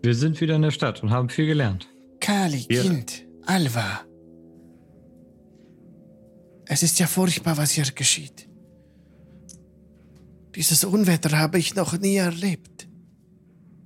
Wir 0.03 0.14
sind 0.14 0.41
wieder 0.41 0.57
in 0.57 0.62
der 0.62 0.70
Stadt 0.73 1.03
und 1.03 1.11
haben 1.11 1.29
viel 1.29 1.47
gelernt. 1.47 1.89
Kali, 2.20 2.66
Ja. 2.68 2.83
Kind, 2.83 3.25
Alva. 3.47 4.01
Es 6.73 6.83
ist 6.83 6.99
ja 6.99 7.07
furchtbar, 7.07 7.59
was 7.59 7.73
hier 7.73 7.85
geschieht. 7.95 8.49
Dieses 10.55 10.85
Unwetter 10.85 11.39
habe 11.39 11.59
ich 11.59 11.75
noch 11.75 11.99
nie 11.99 12.16
erlebt. 12.16 12.89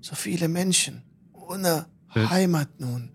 So 0.00 0.14
viele 0.14 0.46
Menschen 0.46 1.02
ohne 1.32 1.86
Ja. 2.14 2.30
Heimat 2.30 2.78
nun. 2.78 3.10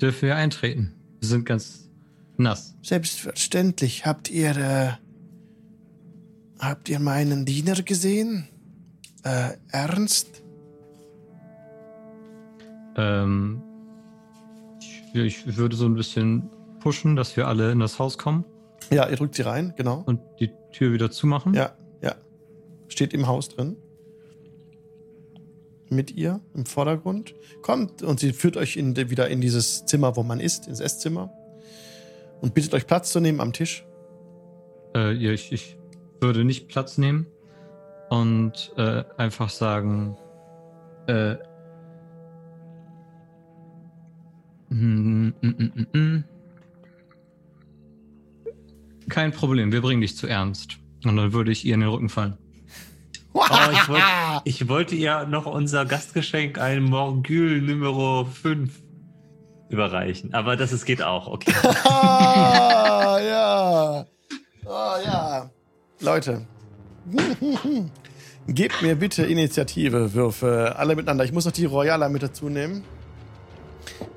Dürfen 0.00 0.28
wir 0.28 0.36
eintreten? 0.36 0.94
Wir 1.20 1.28
sind 1.28 1.44
ganz 1.44 1.90
nass. 2.38 2.74
Selbstverständlich. 2.82 4.06
Habt 4.06 4.30
ihr, 4.30 4.56
äh, 4.56 4.92
habt 6.58 6.88
ihr 6.88 6.98
meinen 6.98 7.44
Diener 7.44 7.82
gesehen? 7.82 8.48
Äh, 9.22 9.50
Ernst? 9.68 10.42
ähm, 12.96 13.62
ich, 15.12 15.46
ich 15.46 15.56
würde 15.58 15.76
so 15.76 15.84
ein 15.84 15.94
bisschen 15.94 16.48
pushen, 16.86 17.16
dass 17.16 17.36
wir 17.36 17.48
alle 17.48 17.72
in 17.72 17.80
das 17.80 17.98
Haus 17.98 18.16
kommen 18.16 18.44
Ja, 18.92 19.08
ihr 19.08 19.16
drückt 19.16 19.34
sie 19.34 19.42
rein, 19.42 19.74
genau. 19.76 20.04
und 20.06 20.20
die 20.38 20.52
Tür 20.70 20.92
wieder 20.92 21.10
zumachen. 21.10 21.52
Ja, 21.52 21.72
ja. 22.00 22.14
Steht 22.86 23.12
im 23.12 23.26
Haus 23.26 23.48
drin. 23.48 23.76
Mit 25.90 26.12
ihr 26.12 26.38
im 26.54 26.64
Vordergrund. 26.64 27.34
Kommt 27.60 28.04
und 28.04 28.20
sie 28.20 28.32
führt 28.32 28.56
euch 28.56 28.76
in, 28.76 28.94
wieder 28.96 29.28
in 29.28 29.40
dieses 29.40 29.84
Zimmer, 29.86 30.14
wo 30.14 30.22
man 30.22 30.38
ist, 30.38 30.68
ins 30.68 30.78
Esszimmer. 30.78 31.32
Und 32.40 32.54
bittet 32.54 32.72
euch 32.72 32.86
Platz 32.86 33.10
zu 33.10 33.18
nehmen 33.18 33.40
am 33.40 33.52
Tisch. 33.52 33.84
Äh, 34.94 35.12
ja, 35.14 35.32
ich, 35.32 35.50
ich 35.50 35.76
würde 36.20 36.44
nicht 36.44 36.68
Platz 36.68 36.98
nehmen 36.98 37.26
und 38.10 38.72
äh, 38.76 39.02
einfach 39.16 39.50
sagen, 39.50 40.16
äh, 41.08 41.34
mm, 44.68 44.76
mm, 44.76 45.34
mm, 45.40 45.72
mm, 45.74 45.98
mm. 45.98 46.24
Kein 49.08 49.32
Problem, 49.32 49.72
wir 49.72 49.82
bringen 49.82 50.00
dich 50.00 50.16
zu 50.16 50.26
Ernst. 50.26 50.78
Und 51.04 51.16
dann 51.16 51.32
würde 51.32 51.52
ich 51.52 51.64
ihr 51.64 51.74
in 51.74 51.80
den 51.80 51.88
Rücken 51.88 52.08
fallen. 52.08 52.36
Oh, 53.32 53.44
ich, 53.70 53.88
wollt, 53.88 54.02
ich 54.44 54.68
wollte 54.68 54.94
ihr 54.94 55.26
noch 55.26 55.46
unser 55.46 55.84
Gastgeschenk, 55.84 56.58
ein 56.58 56.82
Morgül 56.82 57.60
Numero 57.60 58.24
5, 58.24 58.70
überreichen. 59.68 60.32
Aber 60.34 60.56
das 60.56 60.72
ist, 60.72 60.84
geht 60.84 61.02
auch, 61.02 61.26
okay. 61.26 61.52
ah, 61.84 63.18
ja. 63.20 64.06
Oh, 64.64 65.04
ja. 65.04 65.50
Leute. 66.00 66.46
Gebt 68.48 68.82
mir 68.82 68.94
bitte 68.94 69.24
Initiative-Würfe. 69.24 70.74
Alle 70.76 70.94
miteinander. 70.94 71.24
Ich 71.24 71.32
muss 71.32 71.44
noch 71.44 71.52
die 71.52 71.64
Royala 71.64 72.08
mit 72.08 72.22
dazu 72.22 72.48
nehmen. 72.48 72.84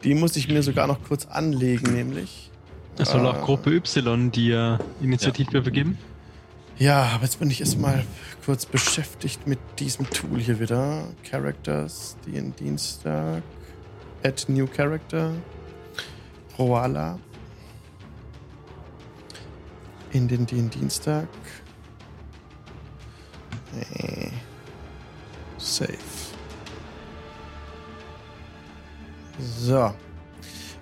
Die 0.03 0.13
muss 0.13 0.35
ich 0.35 0.47
mir 0.47 0.63
sogar 0.63 0.87
noch 0.87 1.03
kurz 1.03 1.25
anlegen, 1.25 1.93
nämlich. 1.93 2.48
Es 2.99 3.11
soll 3.11 3.25
auch 3.25 3.41
Gruppe 3.45 3.71
Y 3.71 4.29
dir 4.29 4.77
Initiativwürfe 5.01 5.71
geben. 5.71 5.97
Ja, 6.77 7.03
aber 7.13 7.23
jetzt 7.23 7.39
bin 7.39 7.49
ich 7.49 7.61
erstmal 7.61 8.05
kurz 8.43 8.65
beschäftigt 8.65 9.47
mit 9.47 9.59
diesem 9.79 10.09
Tool 10.09 10.39
hier 10.39 10.59
wieder. 10.59 11.05
Characters, 11.23 12.17
die 12.25 12.35
in 12.35 12.53
Dienstag. 12.55 13.41
Add 14.23 14.51
New 14.51 14.67
Character. 14.67 15.31
Roala. 16.57 17.17
In 20.11 20.27
den 20.27 20.45
den 20.45 20.69
Dienstag. 20.69 21.27
Nee. 23.73 24.31
Safe. 25.57 25.97
So. 29.39 29.93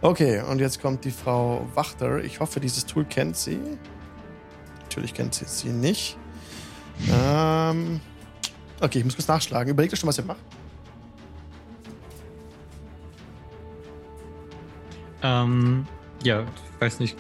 Okay, 0.08 0.40
und 0.40 0.62
jetzt 0.62 0.82
kommt 0.82 1.04
die 1.04 1.12
Frau 1.12 1.68
Wachter. 1.76 2.24
Ich 2.24 2.40
hoffe, 2.40 2.62
dieses 2.62 2.86
Tool 2.86 3.04
kennt 3.04 3.36
sie. 3.36 3.60
Natürlich 4.84 5.14
kennt 5.14 5.34
sie 5.34 5.44
sie 5.44 5.68
nicht. 5.68 6.18
Ähm, 7.12 8.00
okay, 8.80 9.00
ich 9.00 9.04
muss 9.04 9.16
kurz 9.18 9.28
nachschlagen. 9.28 9.70
Überlegt 9.70 9.94
euch 9.94 10.00
schon, 10.00 10.08
was 10.08 10.18
ihr 10.18 10.24
macht. 10.24 10.40
Ähm, 15.24 15.86
ja, 16.24 16.44
ich 16.44 16.82
weiß 16.82 17.02
nicht. 17.02 17.18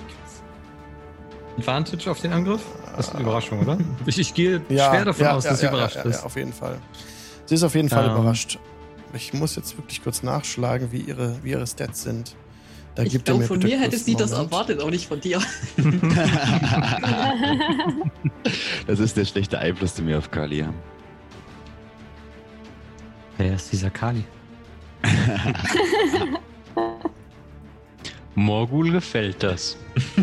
Advantage 1.57 2.09
auf 2.09 2.21
den 2.21 2.31
Angriff? 2.31 2.61
Das 2.95 3.09
ist 3.09 3.15
eine 3.15 3.23
Überraschung, 3.23 3.59
oder? 3.59 3.77
Ich, 4.05 4.17
ich 4.17 4.33
gehe 4.33 4.61
schwer 4.69 5.03
davon 5.03 5.27
aus, 5.27 5.43
dass 5.43 5.59
sie 5.59 5.65
ja, 5.65 5.73
überrascht 5.73 5.97
ja, 5.97 6.03
ist. 6.03 6.19
Ja, 6.19 6.23
auf 6.23 6.37
jeden 6.37 6.53
Fall. 6.53 6.79
Sie 7.47 7.55
ist 7.55 7.63
auf 7.63 7.75
jeden 7.75 7.89
Fall 7.89 8.05
Ähm. 8.05 8.11
überrascht. 8.11 8.59
Ich 9.11 9.33
muss 9.33 9.57
jetzt 9.57 9.77
wirklich 9.77 10.01
kurz 10.01 10.23
nachschlagen, 10.23 10.93
wie 10.93 11.01
ihre, 11.01 11.43
wie 11.43 11.51
ihre 11.51 11.67
Stats 11.67 12.03
sind. 12.03 12.33
Da 12.97 13.03
Ich 13.03 13.23
glaube, 13.23 13.43
von 13.43 13.59
mir 13.59 13.79
hätte 13.79 13.95
sie 13.95 14.15
das 14.15 14.31
erwartet, 14.31 14.81
auch 14.81 14.89
nicht 14.89 15.07
von 15.07 15.21
dir. 15.21 15.39
das 18.87 18.99
ist 18.99 19.15
der 19.15 19.25
schlechte 19.25 19.59
Einfluss, 19.59 19.93
den 19.93 20.07
wir 20.07 20.17
auf 20.17 20.31
Kali 20.31 20.61
haben. 20.61 20.73
Wer 23.37 23.53
ist 23.53 23.71
dieser 23.71 23.91
Kali? 23.91 24.23
Morgul 28.33 28.91
gefällt 28.91 29.43
das. 29.43 29.77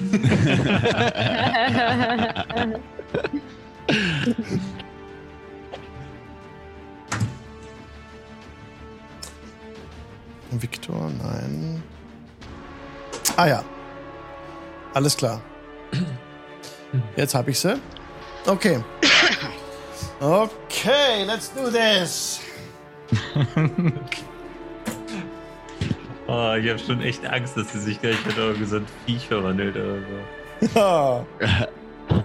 Victor, 10.51 11.13
nein. 11.23 11.85
Ah 13.37 13.47
ja. 13.47 13.65
Alles 14.95 15.17
klar. 15.17 15.41
Jetzt 17.17 17.35
habe 17.35 17.51
ich 17.51 17.59
sie. 17.59 17.81
Okay. 18.47 18.83
Okay, 20.21 21.25
let's 21.27 21.53
do 21.53 21.71
this. 21.71 22.41
Oh, 26.27 26.55
ich 26.55 26.69
habe 26.71 26.79
schon 26.79 27.03
echt 27.03 27.25
Angst, 27.27 27.55
dass 27.57 27.71
sie 27.73 27.81
sich 27.81 28.01
gleich 28.01 28.17
in 28.27 28.37
irgendwie 28.37 28.65
so 28.65 28.77
ein 28.77 28.87
Viech 29.05 29.29
verwandelt 29.29 29.77
oder 29.77 29.99
so. 30.71 30.79
Ja. 30.79 31.27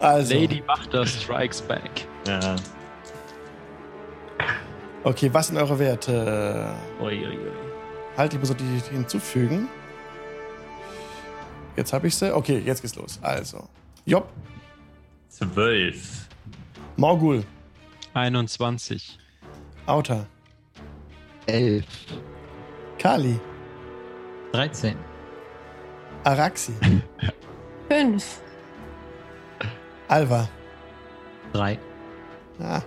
Also, 0.00 0.34
Lady 0.34 0.62
Wachter 0.66 1.06
strikes 1.06 1.62
back. 1.62 2.06
Ja. 2.28 2.56
okay, 5.02 5.30
was 5.32 5.46
sind 5.46 5.56
eure 5.56 5.78
Werte? 5.78 6.74
Ui, 7.00 7.06
ui, 7.06 7.26
ui. 7.26 7.52
Halt, 8.14 8.34
ich 8.34 8.40
muss 8.40 8.54
die, 8.54 8.64
die 8.64 8.94
hinzufügen. 8.94 9.68
Jetzt 11.76 11.92
habe 11.92 12.06
ich 12.06 12.14
sie. 12.16 12.34
Okay, 12.34 12.58
jetzt 12.64 12.82
geht's 12.82 12.94
los. 12.96 13.18
Also, 13.22 13.68
Job, 14.06 14.28
Zwölf. 15.28 16.28
Morgul, 16.96 17.44
21. 18.14 19.18
Auta, 19.86 20.26
Elf. 21.46 21.84
Kali, 22.98 23.38
13. 24.52 24.96
Araxi, 26.24 26.72
Fünf. 27.88 28.40
Alva, 30.08 30.48
3. 31.52 31.78
ah, 32.60 32.80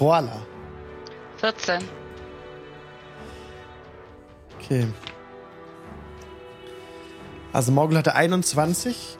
Roala. 0.00 0.40
14. 1.38 1.82
Okay. 4.58 4.86
Also 7.56 7.72
Morgul 7.72 7.96
hatte 7.96 8.14
21. 8.14 9.16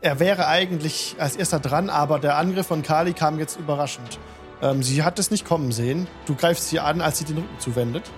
Er 0.00 0.18
wäre 0.18 0.48
eigentlich 0.48 1.14
als 1.20 1.36
erster 1.36 1.60
dran, 1.60 1.90
aber 1.90 2.18
der 2.18 2.36
Angriff 2.36 2.66
von 2.66 2.82
Kali 2.82 3.12
kam 3.12 3.38
jetzt 3.38 3.56
überraschend. 3.56 4.18
Ähm, 4.60 4.82
sie 4.82 5.04
hat 5.04 5.20
es 5.20 5.30
nicht 5.30 5.44
kommen 5.44 5.70
sehen. 5.70 6.08
Du 6.26 6.34
greifst 6.34 6.70
sie 6.70 6.80
an, 6.80 7.00
als 7.00 7.18
sie 7.18 7.24
den 7.24 7.36
Rücken 7.36 7.60
zuwendet. 7.60 8.10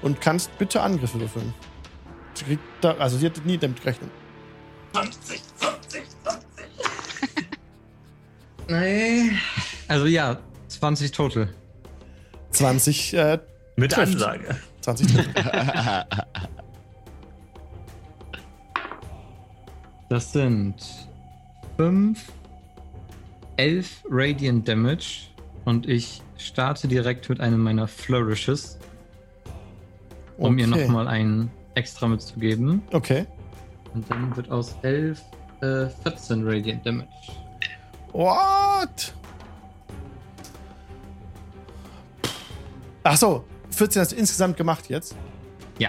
Und 0.00 0.22
kannst 0.22 0.56
bitte 0.56 0.80
Angriffe 0.80 1.20
würfeln. 1.20 1.52
Sie 2.32 2.44
kriegt 2.46 2.62
da, 2.80 2.92
also 2.92 3.18
sie 3.18 3.26
hat 3.26 3.44
nie 3.44 3.58
damit 3.58 3.82
gerechnet. 3.82 4.08
20, 4.94 5.42
20, 5.58 6.02
20. 6.22 6.66
Nee. 8.68 9.32
Also 9.88 10.06
ja, 10.06 10.38
20 10.68 11.12
total. 11.12 11.50
20, 12.52 13.12
äh, 13.12 13.38
Mit 13.76 13.92
Trifft. 13.92 14.14
Ansage. 14.14 14.56
20 14.80 15.06
trifft. 15.06 15.28
Das 20.12 20.30
sind 20.30 20.74
5, 21.78 22.22
11 23.56 24.04
Radiant 24.10 24.68
Damage 24.68 25.28
und 25.64 25.88
ich 25.88 26.20
starte 26.36 26.86
direkt 26.86 27.30
mit 27.30 27.40
einem 27.40 27.62
meiner 27.62 27.88
Flourishes, 27.88 28.78
um 30.36 30.58
ihr 30.58 30.68
Okay. 30.68 30.84
nochmal 30.84 31.08
einen 31.08 31.50
extra 31.76 32.08
mitzugeben. 32.08 32.82
Okay. 32.92 33.24
Und 33.94 34.10
dann 34.10 34.36
wird 34.36 34.50
aus 34.50 34.76
11 34.82 35.18
äh, 35.62 35.86
14 35.86 36.46
Radiant 36.46 36.84
Damage. 36.84 37.08
What? 38.12 39.14
Ach 43.02 43.16
so, 43.16 43.44
14 43.70 44.02
hast 44.02 44.12
du 44.12 44.16
insgesamt 44.16 44.58
gemacht 44.58 44.90
jetzt? 44.90 45.16
Ja. 45.78 45.88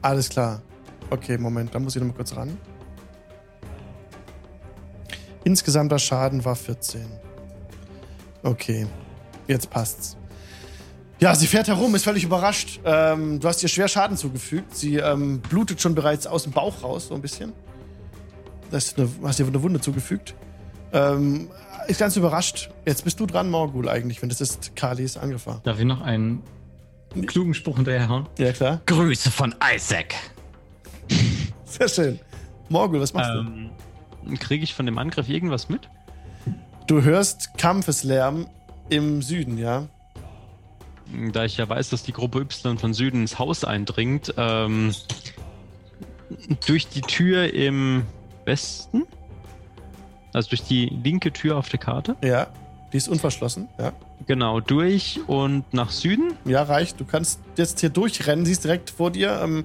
Alles 0.00 0.28
klar. 0.28 0.62
Okay, 1.10 1.36
Moment, 1.38 1.74
da 1.74 1.80
muss 1.80 1.96
ich 1.96 2.00
noch 2.02 2.06
mal 2.06 2.14
kurz 2.14 2.36
ran. 2.36 2.56
Insgesamter 5.44 5.98
Schaden 5.98 6.44
war 6.44 6.56
14. 6.56 7.04
Okay, 8.42 8.86
jetzt 9.46 9.70
passt's. 9.70 10.16
Ja, 11.20 11.34
sie 11.36 11.46
fährt 11.46 11.68
herum, 11.68 11.94
ist 11.94 12.04
völlig 12.04 12.24
überrascht. 12.24 12.80
Ähm, 12.84 13.38
du 13.38 13.46
hast 13.46 13.62
ihr 13.62 13.68
schwer 13.68 13.86
Schaden 13.86 14.16
zugefügt. 14.16 14.74
Sie 14.74 14.96
ähm, 14.96 15.40
blutet 15.40 15.80
schon 15.80 15.94
bereits 15.94 16.26
aus 16.26 16.42
dem 16.42 16.52
Bauch 16.52 16.82
raus, 16.82 17.08
so 17.08 17.14
ein 17.14 17.22
bisschen. 17.22 17.52
Das 18.72 18.96
eine, 18.96 19.08
hast 19.22 19.38
ihr 19.38 19.46
eine 19.46 19.62
Wunde 19.62 19.80
zugefügt. 19.80 20.34
Ähm, 20.92 21.48
ist 21.86 22.00
ganz 22.00 22.16
überrascht. 22.16 22.70
Jetzt 22.84 23.04
bist 23.04 23.20
du 23.20 23.26
dran, 23.26 23.50
Morgul, 23.50 23.88
eigentlich, 23.88 24.20
wenn 24.22 24.30
das 24.30 24.40
ist 24.40 24.74
Kalis 24.74 25.16
Angriff 25.16 25.46
war. 25.46 25.60
Darf 25.62 25.78
ich 25.78 25.84
noch 25.84 26.00
einen 26.00 26.42
klugen 27.26 27.54
Spruch 27.54 27.76
hinterherhauen. 27.76 28.26
Ja, 28.38 28.52
klar. 28.52 28.80
Grüße 28.86 29.30
von 29.30 29.54
Isaac. 29.74 30.14
Sehr 31.64 31.88
schön. 31.88 32.18
Morgul, 32.68 33.00
was 33.00 33.12
machst 33.12 33.30
Ähm, 33.30 33.70
Kriege 34.38 34.64
ich 34.64 34.74
von 34.74 34.86
dem 34.86 34.98
Angriff 34.98 35.28
irgendwas 35.28 35.68
mit? 35.68 35.88
du? 36.86 37.02
Hörst 37.02 37.50
Kampfeslärm 37.58 38.46
im 38.88 39.22
Süden, 39.22 39.58
ja? 39.58 39.86
Da 41.32 41.44
ich 41.44 41.56
ja 41.56 41.68
weiß, 41.68 41.90
dass 41.90 42.02
die 42.02 42.12
Gruppe 42.12 42.40
Y 42.40 42.78
von 42.78 42.94
Süden 42.94 43.22
ins 43.22 43.38
Haus 43.38 43.64
eindringt, 43.64 44.34
ähm, 44.36 44.94
durch 46.66 46.88
die 46.88 47.02
Tür 47.02 47.52
im 47.52 48.04
Westen, 48.44 49.04
also 50.32 50.48
durch 50.50 50.62
die 50.62 50.86
linke 50.86 51.32
Tür 51.32 51.56
auf 51.56 51.68
der 51.68 51.78
Karte, 51.78 52.16
Ja. 52.22 52.48
Die 52.92 52.98
ist 52.98 53.08
unverschlossen, 53.08 53.68
ja. 53.78 53.94
genau, 54.26 54.60
durch 54.60 55.20
und 55.26 55.64
nach 55.72 55.90
Süden. 55.90 56.34
Ja, 56.44 56.62
reicht. 56.62 57.00
Du 57.00 57.06
kannst 57.06 57.40
jetzt 57.56 57.80
hier 57.80 57.88
durchrennen, 57.88 58.44
siehst 58.44 58.64
direkt 58.64 58.90
vor 58.90 59.10
dir 59.10 59.40
ähm, 59.42 59.64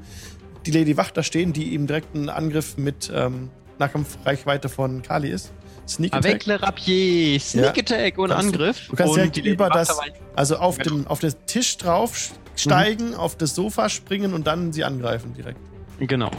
die 0.65 0.71
Lady 0.71 0.95
Wacht 0.95 1.17
da 1.17 1.23
stehen, 1.23 1.51
die 1.51 1.73
ihm 1.73 1.87
direkt 1.87 2.15
einen 2.15 2.29
Angriff 2.29 2.77
mit 2.77 3.11
ähm, 3.13 3.49
Nahkampfreichweite 3.79 4.69
von 4.69 5.01
Kali 5.01 5.29
ist. 5.29 5.51
Sneak 5.87 6.13
Attack. 6.13 6.25
Avec 6.31 6.45
le 6.47 6.61
Rapier, 6.61 7.39
Sneak 7.39 7.63
Ja. 7.65 7.71
Attack 7.71 8.17
und 8.17 8.29
Kannst 8.29 8.53
Angriff. 8.53 8.87
du 8.89 8.95
kannst 8.95 9.13
und 9.13 9.35
direkt 9.35 9.37
über 9.37 9.69
das- 9.69 9.97
Also 10.35 10.57
auf, 10.57 10.77
Genau. 10.77 10.95
dem, 10.97 11.07
auf 11.07 11.19
den 11.19 11.33
Tisch 11.45 11.77
drauf 11.77 12.31
steigen, 12.55 13.15
auf 13.15 13.35
das 13.37 13.55
Sofa 13.55 13.87
springen 13.89 14.33
und 14.33 14.47
dann 14.47 14.73
sie 14.73 14.83
angreifen 14.83 15.33
direkt. 15.33 15.59
Genau. 15.99 16.29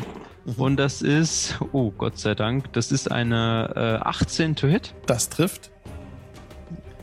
Mhm. 0.44 0.54
Und 0.56 0.76
das 0.76 1.00
ist, 1.02 1.56
oh 1.72 1.90
Gott 1.96 2.18
sei 2.18 2.34
Dank, 2.34 2.72
das 2.74 2.92
ist 2.92 3.10
eine 3.10 4.00
äh, 4.02 4.06
18 4.06 4.54
to 4.56 4.66
hit. 4.66 4.94
Das 5.06 5.28
trifft. 5.30 5.70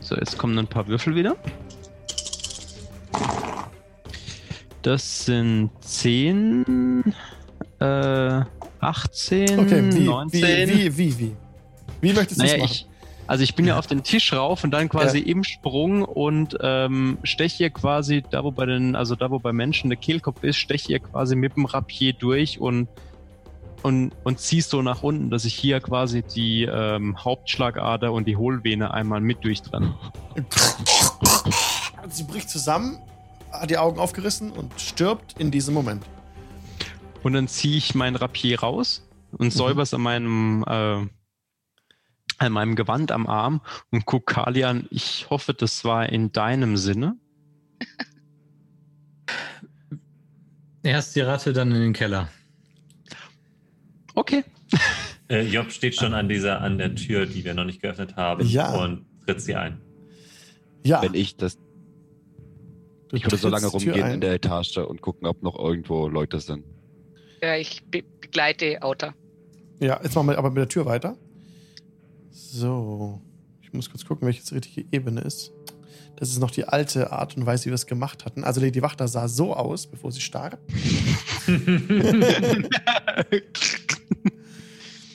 So, 0.00 0.14
jetzt 0.16 0.38
kommen 0.38 0.56
ein 0.58 0.68
paar 0.68 0.86
Würfel 0.86 1.14
wieder. 1.16 1.34
Das 4.82 5.24
sind 5.24 5.70
10, 5.80 7.12
äh, 7.80 8.40
18, 8.86 9.58
Okay, 9.58 9.94
wie, 9.94 10.00
19. 10.00 10.42
wie, 10.42 10.68
wie, 10.68 10.98
wie, 10.98 11.18
wie? 11.18 11.36
Wie 12.00 12.12
möchtest 12.12 12.40
du 12.40 12.44
es 12.44 12.52
naja, 12.52 12.64
machen? 12.64 12.72
ich, 12.72 12.86
also 13.26 13.42
ich 13.42 13.54
bin 13.54 13.66
ja 13.66 13.78
auf 13.78 13.86
den 13.86 14.02
Tisch 14.02 14.32
rauf 14.32 14.62
und 14.62 14.70
dann 14.70 14.88
quasi 14.88 15.18
im 15.18 15.42
Sprung 15.42 16.02
und 16.02 16.56
ähm, 16.60 17.18
steche 17.24 17.56
hier 17.56 17.70
quasi 17.70 18.22
da, 18.30 18.44
wo 18.44 18.52
bei 18.52 18.66
den, 18.66 18.94
also 18.94 19.16
da, 19.16 19.30
wo 19.30 19.38
bei 19.38 19.52
Menschen 19.52 19.90
der 19.90 19.96
Kehlkopf 19.96 20.42
ist, 20.44 20.56
steche 20.56 20.86
hier 20.86 20.98
quasi 21.00 21.34
mit 21.34 21.56
dem 21.56 21.64
Rapier 21.64 22.12
durch 22.12 22.60
und 22.60 22.88
und, 23.82 24.12
und 24.24 24.40
ziehst 24.40 24.70
so 24.70 24.82
nach 24.82 25.04
unten, 25.04 25.30
dass 25.30 25.44
ich 25.44 25.54
hier 25.54 25.78
quasi 25.80 26.22
die 26.22 26.64
ähm, 26.64 27.22
Hauptschlagader 27.22 28.12
und 28.12 28.26
die 28.26 28.36
Hohlvene 28.36 28.92
einmal 28.92 29.20
mit 29.20 29.44
durchtrenne. 29.44 29.94
Sie 32.08 32.24
bricht 32.24 32.50
zusammen, 32.50 32.98
hat 33.52 33.70
die 33.70 33.78
Augen 33.78 34.00
aufgerissen 34.00 34.50
und 34.50 34.72
stirbt 34.80 35.34
in 35.38 35.52
diesem 35.52 35.74
Moment. 35.74 36.02
Und 37.26 37.32
dann 37.32 37.48
ziehe 37.48 37.76
ich 37.76 37.96
mein 37.96 38.14
Rapier 38.14 38.60
raus 38.60 39.04
und 39.32 39.52
säuber 39.52 39.82
es 39.82 39.92
an 39.92 40.00
meinem, 40.00 40.62
äh, 40.64 41.04
an 42.38 42.52
meinem 42.52 42.76
Gewand 42.76 43.10
am 43.10 43.26
Arm 43.26 43.62
und 43.90 44.06
guck 44.06 44.26
Kali 44.26 44.62
an. 44.62 44.86
Ich 44.90 45.28
hoffe, 45.28 45.52
das 45.52 45.84
war 45.84 46.08
in 46.08 46.30
deinem 46.30 46.76
Sinne. 46.76 47.16
Erst 50.84 51.16
die 51.16 51.22
Ratte, 51.22 51.52
dann 51.52 51.72
in 51.72 51.80
den 51.80 51.92
Keller. 51.92 52.28
Okay. 54.14 54.44
Äh, 55.28 55.42
Job 55.42 55.72
steht 55.72 55.96
schon 55.96 56.14
an 56.14 56.28
dieser, 56.28 56.60
an 56.60 56.78
der 56.78 56.94
Tür, 56.94 57.26
die 57.26 57.44
wir 57.44 57.52
noch 57.52 57.64
nicht 57.64 57.82
geöffnet 57.82 58.14
haben 58.14 58.46
Ja. 58.46 58.72
und 58.76 59.06
tritt 59.26 59.40
sie 59.40 59.56
ein. 59.56 59.80
Ja, 60.84 61.02
Wenn 61.02 61.14
ich 61.14 61.36
das, 61.36 61.58
du 63.08 63.16
ich 63.16 63.24
würde 63.24 63.36
so 63.36 63.48
lange 63.48 63.66
rumgehen 63.66 64.12
in 64.12 64.20
der 64.20 64.34
Etage 64.34 64.76
und 64.76 65.02
gucken, 65.02 65.26
ob 65.26 65.42
noch 65.42 65.58
irgendwo 65.58 66.06
Leute 66.06 66.38
sind. 66.38 66.64
Ja, 67.46 67.54
ich 67.56 67.84
be 67.84 68.02
begleite 68.20 68.82
Auta. 68.82 69.14
Ja, 69.78 70.00
jetzt 70.02 70.16
machen 70.16 70.26
wir 70.28 70.36
aber 70.36 70.50
mit 70.50 70.58
der 70.58 70.68
Tür 70.68 70.84
weiter. 70.84 71.16
So. 72.32 73.20
Ich 73.62 73.72
muss 73.72 73.88
kurz 73.88 74.04
gucken, 74.04 74.26
welche 74.26 74.42
die 74.42 74.54
richtige 74.54 74.84
Ebene 74.90 75.20
ist. 75.20 75.52
Das 76.16 76.30
ist 76.30 76.40
noch 76.40 76.50
die 76.50 76.64
alte 76.64 77.12
Art 77.12 77.36
und 77.36 77.46
Weise, 77.46 77.66
wie 77.66 77.70
wir 77.70 77.74
es 77.74 77.86
gemacht 77.86 78.24
hatten. 78.24 78.42
Also 78.42 78.60
Lady 78.60 78.82
Wachter 78.82 79.06
sah 79.06 79.28
so 79.28 79.54
aus, 79.54 79.86
bevor 79.86 80.10
sie 80.10 80.20
starb. 80.20 80.58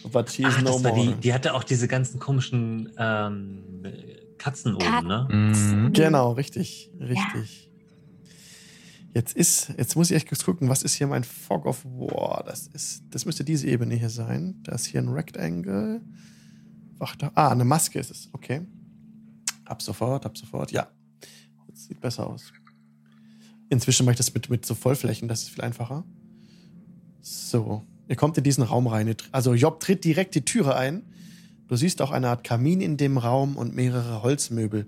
But 0.10 0.32
she 0.32 0.44
is 0.44 0.56
Ach, 0.58 0.62
no 0.62 0.80
more. 0.80 0.94
die, 0.94 1.16
die 1.16 1.34
hatte 1.34 1.54
auch 1.54 1.66
diese 1.66 1.90
ganzen 1.90 2.20
komischen 2.20 2.92
ähm, 2.98 3.64
Katzen 4.38 4.76
oben, 4.76 5.08
ne? 5.08 5.28
Mhm. 5.30 5.92
Genau, 5.94 6.32
richtig, 6.34 6.92
richtig. 7.00 7.71
Jetzt 9.14 9.36
ist, 9.36 9.74
jetzt 9.78 9.96
muss 9.96 10.10
ich 10.10 10.16
echt 10.16 10.46
gucken, 10.46 10.70
was 10.70 10.84
ist 10.84 10.94
hier 10.94 11.08
mein 11.08 11.24
Fog 11.24 11.66
of 11.66 11.84
War? 11.84 12.44
Das 12.46 12.68
ist, 12.68 13.04
das 13.10 13.26
müsste 13.26 13.44
diese 13.44 13.68
Ebene 13.68 13.96
hier 13.96 14.10
sein. 14.10 14.56
Da 14.64 14.74
ist 14.74 14.86
hier 14.86 15.02
ein 15.02 15.10
Rectangle. 15.10 16.02
Wachter. 16.98 17.32
Ah, 17.36 17.50
eine 17.50 17.66
Maske 17.66 18.00
ist 18.00 18.12
es. 18.12 18.30
Okay. 18.32 18.62
Ab 19.66 19.82
sofort, 19.82 20.26
ab 20.26 20.38
sofort. 20.38 20.72
Ja. 20.72 20.88
Das 21.68 21.86
sieht 21.86 22.00
besser 22.00 22.28
aus. 22.28 22.54
Inzwischen 23.70 24.06
mache 24.06 24.14
ich 24.14 24.18
das 24.18 24.34
mit, 24.34 24.50
mit 24.50 24.66
so 24.66 24.76
Vollflächen, 24.76 25.28
das 25.28 25.44
ist 25.44 25.50
viel 25.50 25.64
einfacher. 25.64 26.04
So. 27.22 27.86
Ihr 28.08 28.16
kommt 28.18 28.38
in 28.38 28.44
diesen 28.44 28.64
Raum 28.64 28.88
rein. 28.88 29.16
Also 29.32 29.54
Job 29.54 29.80
tritt 29.80 30.04
direkt 30.04 30.36
die 30.36 30.44
Türe 30.44 30.76
ein. 30.76 31.04
Du 31.68 31.78
siehst 31.78 32.02
auch 32.02 32.12
eine 32.12 32.28
Art 32.28 32.44
Kamin 32.44 32.82
in 32.82 32.98
dem 32.98 33.18
Raum 33.18 33.56
und 33.56 33.74
mehrere 33.74 34.24
Holzmöbel. 34.24 34.88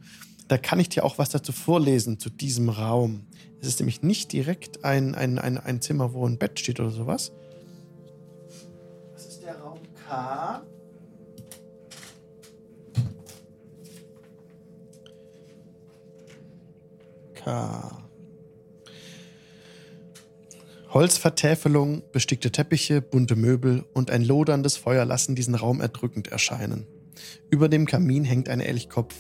Da 0.50 0.58
kann 0.58 0.80
ich 0.80 0.90
dir 0.90 1.06
auch 1.06 1.18
was 1.18 1.30
dazu 1.30 1.54
vorlesen, 1.54 2.20
zu 2.20 2.30
diesem 2.30 2.68
Raum. 2.68 3.22
Es 3.64 3.70
ist 3.70 3.80
nämlich 3.80 4.02
nicht 4.02 4.34
direkt 4.34 4.84
ein, 4.84 5.16
ein, 5.16 5.40
ein, 5.40 5.58
ein 5.58 5.80
Zimmer, 5.80 6.14
wo 6.14 6.28
ein 6.28 6.38
Bett 6.38 6.60
steht 6.60 6.82
oder 6.82 6.90
sowas. 6.90 7.32
Das 9.14 9.26
ist 9.26 9.42
der 9.42 9.58
Raum 9.58 9.80
K. 10.06 10.62
K. 17.36 18.04
Holzvertäfelung, 20.90 22.04
bestickte 22.12 22.52
Teppiche, 22.52 23.02
bunte 23.02 23.38
Möbel 23.38 23.86
und 23.94 24.12
ein 24.12 24.26
loderndes 24.26 24.76
Feuer 24.76 25.06
lassen 25.06 25.36
diesen 25.36 25.56
Raum 25.56 25.80
erdrückend 25.80 26.28
erscheinen. 26.28 26.86
Über 27.50 27.70
dem 27.70 27.86
Kamin 27.86 28.26
hängt 28.26 28.50
ein 28.50 28.60
Elchkopf. 28.60 29.16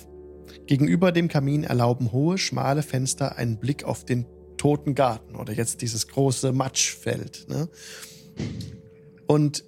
Gegenüber 0.66 1.12
dem 1.12 1.28
Kamin 1.28 1.64
erlauben 1.64 2.12
hohe, 2.12 2.38
schmale 2.38 2.84
Fenster 2.84 3.38
einen 3.38 3.58
Blick 3.58 3.84
auf 3.84 4.06
den 4.06 4.26
toten 4.58 4.96
Garten 4.96 5.36
oder 5.36 5.54
jetzt 5.54 5.82
dieses 5.82 6.08
große 6.08 6.54
Matschfeld. 6.54 7.48
Ne? 7.50 7.70
Und 9.28 9.64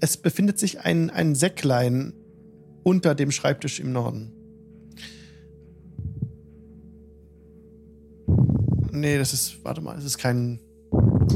es 0.00 0.16
befindet 0.16 0.58
sich 0.58 0.80
ein, 0.80 1.10
ein 1.10 1.34
Säcklein 1.34 2.14
unter 2.82 3.14
dem 3.14 3.30
Schreibtisch 3.30 3.80
im 3.80 3.92
Norden. 3.92 4.32
Nee, 8.90 9.18
das 9.18 9.32
ist, 9.32 9.64
warte 9.64 9.80
mal, 9.80 9.96
es 9.98 10.04
ist 10.04 10.18
kein, 10.18 10.60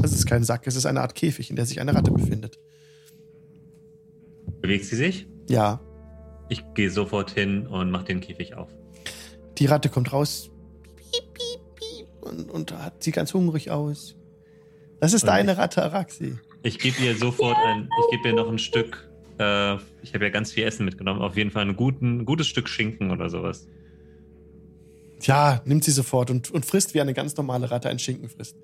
das 0.01 0.13
ist 0.13 0.25
kein 0.25 0.43
Sack, 0.43 0.65
es 0.67 0.75
ist 0.75 0.85
eine 0.85 1.01
Art 1.01 1.15
Käfig, 1.15 1.49
in 1.49 1.55
der 1.55 1.65
sich 1.65 1.81
eine 1.81 1.93
Ratte 1.93 2.11
befindet. 2.11 2.59
Bewegt 4.61 4.85
sie 4.85 4.95
sich? 4.95 5.27
Ja, 5.49 5.81
Ich 6.49 6.63
gehe 6.73 6.89
sofort 6.89 7.31
hin 7.31 7.67
und 7.67 7.91
mache 7.91 8.05
den 8.05 8.21
Käfig 8.21 8.55
auf. 8.55 8.69
die 9.57 9.65
Ratte 9.67 9.89
kommt 9.89 10.11
raus 10.13 10.49
piep, 11.11 11.33
piep, 11.33 11.75
piep, 11.75 12.07
und, 12.21 12.49
und 12.51 12.71
hat, 12.73 13.03
sieht 13.03 13.15
ganz 13.15 13.33
hungrig 13.33 13.71
aus. 13.71 14.15
Das 14.99 15.13
ist 15.13 15.23
Und 15.23 15.27
deine 15.27 15.53
ich- 15.53 15.57
Ratte, 15.57 15.83
Araxi. 15.83 16.37
Ich 16.63 16.77
gebe 16.79 17.01
ihr 17.03 17.15
sofort 17.15 17.57
ein, 17.65 17.89
ich 18.03 18.11
gebe 18.17 18.29
ihr 18.29 18.35
noch 18.35 18.49
ein 18.49 18.59
Stück, 18.59 19.09
äh, 19.39 19.75
ich 20.03 20.13
habe 20.13 20.25
ja 20.25 20.29
ganz 20.29 20.51
viel 20.51 20.65
Essen 20.65 20.83
mitgenommen, 20.85 21.21
auf 21.21 21.37
jeden 21.37 21.51
Fall 21.51 21.61
ein 21.65 21.75
guten, 21.77 22.25
gutes 22.25 22.47
Stück 22.47 22.67
Schinken 22.67 23.11
oder 23.11 23.29
sowas. 23.29 23.65
Ja, 25.21 25.61
nimmt 25.65 25.83
sie 25.83 25.91
sofort 25.91 26.29
und, 26.31 26.49
und 26.51 26.65
frisst 26.65 26.93
wie 26.93 27.01
eine 27.01 27.13
ganz 27.13 27.35
normale 27.35 27.69
Ratte 27.71 27.89
ein 27.89 27.99
Schinken 27.99 28.29
frisst. 28.29 28.55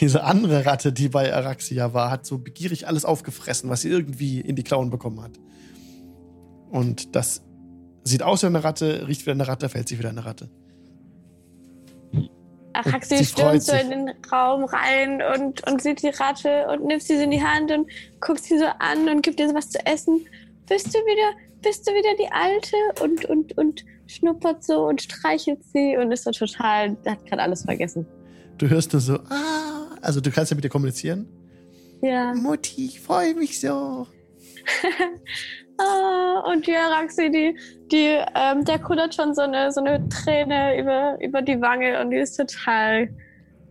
Diese 0.00 0.24
andere 0.24 0.64
Ratte, 0.64 0.92
die 0.92 1.08
bei 1.10 1.32
Araxia 1.34 1.92
war, 1.92 2.10
hat 2.10 2.24
so 2.24 2.38
begierig 2.38 2.86
alles 2.86 3.04
aufgefressen, 3.04 3.68
was 3.68 3.82
sie 3.82 3.90
irgendwie 3.90 4.40
in 4.40 4.56
die 4.56 4.62
Klauen 4.62 4.88
bekommen 4.90 5.20
hat. 5.22 5.32
Und 6.72 7.14
das 7.14 7.42
sieht 8.02 8.22
aus 8.22 8.42
wie 8.42 8.46
eine 8.46 8.64
Ratte, 8.64 9.06
riecht 9.06 9.26
wie 9.26 9.30
eine 9.30 9.46
Ratte, 9.46 9.68
fällt 9.68 9.88
sich 9.88 9.98
wieder 9.98 10.08
eine 10.08 10.24
Ratte. 10.24 10.48
Araxi 12.72 13.18
sie 13.18 13.26
stürmt 13.26 13.62
so 13.62 13.76
in 13.76 13.90
den 13.90 14.10
Raum 14.32 14.64
rein 14.64 15.20
und, 15.34 15.70
und 15.70 15.82
sieht 15.82 16.02
die 16.02 16.08
Ratte 16.08 16.66
und 16.68 16.86
nimmt 16.86 17.02
sie 17.02 17.18
so 17.18 17.22
in 17.22 17.30
die 17.30 17.42
Hand 17.42 17.70
und 17.70 17.86
guckt 18.20 18.42
sie 18.42 18.58
so 18.58 18.64
an 18.78 19.06
und 19.10 19.20
gibt 19.20 19.38
ihr 19.38 19.48
so 19.50 19.54
was 19.54 19.68
zu 19.68 19.84
essen. 19.84 20.26
Bist 20.66 20.86
du 20.94 20.98
wieder, 20.98 21.36
bist 21.60 21.86
du 21.86 21.92
wieder 21.92 22.08
die 22.18 22.32
Alte? 22.32 22.76
Und, 23.02 23.26
und, 23.26 23.58
und 23.58 23.84
schnuppert 24.06 24.64
so 24.64 24.86
und 24.86 25.02
streichelt 25.02 25.62
sie 25.74 25.98
und 25.98 26.10
ist 26.10 26.24
so 26.24 26.30
total, 26.30 26.96
hat 27.06 27.26
gerade 27.26 27.42
alles 27.42 27.64
vergessen. 27.64 28.06
Du 28.56 28.70
hörst 28.70 28.94
nur 28.94 29.02
so, 29.02 29.16
ah, 29.28 29.96
also 30.00 30.22
du 30.22 30.30
kannst 30.30 30.50
ja 30.50 30.54
mit 30.54 30.64
ihr 30.64 30.70
kommunizieren. 30.70 31.28
Ja. 32.00 32.32
Mutti, 32.32 32.86
ich 32.86 33.00
freue 33.00 33.34
mich 33.34 33.60
so. 33.60 34.06
Ah, 35.82 36.50
und 36.50 36.66
die 36.66 36.76
Araxi, 36.76 37.30
die, 37.30 37.56
die, 37.90 38.18
ähm, 38.34 38.64
der 38.64 38.78
kullert 38.78 39.14
schon 39.14 39.34
so 39.34 39.42
eine, 39.42 39.72
so 39.72 39.80
eine 39.80 40.08
Träne 40.08 40.78
über, 40.80 41.18
über 41.20 41.42
die 41.42 41.60
Wange 41.60 42.00
und 42.00 42.10
die 42.10 42.18
ist 42.18 42.36
total 42.36 43.08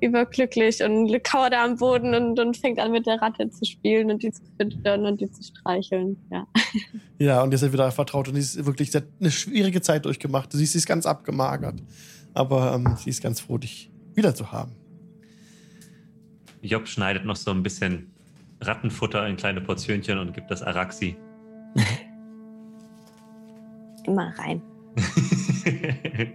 überglücklich 0.02 0.84
und 0.84 1.24
kauert 1.24 1.54
am 1.54 1.78
Boden 1.78 2.16
und, 2.16 2.40
und 2.40 2.58
fängt 2.58 2.80
an 2.80 2.92
mit 2.92 3.06
der 3.06 3.22
Ratte 3.22 3.50
zu 3.50 3.66
spielen 3.66 4.10
und 4.10 4.24
die 4.24 4.32
zu 4.32 4.42
füttern 4.60 5.06
und 5.06 5.22
die 5.22 5.30
zu 5.32 5.44
streicheln. 5.44 6.18
Ja. 6.32 6.48
Ja, 7.20 7.44
und 7.44 7.52
ihr 7.52 7.60
seid 7.60 7.72
wieder 7.72 7.92
vertraut 7.92 8.30
und 8.30 8.34
sie 8.34 8.40
ist 8.40 8.66
wirklich, 8.66 8.90
sie 8.90 8.98
hat 8.98 9.04
eine 9.20 9.30
schwierige 9.30 9.80
Zeit 9.82 10.06
durchgemacht. 10.06 10.52
Du 10.52 10.58
siehst, 10.58 10.72
sie 10.72 10.80
ist 10.80 10.88
ganz 10.88 11.06
abgemagert. 11.06 11.76
Aber 12.34 12.74
ähm, 12.74 12.96
sie 12.98 13.12
ist 13.12 13.22
ganz 13.22 13.40
froh, 13.40 13.60
dich 13.60 13.92
wieder 14.16 14.34
zu 14.34 14.52
haben. 14.52 14.76
Job 16.64 16.88
schneidet 16.88 17.24
noch 17.26 17.36
so 17.36 17.52
ein 17.52 17.62
bisschen 17.62 18.12
Rattenfutter 18.60 19.28
in 19.28 19.38
kleine 19.38 19.62
Portionchen 19.62 20.18
und 20.18 20.34
gibt 20.34 20.50
das 20.50 20.64
Araxi. 20.64 21.16
Immer 24.06 24.34
rein. 24.38 24.62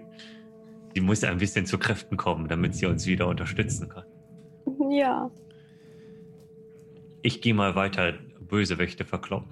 Die 0.94 1.00
muss 1.00 1.24
ein 1.24 1.38
bisschen 1.38 1.66
zu 1.66 1.78
Kräften 1.78 2.16
kommen, 2.16 2.48
damit 2.48 2.74
sie 2.74 2.86
uns 2.86 3.06
wieder 3.06 3.28
unterstützen 3.28 3.88
kann. 3.88 4.04
Ja. 4.90 5.30
Ich 7.22 7.40
gehe 7.42 7.54
mal 7.54 7.74
weiter 7.74 8.14
Bösewichte 8.40 9.04
verkloppen. 9.04 9.48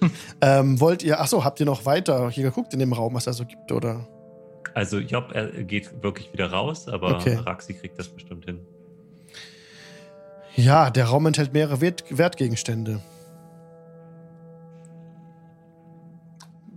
Ähm, 0.42 0.80
wollt 0.80 1.02
ihr, 1.02 1.18
achso, 1.18 1.44
habt 1.44 1.60
ihr 1.60 1.66
noch 1.66 1.86
weiter 1.86 2.28
hier 2.28 2.44
geguckt 2.44 2.74
in 2.74 2.78
dem 2.78 2.92
Raum, 2.92 3.14
was 3.14 3.24
da 3.24 3.32
so 3.32 3.46
gibt, 3.46 3.72
oder? 3.72 4.06
Also 4.74 4.98
Job 4.98 5.30
er 5.32 5.46
geht 5.64 6.02
wirklich 6.02 6.30
wieder 6.32 6.50
raus, 6.50 6.88
aber 6.88 7.16
Okay. 7.16 7.36
Araxi 7.36 7.72
kriegt 7.72 7.98
das 7.98 8.08
bestimmt 8.08 8.44
hin. 8.44 8.60
Ja, 10.56 10.90
der 10.90 11.06
Raum 11.06 11.24
enthält 11.24 11.54
mehrere 11.54 11.80
Wert 11.80 12.04
Wertgegenstände. 12.10 13.00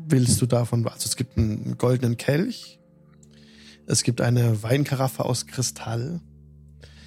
Willst 0.09 0.41
du 0.41 0.45
davon? 0.45 0.87
Also 0.87 1.05
es 1.05 1.17
gibt 1.17 1.37
einen 1.37 1.77
goldenen 1.77 2.15
Kelch. 2.15 2.79
Es 3.87 4.03
gibt 4.03 4.21
eine 4.21 4.63
Weinkaraffe 4.63 5.25
aus 5.25 5.47
Kristall. 5.47 6.21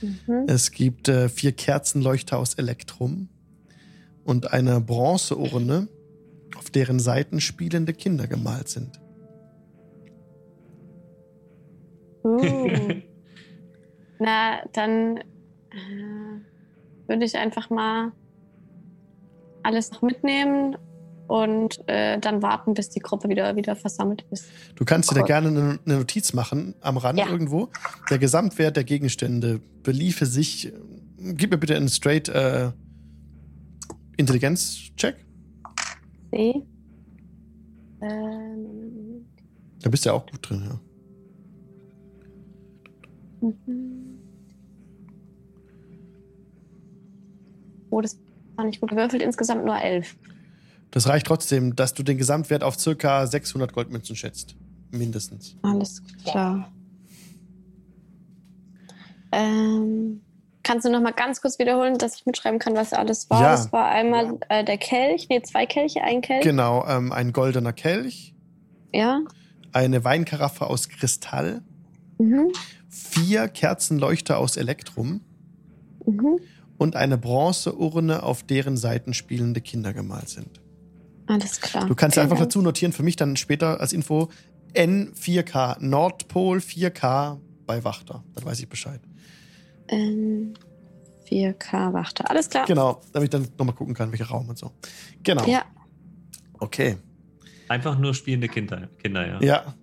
Mhm. 0.02 0.44
Es 0.46 0.70
gibt 0.70 1.08
äh, 1.08 1.30
vier 1.30 1.52
Kerzenleuchter 1.52 2.38
aus 2.38 2.54
Elektrum 2.54 3.30
und 4.24 4.52
eine 4.52 4.82
Bronzeurne, 4.82 5.88
auf 6.56 6.68
deren 6.68 7.00
Seiten 7.00 7.40
spielende 7.40 7.94
Kinder 7.94 8.26
gemalt 8.26 8.68
sind. 8.68 9.00
Uh. 12.22 12.68
Na, 14.18 14.62
dann 14.74 15.16
äh, 15.16 16.40
würde 17.06 17.24
ich 17.24 17.36
einfach 17.36 17.70
mal 17.70 18.12
alles 19.62 19.90
noch 19.90 20.02
mitnehmen 20.02 20.76
und 21.30 21.80
äh, 21.86 22.18
dann 22.18 22.42
warten, 22.42 22.74
bis 22.74 22.90
die 22.90 22.98
Gruppe 22.98 23.28
wieder, 23.28 23.54
wieder 23.54 23.76
versammelt 23.76 24.24
ist. 24.32 24.46
Du 24.74 24.84
kannst 24.84 25.12
dir 25.12 25.14
da 25.14 25.22
gerne 25.22 25.46
eine, 25.48 25.78
eine 25.86 25.98
Notiz 25.98 26.32
machen 26.32 26.74
am 26.80 26.96
Rand 26.96 27.20
Ja. 27.20 27.28
irgendwo. 27.28 27.68
Der 28.10 28.18
Gesamtwert 28.18 28.74
der 28.76 28.82
Gegenstände 28.82 29.60
beliefe 29.84 30.26
sich. 30.26 30.72
Gib 31.18 31.52
mir 31.52 31.58
bitte 31.58 31.76
einen 31.76 31.88
straight 31.88 32.28
äh, 32.28 32.72
Intelligenz-Check. 34.16 35.24
See. 36.32 36.54
Ähm, 38.02 39.24
Da 39.82 39.88
bist 39.88 40.04
du 40.04 40.08
ja 40.08 40.14
auch 40.16 40.26
gut 40.26 40.50
drin, 40.50 40.64
ja. 40.68 40.80
mhm. 43.48 44.18
Oh, 47.90 48.00
das 48.00 48.18
war 48.56 48.64
nicht 48.64 48.80
gut 48.80 48.90
gewürfelt. 48.90 49.22
Insgesamt 49.22 49.64
nur 49.64 49.76
elf. 49.80 50.16
Das 50.90 51.06
reicht 51.08 51.26
trotzdem, 51.26 51.76
dass 51.76 51.94
du 51.94 52.02
den 52.02 52.18
Gesamtwert 52.18 52.64
auf 52.64 52.78
circa 52.78 53.26
600 53.26 53.72
Goldmünzen 53.72 54.16
schätzt. 54.16 54.56
Mindestens. 54.90 55.56
Alles 55.62 56.02
klar. 56.24 56.72
Ähm, 59.32 60.20
kannst 60.62 60.84
du 60.84 60.90
noch 60.90 61.00
mal 61.00 61.12
ganz 61.12 61.40
kurz 61.40 61.58
wiederholen, 61.58 61.98
dass 61.98 62.16
ich 62.16 62.26
mitschreiben 62.26 62.58
kann, 62.58 62.74
was 62.74 62.92
alles 62.92 63.30
war? 63.30 63.40
Ja. 63.40 63.50
Das 63.52 63.72
war 63.72 63.86
einmal 63.88 64.38
äh, 64.48 64.64
der 64.64 64.78
Kelch, 64.78 65.28
nee, 65.28 65.40
zwei 65.42 65.66
Kelche, 65.66 66.02
ein 66.02 66.20
Kelch. 66.20 66.42
Genau, 66.42 66.84
ähm, 66.88 67.12
ein 67.12 67.32
goldener 67.32 67.72
Kelch, 67.72 68.34
Ja. 68.92 69.20
eine 69.72 70.04
Weinkaraffe 70.04 70.66
aus 70.66 70.88
Kristall, 70.88 71.62
Mhm. 72.18 72.52
vier 72.88 73.46
Kerzenleuchter 73.48 74.38
aus 74.38 74.56
Elektrum 74.56 75.20
Mhm. 76.06 76.40
und 76.76 76.96
eine 76.96 77.16
Bronzeurne, 77.16 78.22
auf 78.24 78.42
deren 78.42 78.76
Seiten 78.76 79.14
spielende 79.14 79.60
Kinder 79.60 79.92
gemalt 79.92 80.28
sind. 80.28 80.60
Alles 81.30 81.60
klar. 81.60 81.86
Du 81.86 81.94
kannst 81.94 82.14
Vielen 82.14 82.24
einfach 82.24 82.38
dazu 82.38 82.60
notieren, 82.60 82.92
für 82.92 83.02
mich 83.02 83.16
dann 83.16 83.36
später 83.36 83.80
als 83.80 83.92
Info 83.92 84.28
N4K, 84.74 85.76
Nordpol 85.80 86.58
4K 86.58 87.38
bei 87.66 87.84
Wachter. 87.84 88.24
Dann 88.34 88.44
weiß 88.44 88.60
ich 88.60 88.68
Bescheid. 88.68 89.00
Ähm, 89.88 90.54
4K 91.28 91.92
Wachter. 91.92 92.28
Alles 92.30 92.48
klar. 92.50 92.66
Genau, 92.66 93.00
damit 93.12 93.26
ich 93.26 93.30
dann 93.30 93.48
nochmal 93.58 93.74
gucken 93.74 93.94
kann, 93.94 94.10
welcher 94.10 94.26
Raum 94.26 94.48
und 94.48 94.58
so. 94.58 94.72
Genau. 95.22 95.46
Ja. 95.46 95.64
Okay. 96.58 96.96
Einfach 97.68 97.98
nur 97.98 98.14
spielende 98.14 98.48
Kinder, 98.48 98.88
Kinder 98.98 99.26
ja. 99.26 99.40
Ja. 99.40 99.74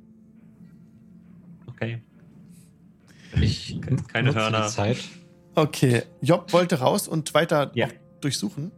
Okay. 1.68 2.02
Ich 3.40 3.80
Keine 4.12 4.34
Hörner. 4.36 4.68
Zeit. 4.68 4.98
Okay. 5.56 6.04
Job 6.22 6.52
wollte 6.54 6.80
raus 6.80 7.08
und 7.08 7.34
weiter 7.34 7.72
Ja. 7.76 7.88
durchsuchen. 8.22 8.72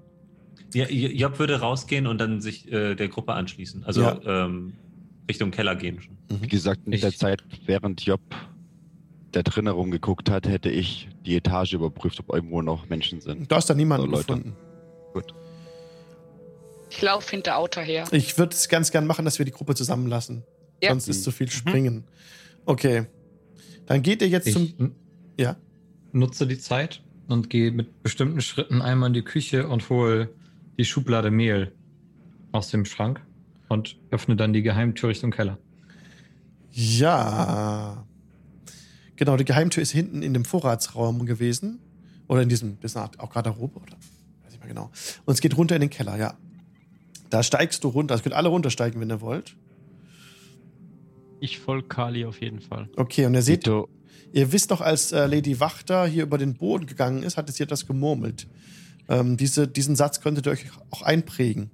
Ja, 0.74 0.88
Job 0.88 1.39
würde 1.39 1.59
rausgehen 1.59 2.05
und 2.07 2.20
dann 2.20 2.41
sich 2.41 2.72
äh, 2.72 2.95
der 2.95 3.07
Gruppe 3.07 3.34
anschließen. 3.34 3.84
Also 3.86 4.01
Ja. 4.01 4.20
ähm, 4.45 4.74
Richtung 5.28 5.51
Keller 5.51 5.76
gehen 5.76 6.01
schon. 6.01 6.17
Wie 6.41 6.47
gesagt, 6.47 6.82
in 6.86 6.93
Ich- 6.93 7.01
der 7.01 7.11
Zeit, 7.13 7.43
während 7.65 8.01
Job 8.05 8.22
da 9.32 9.41
drin 9.43 9.65
herumgeguckt 9.65 10.30
hat, 10.30 10.47
hätte 10.47 10.70
ich 10.70 11.07
die 11.26 11.36
Etage 11.36 11.74
überprüft, 11.74 12.20
ob 12.20 12.34
irgendwo 12.34 12.61
noch 12.61 12.89
Menschen 12.89 13.22
sind. 13.22 13.49
Du 13.51 13.55
hast 13.55 13.70
da 13.70 13.76
niemanden 13.76 14.07
So, 14.07 14.11
Leute. 14.11 14.26
gefunden. 14.28 14.55
Ich 16.89 17.01
laufe 17.01 17.30
hinter 17.32 17.57
Auto 17.57 17.82
her. 17.82 18.05
Ich 18.11 18.38
würde 18.38 18.53
es 18.55 18.67
ganz 18.67 18.91
gern 18.91 19.05
machen, 19.05 19.26
dass 19.26 19.38
wir 19.38 19.45
die 19.45 19.51
Gruppe 19.51 19.76
zusammenlassen. 19.76 20.43
Ja. 20.82 20.89
Sonst 20.89 21.07
ist 21.07 21.24
zu 21.24 21.32
viel 21.32 21.49
Springen. 21.49 22.05
Okay. 22.65 23.05
Dann 23.86 24.01
geht 24.01 24.22
ihr 24.22 24.28
jetzt 24.30 24.47
Ich 24.47 24.53
zum. 24.53 24.95
Ja. 25.39 25.55
nutze 26.11 26.47
die 26.47 26.57
Zeit 26.57 27.01
und 27.28 27.49
gehe 27.49 27.72
mit 27.72 28.01
bestimmten 28.01 28.41
Schritten 28.41 28.82
einmal 28.82 29.07
in 29.07 29.13
die 29.13 29.22
Küche 29.22 29.67
und 29.67 29.88
hole 29.89 30.30
die 30.80 30.86
Schublade 30.86 31.30
Mehl 31.30 31.74
aus 32.54 32.70
dem 32.70 32.86
Schrank 32.86 33.22
und 33.68 33.98
öffne 34.12 34.38
dann 34.38 34.54
die 34.54 34.62
Geheimtür 34.64 35.10
Richtung 35.10 35.30
Keller. 35.30 35.58
Ja. 36.72 38.08
Genau, 39.18 39.36
die 39.36 39.43
Geheimtür 39.43 39.84
ist 39.84 39.92
hinten 39.92 40.24
in 40.24 40.34
dem 40.34 40.46
Vorratsraum 40.46 41.26
gewesen. 41.26 41.80
Oder 42.30 42.43
in 42.43 42.50
diesem, 42.50 42.80
das 42.80 42.92
ist 42.92 42.96
eine 42.96 43.04
Art 43.04 43.20
auch 43.20 43.30
Garderobe, 43.30 43.78
oder? 43.78 43.97
Weiß 44.46 44.54
ich 44.54 44.60
mal 44.62 44.68
genau. 44.68 44.89
Und 45.26 45.34
es 45.34 45.42
geht 45.42 45.58
runter 45.58 45.76
in 45.76 45.82
den 45.82 45.89
Keller, 45.89 46.16
ja. 46.16 46.38
Da 47.30 47.43
steigst 47.43 47.84
du 47.84 47.89
runter. 47.89 48.14
Also 48.14 48.24
könnt 48.24 48.36
alle 48.36 48.47
runtersteigen, 48.47 49.01
wenn 49.01 49.12
ihr 49.12 49.20
wollt. 49.20 49.58
Ich 51.42 51.60
folge 51.60 51.89
Kali 51.89 52.24
auf 52.24 52.39
jeden 52.39 52.62
Fall. 52.62 52.88
Okay, 52.96 53.26
und 53.26 53.34
ihr 53.34 53.42
seht, 53.42 53.66
Tito, 53.66 53.89
ihr 54.32 54.54
wisst 54.54 54.72
doch, 54.72 54.80
als 54.80 55.12
äh, 55.12 55.26
Lady 55.26 55.60
Wachter 55.60 56.08
hier 56.08 56.24
über 56.24 56.38
den 56.38 56.54
Boden 56.54 56.86
gegangen 56.86 57.22
ist, 57.24 57.36
hat 57.36 57.51
sie 57.51 57.64
etwas 57.64 57.86
gemurmelt. 57.86 58.47
Ähm, 59.10 59.36
diese, 59.38 59.68
diesen 59.68 59.96
Satz 59.96 60.22
könntet 60.22 60.46
ihr 60.46 60.52
euch 60.52 60.66
auch 60.92 61.02
einprägen. 61.02 61.72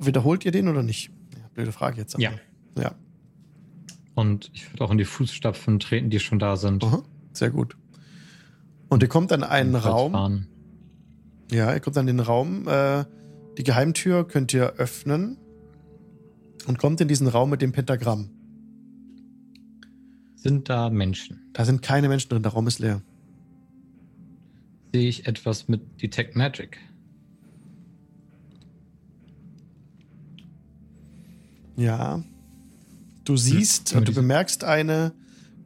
Wiederholt 0.00 0.44
ihr 0.44 0.52
den 0.52 0.68
oder 0.68 0.82
nicht? 0.82 1.10
Ja, 1.36 1.48
blöde 1.54 1.72
Frage 1.72 1.96
jetzt. 1.98 2.18
Ja. 2.18 2.32
Ja, 2.76 2.94
Und 4.14 4.50
ich 4.52 4.72
würde 4.72 4.84
auch 4.84 4.90
in 4.92 4.98
die 4.98 5.04
Fußstapfen 5.04 5.80
treten, 5.80 6.10
die 6.10 6.20
schon 6.20 6.38
da 6.38 6.56
sind. 6.56 6.84
Aha, 6.84 7.02
sehr 7.32 7.50
gut. 7.50 7.76
Und 8.88 9.02
ihr 9.02 9.08
kommt 9.08 9.32
an 9.32 9.42
einen 9.42 9.74
Raum. 9.74 10.12
fahren. 10.12 10.46
Ja, 11.50 11.72
ihr 11.74 11.80
kommt 11.80 11.96
an 11.98 12.06
den 12.06 12.20
Raum. 12.20 12.68
Äh, 12.68 13.04
die 13.56 13.64
Geheimtür 13.64 14.28
könnt 14.28 14.52
ihr 14.54 14.74
öffnen 14.74 15.38
und 16.68 16.78
kommt 16.78 17.00
in 17.00 17.08
diesen 17.08 17.26
Raum 17.26 17.50
mit 17.50 17.62
dem 17.62 17.72
Pentagramm. 17.72 18.30
Sind 20.36 20.68
da 20.68 20.90
Menschen? 20.90 21.50
Da 21.52 21.64
sind 21.64 21.82
keine 21.82 22.08
Menschen 22.08 22.28
drin, 22.28 22.42
der 22.44 22.52
Raum 22.52 22.68
ist 22.68 22.78
leer. 22.78 23.02
Sehe 24.92 25.08
ich 25.08 25.26
etwas 25.26 25.68
mit 25.68 26.02
Detect 26.02 26.36
Magic? 26.36 26.78
Ja. 31.76 32.24
Du 33.24 33.36
siehst 33.36 33.94
und 33.94 34.08
du 34.08 34.14
bemerkst 34.14 34.64
eine 34.64 35.12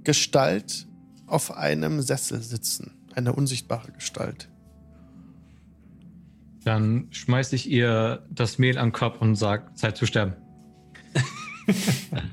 Gestalt 0.04 0.86
auf 1.26 1.56
einem 1.56 2.02
Sessel 2.02 2.42
sitzen. 2.42 2.92
Eine 3.14 3.32
unsichtbare 3.34 3.92
Gestalt. 3.92 4.48
Dann 6.64 7.08
schmeiße 7.10 7.54
ich 7.56 7.70
ihr 7.70 8.26
das 8.30 8.58
Mehl 8.58 8.78
am 8.78 8.92
Kopf 8.92 9.20
und 9.20 9.36
sage, 9.36 9.72
Zeit 9.74 9.96
zu 9.96 10.06
sterben. 10.06 10.34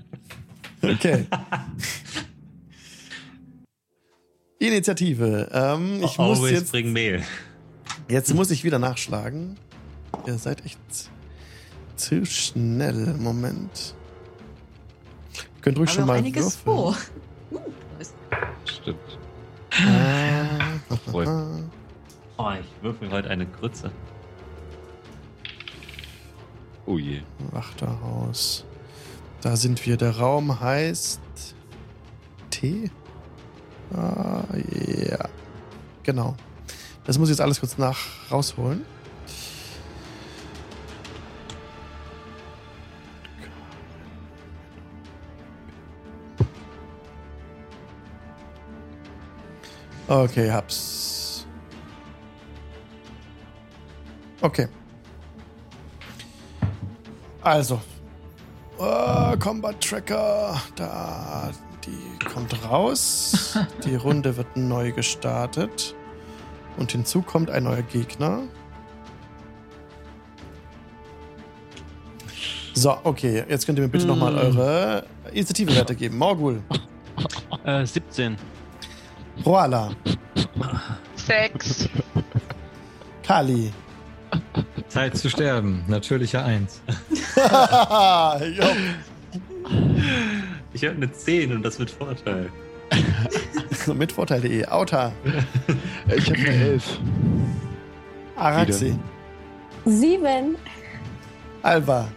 Okay. 0.81 1.25
Initiative. 4.59 5.49
Ähm, 5.53 5.95
ich 6.03 6.17
muss 6.17 6.37
Always 6.39 6.51
jetzt, 6.51 6.71
bring 6.71 6.91
Mehl. 6.91 7.23
jetzt 8.09 8.33
muss 8.33 8.51
ich 8.51 8.63
wieder 8.63 8.77
nachschlagen. 8.77 9.57
Ihr 10.27 10.37
seid 10.37 10.65
echt 10.65 10.79
zu 11.95 12.25
schnell. 12.25 13.15
Moment. 13.17 13.95
Ihr 15.33 15.61
könnt 15.61 15.79
ruhig 15.79 15.89
Haben 15.89 15.95
schon 15.95 16.07
mal 16.07 16.17
einiges 16.17 16.65
würfeln. 16.65 16.75
vor. 16.75 16.97
Uh, 17.51 17.59
stimmt. 18.65 19.17
Voll. 21.11 21.63
Oh, 22.37 22.51
ich 22.59 22.83
würfel 22.83 23.09
heute 23.11 23.29
eine 23.29 23.45
Grütze. 23.45 23.91
Oh 26.85 26.97
je. 26.97 27.21
Wachterhaus. 27.51 28.65
Da 29.41 29.55
sind 29.55 29.85
wir. 29.85 29.95
Der 29.95 30.17
Raum 30.17 30.59
heißt 30.59 31.21
T. 32.49 32.89
Ah, 33.95 34.43
ja. 34.53 35.29
Genau. 36.03 36.35
Das 37.05 37.17
muss 37.17 37.29
ich 37.29 37.33
jetzt 37.33 37.41
alles 37.41 37.59
kurz 37.59 37.77
nach 37.77 37.97
rausholen. 38.31 38.85
Okay, 50.07 50.51
hab's. 50.51 51.45
Okay. 54.41 54.67
Also. 57.43 57.79
Oh, 58.79 59.35
Combat 59.37 59.79
Tracker. 59.79 60.59
Da. 60.75 61.51
Die 61.89 62.25
kommt 62.25 62.63
raus. 62.63 63.57
Die 63.85 63.95
Runde 63.95 64.37
wird 64.37 64.55
neu 64.55 64.91
gestartet. 64.91 65.95
Und 66.77 66.91
hinzu 66.91 67.21
kommt 67.21 67.49
ein 67.49 67.63
neuer 67.63 67.81
Gegner. 67.81 68.43
So, 72.73 72.97
okay. 73.03 73.43
Jetzt 73.49 73.65
könnt 73.65 73.79
ihr 73.79 73.83
mir 73.83 73.89
bitte 73.89 74.05
mm. 74.05 74.09
nochmal 74.09 74.37
eure 74.37 75.05
Initiativewerte 75.31 75.95
geben. 75.95 76.17
Morgul. 76.17 76.61
Äh, 77.65 77.85
17. 77.85 78.37
Roala. 79.45 79.91
6. 81.15 81.89
Kali. 83.23 83.73
Zeit 84.87 85.17
zu 85.17 85.29
sterben. 85.29 85.83
Natürlicher 85.87 86.45
1. 86.45 86.81
Ich 90.79 90.85
habe 90.85 90.95
eine 90.95 91.11
10 91.11 91.51
und 91.51 91.63
das 91.63 91.77
mit 91.77 91.91
Vorteil. 91.91 92.49
Mit 93.93 94.13
Vorteil.de. 94.13 94.65
Auta, 94.67 95.11
Ich 96.15 96.29
habe 96.29 96.39
eine 96.39 96.47
Elf. 96.47 96.99
Araxi, 98.37 98.97
Sieben. 99.85 100.55
Alva, 101.63 102.07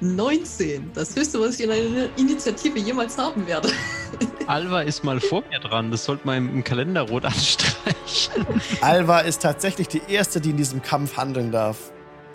19. 0.00 0.90
Das 0.92 1.16
höchste, 1.16 1.40
was 1.40 1.58
ich 1.58 1.64
in 1.64 1.70
einer 1.70 2.08
Initiative 2.18 2.78
jemals 2.78 3.16
haben 3.16 3.46
werde. 3.46 3.70
Alva 4.46 4.82
ist 4.82 5.02
mal 5.02 5.18
vor 5.18 5.42
mir 5.50 5.58
dran. 5.58 5.90
Das 5.90 6.04
sollte 6.04 6.26
man 6.26 6.36
im, 6.36 6.54
im 6.56 6.64
Kalender 6.64 7.00
rot 7.00 7.24
anstreichen. 7.24 8.44
Alva 8.82 9.20
ist 9.20 9.40
tatsächlich 9.40 9.88
die 9.88 10.02
erste, 10.06 10.42
die 10.42 10.50
in 10.50 10.58
diesem 10.58 10.82
Kampf 10.82 11.16
handeln 11.16 11.50
darf. 11.50 11.92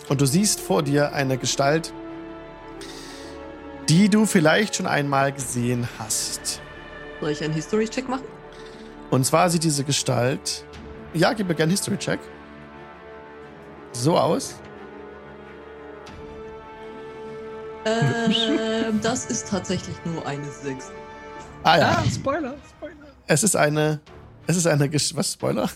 Und 0.08 0.20
du 0.20 0.26
siehst 0.26 0.60
vor 0.60 0.82
dir 0.82 1.12
eine 1.12 1.38
Gestalt, 1.38 1.92
die 3.88 4.08
du 4.08 4.26
vielleicht 4.26 4.76
schon 4.76 4.86
einmal 4.86 5.32
gesehen 5.32 5.88
hast. 5.98 6.60
Soll 7.20 7.30
ich 7.30 7.42
einen 7.42 7.54
History-Check 7.54 8.08
machen? 8.08 8.24
Und 9.10 9.24
zwar 9.24 9.50
sieht 9.50 9.64
diese 9.64 9.84
Gestalt. 9.84 10.64
Ja, 11.12 11.32
gib 11.32 11.48
mir 11.48 11.54
gerne 11.54 11.70
History-Check. 11.70 12.18
So 13.92 14.18
aus. 14.18 14.56
Ähm, 17.84 19.00
das 19.02 19.26
ist 19.26 19.48
tatsächlich 19.48 19.96
nur 20.04 20.26
eine 20.26 20.44
6. 20.44 20.90
Ah 21.62 21.78
ja. 21.78 22.04
Spoiler, 22.12 22.56
Spoiler. 22.76 22.96
Es 23.26 23.42
ist 23.42 23.56
eine. 23.56 24.00
Es 24.46 24.56
ist 24.56 24.66
eine. 24.66 24.92
Was? 24.92 25.32
Spoiler? 25.32 25.70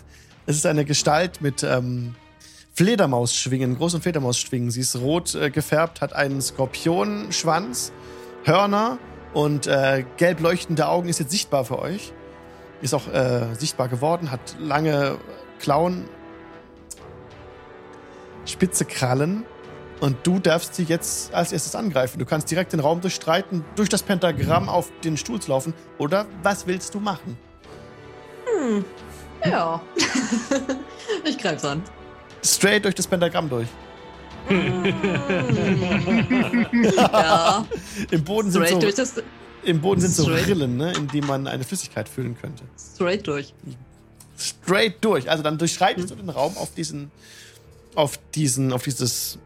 Es 0.47 0.56
ist 0.56 0.66
eine 0.66 0.85
Gestalt 0.85 1.40
mit 1.40 1.62
ähm, 1.62 2.14
Fledermausschwingen, 2.78 3.76
großen 3.76 4.00
Fledermausschwingen. 4.00 4.70
Sie 4.70 4.82
ist 4.82 4.94
rot 4.94 5.34
äh, 5.34 5.50
gefärbt, 5.50 6.00
hat 6.00 6.12
einen 6.12 6.40
Skorpionschwanz, 6.40 7.90
Hörner 8.44 8.98
und 9.34 9.66
äh, 9.66 10.05
gelb 10.16 10.38
leuchtende 10.38 10.86
Augen. 10.86 11.09
Ist 11.09 11.18
jetzt 11.18 11.32
sichtbar 11.32 11.64
für 11.64 11.80
euch. 11.80 12.12
Ist 12.80 12.94
auch 12.94 13.12
äh, 13.12 13.52
sichtbar 13.59 13.88
geworden, 13.88 14.30
hat 14.30 14.55
lange 14.60 15.18
Klauen, 15.59 16.05
spitze 18.44 18.84
Krallen. 18.84 19.42
Und 19.98 20.24
du 20.24 20.38
darfst 20.38 20.76
sie 20.76 20.84
jetzt 20.84 21.34
als 21.34 21.50
erstes 21.50 21.74
angreifen. 21.74 22.20
Du 22.20 22.26
kannst 22.26 22.48
direkt 22.48 22.72
den 22.72 22.78
Raum 22.78 23.00
durchstreiten, 23.00 23.64
durch 23.74 23.88
das 23.88 24.05
Pentagramm 24.05 24.68
auf 24.68 24.92
den 25.02 25.16
Stuhl 25.16 25.40
laufen. 25.48 25.74
Oder 25.98 26.26
was 26.44 26.68
willst 26.68 26.94
du 26.94 27.00
machen? 27.00 27.36
Hm. 28.44 28.84
Ja. 29.44 29.80
ich 31.24 31.36
greif's 31.38 31.64
an. 31.64 31.82
Straight 32.44 32.85
durch 32.85 32.94
das 32.94 33.06
Pentagramm 33.06 33.48
durch. 33.48 33.69
ja, 36.97 37.66
Im 38.10 38.24
Boden 38.24 38.51
sind 38.51 38.65
straight 38.66 38.81
so, 38.81 38.90
das. 39.02 39.23
im 39.62 39.81
Boden 39.81 40.01
sind 40.01 40.12
so. 40.15 40.24
Rillen, 40.24 40.78
ne, 40.78 40.93
in 40.93 41.06
die 41.09 41.20
man 41.20 41.47
eine 41.47 41.65
Flüssigkeit 41.65 42.09
füllen 42.09 42.35
könnte. 42.40 42.65
Straight 42.78 43.27
durch. 43.27 43.52
Straight 44.39 45.05
durch. 45.05 45.28
Also 45.28 45.43
dann 45.43 45.59
durchschreitest 45.59 46.10
du 46.10 46.15
den 46.15 46.31
Raum 46.31 46.56
auf 46.56 46.73
diesen, 46.73 47.10
auf 47.94 48.19
diesen, 48.35 48.73
auf 48.73 48.85
dieses. 48.85 49.39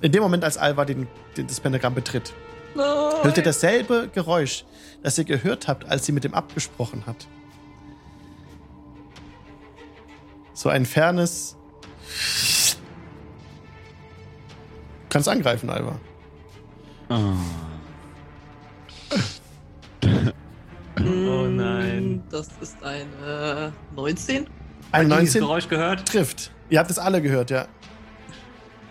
In 0.00 0.12
dem 0.12 0.22
Moment, 0.22 0.44
als 0.44 0.56
Alva 0.56 0.86
den, 0.86 1.06
den, 1.36 1.46
das 1.46 1.60
Pentagramm 1.60 1.94
betritt, 1.94 2.32
hört 2.74 3.36
ihr 3.36 3.42
dasselbe 3.42 4.08
Geräusch, 4.14 4.64
das 5.02 5.18
ihr 5.18 5.24
gehört 5.24 5.68
habt, 5.68 5.84
als 5.84 6.06
sie 6.06 6.12
mit 6.12 6.24
dem 6.24 6.32
abgesprochen 6.32 7.04
hat. 7.06 7.26
So 10.54 10.70
ein 10.70 10.86
fernes. 10.86 11.56
Du 15.02 15.08
kannst 15.14 15.28
angreifen, 15.28 15.68
Alva. 15.70 15.98
Oh 20.98 21.46
nein. 21.48 22.16
Mm, 22.16 22.22
Das 22.30 22.48
ist 22.60 22.82
eine 22.82 23.72
19. 23.96 24.46
Ein 24.92 25.04
Dieses 25.08 25.16
19 25.18 25.40
Geräusch 25.42 25.68
gehört? 25.68 26.06
trifft. 26.06 26.50
Ihr 26.68 26.78
habt 26.78 26.90
es 26.90 26.98
alle 26.98 27.20
gehört, 27.22 27.50
ja. 27.50 27.66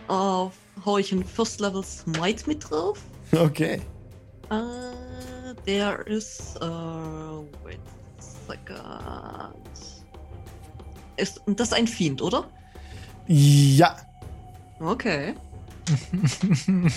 Auf 0.08 0.54
hau 0.86 0.98
ich 0.98 1.12
einen 1.12 1.24
First 1.24 1.60
Level 1.60 1.84
Smite 1.84 2.48
mit 2.48 2.70
drauf. 2.70 3.00
Okay. 3.32 3.82
Äh, 4.50 5.54
der 5.66 6.06
ist. 6.08 6.56
Äh, 6.58 6.62
wait 6.62 7.80
a 8.18 8.22
second. 8.48 9.56
Ist, 11.18 11.42
und 11.46 11.60
das 11.60 11.70
ist 11.70 11.74
ein 11.74 11.88
Fiend, 11.88 12.22
oder? 12.22 12.50
Ja. 13.32 13.96
Okay. 14.80 15.36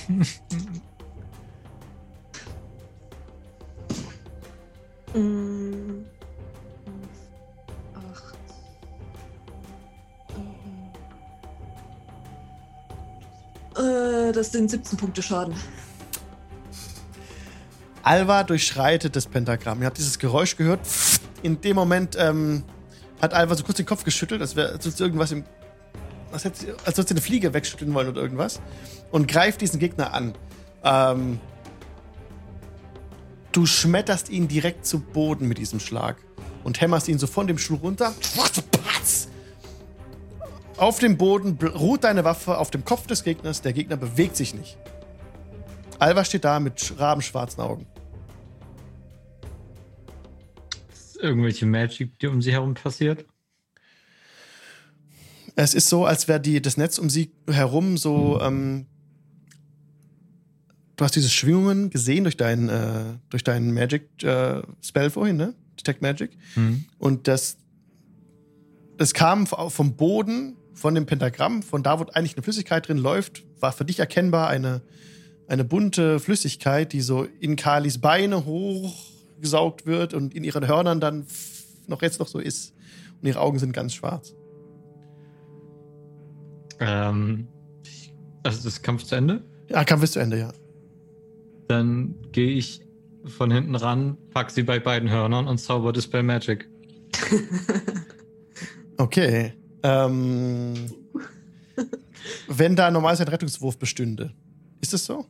Mm, 5.15 6.07
acht. 7.95 8.35
Äh, 13.77 14.33
das 14.33 14.53
sind 14.53 14.71
17 14.71 14.97
Punkte 14.97 15.21
Schaden. 15.21 15.55
Alva 18.03 18.43
durchschreitet 18.45 19.15
das 19.15 19.27
Pentagramm. 19.27 19.81
Ihr 19.83 19.87
habt 19.87 19.99
dieses 19.99 20.19
Geräusch 20.19 20.57
gehört. 20.57 20.81
In 21.43 21.61
dem 21.61 21.77
Moment 21.77 22.17
ähm, 22.19 22.65
hat 23.21 23.35
Alva 23.35 23.55
so 23.55 23.65
kurz 23.65 23.77
den 23.77 23.85
Kopf 23.85 24.05
geschüttelt, 24.05 24.41
als 24.41 24.57
wäre 24.57 24.79
sie 24.81 25.03
irgendwas 25.03 25.33
im. 25.33 25.45
Als, 26.33 26.45
hätte 26.45 26.59
sie, 26.59 26.73
als 26.85 26.97
würde 26.97 27.09
sie 27.09 27.15
eine 27.15 27.21
Fliege 27.21 27.53
wegschütteln 27.55 27.93
wollen 27.95 28.09
oder 28.09 28.23
irgendwas. 28.23 28.61
Und 29.11 29.29
greift 29.29 29.61
diesen 29.61 29.79
Gegner 29.79 30.15
an. 30.15 30.35
Ähm, 30.83 31.39
du 33.53 33.67
schmetterst 33.67 34.31
ihn 34.31 34.49
direkt 34.49 34.87
zu 34.87 35.01
Boden 35.01 35.47
mit 35.47 35.59
diesem 35.59 35.79
Schlag. 35.79 36.17
Und 36.65 36.81
hämmerst 36.81 37.09
ihn 37.09 37.19
so 37.19 37.27
von 37.27 37.47
dem 37.47 37.59
Stuhl 37.59 37.79
runter. 37.79 38.13
Auf 40.77 40.99
dem 41.01 41.17
Boden 41.17 41.59
ruht 41.63 42.05
deine 42.05 42.25
Waffe 42.25 42.57
auf 42.59 42.71
dem 42.71 42.85
Kopf 42.85 43.07
des 43.07 43.25
Gegners. 43.25 43.61
Der 43.63 43.73
Gegner 43.73 43.97
bewegt 43.97 44.37
sich 44.37 44.55
nicht. 44.55 44.79
Alva 45.99 46.25
steht 46.25 46.45
da 46.45 46.59
mit 46.61 46.79
sch- 46.79 46.99
rabenschwarzen 46.99 47.63
Augen. 47.63 47.87
Irgendwelche 51.21 51.67
Magic, 51.67 52.19
die 52.19 52.27
um 52.27 52.43
sie 52.43 52.53
herum 52.53 52.75
passiert? 52.75 53.25
Es 55.55 55.74
ist 55.74 55.89
so, 55.89 56.07
als 56.07 56.29
wäre 56.29 56.41
die 56.41 56.62
das 56.62 56.77
Netz 56.77 56.99
um 56.99 57.11
sie 57.11 57.31
herum 57.51 57.97
so. 57.97 58.41
Ähm, 58.41 58.87
du 60.97 61.05
hast 61.05 61.15
diese 61.16 61.29
Schwingungen 61.29 61.91
gesehen 61.91 62.24
durch 62.24 62.37
deinen 62.37 62.69
äh, 62.69 63.05
durch 63.29 63.45
deinen 63.45 63.73
Magic 63.73 64.23
äh, 64.23 64.62
Spell 64.81 65.11
vorhin, 65.11 65.37
ne? 65.37 65.55
Detect 65.79 66.03
Magic. 66.03 66.31
Hm. 66.55 66.85
Und 66.99 67.29
das 67.29 67.59
das 68.97 69.15
kam 69.15 69.47
vom 69.47 69.97
Boden 69.97 70.57
von 70.74 70.95
dem 70.95 71.07
Pentagramm, 71.07 71.62
von 71.62 71.83
da, 71.83 71.99
wo 71.99 72.05
eigentlich 72.05 72.37
eine 72.37 72.43
Flüssigkeit 72.43 72.89
drin 72.89 72.99
läuft, 72.99 73.43
war 73.61 73.73
für 73.73 73.85
dich 73.85 73.99
erkennbar 73.99 74.49
eine 74.49 74.83
eine 75.49 75.65
bunte 75.65 76.19
Flüssigkeit, 76.19 76.93
die 76.93 77.03
so 77.03 77.27
in 77.41 77.57
Kalis 77.57 77.99
Beine 77.99 78.47
hochgesaugt 78.47 79.87
wird 79.87 80.15
und 80.15 80.35
in 80.35 80.45
ihren 80.45 80.66
Hörnern 80.66 81.01
dann 81.01 81.27
noch 81.87 82.01
jetzt 82.01 82.20
noch 82.20 82.29
so 82.29 82.39
ist. 82.39 82.73
und 83.20 83.29
ihre 83.29 83.41
Augen 83.41 83.59
sind 83.59 83.73
ganz 83.73 83.93
schwarz. 83.93 84.35
Ähm, 86.81 87.47
also 88.43 88.65
das 88.65 88.82
Kampf 88.82 89.05
zu 89.05 89.15
Ende. 89.16 89.43
Ja, 89.69 89.85
Kampf 89.85 90.03
ist 90.05 90.12
zu 90.15 90.19
Ende, 90.20 90.39
ja. 90.39 90.53
Dann 91.69 92.15
gehe 92.32 92.51
ich 92.51 92.81
von 93.24 93.51
hinten 93.51 93.74
ran, 93.77 94.16
pack 94.31 94.51
sie 94.51 94.62
bei 94.65 94.81
beiden 94.81 95.09
Hörnern 95.11 95.47
und 95.49 95.59
zauber 95.59 95.93
Dispel 95.93 96.23
Magic. 96.23 96.69
Okay. 98.99 99.53
Ähm, 99.82 100.74
wenn 102.47 102.77
da 102.77 102.90
normalerweise 102.90 103.24
ein 103.24 103.28
Rettungswurf 103.28 103.78
bestünde, 103.78 104.32
ist 104.81 104.94
es 104.94 105.05
so? 105.07 105.27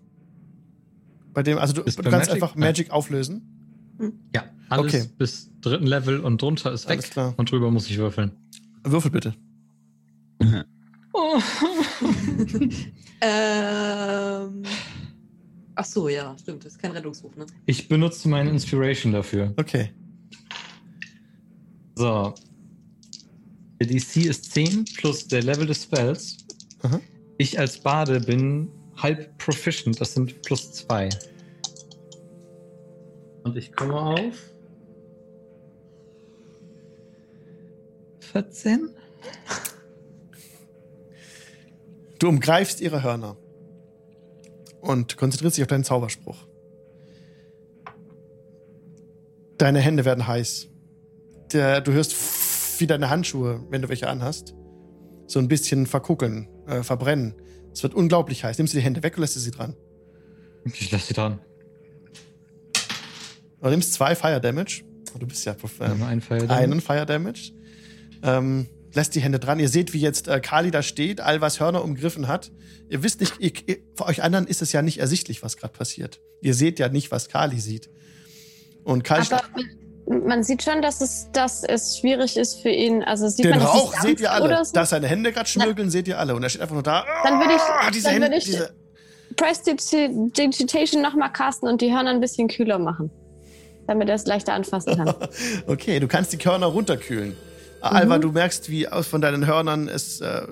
Bei 1.33 1.43
dem, 1.43 1.57
also 1.59 1.73
du, 1.73 1.83
Ist 1.83 1.99
du 1.99 2.03
kannst 2.03 2.29
Magic? 2.29 2.35
einfach 2.43 2.57
Magic 2.57 2.91
auflösen. 2.91 3.49
Ja, 4.35 4.45
alles 4.69 4.95
Okay. 4.95 5.09
bis 5.17 5.51
dritten 5.61 5.87
Level 5.87 6.21
und 6.21 6.43
drunter 6.43 6.73
ist 6.73 6.87
Alles 6.87 7.05
weg. 7.05 7.11
klar. 7.13 7.35
Und 7.37 7.51
drüber 7.51 7.71
muss 7.71 7.89
ich 7.89 7.97
würfeln. 7.97 8.33
Würfel 8.85 9.11
bitte. 9.11 9.35
ähm. 13.21 14.63
Ach 15.75 15.85
so, 15.85 16.09
ja, 16.09 16.37
stimmt. 16.39 16.65
Das 16.65 16.73
ist 16.73 16.79
kein 16.79 16.93
Rettungsruf, 16.93 17.35
ne? 17.37 17.47
Ich 17.67 17.89
benutze 17.89 18.29
meine 18.29 18.51
Inspiration 18.51 19.13
dafür. 19.13 19.53
Okay. 19.57 19.91
So. 21.95 22.35
Der 23.81 23.87
DC 23.87 24.27
ist 24.27 24.53
10 24.53 24.85
plus 24.97 25.27
der 25.27 25.43
Level 25.43 25.67
des 25.67 25.85
Spells. 25.85 26.37
Aha. 26.83 27.01
Ich 27.39 27.59
als 27.59 27.79
Bade 27.79 28.21
bin 28.21 28.69
halb 28.97 29.37
proficient, 29.39 30.01
das 30.01 30.15
sind 30.15 30.43
plus 30.43 30.73
2. 30.73 31.09
Und 33.45 33.57
ich 33.57 33.73
komme 33.73 33.95
auf 33.95 34.53
14. 38.21 38.91
Du 42.23 42.29
umgreifst 42.29 42.81
ihre 42.81 43.03
Hörner 43.03 43.37
und 44.81 45.17
konzentrierst 45.17 45.57
dich 45.57 45.65
auf 45.65 45.69
deinen 45.69 45.83
Zauberspruch. 45.83 46.47
Deine 49.59 49.81
Hände 49.81 50.05
werden 50.05 50.29
heiß. 50.29 50.69
Der, 51.53 51.81
du 51.81 51.91
hörst, 51.91 52.15
wie 52.79 52.87
deine 52.87 53.11
Handschuhe, 53.11 53.67
wenn 53.71 53.83
du 53.83 53.89
welche 53.89 54.09
anhast, 54.09 54.55
so 55.27 55.41
ein 55.41 55.49
bisschen 55.49 55.85
verkuckeln, 55.85 56.49
äh, 56.69 56.85
verbrennen. 56.85 57.35
Es 57.73 57.83
wird 57.83 57.93
unglaublich 57.93 58.45
heiß. 58.45 58.57
Nimmst 58.57 58.73
du 58.73 58.79
die 58.79 58.85
Hände 58.85 59.03
weg 59.03 59.17
und 59.17 59.23
lässt 59.23 59.35
du 59.35 59.41
sie 59.41 59.51
dran. 59.51 59.75
Ich 60.65 60.93
lasse 60.93 61.09
sie 61.09 61.15
dran. 61.15 61.41
Du 63.61 63.69
nimmst 63.69 63.95
zwei 63.95 64.15
Fire 64.15 64.41
Damage. 64.41 64.85
Du 65.19 65.27
bist 65.27 65.45
ja 65.45 65.57
ähm, 65.81 65.99
Nur 65.99 66.07
ein 66.07 66.21
Fire 66.21 66.47
Damage. 66.47 66.55
einen 66.55 66.81
Fire 66.81 67.05
Damage. 67.05 67.51
Ähm, 68.23 68.69
lässt 68.95 69.15
die 69.15 69.21
Hände 69.21 69.39
dran. 69.39 69.59
Ihr 69.61 69.69
seht, 69.69 69.93
wie 69.93 70.01
jetzt 70.01 70.29
äh, 70.29 70.41
Kali 70.41 70.71
da 70.71 70.83
steht, 70.83 71.21
Alvas 71.21 71.61
Hörner 71.61 71.83
umgriffen 71.85 72.29
hat. 72.29 72.51
Ihr 72.89 73.03
wisst 73.03 73.21
nicht, 73.21 73.35
ihr, 73.39 73.53
ihr, 73.67 73.79
für 73.97 74.07
euch 74.07 74.23
anderen 74.23 74.47
ist 74.47 74.63
es 74.63 74.73
ja 74.73 74.83
nicht 74.83 74.99
ersichtlich, 74.99 75.43
was 75.43 75.57
gerade 75.57 75.73
passiert. 75.73 76.21
Ihr 76.41 76.55
seht 76.55 76.79
ja 76.79 76.89
nicht, 76.89 77.11
was 77.11 77.29
Kali 77.29 77.59
sieht. 77.61 77.89
Und 78.85 79.05
Kali 79.05 79.25
Aber 79.31 79.43
man 80.27 80.43
sieht 80.43 80.63
schon, 80.63 80.83
dass 80.83 81.01
es, 81.01 81.29
dass 81.33 81.63
es 81.65 81.99
schwierig 81.99 82.37
ist 82.37 82.61
für 82.61 82.69
ihn. 82.71 83.03
Also 83.03 83.29
sieht 83.29 83.45
den 83.47 83.53
man, 83.53 83.63
Rauch 83.63 83.95
seht 84.03 84.21
ihr 84.21 84.31
alle. 84.33 84.65
So? 84.65 84.73
Dass 84.73 84.91
seine 84.91 85.07
Hände 85.07 85.33
gerade 85.33 85.49
schmirgeln, 85.49 85.91
seht 85.91 86.09
ihr 86.09 86.19
alle. 86.19 86.35
Und 86.35 86.43
er 86.43 86.49
steht 86.51 86.61
einfach 86.63 86.75
nur 86.75 86.83
da. 86.83 87.05
Dann 87.25 87.39
würde 87.41 87.55
ich- 87.55 87.61
Ah, 87.61 87.91
diese 87.91 88.05
dann 88.05 88.13
Hände, 88.15 88.27
würde 88.29 88.37
ich- 88.39 88.45
diese, 88.45 88.75
Prestidigitation 89.37 91.01
nochmal 91.03 91.33
casten 91.33 91.69
und 91.69 91.81
die 91.81 91.93
Hörner 91.93 92.11
ein 92.11 92.21
bisschen 92.21 92.49
kühler 92.49 92.79
machen. 92.79 93.11
Damit 93.87 94.09
er 94.09 94.15
es 94.15 94.27
leichter 94.27 94.53
anfassen 94.55 94.97
kann. 94.97 95.15
Okay, 95.67 95.99
du 96.01 96.07
kannst 96.09 96.33
die 96.33 96.37
Körner 96.39 96.67
runterkühlen. 96.67 97.37
Alva, 97.83 98.19
du 98.19 98.31
merkst, 98.33 98.71
wie 98.71 98.89
aus 98.89 99.07
von 99.07 99.21
deinen 99.21 99.47
Hörnern 99.47 99.89
es, 99.89 100.21
äh, 100.21 100.47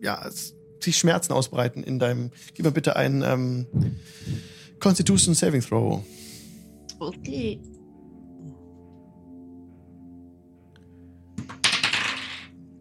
ja, 0.00 0.26
es 0.26 0.54
sich 0.80 0.98
Schmerzen 0.98 1.32
ausbreiten 1.32 1.82
in 1.82 1.98
deinem. 1.98 2.30
Gib 2.54 2.64
mir 2.66 2.72
bitte 2.72 2.96
einen 2.96 3.22
ähm, 3.22 3.66
Constitution 4.78 5.34
Saving 5.34 5.62
Throw. 5.62 6.04
Okay. 6.98 7.60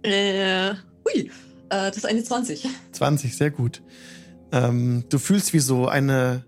Äh, 0.03 0.73
hui. 1.05 1.21
Äh, 1.21 1.29
das 1.69 1.97
ist 1.97 2.05
eine 2.05 2.23
20. 2.23 2.67
20, 2.91 3.35
sehr 3.35 3.51
gut. 3.51 3.81
Ähm, 4.51 5.05
du 5.09 5.17
fühlst, 5.17 5.53
wie 5.53 5.59
so 5.59 5.87
eine 5.87 6.45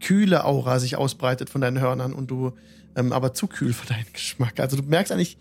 kühle 0.00 0.44
Aura 0.44 0.78
sich 0.78 0.96
ausbreitet 0.96 1.48
von 1.48 1.62
deinen 1.62 1.80
Hörnern 1.80 2.12
und 2.12 2.30
du 2.30 2.52
ähm, 2.96 3.12
aber 3.12 3.34
zu 3.34 3.46
kühl 3.46 3.72
für 3.72 3.86
deinen 3.86 4.06
Geschmack. 4.12 4.60
Also 4.60 4.76
du 4.76 4.82
merkst 4.82 5.12
eigentlich, 5.12 5.38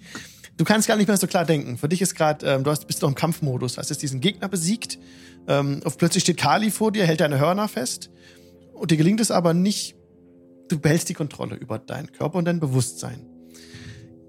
du 0.58 0.64
kannst 0.64 0.88
gar 0.88 0.98
nicht 0.98 1.08
mehr 1.08 1.18
so 1.18 1.28
klar 1.28 1.46
denken. 1.46 1.78
Für 1.78 1.90
dich 1.90 2.02
ist 2.02 2.16
gerade, 2.16 2.46
ähm, 2.46 2.64
du 2.64 2.72
hast, 2.72 2.88
bist 2.88 3.02
noch 3.02 3.10
im 3.10 3.16
Kampfmodus, 3.16 3.78
hast 3.78 3.90
jetzt 3.90 4.02
diesen 4.02 4.22
Gegner 4.22 4.50
besiegt. 4.50 5.00
Ähm, 5.48 5.82
auf 5.84 5.98
plötzlich 5.98 6.24
steht 6.24 6.38
Kali 6.38 6.72
vor 6.72 6.92
dir, 6.92 7.06
hält 7.06 7.20
deine 7.20 7.40
Hörner 7.40 7.68
fest. 7.68 8.10
Und 8.74 8.92
dir 8.92 8.98
gelingt 8.98 9.20
es 9.20 9.32
aber 9.32 9.54
nicht, 9.54 9.96
du 10.70 10.80
behältst 10.80 11.10
die 11.10 11.14
Kontrolle 11.14 11.56
über 11.56 11.80
deinen 11.80 12.12
Körper 12.12 12.38
und 12.38 12.46
dein 12.46 12.60
Bewusstsein. 12.60 13.28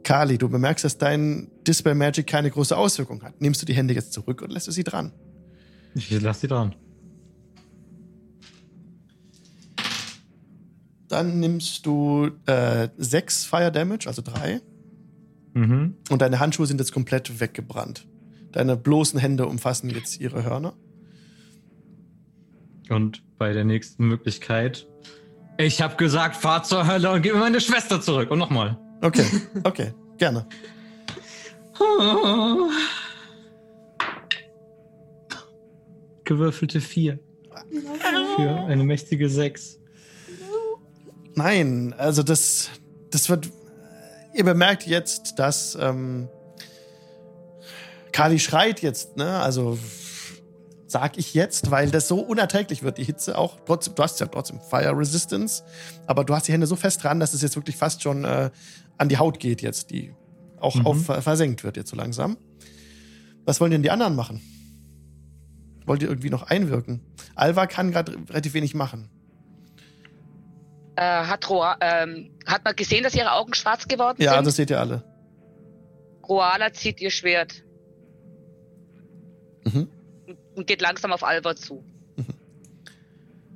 Kali, 0.03 0.37
du 0.37 0.49
bemerkst, 0.49 0.85
dass 0.85 0.99
dein 0.99 1.51
Dispel 1.67 1.95
Magic 1.95 2.27
keine 2.27 2.51
große 2.51 2.77
Auswirkung 2.77 3.23
hat. 3.23 3.41
Nimmst 3.41 3.63
du 3.63 3.67
die 3.67 3.75
Hände 3.75 3.95
jetzt 3.95 4.13
zurück 4.13 4.43
und 4.43 4.53
lässt 4.53 4.67
du 4.67 4.71
sie 4.71 4.85
dran? 4.85 5.13
Ich 5.95 6.11
lasse 6.11 6.43
sie 6.43 6.49
dran. 6.49 6.75
Dann 11.15 11.39
nimmst 11.39 11.86
du 11.86 12.32
äh, 12.47 12.89
sechs 12.97 13.45
Fire 13.45 13.70
Damage, 13.70 14.09
also 14.09 14.20
drei. 14.20 14.61
Mhm. 15.53 15.95
Und 16.11 16.20
deine 16.20 16.41
Handschuhe 16.41 16.66
sind 16.66 16.81
jetzt 16.81 16.91
komplett 16.91 17.39
weggebrannt. 17.39 18.09
Deine 18.51 18.77
bloßen 18.77 19.20
Hände 19.20 19.47
umfassen 19.47 19.91
jetzt 19.91 20.19
ihre 20.20 20.43
Hörner. 20.43 20.74
Und 22.89 23.23
bei 23.39 23.53
der 23.53 23.65
nächsten 23.65 24.09
Möglichkeit. 24.09 24.89
Ich 25.57 25.81
habe 25.81 25.95
gesagt, 25.95 26.35
fahr 26.35 26.65
zur 26.65 26.89
Hölle 26.89 27.12
und 27.12 27.23
gib 27.23 27.35
mir 27.35 27.39
meine 27.39 27.61
Schwester 27.61 28.01
zurück. 28.01 28.32
Und 28.32 28.41
nochmal. 28.41 28.77
Okay, 29.01 29.24
okay, 29.62 29.95
gerne. 30.19 30.49
Gewürfelte 36.24 36.81
vier. 36.81 37.20
Für 38.35 38.65
eine 38.66 38.82
mächtige 38.82 39.28
sechs. 39.28 39.78
Nein, 41.35 41.94
also 41.98 42.23
das, 42.23 42.70
das 43.11 43.28
wird. 43.28 43.51
Ihr 44.35 44.44
bemerkt 44.44 44.86
jetzt, 44.86 45.39
dass 45.39 45.77
ähm, 45.81 46.28
Kali 48.12 48.39
schreit 48.39 48.82
jetzt, 48.82 49.16
ne? 49.16 49.39
Also 49.40 49.78
sag 50.86 51.19
ich 51.19 51.35
jetzt, 51.35 51.70
weil 51.70 51.90
das 51.90 52.06
so 52.09 52.20
unerträglich 52.20 52.82
wird, 52.85 52.98
die 52.98 53.05
Hitze 53.05 53.36
auch. 53.36 53.59
Trotzdem, 53.66 53.94
du 53.97 54.02
hast 54.02 54.20
ja 54.20 54.27
trotzdem 54.27 54.61
Fire 54.61 54.97
Resistance, 54.97 55.65
aber 56.06 56.24
du 56.24 56.35
hast 56.35 56.47
die 56.47 56.52
Hände 56.52 56.66
so 56.69 56.77
fest 56.77 57.02
dran, 57.02 57.19
dass 57.20 57.35
es 57.35 57.43
jetzt 57.43 57.56
wirklich 57.56 57.77
fast 57.77 58.02
schon 58.02 58.24
äh, 58.24 58.51
an 58.98 59.09
die 59.09 59.19
Haut 59.19 59.40
geht, 59.40 59.61
jetzt, 59.62 59.90
die 59.90 60.12
auch 60.61 60.77
Mhm. 60.77 60.86
auf, 60.86 61.05
versenkt 61.06 61.65
wird 61.65 61.77
jetzt 61.77 61.90
so 61.90 61.97
langsam. 61.97 62.36
Was 63.44 63.61
wollen 63.61 63.73
denn 63.73 63.82
die 63.82 63.90
anderen 63.90 64.15
machen? 64.15 64.40
Wollt 65.85 66.02
ihr 66.02 66.09
irgendwie 66.09 66.31
noch 66.31 66.44
einwirken? 66.44 67.01
Alva 67.35 67.66
kann 67.66 67.90
gerade 67.90 68.16
relativ 68.31 68.55
wenig 68.55 68.74
machen. 68.74 69.11
Äh, 70.97 71.03
hat, 71.03 71.49
Roa, 71.51 71.77
ähm, 71.81 72.31
hat 72.47 72.65
man 72.65 72.77
gesehen, 72.77 73.03
dass 73.03 73.15
ihre 73.15 73.33
Augen 73.33 73.53
schwarz 73.55 73.89
geworden 73.89 74.23
Ja, 74.23 74.35
sind? 74.37 74.47
das 74.47 74.57
seht 74.57 74.71
ihr 74.71 74.79
alle. 74.81 75.03
Roala 76.29 76.73
zieht 76.73 77.01
ihr 77.01 77.11
Schwert 77.11 77.62
Mhm. 79.65 79.89
und 80.55 80.66
geht 80.66 80.81
langsam 80.83 81.12
auf 81.12 81.25
Alva 81.25 81.57
zu. 81.57 81.83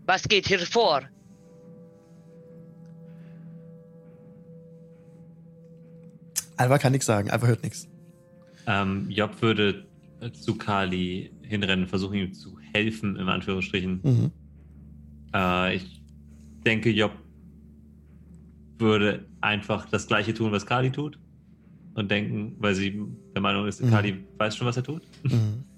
Was 0.07 0.23
geht 0.25 0.47
hier 0.49 0.59
vor? 0.61 1.03
Alva 6.57 6.79
kann 6.79 6.93
nichts 6.93 7.07
sagen, 7.07 7.31
Alva 7.31 7.47
hört 7.47 7.63
nichts. 7.63 7.89
Ähm, 8.67 9.09
Job 9.11 9.41
würde 9.41 9.87
zu 10.33 10.57
Kali 10.59 11.31
hinrennen, 11.43 11.87
versuchen 11.87 12.15
ihm 12.15 12.35
zu 12.35 12.59
helfen, 12.73 13.17
in 13.17 13.29
Anführungsstrichen. 13.29 14.01
Mhm. 14.03 14.33
Äh, 15.33 15.77
ich 15.77 16.03
denke, 16.65 16.91
Job 16.91 17.13
würde 18.79 19.27
einfach 19.41 19.87
das 19.91 20.07
gleiche 20.07 20.35
tun, 20.35 20.53
was 20.53 20.67
Kali 20.67 20.91
tut. 20.91 21.19
Und 21.95 22.11
denken, 22.11 22.55
weil 22.59 22.75
sie 22.75 23.01
der 23.35 23.43
Meinung 23.43 23.67
ist, 23.67 23.83
Mhm. 23.83 23.91
Kali 23.91 24.25
weiß 24.39 24.57
schon, 24.57 24.67
was 24.67 24.77
er 24.77 24.85
tut. 24.85 25.03
Mhm. 25.25 25.65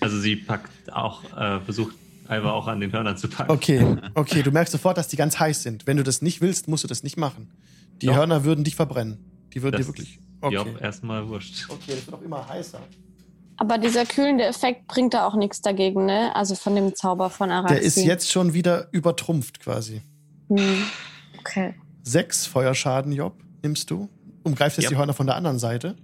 Also 0.00 0.18
sie 0.18 0.36
packt 0.36 0.92
auch, 0.92 1.24
äh, 1.36 1.60
versucht 1.60 1.94
Alva 2.26 2.52
auch 2.52 2.68
an 2.68 2.80
den 2.80 2.90
Hörnern 2.92 3.16
zu 3.18 3.28
packen. 3.28 3.50
Okay, 3.50 3.84
okay, 4.14 4.42
du 4.42 4.50
merkst 4.50 4.72
sofort, 4.72 4.96
dass 4.96 5.08
die 5.08 5.16
ganz 5.16 5.38
heiß 5.38 5.62
sind. 5.62 5.86
Wenn 5.86 5.96
du 5.98 6.02
das 6.02 6.22
nicht 6.22 6.40
willst, 6.40 6.68
musst 6.68 6.84
du 6.84 6.88
das 6.88 7.02
nicht 7.02 7.16
machen. 7.18 7.50
Die 8.00 8.06
Doch. 8.06 8.14
Hörner 8.16 8.44
würden 8.44 8.64
dich 8.64 8.76
verbrennen. 8.76 9.18
Die 9.52 9.62
würden 9.62 9.76
Das 9.76 9.82
dir 9.82 9.88
wirklich. 9.88 10.18
Okay. 10.40 10.54
Job 10.54 10.80
erstmal 10.80 11.28
wurscht. 11.28 11.66
okay, 11.68 11.92
das 11.96 12.06
wird 12.06 12.14
auch 12.16 12.22
immer 12.22 12.48
heißer. 12.48 12.80
Aber 13.56 13.76
dieser 13.76 14.06
kühlende 14.06 14.44
Effekt 14.44 14.86
bringt 14.86 15.12
da 15.12 15.26
auch 15.26 15.34
nichts 15.34 15.60
dagegen, 15.60 16.06
ne? 16.06 16.34
Also 16.34 16.54
von 16.54 16.74
dem 16.74 16.94
Zauber 16.94 17.28
von 17.28 17.50
Araxi. 17.50 17.74
Der 17.74 17.82
ist 17.82 17.96
jetzt 17.96 18.30
schon 18.30 18.54
wieder 18.54 18.88
übertrumpft 18.92 19.60
quasi. 19.60 20.00
Hm. 20.48 20.82
Okay. 21.40 21.74
Sechs 22.02 22.46
Feuerschaden, 22.46 23.12
Job, 23.12 23.42
nimmst 23.62 23.90
du. 23.90 24.08
umgreift 24.42 24.76
jetzt 24.78 24.84
Ja. 24.84 24.90
die 24.90 24.96
Hörner 24.96 25.12
von 25.12 25.26
der 25.26 25.36
anderen 25.36 25.58
Seite. 25.58 25.96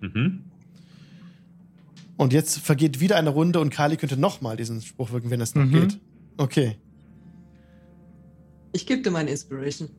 Mhm. 0.00 0.44
Und 2.16 2.32
jetzt 2.32 2.58
vergeht 2.58 3.00
wieder 3.00 3.16
eine 3.16 3.28
Runde 3.28 3.60
und 3.60 3.68
Kali 3.68 3.98
könnte 3.98 4.16
nochmal 4.16 4.56
diesen 4.56 4.80
Spruch 4.80 5.10
wirken, 5.12 5.28
wenn 5.30 5.42
es 5.42 5.54
noch 5.54 5.66
Mhm. 5.66 5.72
geht. 5.72 5.98
Okay. 6.38 6.76
Ich 8.72 8.86
gebe 8.86 9.02
dir 9.02 9.10
meine 9.10 9.30
Inspiration. 9.30 9.90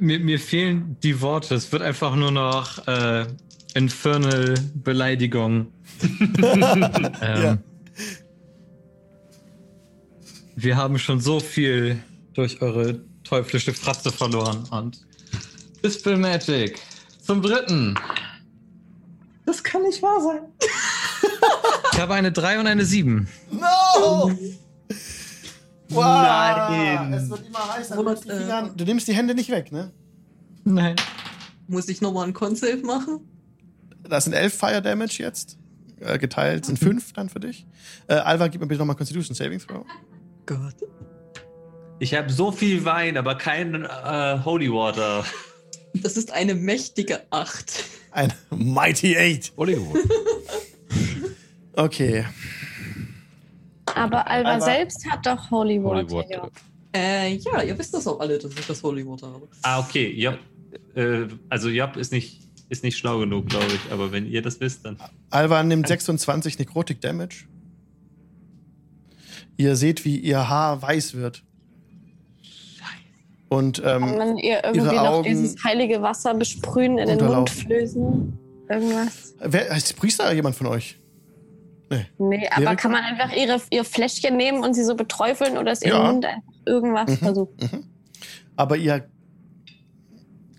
Mir, 0.00 0.20
mir 0.20 0.38
fehlen 0.38 0.96
die 1.02 1.20
Worte. 1.20 1.56
Es 1.56 1.72
wird 1.72 1.82
einfach 1.82 2.14
nur 2.14 2.30
noch 2.30 2.86
äh, 2.86 3.26
Infernal 3.74 4.54
Beleidigung. 4.84 5.66
ähm, 6.42 6.86
Ja. 7.20 7.58
Wir 10.54 10.76
haben 10.76 10.98
schon 10.98 11.20
so 11.20 11.40
viel 11.40 11.98
durch 12.34 12.62
eure 12.62 13.00
teuflische 13.28 13.72
Fratze 13.72 14.10
verloren. 14.10 14.64
Und 14.70 15.06
Dispel 15.82 16.16
Magic 16.16 16.80
zum 17.22 17.42
dritten. 17.42 17.98
Das 19.44 19.62
kann 19.62 19.82
nicht 19.82 20.02
wahr 20.02 20.20
sein. 20.20 20.40
Ich 21.92 22.00
habe 22.02 22.12
eine 22.12 22.30
3 22.30 22.60
und 22.60 22.66
eine 22.66 22.84
7. 22.84 23.26
No! 23.52 24.30
Wow! 25.88 26.04
Nein. 26.68 27.12
Es 27.14 27.30
wird 27.30 27.46
immer 27.46 27.74
heißer. 27.74 27.94
Du 27.94 28.00
Robert, 28.00 28.24
nimmst, 28.26 28.38
die 28.38 28.44
Finger, 28.44 28.66
äh, 28.66 28.76
du 28.76 28.84
nimmst 28.84 29.08
die 29.08 29.14
Hände 29.14 29.34
nicht 29.34 29.50
weg, 29.50 29.72
ne? 29.72 29.92
Nein. 30.64 30.96
Muss 31.68 31.88
ich 31.88 32.02
nochmal 32.02 32.24
einen 32.24 32.34
Con-Save 32.34 32.82
machen? 32.84 33.20
Das 34.02 34.24
sind 34.24 34.34
elf 34.34 34.54
Fire 34.54 34.82
Damage 34.82 35.22
jetzt. 35.22 35.56
Äh, 36.00 36.18
geteilt 36.18 36.66
sind 36.66 36.78
fünf 36.78 37.14
dann 37.14 37.30
für 37.30 37.40
dich. 37.40 37.66
Äh, 38.08 38.14
Alva, 38.14 38.48
gib 38.48 38.60
mir 38.60 38.66
bitte 38.66 38.80
nochmal 38.80 38.96
Constitution 38.96 39.34
Saving 39.34 39.60
Throw. 39.60 39.86
Gott. 40.44 40.74
Ich 41.98 42.14
habe 42.14 42.30
so 42.30 42.52
viel 42.52 42.84
Wein, 42.84 43.16
aber 43.16 43.36
kein 43.36 43.84
äh, 43.84 44.38
Holy 44.44 44.70
Water. 44.70 45.24
Das 45.94 46.16
ist 46.16 46.30
eine 46.32 46.54
mächtige 46.54 47.20
Acht. 47.30 47.84
Ein 48.12 48.32
Mighty 48.50 49.16
Eight. 49.16 49.52
Hollywood. 49.56 49.98
Okay. 51.78 52.24
Aber 53.94 54.26
Alva 54.26 54.52
Alva- 54.54 54.64
selbst 54.64 55.06
hat 55.10 55.26
doch 55.26 55.50
Holy 55.50 55.82
Water. 55.84 55.96
Holy 56.08 56.10
Water. 56.10 56.50
ja. 56.94 56.98
Äh, 56.98 57.34
ja, 57.34 57.62
ihr 57.62 57.78
wisst 57.78 57.92
das 57.92 58.06
auch 58.06 58.18
alle, 58.18 58.38
dass 58.38 58.50
ich 58.52 58.66
das 58.66 58.82
Holy 58.82 59.06
Water 59.06 59.26
habe. 59.30 59.46
Ah, 59.60 59.80
okay. 59.80 60.10
Job, 60.10 60.38
äh, 60.94 61.26
also 61.50 61.68
Job 61.68 61.96
ist 61.98 62.12
nicht, 62.12 62.40
ist 62.70 62.82
nicht 62.82 62.96
schlau 62.96 63.18
genug, 63.18 63.48
glaube 63.50 63.66
ich. 63.74 63.92
Aber 63.92 64.10
wenn 64.10 64.26
ihr 64.26 64.40
das 64.40 64.58
wisst, 64.58 64.86
dann. 64.86 64.96
Alva 65.28 65.62
nimmt 65.62 65.86
26 65.86 66.58
Necrotic 66.58 67.02
Damage. 67.02 67.44
Ihr 69.58 69.76
seht, 69.76 70.06
wie 70.06 70.16
ihr 70.18 70.48
Haar 70.48 70.80
weiß 70.80 71.12
wird. 71.12 71.42
Und 73.48 73.82
Kann 73.82 74.02
ähm, 74.02 74.18
man 74.18 74.36
ihr 74.38 74.64
irgendwie 74.64 74.86
ihre 74.86 74.94
noch 74.96 75.04
Augen 75.12 75.24
dieses 75.28 75.56
heilige 75.64 76.02
Wasser 76.02 76.34
besprühen, 76.34 76.98
in 76.98 77.08
den 77.08 77.24
Mund 77.24 77.48
flößen? 77.50 78.38
Irgendwas? 78.68 79.34
wer, 79.38 79.76
ist 79.76 79.96
Priester 79.96 80.32
jemand 80.32 80.56
von 80.56 80.66
euch? 80.66 80.98
Nee, 82.18 82.48
aber 82.50 82.64
Erika? 82.66 82.74
kann 82.74 82.90
man 82.90 83.04
einfach 83.04 83.32
ihre, 83.36 83.60
ihr 83.70 83.84
Fläschchen 83.84 84.36
nehmen 84.36 84.64
und 84.64 84.74
sie 84.74 84.82
so 84.82 84.96
beträufeln 84.96 85.56
oder 85.56 85.70
ist 85.70 85.84
ihr 85.84 85.90
Ja. 85.90 86.10
Mund 86.10 86.24
einfach 86.24 86.42
irgendwas 86.66 87.08
Mhm. 87.10 87.16
versuchen? 87.18 87.90
Aber 88.56 88.76
ihr 88.76 89.08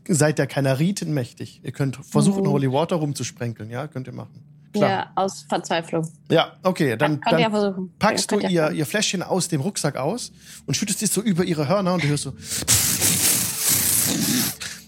seid 0.08 0.40
ja 0.40 0.46
keiner 0.46 0.80
Riten 0.80 1.14
mächtig. 1.14 1.60
Ihr 1.66 1.74
könnt 1.74 1.98
versuchen, 1.98 2.44
Mhm. 2.44 2.50
Holy 2.52 2.72
Water 2.72 2.96
rumzusprenkeln, 2.96 3.70
ja? 3.70 3.88
Könnt 3.88 4.08
ihr 4.08 4.14
machen. 4.14 4.42
Klar. 4.74 4.90
Ja, 4.90 5.12
aus 5.16 5.46
Verzweiflung. 5.48 6.08
Ja, 6.30 6.54
okay, 6.64 6.98
dann, 6.98 7.22
ja 7.26 7.38
dann 7.40 7.52
versuchen. 7.52 7.94
packst 8.00 8.32
ja, 8.32 8.38
du 8.38 8.48
ihr, 8.48 8.72
ihr 8.72 8.86
Fläschchen 8.86 9.24
aus 9.24 9.48
dem 9.48 9.62
Rucksack 9.62 9.96
aus 9.98 10.32
und 10.66 10.76
schüttest 10.76 11.02
es 11.04 11.14
so 11.14 11.22
über 11.22 11.44
ihre 11.44 11.68
Hörner 11.68 11.94
und 11.94 12.04
du 12.04 12.08
hörst 12.08 12.24
so. 12.24 12.34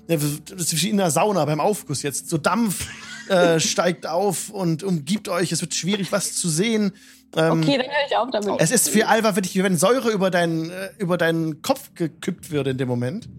Ja, 0.07 0.18
Das 0.18 0.73
ist 0.73 0.84
wie 0.84 0.89
in 0.89 0.97
der 0.97 1.11
Sauna 1.11 1.45
beim 1.45 1.60
Aufguss 1.60 2.01
jetzt. 2.01 2.30
So 2.30 2.38
Dampf 2.38 2.88
äh, 3.30 3.60
steigt 3.60 4.07
auf 4.07 4.49
und 4.49 4.84
umgibt 4.84 5.30
euch. 5.30 5.51
Es 5.51 5.61
wird 5.61 5.73
schwierig, 5.73 6.11
was 6.11 6.35
zu 6.35 6.49
sehen. 6.49 6.93
Ähm, 7.35 7.61
Okay, 7.61 7.77
dann 7.77 7.85
höre 7.85 8.07
ich 8.07 8.18
auf 8.18 8.30
damit. 8.31 8.60
Es 8.60 8.72
ist 8.72 8.89
für 8.89 9.07
Alva 9.07 9.35
wirklich, 9.35 9.56
wie 9.56 9.64
wenn 9.64 9.77
Säure 9.77 10.10
über 10.10 10.31
deinen, 10.31 10.72
äh, 10.72 10.89
über 10.97 11.18
deinen 11.18 11.61
Kopf 11.61 11.91
gekippt 11.93 12.49
würde 12.49 12.72
in 12.72 12.77
dem 12.80 12.88
Moment. 12.88 13.30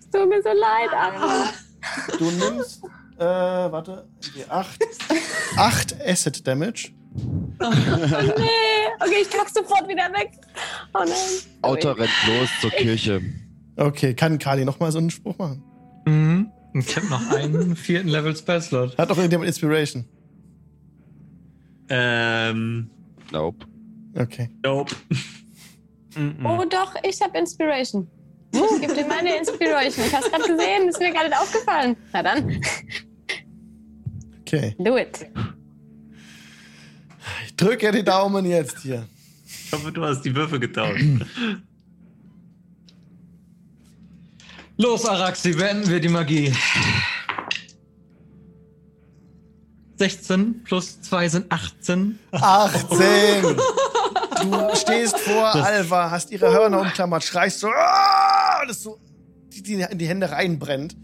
Es 0.00 0.10
tut 0.10 0.28
mir 0.28 0.42
so 0.42 0.48
leid, 0.48 0.90
Alva. 0.92 1.50
Du 2.18 2.30
nimmst, 2.32 2.82
äh, 3.18 3.24
warte, 3.24 4.08
die 4.34 4.48
8, 4.48 4.84
8 5.56 5.96
Acid 6.06 6.46
Damage. 6.46 6.90
Nee, 7.58 7.66
okay, 9.00 9.22
ich 9.22 9.30
pack 9.30 9.48
sofort 9.48 9.88
wieder 9.88 10.12
weg. 10.12 10.32
Oh 10.92 10.98
nein. 10.98 11.14
Auto 11.62 11.90
rennt 11.92 12.10
los 12.26 12.48
zur 12.60 12.70
Kirche. 12.70 13.22
Okay, 13.76 14.14
kann 14.14 14.38
Kali 14.38 14.64
nochmal 14.64 14.92
so 14.92 14.98
einen 14.98 15.10
Spruch 15.10 15.36
machen? 15.38 15.62
Mhm. 16.06 16.50
Und 16.74 16.86
Ich 16.86 16.96
habe 16.96 17.06
noch 17.06 17.30
einen 17.30 17.74
vierten 17.76 18.08
Level 18.08 18.36
Spellslot. 18.36 18.98
Hat 18.98 19.08
doch 19.10 19.16
irgendjemand 19.16 19.48
Inspiration. 19.48 20.04
Ähm. 21.88 22.90
Nope. 23.32 23.66
Okay. 24.18 24.50
Nope. 24.62 24.94
Mhm. 26.16 26.44
Oh 26.44 26.64
doch, 26.68 26.94
ich 27.02 27.20
habe 27.20 27.38
Inspiration. 27.38 28.08
Ich 28.52 28.80
gebe 28.80 28.94
dir 28.94 29.06
meine 29.06 29.36
Inspiration. 29.36 30.06
Ich 30.06 30.14
hab's 30.14 30.30
gerade 30.30 30.44
gesehen, 30.44 30.88
ist 30.88 30.98
mir 30.98 31.12
gar 31.12 31.24
nicht 31.24 31.36
aufgefallen. 31.38 31.96
Na 32.12 32.22
dann, 32.22 32.60
Okay. 34.46 34.76
do 34.78 34.96
it. 34.96 35.26
Ich 37.46 37.56
drücke 37.56 37.90
die 37.90 38.04
Daumen 38.04 38.46
jetzt 38.46 38.78
hier. 38.80 39.06
Ich 39.44 39.72
hoffe, 39.72 39.90
du 39.90 40.04
hast 40.04 40.22
die 40.22 40.34
Würfel 40.34 40.60
getauscht. 40.60 41.02
Los, 44.76 45.04
Araxi, 45.06 45.52
beenden 45.52 45.88
wir 45.90 45.98
die 45.98 46.08
Magie. 46.08 46.54
16 49.96 50.62
plus 50.62 51.00
2 51.00 51.28
sind 51.28 51.52
18. 51.52 52.18
18! 52.32 53.56
Du 54.42 54.76
stehst 54.76 55.18
vor 55.18 55.54
Alva, 55.54 56.10
hast 56.10 56.30
ihre 56.30 56.52
Hörner 56.52 56.80
umklammert, 56.82 57.24
schreist 57.24 57.58
so, 57.58 57.68
"Ah!" 57.68 58.64
dass 58.66 58.82
so 58.82 58.98
die, 59.48 59.62
die 59.62 59.80
in 59.80 59.98
die 59.98 60.06
Hände 60.06 60.30
reinbrennt. 60.30 60.94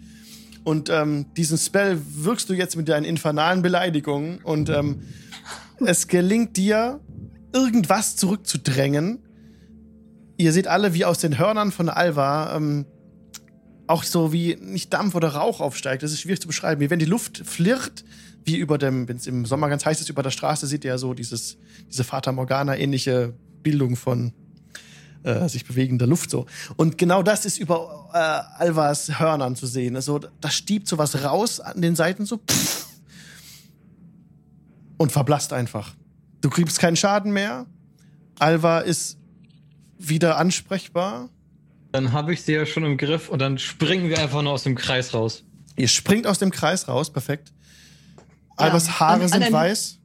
Und 0.64 0.90
ähm, 0.90 1.26
diesen 1.36 1.58
Spell 1.58 2.00
wirkst 2.06 2.48
du 2.48 2.54
jetzt 2.54 2.76
mit 2.76 2.88
deinen 2.88 3.04
infernalen 3.04 3.62
Beleidigungen 3.62 4.38
und 4.42 4.68
ähm, 4.68 5.02
es 5.84 6.06
gelingt 6.06 6.56
dir, 6.56 7.00
irgendwas 7.52 8.16
zurückzudrängen. 8.16 9.18
Ihr 10.36 10.52
seht 10.52 10.68
alle, 10.68 10.94
wie 10.94 11.04
aus 11.04 11.18
den 11.18 11.38
Hörnern 11.38 11.72
von 11.72 11.88
Alva 11.88 12.56
ähm, 12.56 12.86
auch 13.86 14.04
so 14.04 14.32
wie 14.32 14.56
nicht 14.60 14.92
Dampf 14.92 15.14
oder 15.14 15.28
Rauch 15.28 15.60
aufsteigt. 15.60 16.02
Das 16.02 16.12
ist 16.12 16.20
schwierig 16.20 16.40
zu 16.40 16.46
beschreiben. 16.46 16.80
Wie 16.80 16.90
wenn 16.90 16.98
die 16.98 17.04
Luft 17.04 17.42
flirrt, 17.44 18.04
wie 18.44 18.56
über 18.56 18.78
dem, 18.78 19.08
wenn 19.08 19.16
es 19.16 19.26
im 19.26 19.44
Sommer 19.44 19.68
ganz 19.68 19.84
heiß 19.84 20.00
ist, 20.00 20.08
über 20.08 20.22
der 20.22 20.30
Straße, 20.30 20.66
seht 20.66 20.84
ihr 20.84 20.92
ja 20.92 20.98
so 20.98 21.14
dieses, 21.14 21.58
diese 21.88 22.04
Fata 22.04 22.32
Morgana-ähnliche 22.32 23.34
Bildung 23.62 23.96
von 23.96 24.32
äh, 25.24 25.48
sich 25.48 25.64
bewegender 25.64 26.06
Luft 26.06 26.30
so. 26.30 26.46
Und 26.76 26.98
genau 26.98 27.22
das 27.22 27.44
ist 27.46 27.58
über 27.58 28.08
äh, 28.12 28.62
Alvas 28.62 29.18
Hörnern 29.18 29.56
zu 29.56 29.66
sehen. 29.66 29.96
Also 29.96 30.18
da 30.40 30.50
stiebt 30.50 30.88
so 30.88 30.98
was 30.98 31.22
raus 31.24 31.60
an 31.60 31.80
den 31.80 31.94
Seiten 31.96 32.26
so 32.26 32.38
pff, 32.38 32.86
und 34.96 35.12
verblasst 35.12 35.52
einfach. 35.52 35.94
Du 36.40 36.50
kriegst 36.50 36.78
keinen 36.78 36.96
Schaden 36.96 37.32
mehr. 37.32 37.66
Alva 38.38 38.80
ist 38.80 39.18
wieder 39.98 40.36
ansprechbar. 40.38 41.28
Dann 41.92 42.12
habe 42.12 42.32
ich 42.32 42.42
sie 42.42 42.52
ja 42.52 42.66
schon 42.66 42.84
im 42.84 42.96
Griff 42.96 43.28
und 43.28 43.38
dann 43.38 43.58
springen 43.58 44.08
wir 44.08 44.18
einfach 44.18 44.42
nur 44.42 44.52
aus 44.52 44.62
dem 44.64 44.74
Kreis 44.74 45.14
raus. 45.14 45.44
Ihr 45.76 45.88
springt 45.88 46.26
aus 46.26 46.38
dem 46.38 46.50
Kreis 46.50 46.88
raus, 46.88 47.12
perfekt. 47.12 47.52
Ja, 48.58 48.66
Alvas 48.66 48.98
Haare 49.00 49.22
an- 49.24 49.28
sind 49.28 49.52
weiß, 49.52 49.98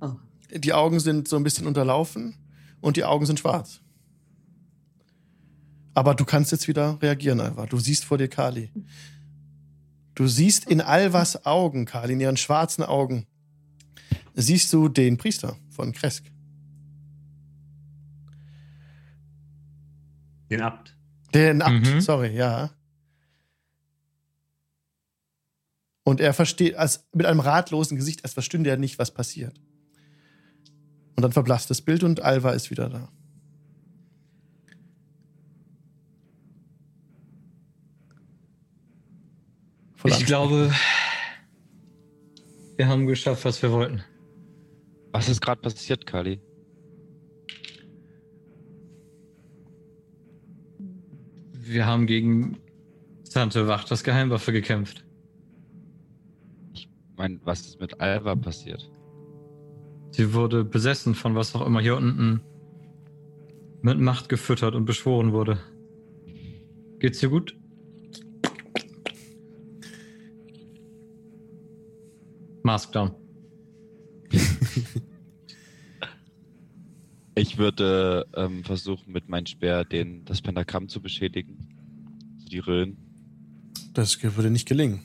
Oh. 0.00 0.12
die 0.52 0.72
Augen 0.72 1.00
sind 1.00 1.28
so 1.28 1.36
ein 1.36 1.42
bisschen 1.44 1.66
unterlaufen 1.66 2.36
und 2.80 2.96
die 2.96 3.04
Augen 3.04 3.26
sind 3.26 3.38
schwarz. 3.40 3.80
Aber 5.94 6.14
du 6.14 6.24
kannst 6.24 6.50
jetzt 6.52 6.66
wieder 6.68 7.00
reagieren, 7.00 7.40
Alva. 7.40 7.66
Du 7.66 7.78
siehst 7.78 8.04
vor 8.04 8.18
dir 8.18 8.28
Kali. 8.28 8.70
Du 10.16 10.26
siehst 10.26 10.68
in 10.68 10.80
Alvas 10.80 11.46
Augen, 11.46 11.86
Kali, 11.86 12.12
in 12.14 12.20
ihren 12.20 12.36
schwarzen 12.36 12.82
Augen, 12.84 13.26
siehst 14.34 14.72
du 14.72 14.88
den 14.88 15.16
Priester 15.16 15.56
von 15.70 15.92
Kresk. 15.92 16.24
Den 20.50 20.60
Abt. 20.62 20.94
Den 21.32 21.62
Abt, 21.62 21.94
Mhm. 21.94 22.00
sorry, 22.00 22.36
ja. 22.36 22.70
Und 26.04 26.20
er 26.20 26.34
versteht, 26.34 26.74
als 26.76 27.06
mit 27.12 27.26
einem 27.26 27.40
ratlosen 27.40 27.96
Gesicht, 27.96 28.24
als 28.24 28.34
verstünde 28.34 28.70
er 28.70 28.76
nicht, 28.76 28.98
was 28.98 29.12
passiert. 29.12 29.58
Und 31.16 31.22
dann 31.22 31.32
verblasst 31.32 31.70
das 31.70 31.80
Bild 31.80 32.02
und 32.04 32.20
Alva 32.20 32.50
ist 32.50 32.70
wieder 32.70 32.88
da. 32.90 33.08
Voll 40.04 40.12
Ich 40.12 40.26
glaube, 40.26 40.70
wir 42.76 42.88
haben 42.88 43.06
geschafft, 43.06 43.46
was 43.46 43.62
wir 43.62 43.72
wollten. 43.72 44.04
Was 45.12 45.30
ist 45.30 45.40
gerade 45.40 45.62
passiert, 45.62 46.04
Kali? 46.04 46.40
Wir 51.52 51.86
haben 51.86 52.06
gegen 52.06 52.58
Tante 53.32 53.66
Wacht 53.66 53.90
das 53.90 54.04
Geheimwaffe 54.04 54.52
gekämpft. 54.52 55.06
meine, 57.16 57.40
was 57.44 57.60
ist 57.60 57.80
mit 57.80 57.98
Alva 57.98 58.36
passiert? 58.36 58.90
Sie 60.10 60.34
wurde 60.34 60.64
besessen 60.64 61.14
von 61.14 61.34
was 61.34 61.54
auch 61.54 61.64
immer 61.64 61.80
hier 61.80 61.96
unten 61.96 62.42
mit 63.80 63.98
Macht 63.98 64.28
gefüttert 64.28 64.74
und 64.74 64.84
beschworen 64.84 65.32
wurde. 65.32 65.58
Geht's 66.98 67.20
dir 67.20 67.30
gut? 67.30 67.56
Mask 72.64 72.90
down. 72.92 73.12
Ich 77.36 77.58
würde 77.58 78.28
ähm, 78.36 78.62
versuchen, 78.62 79.12
mit 79.12 79.28
meinem 79.28 79.46
Speer 79.46 79.84
den, 79.84 80.24
das 80.24 80.40
Pentagramm 80.40 80.88
zu 80.88 81.02
beschädigen. 81.02 81.66
Die 82.48 82.60
Rillen. 82.60 82.96
Das 83.92 84.22
würde 84.22 84.50
nicht 84.50 84.68
gelingen. 84.68 85.00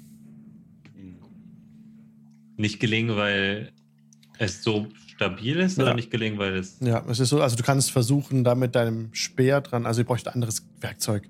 Nicht 2.55 2.79
gelingen, 2.79 3.15
weil 3.15 3.71
es 4.37 4.61
so 4.61 4.89
stabil 5.07 5.57
ist 5.57 5.79
Ja. 5.79 5.85
oder 5.85 5.95
nicht 5.95 6.11
gelingen, 6.11 6.37
weil 6.37 6.55
es. 6.57 6.79
Ja, 6.81 7.03
es 7.09 7.19
ist 7.19 7.29
so, 7.29 7.41
also 7.41 7.55
du 7.55 7.63
kannst 7.63 7.89
versuchen, 7.89 8.43
da 8.43 8.53
mit 8.53 8.75
deinem 8.75 9.09
Speer 9.11 9.61
dran, 9.61 9.87
also 9.87 10.01
ihr 10.01 10.05
bräucht 10.05 10.27
ein 10.27 10.35
anderes 10.35 10.67
Werkzeug. 10.81 11.27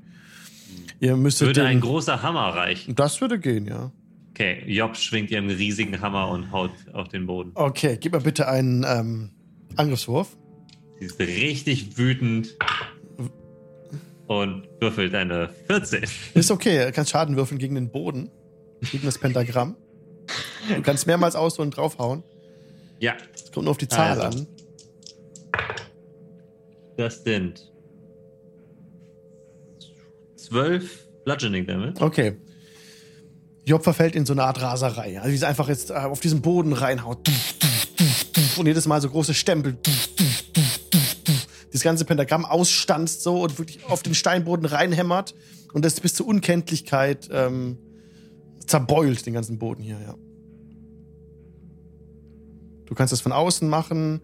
Ihr 1.00 1.16
müsstet 1.16 1.48
Würde 1.48 1.64
ein 1.66 1.78
den, 1.78 1.82
großer 1.82 2.22
Hammer 2.24 2.50
reichen. 2.50 2.94
Das 2.96 3.22
würde 3.22 3.40
gehen, 3.40 3.68
ja. 3.68 3.90
Okay, 4.42 4.64
Job 4.68 4.96
schwingt 4.96 5.32
ihren 5.32 5.50
riesigen 5.50 6.00
Hammer 6.00 6.30
und 6.30 6.50
haut 6.54 6.72
auf 6.94 7.10
den 7.10 7.28
Boden. 7.28 7.52
Okay, 7.56 7.98
gib 8.00 8.14
mir 8.14 8.22
bitte 8.22 8.48
einen 8.48 8.86
ähm, 8.88 9.32
Angriffswurf. 9.76 10.38
Sie 10.98 11.06
ist 11.08 11.20
richtig 11.20 11.98
wütend 11.98 12.56
und 14.28 14.66
würfelt 14.80 15.14
eine 15.14 15.50
14. 15.68 16.04
Ist 16.36 16.52
okay, 16.52 16.86
du 16.86 16.92
kannst 16.94 17.12
Schaden 17.12 17.36
würfeln 17.36 17.58
gegen 17.60 17.76
den 17.76 17.92
Boden, 17.92 18.30
gegen 18.90 19.04
das 19.04 19.18
Pentagramm. 19.18 19.76
Du 20.74 20.82
kannst 20.84 21.06
mehrmals 21.06 21.36
aus 21.36 21.60
und 21.60 21.72
draufhauen. 21.76 22.24
Ja, 23.02 23.18
Es 23.36 23.52
kommt 23.52 23.66
nur 23.66 23.72
auf 23.72 23.78
die 23.78 23.90
Zahl 23.90 24.22
Also. 24.22 24.40
an. 24.40 24.48
das 26.96 27.24
sind 27.26 27.70
12 30.38 31.08
Bludgeoning 31.26 31.66
Damage. 31.68 32.02
Okay. 32.02 32.38
Job 33.70 33.84
verfällt 33.84 34.16
in 34.16 34.26
so 34.26 34.34
eine 34.34 34.44
Art 34.44 34.62
Raserei. 34.62 35.20
Also 35.20 35.32
wie 35.32 35.38
sie 35.38 35.48
einfach 35.48 35.70
jetzt 35.70 35.92
äh, 35.92 35.94
auf 35.94 36.20
diesen 36.20 36.42
Boden 36.42 36.74
reinhaut. 36.74 37.30
Und 38.58 38.66
jedes 38.66 38.88
Mal 38.88 39.00
so 39.00 39.10
große 39.10 39.34
Stempel. 39.34 39.78
Das 41.72 41.84
ganze 41.84 42.04
Pentagramm 42.04 42.46
ausstanzt 42.46 43.22
so 43.22 43.44
und 43.44 43.60
wirklich 43.60 43.86
auf 43.86 44.02
den 44.02 44.16
Steinboden 44.16 44.66
reinhämmert. 44.66 45.36
Und 45.72 45.86
das 45.86 46.00
bis 46.00 46.16
zur 46.16 46.28
Unkenntlichkeit 46.28 47.30
ähm, 47.32 47.78
zerbeult 48.66 49.26
den 49.26 49.36
ganzen 49.36 49.60
Boden 49.60 49.84
hier, 49.84 50.00
ja. 50.02 50.16
Du 52.86 52.96
kannst 52.96 53.12
das 53.12 53.22
von 53.22 53.32
außen 53.32 53.70
machen, 53.70 54.22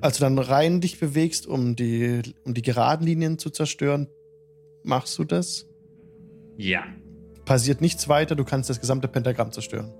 als 0.00 0.16
du 0.16 0.22
dann 0.22 0.38
rein 0.38 0.80
dich 0.80 0.98
bewegst, 0.98 1.46
um 1.46 1.76
die, 1.76 2.22
um 2.44 2.54
die 2.54 2.62
geraden 2.62 3.06
Linien 3.06 3.38
zu 3.38 3.50
zerstören. 3.50 4.08
Machst 4.84 5.18
du 5.18 5.24
das? 5.24 5.66
Ja. 6.56 6.82
Passiert 7.44 7.80
nichts 7.80 8.08
weiter, 8.08 8.34
du 8.34 8.44
kannst 8.44 8.70
das 8.70 8.80
gesamte 8.80 9.08
Pentagramm 9.08 9.52
zerstören. 9.52 9.92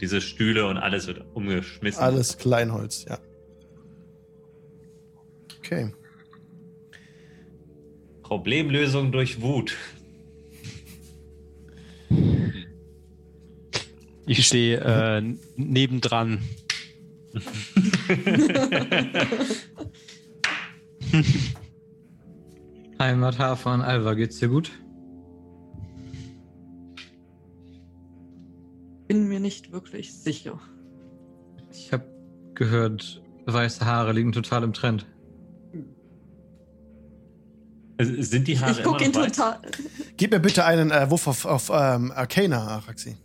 Diese 0.00 0.20
Stühle 0.20 0.66
und 0.66 0.76
alles 0.76 1.06
wird 1.06 1.24
umgeschmissen. 1.34 2.02
Alles 2.02 2.38
Kleinholz, 2.38 3.04
ja. 3.08 3.18
Okay. 5.58 5.92
Problemlösung 8.22 9.10
durch 9.10 9.40
Wut. 9.40 9.74
Ich 14.26 14.46
stehe 14.46 14.78
äh, 14.78 15.22
nebendran. 15.56 16.42
Heimat 22.98 23.58
von 23.58 23.80
Alva, 23.80 24.14
geht's 24.14 24.38
dir 24.38 24.48
gut? 24.48 24.70
Bin 29.08 29.26
mir 29.28 29.40
nicht 29.40 29.72
wirklich 29.72 30.14
sicher. 30.14 30.60
Ich 31.72 31.92
habe 31.92 32.04
gehört, 32.54 33.22
weiße 33.46 33.84
Haare 33.84 34.12
liegen 34.12 34.32
total 34.32 34.62
im 34.64 34.72
Trend. 34.72 35.06
Also, 37.98 38.22
Sind 38.22 38.46
die 38.46 38.60
Haare 38.60 38.72
ich 38.72 38.82
gucke 38.84 39.04
immer 39.04 39.06
ihn 39.06 39.12
noch 39.12 39.26
weiß? 39.26 39.36
total. 39.36 39.60
Gib 40.16 40.30
mir 40.30 40.40
bitte 40.40 40.64
einen 40.64 40.90
äh, 40.90 41.10
Wurf 41.10 41.26
auf, 41.26 41.44
auf 41.46 41.70
ähm, 41.72 42.12
Arcana, 42.12 42.66
Araxi. 42.68 43.16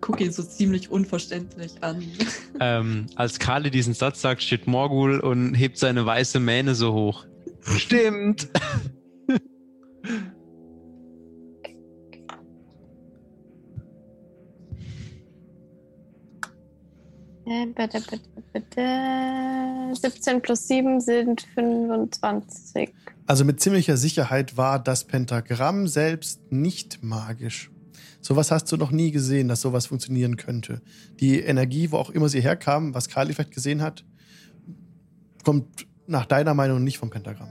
Gucke 0.00 0.24
ihn 0.24 0.32
so 0.32 0.42
ziemlich 0.42 0.90
unverständlich 0.90 1.82
an. 1.82 2.02
Ähm, 2.60 3.06
als 3.16 3.40
Kali 3.40 3.68
diesen 3.72 3.94
Satz 3.94 4.20
sagt, 4.20 4.40
steht 4.40 4.68
Morgul 4.68 5.18
und 5.18 5.54
hebt 5.54 5.76
seine 5.76 6.06
weiße 6.06 6.38
Mähne 6.38 6.76
so 6.76 6.92
hoch. 6.92 7.26
Stimmt. 7.62 8.48
17 17.46 20.42
plus 20.42 20.68
7 20.68 21.00
sind 21.00 21.46
25. 21.54 22.92
Also 23.26 23.44
mit 23.44 23.60
ziemlicher 23.60 23.96
Sicherheit 23.96 24.56
war 24.56 24.82
das 24.82 25.04
Pentagramm 25.04 25.86
selbst 25.86 26.40
nicht 26.50 27.02
magisch. 27.02 27.70
Sowas 28.20 28.50
hast 28.50 28.72
du 28.72 28.78
noch 28.78 28.90
nie 28.90 29.10
gesehen, 29.10 29.48
dass 29.48 29.60
sowas 29.60 29.86
funktionieren 29.86 30.36
könnte. 30.36 30.80
Die 31.20 31.40
Energie, 31.40 31.90
wo 31.90 31.98
auch 31.98 32.10
immer 32.10 32.30
sie 32.30 32.40
herkam, 32.40 32.94
was 32.94 33.08
Kali 33.08 33.34
vielleicht 33.34 33.52
gesehen 33.52 33.82
hat, 33.82 34.04
kommt 35.44 35.86
nach 36.06 36.24
deiner 36.24 36.54
Meinung 36.54 36.82
nicht 36.82 36.98
vom 36.98 37.10
Pentagramm. 37.10 37.50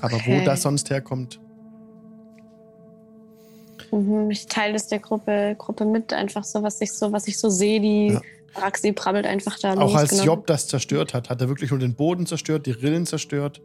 Aber 0.00 0.12
wo 0.12 0.16
Okay. 0.16 0.44
das 0.44 0.62
sonst 0.62 0.90
herkommt, 0.90 1.40
Mhm, 3.90 4.30
Ich 4.30 4.46
teile 4.46 4.74
es 4.74 4.86
der 4.88 4.98
Gruppe, 4.98 5.54
Gruppe 5.58 5.84
mit, 5.84 6.12
einfach 6.12 6.44
so, 6.44 6.62
was 6.62 6.80
ich 6.80 6.92
so, 6.92 7.12
was 7.12 7.26
ich 7.28 7.38
so 7.38 7.48
sehe, 7.48 7.80
die 7.80 8.08
Ja. 8.12 8.20
Raxi 8.56 8.92
brabbelt 8.92 9.26
einfach 9.26 9.58
da 9.58 9.74
Auch 9.74 9.80
los. 9.92 9.94
als 9.94 10.10
genau. 10.10 10.24
Job 10.24 10.46
das 10.46 10.66
zerstört 10.68 11.14
hat, 11.14 11.30
hat 11.30 11.40
er 11.40 11.48
wirklich 11.48 11.70
nur 11.70 11.78
den 11.78 11.94
Boden 11.94 12.26
zerstört, 12.26 12.66
die 12.66 12.70
Rillen 12.72 13.06
zerstört 13.06 13.60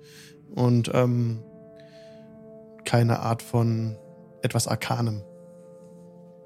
und 0.54 0.92
ähm, 0.94 1.42
keine 2.86 3.20
Art 3.20 3.42
von 3.42 3.98
etwas 4.42 4.68
Arkanem. 4.68 5.24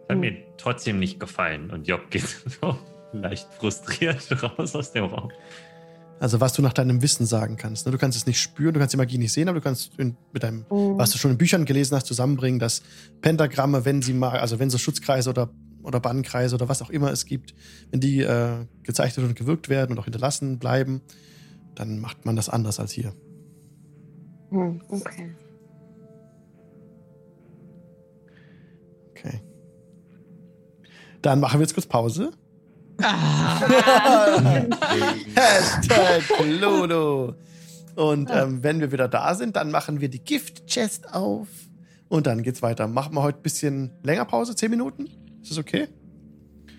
Hat 0.08 0.18
mir 0.18 0.34
trotzdem 0.58 1.00
nicht 1.00 1.20
gefallen. 1.20 1.70
Und 1.72 1.88
Job 1.88 2.10
geht 2.10 2.24
so 2.62 2.78
leicht 3.12 3.48
frustriert 3.54 4.20
raus 4.44 4.76
aus 4.76 4.92
dem 4.92 5.06
Raum. 5.06 5.32
Also 6.20 6.40
was 6.40 6.54
du 6.54 6.62
nach 6.64 6.74
deinem 6.74 7.02
Wissen 7.02 7.26
sagen 7.28 7.58
kannst. 7.58 7.86
ne? 7.86 7.92
Du 7.92 7.98
kannst 7.98 8.18
es 8.18 8.26
nicht 8.26 8.40
spüren, 8.42 8.74
du 8.74 8.80
kannst 8.80 8.94
die 8.94 8.98
Magie 8.98 9.18
nicht 9.20 9.32
sehen, 9.34 9.50
aber 9.50 9.60
du 9.60 9.64
kannst 9.64 9.92
in, 10.00 10.18
mit 10.34 10.42
deinem, 10.44 10.66
Mhm. 10.70 10.98
was 10.98 11.12
du 11.12 11.18
schon 11.20 11.32
in 11.32 11.38
Büchern 11.38 11.66
gelesen 11.66 11.96
hast, 11.96 12.08
zusammenbringen, 12.08 12.60
dass 12.60 12.82
Pentagramme, 13.22 13.86
wenn 13.86 14.02
sie 14.02 14.14
mal, 14.14 14.40
also 14.40 14.58
wenn 14.60 14.70
so 14.72 14.78
Schutzkreise 14.80 15.30
oder, 15.30 15.50
oder 15.84 16.00
Bannkreise 16.00 16.56
oder 16.56 16.68
was 16.70 16.82
auch 16.82 16.90
immer 16.90 17.12
es 17.12 17.26
gibt, 17.26 17.54
wenn 17.92 18.00
die 18.00 18.22
äh, 18.22 18.66
gezeichnet 18.84 19.26
und 19.28 19.36
gewirkt 19.36 19.70
werden 19.70 19.92
und 19.92 20.00
auch 20.00 20.06
hinterlassen 20.06 20.58
bleiben, 20.58 21.02
dann 21.76 22.00
macht 22.00 22.26
man 22.26 22.36
das 22.36 22.50
anders 22.50 22.80
als 22.80 22.92
hier. 22.92 23.14
Hm, 24.50 24.82
okay. 24.90 25.36
Okay. 29.12 29.42
Dann 31.22 31.40
machen 31.40 31.60
wir 31.60 31.64
jetzt 31.64 31.74
kurz 31.74 31.86
Pause. 31.88 32.32
Hashtag 35.36 36.24
Ludo. 36.62 37.36
Und 37.96 38.30
ähm, 38.32 38.62
wenn 38.64 38.80
wir 38.80 38.92
wieder 38.92 39.08
da 39.08 39.34
sind, 39.36 39.56
dann 39.56 39.72
machen 39.72 40.02
wir 40.02 40.10
die 40.10 40.20
Gift-Chest 40.20 41.14
auf. 41.14 41.48
Und 42.10 42.28
dann 42.28 42.44
geht's 42.44 42.62
weiter. 42.62 42.88
Machen 42.88 43.16
wir 43.16 43.24
heute 43.24 43.40
ein 43.40 43.44
bisschen 43.44 43.92
länger 44.04 44.26
Pause, 44.26 44.56
10 44.56 44.70
Minuten? 44.72 45.08
Ist 45.42 45.52
das 45.52 45.58
okay? 45.58 45.88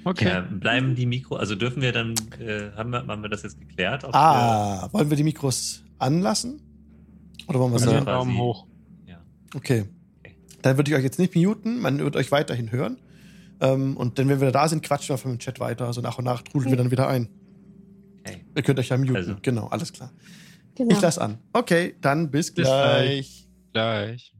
Okay. 0.05 0.29
Ja, 0.29 0.41
bleiben 0.41 0.95
die 0.95 1.07
Mikro, 1.07 1.37
also 1.37 1.55
dürfen 1.55 1.83
wir 1.83 1.93
dann, 1.93 2.15
äh, 2.41 2.71
haben, 2.77 2.91
wir, 2.91 3.05
haben 3.07 3.21
wir 3.23 3.29
das 3.29 3.43
jetzt 3.43 3.59
geklärt? 3.61 4.05
ob 4.05 4.15
Ah, 4.15 4.89
wollen 4.93 5.11
wir 5.11 5.17
die 5.17 5.25
Mikros 5.25 5.83
anlassen? 5.99 6.63
Oder 7.49 7.59
wollen 7.59 7.73
wir 7.73 7.77
Also 7.77 7.91
Also 7.91 8.05
sagen? 8.05 8.05
quasi- 8.07 8.19
Daumen 8.19 8.39
hoch. 8.39 8.67
wir- 9.05 9.15
ja. 9.15 9.21
Okay. 9.55 9.85
Dann 10.63 10.77
würde 10.77 10.91
ich 10.91 10.97
euch 10.97 11.03
jetzt 11.05 11.19
nicht 11.19 11.35
muten, 11.37 11.81
man 11.81 11.99
wird 11.99 12.17
euch 12.17 12.31
weiterhin 12.33 12.71
hören. 12.73 12.97
Ähm, 13.61 13.97
und 13.97 14.19
dann, 14.19 14.29
wenn 14.29 14.41
wir 14.41 14.53
da 14.53 14.69
sind, 14.69 14.83
quatschen 14.83 15.09
wir 15.09 15.15
einfach 15.15 15.31
im 15.31 15.39
Chat 15.39 15.61
weiter. 15.61 15.87
Also 15.87 16.01
nach 16.01 16.19
und 16.19 16.25
nach 16.25 16.43
trudeln 16.43 16.71
wir 16.71 16.77
dann 16.77 16.91
wieder 16.91 17.09
ein. 17.09 17.29
Okay. 18.21 18.45
Ihr 18.55 18.63
könnt 18.63 18.79
euch 18.79 18.89
ja 18.89 18.97
muten. 18.97 19.17
Also. 19.17 19.37
Genau, 19.43 19.69
alles 19.69 19.93
klar. 19.93 20.13
Genau. 20.75 20.95
Ich 20.95 21.01
lasse 21.01 21.21
an. 21.21 21.39
Okay, 21.53 21.97
dann 22.01 22.31
bis 22.31 22.55
Bis 22.55 22.67
gleich. 22.67 23.49
Gleich. 23.73 24.35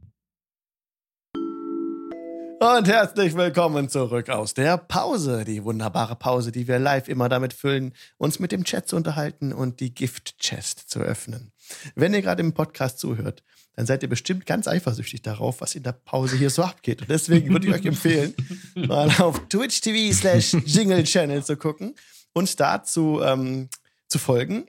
Und 2.61 2.89
herzlich 2.89 3.35
willkommen 3.35 3.87
zurück 3.87 4.29
aus 4.29 4.53
der 4.53 4.77
Pause. 4.77 5.45
Die 5.45 5.63
wunderbare 5.63 6.17
Pause, 6.17 6.51
die 6.51 6.67
wir 6.67 6.77
live 6.77 7.07
immer 7.07 7.29
damit 7.29 7.53
füllen, 7.53 7.93
uns 8.17 8.39
mit 8.39 8.51
dem 8.51 8.65
Chat 8.65 8.85
zu 8.85 8.97
unterhalten 8.97 9.53
und 9.53 9.79
die 9.79 9.93
Gift-Chest 9.93 10.89
zu 10.89 10.99
öffnen. 10.99 11.53
Wenn 11.95 12.13
ihr 12.13 12.21
gerade 12.21 12.41
im 12.41 12.53
Podcast 12.53 12.99
zuhört, 12.99 13.43
dann 13.75 13.85
seid 13.85 14.03
ihr 14.03 14.09
bestimmt 14.09 14.45
ganz 14.45 14.67
eifersüchtig 14.67 15.21
darauf, 15.21 15.61
was 15.61 15.75
in 15.75 15.83
der 15.83 15.93
Pause 15.93 16.37
hier 16.37 16.49
so 16.49 16.63
abgeht. 16.63 17.01
Und 17.01 17.09
deswegen 17.09 17.49
würde 17.51 17.67
ich 17.67 17.73
euch 17.73 17.85
empfehlen, 17.85 18.33
mal 18.75 19.09
auf 19.19 19.47
Twitch 19.47 19.81
TV 19.81 20.13
slash 20.13 20.53
Jingle 20.65 21.03
Channel 21.03 21.43
zu 21.43 21.55
gucken 21.55 21.95
und 22.33 22.59
dazu 22.59 23.21
ähm, 23.23 23.69
zu 24.07 24.19
folgen 24.19 24.65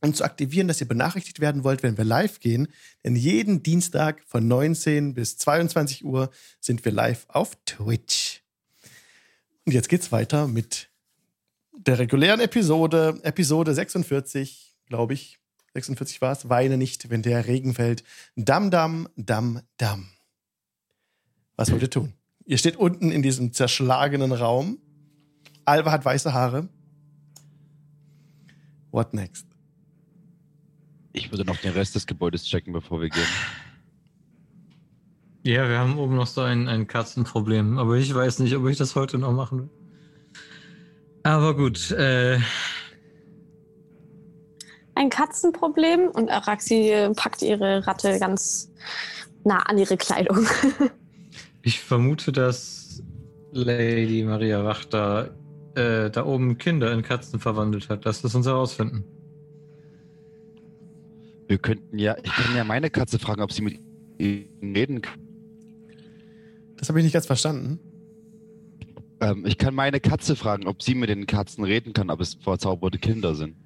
und 0.00 0.16
zu 0.16 0.24
aktivieren, 0.24 0.68
dass 0.68 0.80
ihr 0.80 0.88
benachrichtigt 0.88 1.40
werden 1.40 1.64
wollt, 1.64 1.82
wenn 1.82 1.98
wir 1.98 2.04
live 2.04 2.40
gehen. 2.40 2.68
Denn 3.04 3.16
jeden 3.16 3.62
Dienstag 3.62 4.22
von 4.26 4.46
19 4.46 5.14
bis 5.14 5.36
22 5.38 6.04
Uhr 6.04 6.30
sind 6.60 6.84
wir 6.84 6.92
live 6.92 7.26
auf 7.28 7.56
Twitch. 7.66 8.42
Und 9.64 9.72
jetzt 9.72 9.88
geht's 9.88 10.12
weiter 10.12 10.46
mit 10.46 10.90
der 11.72 11.98
regulären 11.98 12.40
Episode, 12.40 13.18
Episode 13.22 13.74
46, 13.74 14.76
glaube 14.86 15.14
ich. 15.14 15.38
46 15.76 16.20
war 16.22 16.32
es. 16.32 16.48
Weine 16.48 16.76
nicht, 16.78 17.10
wenn 17.10 17.22
der 17.22 17.46
Regen 17.46 17.74
fällt. 17.74 18.02
Dam, 18.34 18.70
dam, 18.70 19.08
dam, 19.16 19.60
dam. 19.76 20.08
Was 21.56 21.70
wollt 21.70 21.82
ihr 21.82 21.90
tun? 21.90 22.14
Ihr 22.44 22.58
steht 22.58 22.76
unten 22.76 23.10
in 23.10 23.22
diesem 23.22 23.52
zerschlagenen 23.52 24.32
Raum. 24.32 24.78
Alva 25.64 25.92
hat 25.92 26.04
weiße 26.04 26.32
Haare. 26.32 26.68
What 28.90 29.12
next? 29.14 29.46
Ich 31.12 31.30
würde 31.30 31.44
noch 31.44 31.56
den 31.56 31.72
Rest 31.72 31.94
des 31.94 32.06
Gebäudes 32.06 32.44
checken, 32.44 32.72
bevor 32.72 33.00
wir 33.00 33.08
gehen. 33.08 33.26
Ja, 35.42 35.68
wir 35.68 35.78
haben 35.78 35.98
oben 35.98 36.16
noch 36.16 36.26
so 36.26 36.40
ein, 36.40 36.68
ein 36.68 36.86
Katzenproblem, 36.86 37.78
aber 37.78 37.96
ich 37.96 38.14
weiß 38.14 38.38
nicht, 38.40 38.56
ob 38.56 38.66
ich 38.68 38.76
das 38.76 38.94
heute 38.96 39.18
noch 39.18 39.32
machen 39.32 39.58
will. 39.60 39.70
Aber 41.22 41.56
gut, 41.56 41.90
äh, 41.90 42.38
Ein 44.96 45.10
Katzenproblem 45.10 46.08
und 46.08 46.30
Araxi 46.30 47.10
packt 47.14 47.42
ihre 47.42 47.86
Ratte 47.86 48.18
ganz 48.18 48.72
nah 49.44 49.58
an 49.58 49.76
ihre 49.76 49.98
Kleidung. 49.98 50.46
ich 51.62 51.80
vermute, 51.80 52.32
dass 52.32 53.02
Lady 53.52 54.24
Maria 54.24 54.64
Wachter 54.64 55.36
äh, 55.74 56.10
da 56.10 56.24
oben 56.24 56.56
Kinder 56.56 56.92
in 56.92 57.02
Katzen 57.02 57.38
verwandelt 57.38 57.90
hat. 57.90 58.06
Lass 58.06 58.22
das 58.22 58.34
uns 58.34 58.46
herausfinden. 58.46 59.04
Wir 61.46 61.58
könnten 61.58 61.98
ja, 61.98 62.16
ich 62.22 62.32
kann 62.32 62.56
ja 62.56 62.64
meine 62.64 62.88
Katze 62.88 63.18
fragen, 63.18 63.42
ob 63.42 63.52
sie 63.52 63.62
mit 63.62 63.78
ihnen 64.16 64.74
reden 64.74 65.02
kann. 65.02 65.20
Das 66.78 66.88
habe 66.88 67.00
ich 67.00 67.04
nicht 67.04 67.12
ganz 67.12 67.26
verstanden. 67.26 67.80
Ähm, 69.20 69.44
ich 69.44 69.58
kann 69.58 69.74
meine 69.74 70.00
Katze 70.00 70.36
fragen, 70.36 70.66
ob 70.66 70.82
sie 70.82 70.94
mit 70.94 71.10
den 71.10 71.26
Katzen 71.26 71.64
reden 71.64 71.92
kann, 71.92 72.08
ob 72.08 72.20
es 72.22 72.32
verzauberte 72.32 72.98
Kinder 72.98 73.34
sind. 73.34 73.56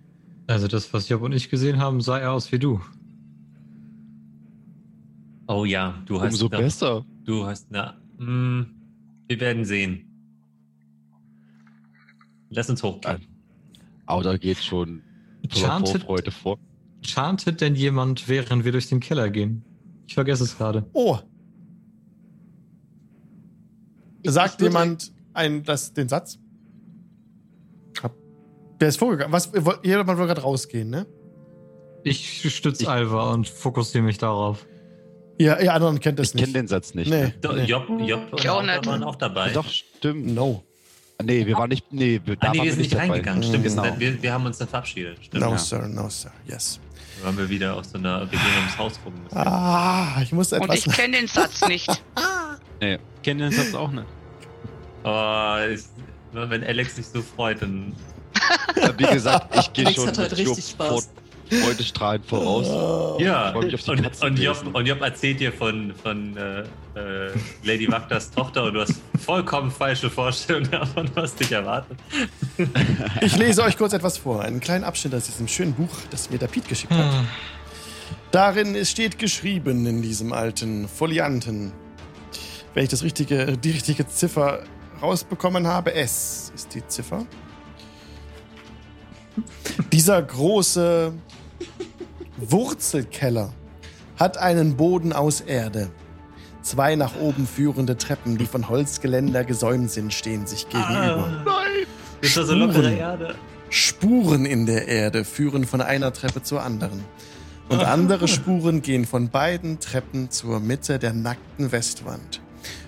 Also 0.51 0.67
das, 0.67 0.93
was 0.93 1.09
Job 1.09 1.23
und 1.23 1.33
ich 1.33 1.49
gesehen 1.49 1.79
haben, 1.79 2.01
sah 2.01 2.19
er 2.19 2.33
aus 2.33 2.51
wie 2.51 2.59
du. 2.59 2.81
Oh 5.47 5.65
ja, 5.65 6.03
du 6.07 6.21
hast. 6.21 6.33
Umso 6.35 6.49
besser. 6.49 7.05
Du 7.25 7.47
hast. 7.47 7.69
Na, 7.71 7.97
mh, 8.19 8.67
wir 9.29 9.41
werden 9.41 9.65
sehen. 9.65 10.07
Lass 12.51 12.69
uns 12.69 12.83
hochgehen. 12.83 13.21
Aber 14.07 14.25
da 14.25 14.37
geht 14.37 14.59
schon 14.59 15.03
Vorfreude 15.49 16.33
vor. 16.33 16.59
chantet 17.03 17.61
denn 17.61 17.77
jemand, 17.77 18.29
während 18.29 18.65
wir 18.65 18.73
durch 18.73 18.89
den 18.89 18.99
Keller 18.99 19.31
gehen? 19.31 19.65
Ich 20.09 20.15
vergesse 20.15 20.43
es 20.43 20.59
gerade. 20.59 20.85
Oh, 20.93 21.19
sagt 24.25 24.61
jemand 24.61 25.13
ein, 25.33 25.63
das, 25.63 25.93
den 25.93 26.09
Satz? 26.09 26.39
Hab- 28.03 28.17
Wer 28.81 28.89
ist 28.89 28.97
vorgegangen? 28.99 29.33
Was, 29.33 29.51
jemand 29.83 30.19
will 30.19 30.27
gerade 30.27 30.41
rausgehen, 30.41 30.91
ne? 30.91 31.07
Ich 32.03 32.51
stütze 32.55 32.89
Alva 32.89 33.31
und 33.33 33.49
fokussiere 33.49 34.03
mich 34.03 34.17
darauf. 34.19 34.67
Ihr, 35.39 35.59
ihr 35.61 35.73
anderen 35.73 36.01
kennt 36.01 36.19
das 36.19 36.29
Ich 36.29 36.33
kenne 36.35 36.47
nicht. 36.47 36.57
den 36.57 36.69
Satz 36.69 36.95
nicht. 36.95 37.11
Nee. 37.11 37.25
ne? 37.25 37.35
Do, 37.41 37.53
nee. 37.53 37.65
Job, 37.65 37.85
Job 38.07 38.33
und 38.33 38.41
Ich 38.41 38.49
auch 38.49 38.59
Alva 38.61 38.73
nicht. 38.77 38.87
waren 38.87 39.03
auch 39.05 39.17
dabei. 39.17 39.51
Doch, 39.53 39.67
stimmt. 39.69 40.35
No. 40.35 40.65
Nee, 41.23 41.45
wir 41.47 41.55
waren 41.57 41.69
nicht. 41.69 41.85
Nee, 41.93 42.21
wir, 42.25 42.37
Ah, 42.41 42.51
nee, 42.53 42.63
wir 42.63 42.71
sind 42.73 42.81
nicht 42.81 42.93
dabei. 42.95 43.05
reingegangen. 43.09 43.43
Stimmt, 43.43 43.65
wir, 43.65 43.71
Genau. 43.71 43.85
sind, 43.85 44.01
wir, 44.01 44.23
wir 44.23 44.33
haben 44.33 44.47
uns 44.47 44.57
dann 44.59 44.69
verabschiedet. 44.69 45.19
Stimmt. 45.23 45.43
No, 45.45 45.51
Ja. 45.51 45.59
sir, 45.59 45.87
no, 45.87 46.09
sir. 46.09 46.31
Yes. 46.47 46.81
Dann 47.17 47.27
waren 47.27 47.39
wir 47.39 47.49
wieder 47.51 47.77
aus 47.77 47.91
so 47.91 47.99
einer, 47.99 48.21
wir 48.23 48.27
gehen 48.39 48.41
ums 48.61 48.79
Haus 48.79 48.99
rum. 49.05 49.13
Ah, 49.33 50.23
ich 50.23 50.33
muss 50.33 50.53
Und 50.55 50.63
etwas. 50.63 50.87
ich 50.87 50.93
kenne 50.97 51.19
den 51.19 51.27
Satz 51.27 51.69
nicht. 51.69 51.87
Ich 52.81 52.99
kenne 53.23 53.51
den 53.51 53.53
Satz 53.53 53.75
auch 53.75 53.91
nicht. 53.91 54.07
Aber 55.03 55.69
ich, 55.69 55.81
wenn 56.33 56.65
Alex 56.65 56.97
sich 56.97 57.07
so 57.07 57.21
freut, 57.21 57.61
dann. 57.61 57.95
Wie 58.97 59.05
gesagt, 59.07 59.57
ich 59.57 59.73
gehe 59.73 59.93
schon 59.93 60.09
hat 60.09 60.19
heute 60.19 60.35
Job 60.43 60.49
richtig 60.57 60.71
Spaß. 60.71 60.89
vor- 60.89 61.03
Freudestrahlend 61.65 62.25
voraus. 62.27 63.21
Ja, 63.21 63.51
und, 63.51 63.65
und, 63.65 64.39
Job, 64.39 64.57
und 64.73 64.87
Job 64.87 65.01
erzählt 65.01 65.41
dir 65.41 65.53
von, 65.53 65.93
von 66.01 66.37
äh, 66.37 66.61
äh, 66.61 67.33
Lady 67.65 67.91
Wachters 67.91 68.31
Tochter 68.31 68.63
und 68.63 68.75
du 68.75 68.81
hast 68.83 68.95
vollkommen 69.19 69.69
falsche 69.73 70.09
Vorstellungen 70.11 70.71
davon, 70.71 71.11
was 71.15 71.35
dich 71.35 71.51
erwartet. 71.51 71.99
Ich 73.21 73.37
lese 73.37 73.65
euch 73.65 73.77
kurz 73.77 73.93
etwas 73.95 74.17
vor. 74.17 74.43
Einen 74.43 74.61
kleinen 74.61 74.85
Abschnitt 74.85 75.13
aus 75.13 75.25
diesem 75.25 75.49
schönen 75.49 75.73
Buch, 75.75 75.89
das 76.13 76.31
mir 76.31 76.39
der 76.39 76.47
Piet 76.47 76.69
geschickt 76.69 76.93
hat. 76.93 77.01
Ah, 77.15 77.25
Darin 78.31 78.85
steht 78.85 79.19
geschrieben 79.19 79.87
in 79.87 80.03
diesem 80.03 80.33
alten 80.33 80.87
Folianten. 80.87 81.73
Wenn 82.75 82.85
ich 82.85 82.91
das 82.91 83.03
richtige, 83.03 83.59
die 83.59 83.73
richtige 83.73 84.07
Ziffer 84.07 84.61
rausbekommen 85.03 85.67
habe, 85.67 85.95
S 85.95 86.53
ist 86.55 86.73
die 86.77 86.87
Ziffer. 86.87 87.27
Dieser 89.93 90.23
große 90.23 91.13
Wurzelkeller 92.37 93.53
hat 94.17 94.39
einen 94.39 94.77
Boden 94.77 95.13
aus 95.13 95.41
Erde. 95.41 95.91
Zwei 96.63 96.95
nach 96.95 97.17
oben 97.19 97.47
führende 97.47 97.97
Treppen, 97.97 98.37
die 98.37 98.47
von 98.47 98.69
Holzgeländer 98.69 99.45
gesäumt 99.45 99.91
sind, 99.91 100.13
stehen 100.13 100.47
sich 100.47 100.69
gegenüber. 100.69 101.43
Nein! 101.45 101.87
Das 102.21 102.37
war 102.37 102.45
so 102.45 102.53
Spuren. 102.53 102.59
lockere 102.67 102.95
Erde. 102.95 103.35
Spuren 103.71 104.45
in 104.45 104.67
der 104.67 104.89
Erde 104.89 105.25
führen 105.25 105.65
von 105.65 105.81
einer 105.81 106.13
Treppe 106.13 106.43
zur 106.43 106.63
anderen. 106.63 107.05
Und 107.69 107.81
andere 107.81 108.29
Spuren 108.29 108.83
gehen 108.83 109.07
von 109.07 109.31
beiden 109.31 109.81
Treppen 109.81 110.31
zur 110.31 110.61
Mitte 110.61 110.99
der 110.99 111.13
nackten 111.13 111.73
Westwand. 111.73 112.41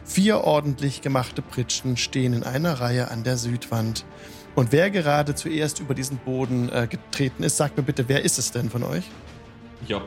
Vier 0.05 0.45
ordentlich 0.45 1.01
gemachte 1.01 1.41
Pritschen 1.41 1.97
stehen 1.97 2.35
in 2.35 2.43
einer 2.43 2.75
Reihe 2.81 3.11
an 3.11 3.23
der 3.25 3.39
Südwand. 3.39 4.05
Und 4.55 4.71
wer 4.73 4.91
gerade 4.91 5.35
zuerst 5.35 5.81
über 5.81 5.95
diesen 5.95 6.19
Boden 6.19 6.69
äh, 6.71 6.87
getreten 6.87 7.43
ist, 7.43 7.57
sagt 7.57 7.77
mir 7.77 7.83
bitte, 7.83 8.09
wer 8.09 8.23
ist 8.25 8.39
es 8.39 8.51
denn 8.51 8.69
von 8.71 8.83
euch? 8.83 9.05
Job. 9.89 10.07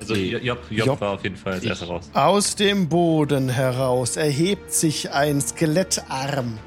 Also. 0.00 0.14
Job, 0.14 0.42
Job, 0.70 0.86
Job. 0.86 1.00
war 1.00 1.10
auf 1.14 1.22
jeden 1.24 1.36
Fall 1.36 1.54
als 1.54 1.64
erster 1.64 1.86
raus. 1.86 2.10
Aus 2.14 2.56
dem 2.56 2.88
Boden 2.88 3.48
heraus 3.48 4.16
erhebt 4.16 4.72
sich 4.72 5.10
ein 5.12 5.40
Skelettarm, 5.40 6.58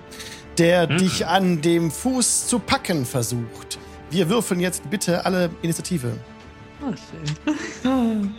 der 0.58 0.88
Hm. 0.90 0.98
dich 0.98 1.26
an 1.28 1.62
dem 1.62 1.92
Fuß 1.92 2.48
zu 2.48 2.60
packen 2.60 3.06
versucht. 3.06 3.78
Wir 4.10 4.30
würfeln 4.30 4.60
jetzt 4.60 4.90
bitte 4.90 5.26
alle 5.26 5.50
Initiative. 5.62 6.14
Oh, 6.82 6.94
schön. 7.84 8.34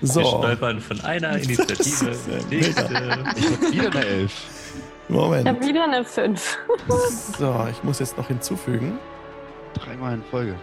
Wir 0.00 0.08
So, 0.08 0.20
stolpern 0.20 0.80
von 0.80 1.00
einer 1.02 1.32
Initiative. 1.42 1.66
Das 1.76 1.86
ist 1.86 2.02
ja 2.02 2.12
zur 2.38 2.48
nächsten. 2.48 2.94
Ich 3.36 3.46
hab 3.50 3.72
wieder 3.72 3.90
eine 3.92 4.04
Elf. 4.06 4.32
Ich 5.10 5.16
habe 5.16 5.26
Moment. 5.28 5.66
wieder 5.66 5.84
eine 5.84 6.04
5. 6.04 6.58
So, 7.36 7.66
ich 7.68 7.82
muss 7.82 7.98
jetzt 7.98 8.16
noch 8.16 8.28
hinzufügen. 8.28 8.98
Dreimal 9.74 10.14
in 10.14 10.22
Folge. 10.22 10.54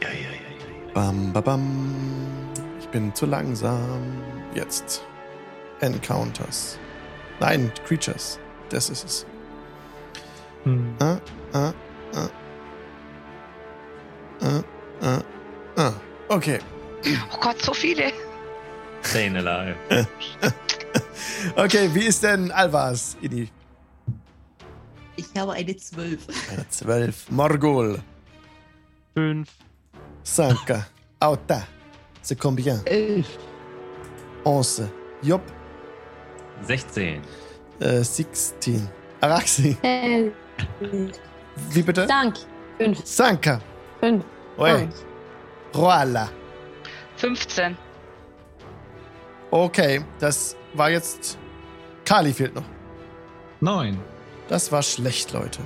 Ja, 0.00 0.08
ja, 0.08 0.14
ja, 0.14 0.30
ja. 0.30 0.92
Bam, 0.94 1.32
bam, 1.32 1.42
bam. 1.42 1.94
Ich 2.78 2.88
bin 2.88 3.12
zu 3.16 3.26
langsam. 3.26 4.22
Jetzt. 4.54 5.04
Encounters. 5.80 6.78
Nein, 7.40 7.72
Creatures. 7.86 8.38
Das 8.68 8.90
ist 8.90 9.04
es. 9.04 9.26
hm. 10.62 10.94
Ah, 11.00 11.16
ah, 11.52 11.72
ah. 12.14 12.28
Ah, 14.40 14.62
ah, 15.02 15.18
ah. 15.76 15.92
Okay. 16.28 16.60
Oh 17.34 17.38
Gott, 17.40 17.60
so 17.60 17.72
viele. 17.74 18.12
Staying 19.10 19.36
alive. 19.36 19.76
Okay, 21.56 21.88
wie 21.94 22.04
ist 22.06 22.22
denn 22.22 22.50
Alvas, 22.50 23.16
Idi? 23.20 23.48
Ich 25.16 25.26
habe 25.36 25.52
eine 25.52 25.76
12. 25.76 26.26
Eine 26.50 26.68
12. 26.68 27.30
Morgul. 27.30 27.98
Fünf. 29.14 29.48
Sanka. 30.22 30.86
Auta. 31.20 31.62
C'est 32.22 32.38
combien? 32.38 32.80
Elf. 32.86 33.26
Onze. 34.44 34.90
Job. 35.22 35.42
16. 36.62 37.20
Äh, 37.80 38.02
16. 38.02 38.88
Araxi. 39.20 39.76
Äh, 39.82 40.30
Wie 41.70 41.82
bitte? 41.82 42.06
Dank. 42.06 42.36
5. 42.78 43.00
Sanka. 43.04 43.60
5. 44.00 44.24
Oi. 44.58 44.88
Roala. 45.74 46.28
15. 47.16 47.76
Okay, 49.50 50.02
das 50.18 50.56
war 50.74 50.90
jetzt. 50.90 51.38
Kali 52.04 52.32
fehlt 52.32 52.54
noch. 52.54 52.64
Neun. 53.60 53.98
Das 54.48 54.72
war 54.72 54.82
schlecht, 54.82 55.32
Leute. 55.32 55.60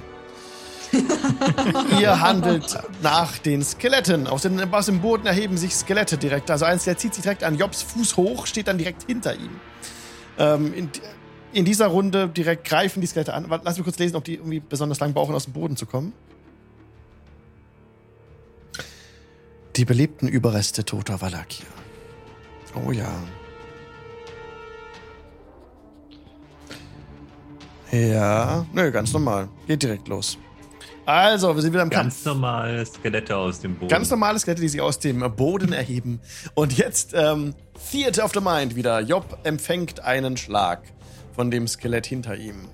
Ihr 2.01 2.21
handelt 2.21 2.79
nach 3.03 3.39
den 3.39 3.63
Skeletten. 3.63 4.27
Aus 4.27 4.43
dem, 4.43 4.73
aus 4.73 4.87
dem 4.87 5.01
Boden 5.01 5.27
erheben 5.27 5.57
sich 5.57 5.75
Skelette 5.75 6.19
direkt. 6.19 6.51
Also 6.51 6.65
eins, 6.65 6.85
der 6.85 6.97
zieht 6.97 7.15
sich 7.15 7.23
direkt 7.23 7.45
an 7.45 7.57
Jobs 7.57 7.83
Fuß 7.83 8.17
hoch, 8.17 8.47
steht 8.47 8.69
dann 8.69 8.79
direkt 8.79 9.05
hinter 9.07 9.35
ihm. 9.35 9.61
Ähm, 10.39 10.75
in, 10.75 10.91
in 11.53 11.65
dieser 11.65 11.87
Runde 11.87 12.29
direkt 12.29 12.65
greifen 12.65 13.01
die 13.01 13.07
Skelette 13.07 13.33
an. 13.33 13.47
Lass 13.65 13.77
mich 13.77 13.85
kurz 13.85 13.99
lesen, 13.99 14.17
ob 14.17 14.25
die 14.25 14.35
irgendwie 14.35 14.61
besonders 14.61 15.01
lang 15.01 15.15
brauchen, 15.15 15.35
aus 15.35 15.45
dem 15.45 15.55
Boden 15.55 15.77
zu 15.77 15.87
kommen. 15.87 16.13
Die 19.77 19.85
belebten 19.87 20.29
Überreste 20.29 20.85
toter 20.85 21.23
Valakia. 21.23 21.67
Oh 22.87 22.93
ja. 22.93 23.11
Ja, 27.93 28.65
nö, 28.73 28.91
ganz 28.91 29.13
normal. 29.13 29.49
Geht 29.67 29.83
direkt 29.83 30.09
los. 30.09 30.39
Also, 31.05 31.55
wir 31.55 31.61
sind 31.63 31.73
wieder 31.73 31.83
im 31.83 31.91
Kampf. 31.91 32.15
Ganz 32.15 32.25
normale 32.25 32.87
Skelette 32.87 33.37
aus 33.37 33.61
dem 33.61 33.75
Boden. 33.75 33.89
Ganz 33.89 34.09
normale 34.11 34.39
Skelette, 34.39 34.63
die 34.63 34.69
sich 34.69 34.81
aus 34.81 34.99
dem 34.99 35.21
Boden 35.37 35.73
erheben. 35.73 36.21
Und 36.55 36.79
jetzt 36.79 37.13
ähm, 37.13 37.55
Theater 37.91 38.25
of 38.25 38.33
the 38.33 38.41
Mind 38.41 38.77
wieder. 38.77 39.01
Job 39.01 39.37
empfängt 39.43 40.01
einen 40.01 40.37
Schlag 40.37 40.81
von 41.35 41.51
dem 41.51 41.67
Skelett 41.69 42.07
hinter 42.07 42.37
ihm. 42.37 42.69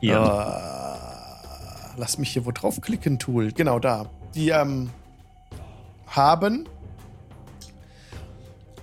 Ja. 0.00 0.94
Äh, 0.94 2.00
lass 2.00 2.18
mich 2.18 2.30
hier 2.30 2.46
wo 2.46 2.52
draufklicken, 2.52 3.18
Tool. 3.18 3.52
Genau 3.52 3.78
da. 3.78 4.06
Die 4.34 4.48
ähm, 4.48 4.90
haben 6.06 6.66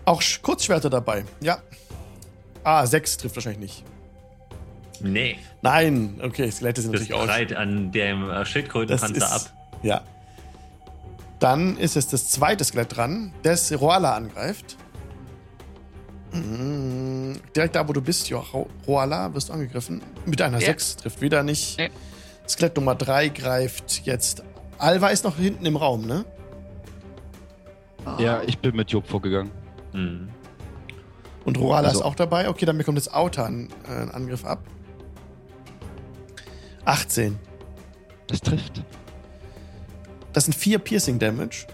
auch 0.06 0.22
Sch- 0.22 0.42
Kurzschwerter 0.42 0.90
dabei. 0.92 1.26
Ja. 1.42 1.58
Ah, 2.64 2.86
sechs 2.86 3.18
trifft 3.18 3.36
wahrscheinlich 3.36 3.60
nicht. 3.60 3.84
Nee, 5.02 5.38
Nein, 5.62 6.20
okay, 6.24 6.50
Skelette 6.52 6.82
sind 6.82 6.94
das 6.94 7.02
natürlich 7.02 7.22
aus. 7.22 7.28
breit 7.28 7.54
an 7.56 7.92
dem 7.92 8.30
äh, 8.30 8.46
Schildkrötenpanzer 8.46 9.32
ab. 9.32 9.42
Ja. 9.84 10.02
Dann 11.40 11.78
ist 11.78 11.96
es 11.98 12.08
das 12.08 12.30
zweite 12.30 12.64
Skelett 12.64 12.96
dran, 12.96 13.34
das 13.44 13.72
Roala 13.80 14.16
angreift. 14.16 14.78
Mm, 16.34 17.34
Direkt 17.56 17.76
da, 17.76 17.88
wo 17.88 17.94
du 17.94 18.02
bist, 18.02 18.30
jo, 18.30 18.40
Ro- 18.40 18.70
Roala, 18.88 19.34
wirst 19.34 19.50
du 19.50 19.54
angegriffen. 19.54 20.02
Mit 20.26 20.42
einer 20.42 20.60
Ja. 20.60 20.68
6 20.68 20.98
trifft 20.98 21.22
wieder 21.22 21.44
nicht. 21.44 21.78
Nee. 21.78 21.90
Skelett 22.48 22.76
Nummer 22.76 22.96
3 22.96 23.30
greift 23.30 24.02
jetzt. 24.06 24.44
Alva 24.78 25.10
ist 25.10 25.24
noch 25.24 25.38
hinten 25.38 25.66
im 25.66 25.78
Raum, 25.78 26.06
ne? 26.06 26.26
Ja, 28.20 28.42
ich 28.46 28.60
bin 28.60 28.76
mit 28.76 28.92
Job 28.92 29.08
vorgegangen. 29.08 29.52
Hm. 29.94 30.30
Und 31.44 31.58
Roala 31.58 31.88
Also- 31.88 32.00
ist 32.02 32.06
auch 32.06 32.16
dabei. 32.16 32.50
Okay, 32.50 32.66
dann 32.66 32.78
bekommt 32.78 32.98
das 32.98 33.12
Auta 33.12 33.46
einen, 33.46 33.70
äh, 33.88 33.92
einen 33.94 34.12
Angriff 34.12 34.46
ab. 34.46 34.60
18. 36.86 37.38
Das 38.28 38.41
trifft. 38.41 38.84
Das 40.34 40.45
sind 40.45 40.53
4 40.53 40.80
Piercing 40.80 41.20
Damage. 41.20 41.68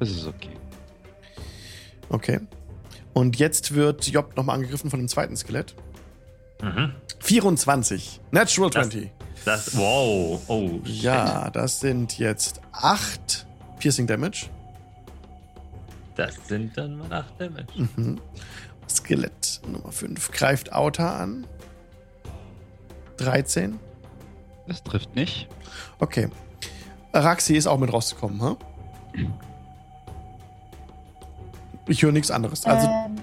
Das 0.00 0.10
ist 0.10 0.26
okay. 0.26 0.56
Okay. 2.08 2.40
Und 3.12 3.38
jetzt 3.38 3.74
wird 3.74 4.06
Job 4.08 4.36
nochmal 4.36 4.56
angegriffen 4.56 4.90
von 4.90 5.00
dem 5.00 5.08
zweiten 5.08 5.36
Skelett. 5.36 5.74
Mhm. 6.62 6.92
24. 7.20 8.20
Natural 8.30 8.70
Das- 8.70 8.88
20. 8.88 9.10
Das, 9.44 9.76
wow. 9.76 10.42
Oh, 10.48 10.80
shit. 10.84 11.02
Ja, 11.02 11.48
das 11.50 11.80
sind 11.80 12.18
jetzt 12.18 12.60
8 12.72 13.46
Piercing 13.78 14.06
Damage. 14.06 14.46
Das 16.16 16.34
sind 16.48 16.76
dann 16.76 16.98
mal 16.98 17.12
8 17.12 17.40
Damage. 17.40 17.66
Mhm. 17.96 18.20
Skelett 18.90 19.60
Nummer 19.70 19.92
5 19.92 20.32
greift 20.32 20.72
Auta 20.72 21.16
an. 21.16 21.46
13. 23.18 23.78
Das 24.68 24.82
trifft 24.82 25.16
nicht. 25.16 25.48
Okay. 25.98 26.28
Raxi 27.12 27.56
ist 27.56 27.66
auch 27.66 27.78
mit 27.78 27.92
rausgekommen, 27.92 28.40
hä? 28.40 29.26
Ich 31.88 32.02
höre 32.02 32.12
nichts 32.12 32.30
anderes. 32.30 32.66
Also, 32.66 32.86
ähm, 32.86 33.16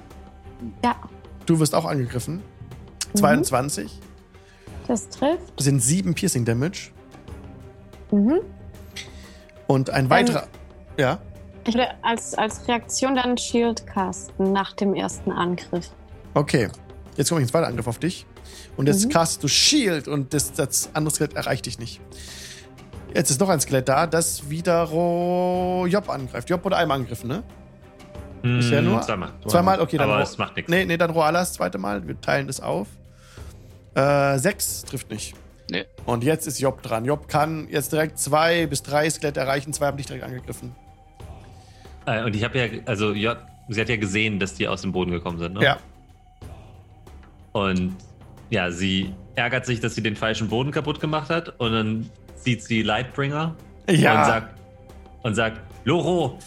ja, 0.84 0.96
du 1.46 1.60
wirst 1.60 1.76
auch 1.76 1.86
angegriffen. 1.86 2.42
22. 3.14 4.02
das 4.88 5.08
trifft. 5.10 5.54
Das 5.56 5.66
sind 5.66 5.80
7 5.80 6.16
Piercing 6.16 6.46
Damage. 6.46 6.92
Mhm. 8.12 8.42
Und 9.68 9.90
ein 9.92 10.10
weiterer. 10.10 10.48
Ja. 10.98 11.20
Ich 11.68 11.74
würde 11.74 11.90
als, 12.04 12.34
als 12.36 12.68
Reaktion 12.68 13.16
dann 13.16 13.38
Shield 13.38 13.86
casten 13.88 14.52
nach 14.52 14.74
dem 14.74 14.94
ersten 14.94 15.32
Angriff. 15.32 15.92
Okay. 16.34 16.70
Jetzt 17.16 17.30
komme 17.30 17.42
ich 17.42 17.44
ins 17.44 17.52
zweite 17.52 17.68
Angriff 17.68 17.88
auf 17.88 18.00
dich. 18.00 18.26
Und 18.78 18.88
jetzt 18.88 19.06
Mhm. 19.06 19.10
castest 19.10 19.44
du 19.44 19.48
Shield 19.48 20.08
und 20.08 20.34
das, 20.34 20.52
das 20.54 20.90
andere 20.94 21.14
Skelett 21.16 21.36
erreicht 21.36 21.66
dich 21.66 21.80
nicht. 21.80 22.02
Jetzt 23.14 23.32
ist 23.32 23.40
noch 23.40 23.50
ein 23.50 23.62
Skelett 23.62 23.88
da, 23.88 24.08
das 24.08 24.50
wieder 24.50 24.84
Job 25.88 26.10
angreift. 26.10 26.50
Job 26.50 26.64
wurde 26.66 26.76
einmal 26.78 26.98
angegriffen, 26.98 27.30
ne? 27.30 27.44
Bisher 28.42 28.80
Hm, 28.80 28.86
nur- 28.86 29.02
Zweimal. 29.02 29.32
Zweimal, 29.48 29.80
okay, 29.80 29.98
dann 29.98 30.10
Aber 30.10 30.22
es 30.22 30.38
macht 30.38 30.56
nichts. 30.56 30.70
Nee, 30.70 30.86
nee, 30.86 30.98
dann 30.98 31.10
Roala 31.12 31.40
das 31.40 31.54
zweite 31.54 31.78
Mal. 31.78 32.06
Wir 32.08 32.20
teilen 32.20 32.48
das 32.48 32.60
auf. 32.60 32.88
Äh, 33.96 34.38
sechs 34.38 34.84
trifft 34.84 35.10
nicht. 35.10 35.34
Nee. 35.72 35.86
Und 36.06 36.24
jetzt 36.24 36.46
ist 36.46 36.60
Job 36.60 36.84
dran. 36.84 37.06
Job 37.06 37.28
kann 37.28 37.68
jetzt 37.72 37.92
direkt 37.92 38.20
zwei 38.20 38.68
bis 38.68 38.84
drei 38.84 39.10
Skelette 39.10 39.40
erreichen. 39.40 39.74
Zwei 39.74 39.88
haben 39.88 39.98
dich 39.98 40.06
direkt 40.06 40.26
angegriffen. 40.26 40.76
Äh, 42.06 42.24
und 42.24 42.36
ich 42.36 42.44
habe 42.44 42.60
ja, 42.60 42.68
also 42.86 43.14
ja, 43.14 43.38
sie 43.70 43.82
hat 43.82 43.90
ja 43.90 43.96
gesehen, 43.96 44.40
dass 44.40 44.54
die 44.54 44.68
aus 44.68 44.82
dem 44.82 44.92
Boden 44.92 45.10
gekommen 45.12 45.40
sind, 45.40 45.54
ne? 45.56 45.64
Ja. 45.64 45.78
Und 47.56 47.96
ja, 48.50 48.70
sie 48.70 49.14
ärgert 49.36 49.66
sich, 49.66 49.80
dass 49.80 49.96
sie 49.96 50.04
den 50.04 50.18
falschen 50.18 50.50
Boden 50.50 50.72
kaputt 50.72 51.00
gemacht 51.00 51.30
hat. 51.30 51.58
Und 51.58 51.72
dann 51.72 52.10
sieht 52.36 52.62
sie 52.62 52.82
Lightbringer 52.82 53.56
Ja. 53.90 54.20
und 54.20 54.26
sagt, 54.26 54.60
und 55.24 55.36
sagt, 55.36 55.62
Loro, 55.86 56.38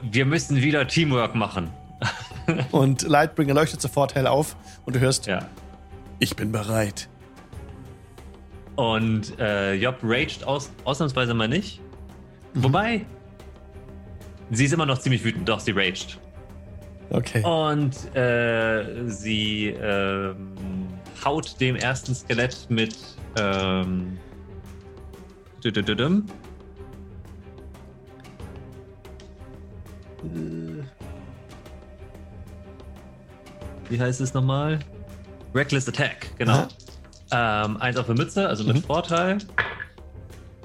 wir 0.00 0.24
müssen 0.24 0.56
wieder 0.56 0.86
Teamwork 0.86 1.34
machen. 1.34 1.68
Und 2.72 3.02
Lightbringer 3.02 3.52
leuchtet 3.52 3.82
sofort 3.82 4.14
hell 4.14 4.26
auf 4.26 4.56
und 4.86 4.96
du 4.96 5.00
hörst, 5.00 5.26
Ja. 5.26 5.46
ich 6.20 6.34
bin 6.36 6.50
bereit. 6.50 7.08
Und 8.76 9.38
äh, 9.38 9.74
Job 9.74 9.98
raged 10.02 10.44
aus, 10.44 10.70
ausnahmsweise 10.84 11.34
mal 11.34 11.48
nicht. 11.48 11.80
Mhm. 12.54 12.64
Wobei, 12.64 13.04
sie 14.50 14.64
ist 14.64 14.72
immer 14.72 14.86
noch 14.86 14.98
ziemlich 14.98 15.22
wütend, 15.22 15.46
doch 15.48 15.60
sie 15.60 15.72
raged. 15.72 16.18
Okay. 17.10 17.42
Und 17.42 18.14
äh, 18.16 19.08
sie 19.08 19.66
ähm, 19.80 20.54
haut 21.24 21.60
dem 21.60 21.74
ersten 21.76 22.14
Skelett 22.14 22.66
mit 22.68 22.96
ähm, 23.36 24.16
düdüdüdüm. 25.64 26.26
Äh, 30.22 30.82
Wie 33.88 34.00
heißt 34.00 34.20
es 34.20 34.34
nochmal? 34.34 34.78
Reckless 35.54 35.88
Attack, 35.88 36.28
genau. 36.38 36.68
Ähm, 37.32 37.76
eins 37.78 37.96
auf 37.96 38.06
der 38.06 38.14
Mütze, 38.16 38.48
also 38.48 38.64
mit 38.64 38.76
Mhm. 38.76 38.82
Vorteil. 38.82 39.38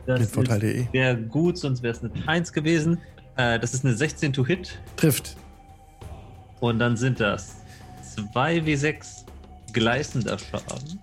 Das 0.06 0.20
Mit 0.20 0.30
Vorteil.de. 0.30 0.86
sehr 0.92 1.16
gut, 1.16 1.58
sonst 1.58 1.82
wäre 1.82 1.96
es 1.96 2.04
eine 2.04 2.12
1 2.28 2.54
gewesen. 2.54 3.00
Äh, 3.38 3.60
das 3.60 3.74
ist 3.74 3.84
eine 3.84 3.96
16 3.96 4.34
to 4.34 4.46
Hit. 4.46 4.80
Trifft. 4.98 5.36
Und 6.66 6.80
dann 6.80 6.98
sind 6.98 7.20
das 7.20 7.58
2w6 8.34 9.26
gleißender 9.72 10.40
Schaden. 10.40 11.00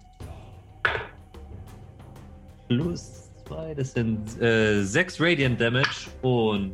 Plus 2.66 3.30
2, 3.46 3.74
das 3.74 3.92
sind 3.92 4.42
äh, 4.42 4.82
6 4.82 5.20
Radiant 5.20 5.60
Damage 5.60 6.10
und 6.22 6.72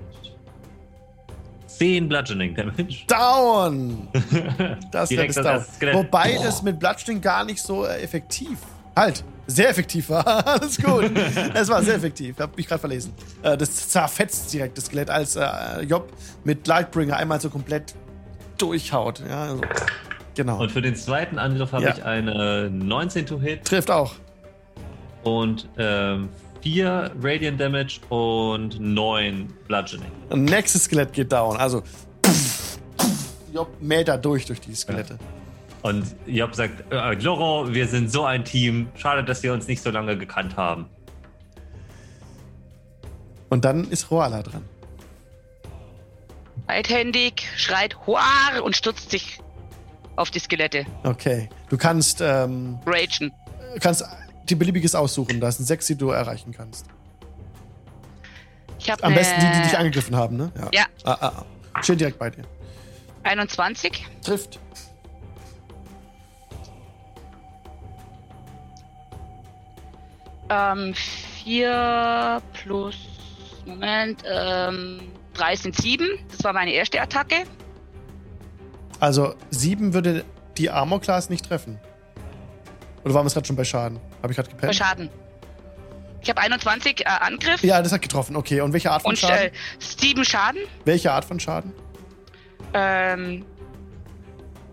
10 1.66 2.09
Bludgeoning 2.09 2.55
Damage. 2.55 3.05
Down! 3.09 4.09
Das 4.90 5.10
das 5.10 5.35
das 5.35 5.44
Down. 5.44 5.65
Skelett. 5.77 5.94
Wobei 5.94 6.36
Boah. 6.36 6.44
das 6.44 6.62
mit 6.62 6.78
Bloodstain 6.78 7.20
gar 7.20 7.44
nicht 7.44 7.60
so 7.60 7.85
äh, 7.85 8.01
effektiv. 8.01 8.59
Halt, 8.97 9.23
sehr 9.47 9.69
effektiv 9.69 10.09
war. 10.09 10.27
Alles 10.47 10.78
gut. 10.82 11.10
Es 11.52 11.69
war 11.69 11.82
sehr 11.82 11.97
effektiv. 11.97 12.39
Hab 12.39 12.56
mich 12.56 12.66
gerade 12.66 12.81
verlesen. 12.81 13.12
Äh, 13.43 13.59
das 13.59 13.90
zerfetzt 13.90 14.51
direkt 14.51 14.78
das 14.78 14.86
Skelett, 14.86 15.10
als 15.10 15.36
äh, 15.36 15.82
Job 15.82 16.10
mit 16.44 16.66
Lightbringer 16.66 17.19
einmal 17.19 17.39
so 17.39 17.51
komplett 17.51 17.94
durchhaut. 18.59 19.22
Ja, 19.28 19.43
also, 19.44 19.60
genau. 20.35 20.60
Und 20.60 20.70
für 20.72 20.82
den 20.82 20.97
zweiten 20.97 21.39
Angriff 21.39 21.72
habe 21.72 21.85
Ja. 21.85 21.94
ich 21.97 22.05
eine 22.05 22.70
19 22.70 23.26
to 23.26 23.40
Hit 23.40 23.64
Trifft 23.64 23.90
auch. 23.90 24.14
und 25.24 25.68
ähm, 25.78 26.28
4 26.62 27.12
Radiant 27.22 27.60
Damage 27.60 28.01
und 28.09 28.80
9 28.80 29.52
Bludgeoning. 29.68 30.10
Und 30.30 30.44
nächstes 30.44 30.85
Skelett 30.85 31.12
geht 31.12 31.30
down. 31.32 31.56
Also 31.56 31.82
Job 33.55 33.68
mäht 33.80 34.09
da 34.09 34.16
durch 34.16 34.44
durch 34.47 34.60
die 34.60 34.74
Skelette. 34.74 35.18
Und 35.82 36.05
Job 36.26 36.55
sagt, 36.56 36.93
äh, 36.93 37.14
Loro, 37.22 37.72
wir 37.72 37.86
sind 37.86 38.10
so 38.10 38.24
ein 38.24 38.44
Team. 38.44 38.89
Schade, 38.97 39.22
dass 39.22 39.43
wir 39.44 39.52
uns 39.52 39.68
nicht 39.68 39.80
so 39.82 39.90
lange 39.90 40.18
gekannt 40.18 40.56
haben. 40.56 40.86
Und 43.48 43.64
dann 43.64 43.85
ist 43.90 44.10
Roala 44.10 44.43
dran. 44.43 44.64
Beidhändig, 46.69 47.49
schreit 47.57 48.07
Huar 48.07 48.62
und 48.62 48.77
stürzt 48.77 49.11
sich 49.11 49.40
auf 50.16 50.31
die 50.31 50.39
Skelette. 50.39 50.85
Okay. 51.03 51.49
Du 51.70 51.78
kannst 51.78 52.20
ähm, 52.20 52.78
Ragen. 52.85 53.32
kannst 53.81 54.05
die 54.45 54.55
beliebiges 54.55 54.95
aussuchen. 54.95 55.40
Da 55.40 55.51
sind 55.51 55.65
sechs, 55.65 55.86
die 55.86 55.97
du 55.97 56.11
erreichen 56.11 56.53
kannst. 56.53 56.85
Ich 58.78 58.90
habe 58.90 59.03
Am 59.03 59.15
besten 59.15 59.40
die, 59.40 59.47
die 59.57 59.62
dich 59.62 59.78
angegriffen 59.78 60.15
haben, 60.15 60.36
ne? 60.36 60.53
Ja. 60.73 60.85
Ah, 61.05 61.16
ah, 61.20 61.45
ah. 61.73 61.82
Steht 61.82 62.01
direkt 62.01 62.19
bei 62.19 62.28
dir. 62.28 62.45
21. 63.23 64.07
Trifft. 64.23 64.61
Ähm, 70.51 70.95
4 71.45 72.43
plus, 72.53 72.97
Moment, 73.65 74.23
ähm, 74.31 75.01
3 75.39 75.56
sind 75.56 75.77
7. 75.77 76.06
Das 76.31 76.44
war 76.44 76.52
meine 76.52 76.73
erste 76.73 77.01
Attacke. 77.01 77.36
Also 79.01 79.35
sieben 79.51 79.94
würde 79.94 80.24
die 80.56 80.70
Armor 80.70 81.01
Class 81.01 81.31
nicht 81.31 81.47
treffen. 81.47 81.78
Oder 83.05 83.15
waren 83.15 83.23
wir 83.24 83.28
es 83.28 83.35
gerade 83.35 83.47
schon 83.47 83.56
bei 83.56 83.65
Schaden? 83.65 84.01
Habe 84.23 84.32
ich 84.32 84.36
gerade 84.36 84.48
Bei 84.51 84.55
gepennt? 84.56 84.74
Schaden. 84.74 85.09
Ich 86.20 86.28
habe 86.28 86.40
21 86.40 87.01
äh, 87.02 87.05
Angriff 87.05 87.62
Ja, 87.62 87.81
das 87.81 87.93
hat 87.93 88.02
getroffen. 88.02 88.35
Okay, 88.36 88.60
und 88.60 88.73
welche 88.73 88.90
Art 88.90 89.02
von 89.02 89.10
und 89.10 89.19
Schaden? 89.19 89.47
äh, 89.47 89.52
7 89.78 90.24
Schaden. 90.24 90.60
welche 90.85 91.12
Art 91.12 91.24
von 91.24 91.39
Schaden? 91.39 91.73
Ähm, 92.74 93.44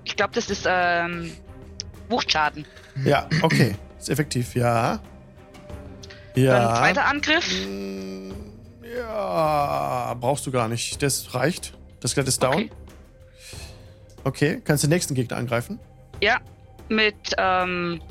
ich 0.04 0.16
glaube, 0.16 0.34
das 0.34 0.50
ist 0.50 0.66
ähm, 0.68 1.32
Wuchtschaden. 2.10 2.66
Ja, 3.04 3.28
okay. 3.44 3.76
Ist 4.00 4.10
effektiv, 4.10 4.56
ja. 4.56 5.00
Dann 6.36 6.44
Ja. 6.44 6.76
zweiter 6.76 7.06
Angriff. 7.06 7.48
Mm, 7.68 8.32
Ja, 8.96 10.16
brauchst 10.20 10.46
du 10.46 10.52
gar 10.52 10.68
nicht. 10.68 11.02
Das 11.02 11.34
reicht. 11.34 11.74
Das 12.00 12.12
Skelett 12.12 12.28
ist 12.28 12.42
down. 12.42 12.54
Okay. 12.54 12.72
Okay, 14.24 14.62
kannst 14.64 14.84
den 14.84 14.90
nächsten 14.90 15.14
Gegner 15.14 15.38
angreifen. 15.38 15.80
Ja, 16.22 16.40
mit 16.90 17.16
ähm, 17.38 18.02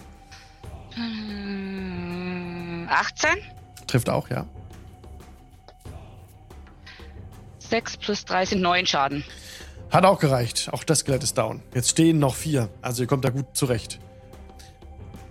hm, 0.94 2.88
18. 2.88 3.30
Trifft 3.86 4.08
auch, 4.08 4.30
ja. 4.30 4.46
6 7.58 7.96
plus 7.96 8.24
3 8.24 8.46
sind 8.46 8.62
9 8.62 8.86
Schaden. 8.86 9.24
Hat 9.90 10.04
auch 10.04 10.18
gereicht. 10.18 10.68
Auch 10.72 10.84
das 10.84 11.00
Skelett 11.00 11.24
ist 11.24 11.36
down. 11.36 11.62
Jetzt 11.74 11.90
stehen 11.90 12.18
noch 12.18 12.34
vier. 12.34 12.68
Also 12.82 13.02
ihr 13.02 13.08
kommt 13.08 13.24
da 13.24 13.30
gut 13.30 13.46
zurecht. 13.56 13.98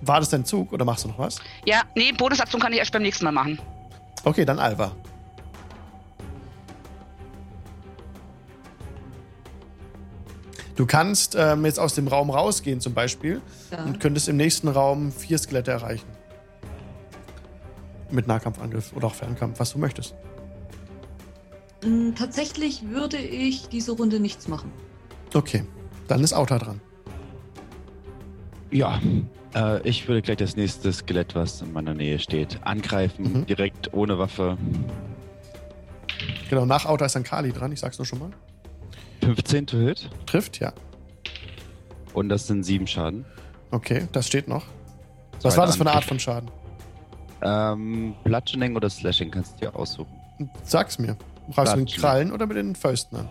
War 0.01 0.19
das 0.19 0.29
dein 0.29 0.43
Zug 0.43 0.73
oder 0.73 0.83
machst 0.83 1.05
du 1.05 1.09
noch 1.09 1.19
was? 1.19 1.39
Ja, 1.65 1.83
nee, 1.95 2.11
Bonusaktion 2.11 2.61
kann 2.61 2.73
ich 2.73 2.79
erst 2.79 2.91
beim 2.91 3.03
nächsten 3.03 3.23
Mal 3.23 3.31
machen. 3.31 3.59
Okay, 4.25 4.43
dann 4.43 4.59
Alva. 4.59 4.93
Du 10.83 10.87
kannst 10.87 11.37
ähm, 11.39 11.63
jetzt 11.63 11.79
aus 11.79 11.95
dem 11.95 12.09
Raum 12.09 12.29
rausgehen 12.29 12.81
zum 12.81 12.93
Beispiel 12.93 13.41
Ja. 13.71 13.85
und 13.85 14.01
könntest 14.01 14.27
im 14.27 14.35
nächsten 14.35 14.67
Raum 14.67 15.13
vier 15.13 15.37
Skelette 15.37 15.71
erreichen. 15.71 16.05
Mit 18.11 18.27
Nahkampfangriff 18.27 18.91
oder 18.93 19.07
auch 19.07 19.13
Fernkampf, 19.15 19.61
was 19.61 19.71
du 19.71 19.79
möchtest. 19.79 20.13
Mm, 21.85 22.15
Tatsächlich 22.15 22.83
würde 22.89 23.15
ich 23.15 23.69
diese 23.69 23.93
Runde 23.93 24.19
nichts 24.19 24.49
machen. 24.49 24.73
Okay, 25.33 25.63
dann 26.09 26.21
ist 26.21 26.33
Auta 26.33 26.59
dran. 26.59 26.81
Ja, 28.69 28.99
äh, 29.55 29.81
ich 29.87 30.05
würde 30.09 30.21
gleich 30.21 30.35
das 30.35 30.57
nächste 30.57 30.91
Skelett, 30.91 31.33
was 31.33 31.61
in 31.61 31.71
meiner 31.71 31.93
Nähe 31.93 32.19
steht, 32.19 32.59
angreifen, 32.65 33.31
Mhm. 33.31 33.45
direkt 33.45 33.93
ohne 33.93 34.19
Waffe. 34.19 34.57
Genau, 36.49 36.65
nach 36.65 36.85
Auta 36.85 37.05
ist 37.05 37.15
dann 37.15 37.23
Kali 37.23 37.53
dran, 37.53 37.71
ich 37.71 37.79
sag's 37.79 37.97
nur 37.99 38.05
schon 38.05 38.19
mal. 38.19 38.31
15 39.25 39.67
to 39.67 39.77
hit 39.77 40.09
Trifft, 40.25 40.59
ja. 40.59 40.73
und 42.13 42.29
das 42.29 42.47
sind 42.47 42.63
7 42.63 42.87
Schaden. 42.87 43.25
Okay, 43.71 44.07
das 44.11 44.27
steht 44.27 44.47
noch. 44.47 44.65
Was 45.41 45.41
Zweiter 45.55 45.57
war 45.57 45.65
das 45.67 45.75
für 45.77 45.81
eine 45.81 45.91
Art 45.93 46.05
von 46.05 46.19
Schaden? 46.19 46.49
Ähm, 47.41 48.15
Bludgeoning 48.23 48.75
oder 48.75 48.89
Slashing 48.89 49.31
kannst 49.31 49.55
du 49.55 49.65
dir 49.65 49.75
aussuchen. 49.75 50.13
Sag's 50.63 50.97
mir. 50.99 51.17
Brauchst 51.49 51.73
du 51.73 51.79
mit 51.79 51.91
den. 51.91 51.99
Krallen 51.99 52.31
oder 52.31 52.45
mit 52.47 52.55
den 52.57 52.75
Fäusten 52.75 53.17
an? 53.19 53.29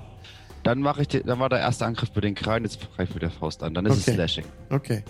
Dann 0.65 0.81
mache 0.81 1.03
ich, 1.03 1.09
die, 1.09 1.23
dann 1.23 1.39
war 1.41 1.49
der 1.49 1.59
erste 1.61 1.87
Angriff 1.87 2.15
mit 2.15 2.23
den 2.25 2.35
Krallen, 2.35 2.65
jetzt 2.65 2.79
greife 2.95 3.11
ich 3.11 3.15
mit 3.15 3.23
der 3.23 3.31
Faust 3.31 3.63
an. 3.63 3.75
Dann 3.75 3.87
ist 3.87 3.93
Okay. 4.03 4.11
es 4.11 4.15
Slashing. 4.15 4.45
Okay. 4.71 5.03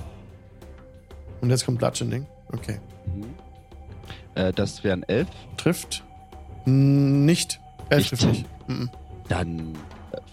Und 1.41 1.51
jetzt 1.51 1.65
kommt 1.67 1.79
Bludgeoning. 1.79 2.27
Okay. 2.53 2.79
Mhm. 3.07 3.35
Äh, 4.35 4.53
das 4.53 4.83
wären 4.85 5.03
11. 5.03 5.29
Trifft? 5.57 6.05
Nicht. 6.65 7.61
Elf 7.89 8.09
trifft 8.09 8.25
nicht. 8.27 8.47
Mhm. 8.69 8.89
Dann 9.29 9.73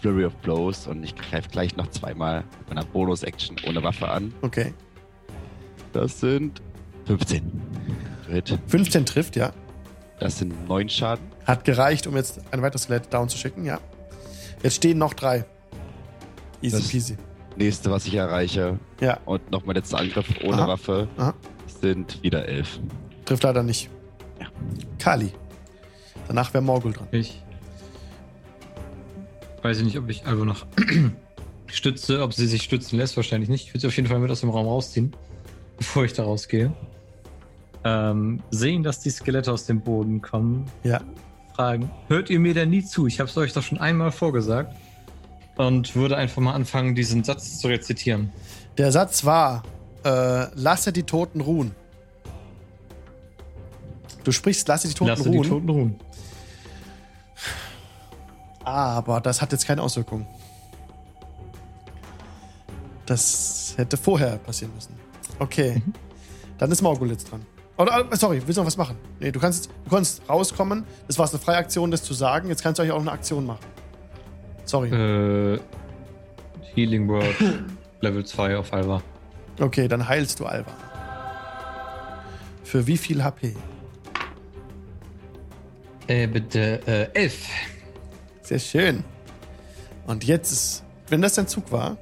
Flurry 0.02 0.26
of 0.26 0.36
Blows 0.38 0.88
und 0.88 1.04
ich 1.04 1.16
greife 1.16 1.50
gleich 1.50 1.76
noch 1.78 1.88
zweimal 1.88 2.44
mit 2.60 2.70
meiner 2.70 2.86
Bonus-Action 2.86 3.58
ohne 3.68 3.84
Waffe 3.84 4.10
an. 4.10 4.34
Okay. 4.42 4.74
Das 5.94 6.20
sind 6.20 6.62
15. 7.06 7.42
To 8.28 8.32
hit. 8.34 8.60
15 8.68 9.06
trifft, 9.06 9.36
ja. 9.36 9.52
Das 10.20 10.38
sind 10.40 10.68
9 10.68 10.90
Schaden. 10.90 11.26
Hat 11.46 11.64
gereicht, 11.66 12.06
um 12.08 12.16
jetzt 12.16 12.42
ein 12.52 12.62
weiteres 12.62 12.84
Skelett 12.84 13.12
down 13.14 13.30
zu 13.30 13.38
schicken, 13.38 13.66
ja. 13.66 13.80
Jetzt 14.62 14.76
stehen 14.76 14.98
noch 14.98 15.14
drei. 15.14 15.46
Easy 16.62 16.78
Das- 16.78 16.88
peasy. 16.90 17.18
Nächste, 17.56 17.90
was 17.92 18.06
ich 18.06 18.14
erreiche. 18.16 18.80
Ja. 19.02 19.18
Und 19.26 19.50
noch 19.52 19.66
mein 19.66 19.76
letzter 19.76 19.98
Angriff 20.00 20.28
ohne 20.44 20.58
Aha. 20.62 20.68
Waffe 20.68 21.08
Aha. 21.18 21.34
sind 21.82 22.22
wieder 22.24 22.46
11. 22.48 22.80
Trifft 23.26 23.44
leider 23.44 23.64
nicht. 23.64 23.90
Ja. 24.40 24.48
Kali. 24.98 25.32
Danach 26.28 26.54
wäre 26.54 26.64
Morgul 26.64 26.94
dran. 26.94 27.08
Ich 27.12 27.44
weiß 29.64 29.80
ich 29.80 29.84
nicht, 29.86 29.98
ob 29.98 30.10
ich 30.10 30.26
Alvo 30.26 30.46
noch 30.46 30.66
stütze, 31.68 32.22
ob 32.24 32.34
sie 32.34 32.48
sich 32.48 32.64
stützen 32.64 32.98
lässt, 32.98 33.16
wahrscheinlich 33.18 33.50
nicht. 33.50 33.66
Ich 33.68 33.74
würde 33.74 33.82
sie 33.82 33.88
auf 33.88 33.96
jeden 33.96 34.08
Fall 34.08 34.20
mit 34.20 34.32
aus 34.32 34.42
dem 34.42 34.50
Raum 34.50 34.68
rausziehen, 34.68 35.14
bevor 35.78 36.06
ich 36.06 36.14
da 36.14 36.24
rausgehe. 36.24 36.72
Ähm, 37.84 38.42
sehen, 38.52 38.84
dass 38.84 39.00
die 39.00 39.10
Skelette 39.10 39.52
aus 39.54 39.66
dem 39.66 39.82
Boden 39.82 40.22
kommen, 40.22 40.66
Ja. 40.84 41.00
fragen, 41.56 41.90
hört 42.10 42.30
ihr 42.30 42.40
mir 42.40 42.54
denn 42.54 42.70
nie 42.70 42.84
zu? 42.84 43.08
Ich 43.08 43.20
habe 43.20 43.30
es 43.30 43.38
euch 43.38 43.54
doch 43.54 43.64
schon 43.64 43.78
einmal 43.78 44.12
vorgesagt. 44.12 44.76
Und 45.56 45.94
würde 45.96 46.16
einfach 46.16 46.42
mal 46.42 46.54
anfangen, 46.54 46.96
diesen 46.96 47.26
Satz 47.26 47.60
zu 47.60 47.68
rezitieren. 47.68 48.32
Der 48.78 48.94
Satz 48.94 49.26
war: 49.26 49.64
äh, 50.06 50.46
Lasse 50.56 50.94
die 50.94 51.04
Toten 51.04 51.42
ruhen. 51.42 51.72
Du 54.24 54.32
sprichst, 54.32 54.68
lasse 54.70 54.88
die 54.88 54.94
Toten 54.94 55.10
Lasse 55.10 55.28
ruhen. 55.30 55.42
die 55.44 55.50
Toten 55.50 55.70
ruhen. 55.70 55.96
Aber 58.64 59.22
das 59.22 59.42
hat 59.42 59.52
jetzt 59.52 59.66
keine 59.66 59.82
Auswirkung. 59.82 60.26
Das 63.06 63.74
hätte 63.78 63.98
vorher 63.98 64.38
passieren 64.38 64.74
müssen. 64.76 64.94
Okay. 65.40 65.82
Dann 66.58 66.72
ist 66.72 66.82
Morgul 66.82 67.10
jetzt 67.10 67.32
dran. 67.32 67.46
Oder, 67.78 68.06
äh, 68.12 68.16
sorry, 68.18 68.42
willst 68.46 68.58
du 68.58 68.62
noch 68.62 68.68
was 68.68 68.78
machen? 68.78 68.98
Nee, 69.20 69.32
du 69.32 69.40
kannst, 69.40 69.70
du 69.86 69.90
kannst 69.90 70.22
rauskommen. 70.30 70.84
Das 71.08 71.18
war 71.18 71.30
eine 71.30 71.40
freie 71.40 71.58
Aktion, 71.58 71.90
das 71.90 72.04
zu 72.04 72.14
sagen. 72.14 72.50
Jetzt 72.50 72.62
kannst 72.62 72.78
du 72.78 72.84
eigentlich 72.84 72.94
auch 72.94 73.00
eine 73.00 73.12
Aktion 73.12 73.46
machen. 73.46 73.66
Sorry. 74.66 74.90
Äh, 74.90 75.60
Healing 76.76 77.08
Word 77.08 77.26
Level 78.02 78.26
2 78.26 78.58
auf 78.58 78.74
Alva. 78.74 79.02
Okay, 79.60 79.88
dann 79.88 80.08
heilst 80.08 80.40
du 80.40 80.46
Alva. 80.46 80.72
Für 82.64 82.86
wie 82.86 82.98
viel 82.98 83.24
HP? 83.24 83.56
Äh, 86.08 86.28
bitte, 86.28 86.82
äh, 86.86 87.08
11. 87.14 87.48
Sehr 88.50 88.60
schön. 88.60 89.04
Und 90.08 90.24
jetzt 90.24 90.52
ist, 90.52 90.84
wenn 91.10 91.22
das 91.22 91.34
dein 91.36 91.48
Zug 91.48 91.72
war, 91.72 91.98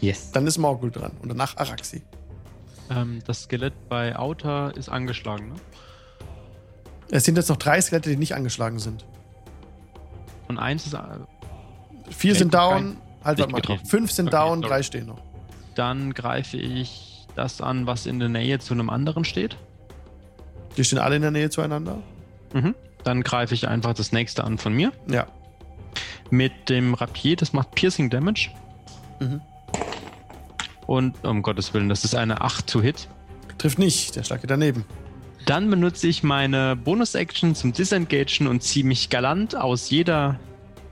Yes. 0.00 0.30
dann 0.32 0.46
ist 0.46 0.58
Morgul 0.58 0.90
dran. 0.90 1.12
Und 1.22 1.30
danach 1.30 1.56
Araxi. 1.56 2.02
Ähm, 2.90 3.20
das 3.26 3.44
Skelett 3.44 3.72
bei 3.88 4.14
Auta 4.16 4.68
ist 4.70 4.88
angeschlagen, 4.90 5.48
ne? 5.48 5.54
Es 7.10 7.24
sind 7.24 7.36
jetzt 7.36 7.48
noch 7.48 7.56
drei 7.56 7.80
Skelette, 7.80 8.10
die 8.10 8.16
nicht 8.16 8.34
angeschlagen 8.34 8.78
sind. 8.78 9.06
Und 10.48 10.58
eins 10.58 10.86
ist. 10.86 10.92
äh, 10.94 10.98
Vier 12.10 12.34
sind 12.34 12.52
down. 12.52 12.98
Halt, 13.24 13.38
warte 13.38 13.50
mal. 13.52 13.60
getroffen. 13.62 13.86
Fünf 13.86 14.12
sind 14.12 14.28
Okay, 14.28 14.36
down, 14.36 14.58
sorry. 14.60 14.68
drei 14.68 14.82
stehen 14.82 15.06
noch. 15.06 15.20
Dann 15.74 16.12
greife 16.12 16.58
ich 16.58 17.26
das 17.34 17.60
an, 17.62 17.86
was 17.86 18.04
in 18.06 18.18
der 18.18 18.28
Nähe 18.28 18.58
zu 18.58 18.74
einem 18.74 18.90
anderen 18.90 19.24
steht. 19.24 19.56
Die 20.76 20.84
stehen 20.84 20.98
alle 20.98 21.16
in 21.16 21.22
der 21.22 21.30
Nähe 21.30 21.48
zueinander. 21.50 22.02
Mhm. 22.52 22.74
Dann 23.04 23.22
greife 23.22 23.54
ich 23.54 23.66
einfach 23.68 23.94
das 23.94 24.12
nächste 24.12 24.44
an 24.44 24.58
von 24.58 24.74
mir. 24.74 24.92
Ja. 25.10 25.26
Mit 26.30 26.68
dem 26.68 26.94
Rapier, 26.94 27.36
das 27.36 27.52
macht 27.52 27.74
Piercing 27.74 28.10
Damage. 28.10 28.50
Mhm. 29.20 29.40
Und 30.86 31.24
um 31.24 31.42
Gottes 31.42 31.74
Willen, 31.74 31.88
das 31.88 32.04
ist 32.04 32.14
eine 32.14 32.40
8 32.40 32.66
to 32.66 32.80
Hit. 32.80 33.08
Trifft 33.58 33.78
nicht, 33.78 34.16
der 34.16 34.22
Schlag 34.22 34.40
geht 34.40 34.50
daneben. 34.50 34.84
Dann 35.46 35.68
benutze 35.70 36.06
ich 36.08 36.22
meine 36.22 36.76
Bonus-Action 36.76 37.54
zum 37.54 37.72
Disengagen 37.72 38.46
und 38.46 38.62
ziehe 38.62 38.84
mich 38.84 39.08
galant 39.10 39.56
aus 39.56 39.90
jeder 39.90 40.38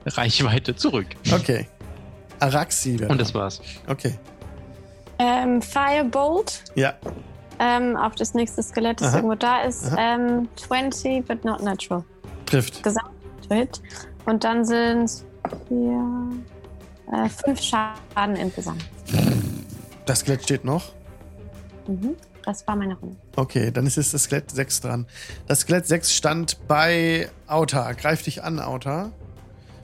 Reichweite 0.07 0.75
zurück. 0.77 1.07
Okay. 1.33 1.67
Araxi 2.41 2.99
Und 3.09 3.21
das 3.21 3.35
war's. 3.35 3.61
Okay. 3.87 4.15
Ähm, 5.19 5.63
Firebolt 5.63 6.65
Ja. 6.75 6.95
ähm, 7.59 7.97
auf 7.97 8.15
das 8.17 8.35
nächste 8.35 8.63
Skelett, 8.63 9.01
das 9.01 9.09
Aha. 9.09 9.17
irgendwo 9.17 9.35
da 9.35 9.63
ist. 9.63 9.87
Aha. 9.93 10.15
Ähm, 10.17 10.49
20, 10.57 11.27
but 11.27 11.45
not 11.45 11.63
natural. 11.63 12.05
Trifft. 12.45 12.83
Gesamt 12.83 13.11
to 13.49 13.55
hit. 13.55 13.81
Und 14.27 14.45
dann 14.45 14.65
sind 14.65 15.05
es 15.05 15.25
vier, 15.69 16.33
äh, 17.13 17.29
fünf 17.29 17.61
Schaden 17.61 18.37
insgesamt. 18.37 18.85
Das 20.05 20.21
Skelett 20.21 20.43
steht 20.43 20.65
noch. 20.65 20.93
Mhm. 21.87 22.17
Das 22.45 22.67
war 22.69 22.77
meine 22.77 22.95
Runde. 22.97 23.17
Okay, 23.35 23.73
dann 23.73 23.87
ist 23.87 23.97
jetzt 23.97 24.15
das 24.15 24.25
Skelett 24.25 24.51
6 24.53 24.81
dran. 24.81 25.07
Das 25.49 25.61
Skelett 25.61 25.87
6 25.87 26.13
stand 26.13 26.69
bei 26.69 27.29
Auta. 27.49 27.93
Greif 27.93 28.23
dich 28.23 28.45
an, 28.45 28.61
Auta. 28.61 29.11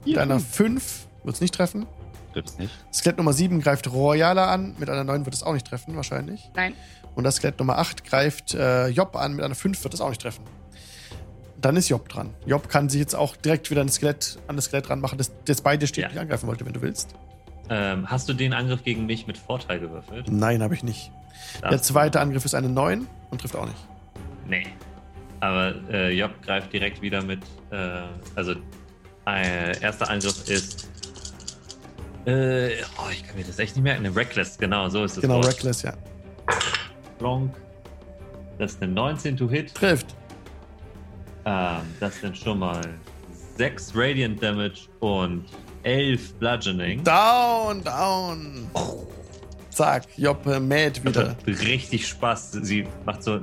Mit 0.05 0.17
einer 0.17 0.39
5 0.39 1.07
wird 1.23 1.35
es 1.35 1.41
nicht 1.41 1.53
treffen. 1.53 1.85
Trifft's 2.31 2.57
nicht. 2.57 2.73
Skelett 2.93 3.17
Nummer 3.17 3.33
7 3.33 3.59
greift 3.59 3.91
Royala 3.91 4.49
an. 4.51 4.75
Mit 4.79 4.89
einer 4.89 5.03
9 5.03 5.25
wird 5.25 5.35
es 5.35 5.43
auch 5.43 5.53
nicht 5.53 5.67
treffen, 5.67 5.95
wahrscheinlich. 5.97 6.49
Nein. 6.55 6.73
Und 7.15 7.25
das 7.25 7.35
Skelett 7.35 7.59
Nummer 7.59 7.77
8 7.77 8.05
greift 8.05 8.53
äh, 8.53 8.87
Job 8.87 9.15
an. 9.17 9.35
Mit 9.35 9.43
einer 9.43 9.55
5 9.55 9.83
wird 9.83 9.93
es 9.93 9.99
auch 9.99 10.09
nicht 10.09 10.21
treffen. 10.21 10.43
Dann 11.63 11.77
ist 11.77 11.87
Job 11.89 12.07
dran. 12.09 12.29
Job 12.45 12.67
kann 12.69 12.89
sich 12.89 12.99
jetzt 12.99 13.15
auch 13.15 13.35
direkt 13.37 13.71
wieder 13.71 13.81
an 13.81 13.87
das 13.87 13.95
Skelett, 13.95 14.37
an 14.47 14.55
das 14.57 14.65
Skelett 14.65 14.89
ranmachen, 14.89 15.17
das 15.17 15.31
jetzt 15.47 15.63
bei 15.63 15.77
dir 15.77 15.87
steht 15.87 16.11
Ja. 16.13 16.21
angreifen 16.21 16.45
wollte, 16.47 16.65
wenn 16.65 16.73
du 16.73 16.81
willst. 16.81 17.15
Ähm, 17.69 18.05
hast 18.11 18.27
du 18.27 18.33
den 18.33 18.53
Angriff 18.53 18.83
gegen 18.83 19.05
mich 19.05 19.25
mit 19.27 19.37
Vorteil 19.37 19.79
gewürfelt? 19.79 20.29
Nein, 20.29 20.61
habe 20.61 20.73
ich 20.75 20.83
nicht. 20.83 21.11
Der 21.61 21.71
Darfst 21.71 21.89
du- 21.89 21.93
zweite 21.93 22.19
Angriff 22.19 22.43
ist 22.43 22.53
eine 22.53 22.67
9 22.67 23.07
und 23.31 23.39
trifft 23.39 23.55
auch 23.55 23.65
nicht. 23.65 23.77
Nee. 24.47 24.67
Aber 25.39 25.73
äh, 25.89 26.11
Job 26.11 26.31
greift 26.41 26.71
direkt 26.73 27.01
wieder 27.01 27.23
mit. 27.23 27.39
Äh, 27.71 28.01
also, 28.35 28.55
äh, 29.25 29.79
erster 29.81 30.09
Angriff 30.09 30.47
ist. 30.49 30.89
Äh, 32.25 32.75
oh, 32.97 33.09
ich 33.11 33.25
kann 33.25 33.35
mir 33.37 33.43
das 33.45 33.59
echt 33.59 33.75
nicht 33.75 33.83
merken. 33.83 34.05
Eine 34.05 34.15
Reckless, 34.15 34.57
genau, 34.57 34.89
so 34.89 35.03
ist 35.05 35.15
es. 35.17 35.21
Genau, 35.21 35.39
Reckless, 35.39 35.81
ja. 35.83 35.93
Plonk. 37.19 37.53
Das 38.59 38.73
ist 38.73 38.83
eine 38.83 38.91
19 38.91 39.37
to 39.37 39.49
hit. 39.49 39.73
Trifft. 39.73 40.07
Ähm, 41.45 41.81
das 41.99 42.19
sind 42.21 42.37
schon 42.37 42.59
mal 42.59 42.81
6 43.57 43.91
Radiant 43.95 44.41
Damage 44.41 44.87
und 44.99 45.45
11 45.83 46.33
Bludgeoning. 46.35 47.03
Down, 47.03 47.83
down. 47.83 48.67
Zack, 49.69 50.05
äh, 50.45 50.59
mäht 50.59 51.03
wieder. 51.03 51.35
richtig 51.47 52.07
Spaß. 52.07 52.51
Sie 52.61 52.87
macht 53.05 53.23
so, 53.23 53.41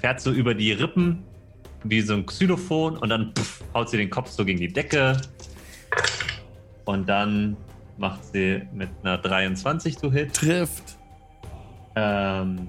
fährt 0.00 0.20
so 0.20 0.30
über 0.30 0.54
die 0.54 0.72
Rippen 0.72 1.22
wie 1.84 2.00
so 2.00 2.14
ein 2.14 2.26
Xylophon 2.26 2.96
und 2.96 3.08
dann 3.10 3.32
pff, 3.36 3.62
haut 3.74 3.90
sie 3.90 3.96
den 3.96 4.10
Kopf 4.10 4.30
so 4.30 4.44
gegen 4.44 4.58
die 4.58 4.72
Decke. 4.72 5.20
Und 6.84 7.08
dann 7.08 7.56
macht 7.98 8.24
sie 8.32 8.62
mit 8.72 8.88
einer 9.02 9.18
23 9.18 9.96
to 9.96 10.10
hit 10.10 10.34
Trifft. 10.34 10.96
ähm, 11.96 12.68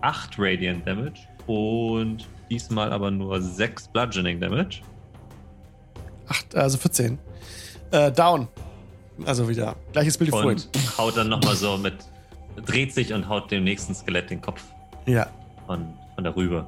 8 0.00 0.34
Radiant 0.38 0.86
Damage 0.86 1.20
und 1.46 2.26
diesmal 2.50 2.92
aber 2.92 3.10
nur 3.10 3.40
6 3.40 3.88
Bludgeoning 3.88 4.40
Damage. 4.40 4.80
Acht, 6.28 6.54
also 6.56 6.78
14. 6.78 7.18
Äh, 7.92 8.10
down. 8.12 8.48
Also 9.24 9.48
wieder. 9.48 9.76
Gleiches 9.92 10.18
Bild 10.18 10.28
wie 10.28 10.32
vorhin. 10.32 10.50
Und 10.74 10.98
haut 10.98 11.16
dann 11.16 11.28
nochmal 11.28 11.56
so 11.56 11.76
mit, 11.78 11.94
dreht 12.66 12.92
sich 12.92 13.12
und 13.12 13.28
haut 13.28 13.50
dem 13.50 13.64
nächsten 13.64 13.94
Skelett 13.94 14.28
den 14.30 14.40
Kopf 14.40 14.62
Ja. 15.06 15.26
von, 15.66 15.86
von 16.14 16.24
der 16.24 16.34
Rübe. 16.36 16.66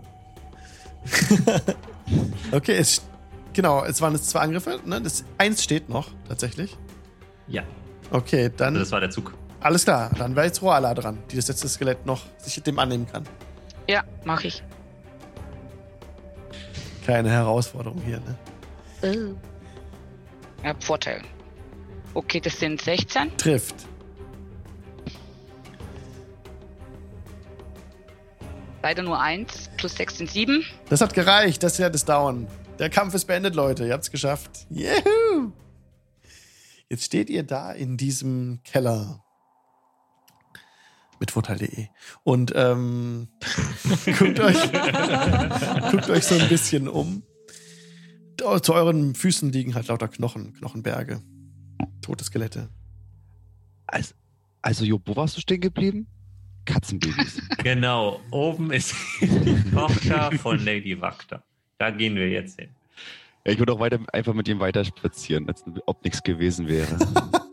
Okay, 2.53 2.77
es, 2.77 3.03
genau, 3.53 3.85
es 3.85 4.01
waren 4.01 4.15
jetzt 4.15 4.31
zwei 4.31 4.41
Angriffe. 4.41 4.81
Ne? 4.87 5.01
Das 5.03 5.25
eins 5.37 5.63
steht 5.63 5.89
noch, 5.91 6.09
tatsächlich. 6.29 6.77
Ja, 7.47 7.63
Okay, 8.11 8.51
dann. 8.57 8.69
also 8.69 8.81
das 8.81 8.93
war 8.93 9.01
der 9.01 9.11
Zug. 9.11 9.35
alles 9.61 9.85
klar. 9.85 10.11
Dann 10.17 10.35
wäre 10.35 10.47
jetzt 10.47 10.63
Roala 10.63 10.95
dran, 10.95 11.19
die 11.31 11.37
das 11.37 11.49
letzte 11.49 11.69
Skelett 11.69 12.07
noch 12.07 12.23
sich 12.39 12.63
dem 12.63 12.79
annehmen 12.79 13.07
kann. 13.07 13.25
Ja, 13.89 14.05
mache 14.25 14.49
ich. 14.49 14.63
Keine 17.07 17.31
Herausforderung 17.31 18.01
hier, 18.03 18.21
ne? 18.21 18.37
Oh. 19.03 19.35
Ja, 20.65 20.75
Vorteil. 20.79 21.23
Okay, 22.15 22.41
das 22.41 22.59
sind 22.59 22.83
16. 22.83 23.37
Trifft. 23.37 23.87
Leider 28.83 29.03
nur 29.03 29.21
1. 29.21 29.71
Plus 29.77 29.95
6 29.97 30.19
sind 30.19 30.31
7. 30.31 30.65
Das 30.89 31.01
hat 31.01 31.15
gereicht. 31.15 31.63
Das 31.63 31.73
ist 31.73 31.79
ja 31.79 31.91
das 31.91 32.05
Down. 32.05 32.47
Der 32.79 32.91
Kampf 32.91 33.15
ist 33.15 33.25
beendet, 33.25 33.55
Leute. 33.55 33.87
Ihr 33.87 33.93
habt's 33.93 34.11
geschafft. 34.11 34.67
Juhu! 34.71 35.53
Jetzt 36.89 37.05
steht 37.05 37.29
ihr 37.29 37.43
da 37.43 37.73
in 37.73 37.97
diesem 37.97 38.61
Keller. 38.65 39.23
Mit 41.21 41.31
Vorteil.de. 41.33 41.87
Und 42.23 42.53
ähm, 42.55 43.29
guckt, 44.19 44.39
euch, 44.41 44.57
guckt 45.91 46.11
euch 46.11 46.25
so 46.25 46.37
ein 46.37 46.49
bisschen 46.49 46.89
um. 46.89 47.23
Da- 48.37 48.63
Zu 48.63 48.73
euren 48.75 49.15
Füßen 49.15 49.51
liegen 49.53 49.75
halt 49.75 49.89
lauter 49.89 50.09
Knochen, 50.09 50.53
Knochenberge. 50.55 51.23
Tote 52.03 52.25
Skelette. 52.25 52.69
Also, 53.87 54.15
also 54.63 54.85
Job, 54.85 55.03
wo 55.07 55.17
warst 55.17 55.37
du 55.37 55.41
stehen 55.41 55.61
geblieben? 55.61 56.07
Katzenbabys. 56.65 57.41
Genau, 57.65 58.21
oben 58.31 58.71
ist 58.71 58.95
die 59.21 59.71
Tochter 59.73 60.31
von 60.39 60.59
Lady 60.65 61.01
Wakta. 61.01 61.43
Da 61.79 61.91
gehen 61.91 62.15
wir 62.15 62.29
jetzt 62.29 62.59
hin. 62.61 62.69
Ja, 63.45 63.53
ich 63.53 63.59
würde 63.59 63.73
auch 63.73 63.81
weiter, 63.81 63.99
einfach 64.13 64.35
mit 64.35 64.47
ihm 64.49 64.61
weiter 64.61 64.85
spazieren, 64.85 65.49
als 65.49 65.65
ob 65.87 66.05
nichts 66.05 66.23
gewesen 66.23 66.69
wäre. 66.69 66.97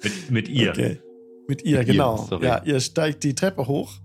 Mit, 0.04 0.32
mit 0.32 0.48
ihr. 0.50 0.70
Okay. 0.72 1.00
Mit 1.48 1.64
ihr, 1.64 1.80
Mit 1.80 1.88
ihr, 1.88 1.94
genau. 1.94 2.26
sorry. 2.30 2.46
ja, 2.46 2.64
ihr 2.64 2.80
steigt 2.80 3.24
die 3.24 3.36
Treppe 3.36 3.68
hoch 3.68 4.00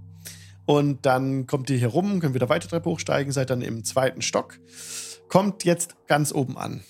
und 0.67 1.07
dann 1.07 1.47
kommt 1.47 1.71
ihr 1.71 1.79
hier 1.79 1.89
rum, 1.89 2.21
könnt 2.21 2.35
wieder 2.35 2.49
weiter 2.49 2.69
Treppe 2.69 2.91
hochsteigen, 2.91 3.33
seid 3.33 3.51
dann 3.51 3.63
im 3.63 3.85
zweiten 3.85 4.23
Stock. 4.23 4.59
Kommt 5.29 5.65
jetzt 5.65 5.95
ganz 6.07 6.33
oben 6.33 6.57
an. 6.59 6.83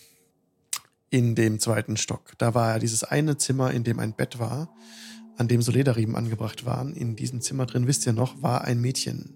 In 1.10 1.34
dem 1.34 1.58
zweiten 1.58 1.96
Stock. 1.96 2.34
Da 2.38 2.54
war 2.54 2.74
ja 2.74 2.78
dieses 2.78 3.02
eine 3.04 3.36
Zimmer, 3.36 3.72
in 3.72 3.82
dem 3.84 3.98
ein 3.98 4.14
Bett 4.14 4.38
war, 4.38 4.72
an 5.36 5.48
dem 5.48 5.60
so 5.60 5.72
Lederriemen 5.72 6.14
angebracht 6.16 6.64
waren. 6.64 6.92
In 6.94 7.16
diesem 7.16 7.40
Zimmer 7.40 7.66
drin, 7.66 7.86
wisst 7.86 8.06
ihr 8.06 8.12
noch, 8.12 8.42
war 8.42 8.62
ein 8.64 8.80
Mädchen 8.80 9.34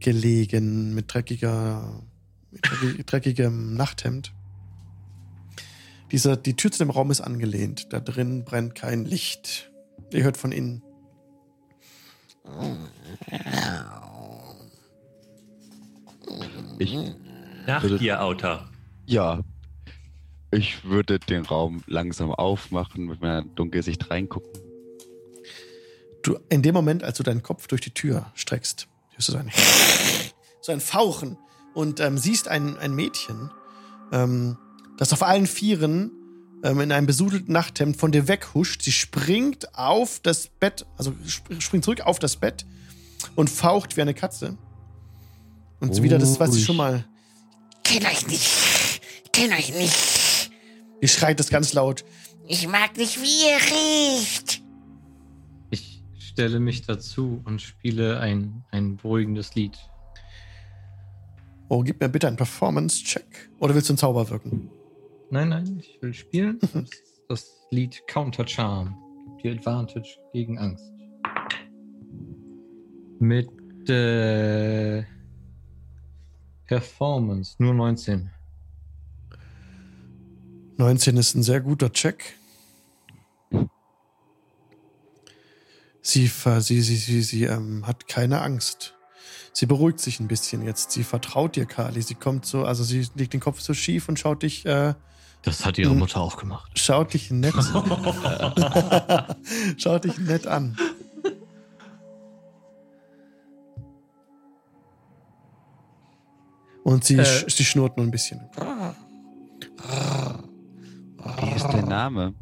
gelegen 0.00 0.94
mit 0.94 1.12
dreckiger, 1.12 2.02
mit 2.50 2.64
dreckig- 2.64 3.02
dreckigem 3.06 3.74
Nachthemd. 3.74 4.32
Dieser, 6.12 6.36
die 6.36 6.54
Tür 6.54 6.70
zu 6.70 6.78
dem 6.78 6.90
Raum 6.90 7.10
ist 7.10 7.20
angelehnt. 7.20 7.92
Da 7.92 8.00
drin 8.00 8.44
brennt 8.44 8.74
kein 8.74 9.04
Licht. 9.04 9.67
Ihr 10.12 10.24
hört 10.24 10.36
von 10.36 10.52
innen. 10.52 10.82
Ich, 16.78 16.96
Nach 17.66 17.82
Bitte. 17.82 17.98
dir, 17.98 18.22
Auta. 18.22 18.68
ja, 19.06 19.40
ich 20.50 20.84
würde 20.84 21.18
den 21.18 21.44
Raum 21.44 21.82
langsam 21.86 22.30
aufmachen, 22.32 23.06
mit 23.06 23.20
meiner 23.20 23.42
Dunkelsicht 23.42 24.10
reingucken. 24.10 24.50
Du, 26.22 26.38
in 26.48 26.62
dem 26.62 26.74
Moment, 26.74 27.04
als 27.04 27.18
du 27.18 27.22
deinen 27.22 27.42
Kopf 27.42 27.66
durch 27.66 27.80
die 27.82 27.92
Tür 27.92 28.30
streckst, 28.34 28.88
hörst 29.14 29.28
du 29.28 29.32
so 29.32 29.38
ein, 29.38 29.50
so 30.62 30.72
ein 30.72 30.80
Fauchen 30.80 31.36
und 31.74 32.00
ähm, 32.00 32.16
siehst 32.16 32.48
ein, 32.48 32.78
ein 32.78 32.94
Mädchen, 32.94 33.50
ähm, 34.12 34.56
das 34.96 35.12
auf 35.12 35.22
allen 35.22 35.46
Vieren 35.46 36.12
ähm, 36.62 36.80
in 36.80 36.92
einem 36.92 37.06
besudelten 37.06 37.52
Nachthemd 37.52 37.96
von 37.96 38.12
dir 38.12 38.28
weghuscht. 38.28 38.82
Sie 38.82 38.92
springt 38.92 39.74
auf 39.76 40.20
das 40.20 40.48
Bett, 40.48 40.86
also 40.96 41.12
sp 41.26 41.60
springt 41.60 41.84
zurück 41.84 42.00
auf 42.02 42.18
das 42.18 42.36
Bett 42.36 42.66
und 43.36 43.50
faucht 43.50 43.96
wie 43.96 44.02
eine 44.02 44.14
Katze. 44.14 44.56
Und 45.80 45.94
so 45.94 46.02
wieder 46.02 46.18
das, 46.18 46.40
was 46.40 46.50
sie 46.50 46.56
Ruhig. 46.56 46.66
schon 46.66 46.76
mal. 46.76 47.04
Kenn 47.84 48.04
euch 48.04 48.26
nicht. 48.26 49.00
Kenn 49.32 49.52
euch 49.52 49.72
nicht. 49.74 50.50
Die 51.00 51.08
schreit 51.08 51.38
das 51.38 51.48
ganz 51.48 51.72
laut. 51.72 52.04
Ich 52.46 52.66
mag 52.66 52.96
nicht, 52.96 53.20
wie 53.20 53.46
ihr 53.46 54.20
riecht. 54.20 54.62
Ich 55.70 56.02
stelle 56.18 56.58
mich 56.60 56.82
dazu 56.82 57.40
und 57.44 57.62
spiele 57.62 58.18
ein, 58.20 58.64
ein 58.70 58.96
beruhigendes 58.96 59.54
Lied. 59.54 59.78
Oh, 61.68 61.82
gib 61.82 62.00
mir 62.00 62.08
bitte 62.08 62.26
einen 62.26 62.36
Performance-Check. 62.36 63.50
Oder 63.60 63.74
willst 63.74 63.88
du 63.88 63.92
einen 63.92 63.98
Zauber 63.98 64.28
wirken? 64.30 64.70
Nein, 65.30 65.50
nein, 65.50 65.78
ich 65.80 66.00
will 66.00 66.14
spielen. 66.14 66.58
Das 67.28 67.66
Lied 67.70 68.06
Counter 68.06 68.48
Charm. 68.48 68.96
Die 69.42 69.50
Advantage 69.50 70.18
gegen 70.32 70.58
Angst. 70.58 70.90
Mit 73.18 73.50
äh, 73.90 75.04
Performance 76.66 77.56
nur 77.58 77.74
19. 77.74 78.30
19 80.78 81.16
ist 81.18 81.34
ein 81.34 81.42
sehr 81.42 81.60
guter 81.60 81.92
Check. 81.92 82.38
Sie, 86.00 86.26
sie, 86.26 86.80
sie, 86.80 86.96
sie, 86.96 87.22
sie 87.22 87.44
ähm, 87.44 87.86
hat 87.86 88.08
keine 88.08 88.40
Angst. 88.40 88.94
Sie 89.52 89.66
beruhigt 89.66 90.00
sich 90.00 90.20
ein 90.20 90.28
bisschen 90.28 90.62
jetzt. 90.62 90.92
Sie 90.92 91.04
vertraut 91.04 91.56
dir, 91.56 91.66
Kali. 91.66 92.00
Sie 92.00 92.14
kommt 92.14 92.46
so, 92.46 92.64
also 92.64 92.84
sie 92.84 93.06
legt 93.16 93.34
den 93.34 93.40
Kopf 93.40 93.60
so 93.60 93.74
schief 93.74 94.08
und 94.08 94.18
schaut 94.18 94.42
dich, 94.42 94.64
äh, 94.64 94.94
das 95.42 95.64
hat 95.64 95.78
ihre 95.78 95.90
hm. 95.90 95.98
Mutter 95.98 96.20
auch 96.20 96.36
gemacht. 96.36 96.70
Schaut 96.78 97.14
dich 97.14 97.30
nett 97.30 97.54
an. 97.74 99.36
Schaut 99.76 100.04
dich 100.04 100.18
nett 100.18 100.46
an. 100.46 100.76
Und 106.84 107.04
sie, 107.04 107.16
äh, 107.16 107.44
sie 107.48 107.64
schnurrt 107.64 107.96
nur 107.96 108.06
ein 108.06 108.10
bisschen. 108.10 108.40
Wie 111.40 111.50
ist 111.50 111.66
der 111.68 111.82
Name? 111.82 112.34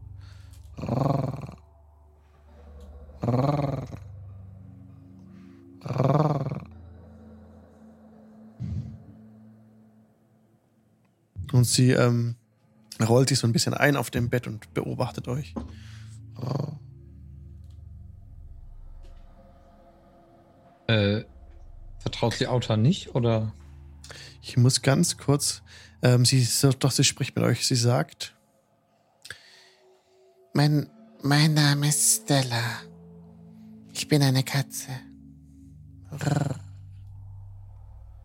Und 11.52 11.64
sie 11.64 11.90
ähm, 11.90 12.36
rollt 13.05 13.28
sich 13.28 13.39
so 13.39 13.47
ein 13.47 13.52
bisschen 13.52 13.74
ein 13.74 13.97
auf 13.97 14.10
dem 14.10 14.31
Bett 14.31 14.47
und 14.47 14.73
beobachtet 14.74 15.28
euch. 15.28 15.55
Oh. 16.40 16.73
Äh, 20.93 21.24
vertraut 21.98 22.35
sie 22.35 22.47
Auta 22.47 22.77
nicht 22.77 23.14
oder? 23.14 23.52
Ich 24.40 24.56
muss 24.56 24.82
ganz 24.82 25.16
kurz. 25.16 25.62
Ähm, 26.02 26.24
sie 26.24 26.47
doch, 26.78 26.90
sie 26.90 27.05
spricht 27.05 27.35
mit 27.35 27.44
euch. 27.44 27.66
Sie 27.66 27.74
sagt: 27.74 28.36
Mein, 30.55 30.89
mein 31.23 31.55
Name 31.55 31.89
ist 31.89 32.23
Stella. 32.23 32.62
Ich 33.93 34.06
bin 34.09 34.23
eine 34.23 34.44
Katze. 34.44 34.90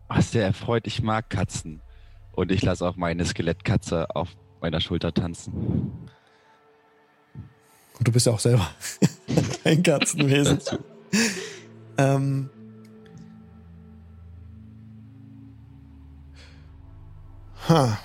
Was 0.08 0.30
sehr 0.30 0.44
erfreut, 0.44 0.86
ich 0.86 1.02
mag 1.02 1.28
Katzen. 1.30 1.82
Und 2.32 2.52
ich 2.52 2.62
lasse 2.62 2.86
auch 2.86 2.96
meine 2.96 3.24
Skelettkatze 3.24 4.14
auf 4.14 4.36
meiner 4.62 4.80
Schulter 4.80 5.12
tanzen. 5.12 5.52
Und 7.98 8.08
du 8.08 8.12
bist 8.12 8.26
ja 8.26 8.32
auch 8.32 8.40
selber 8.40 8.70
ein 9.64 9.82
Katzenwesen. 9.82 10.60
ähm, 11.98 12.48
ha. 17.68 17.98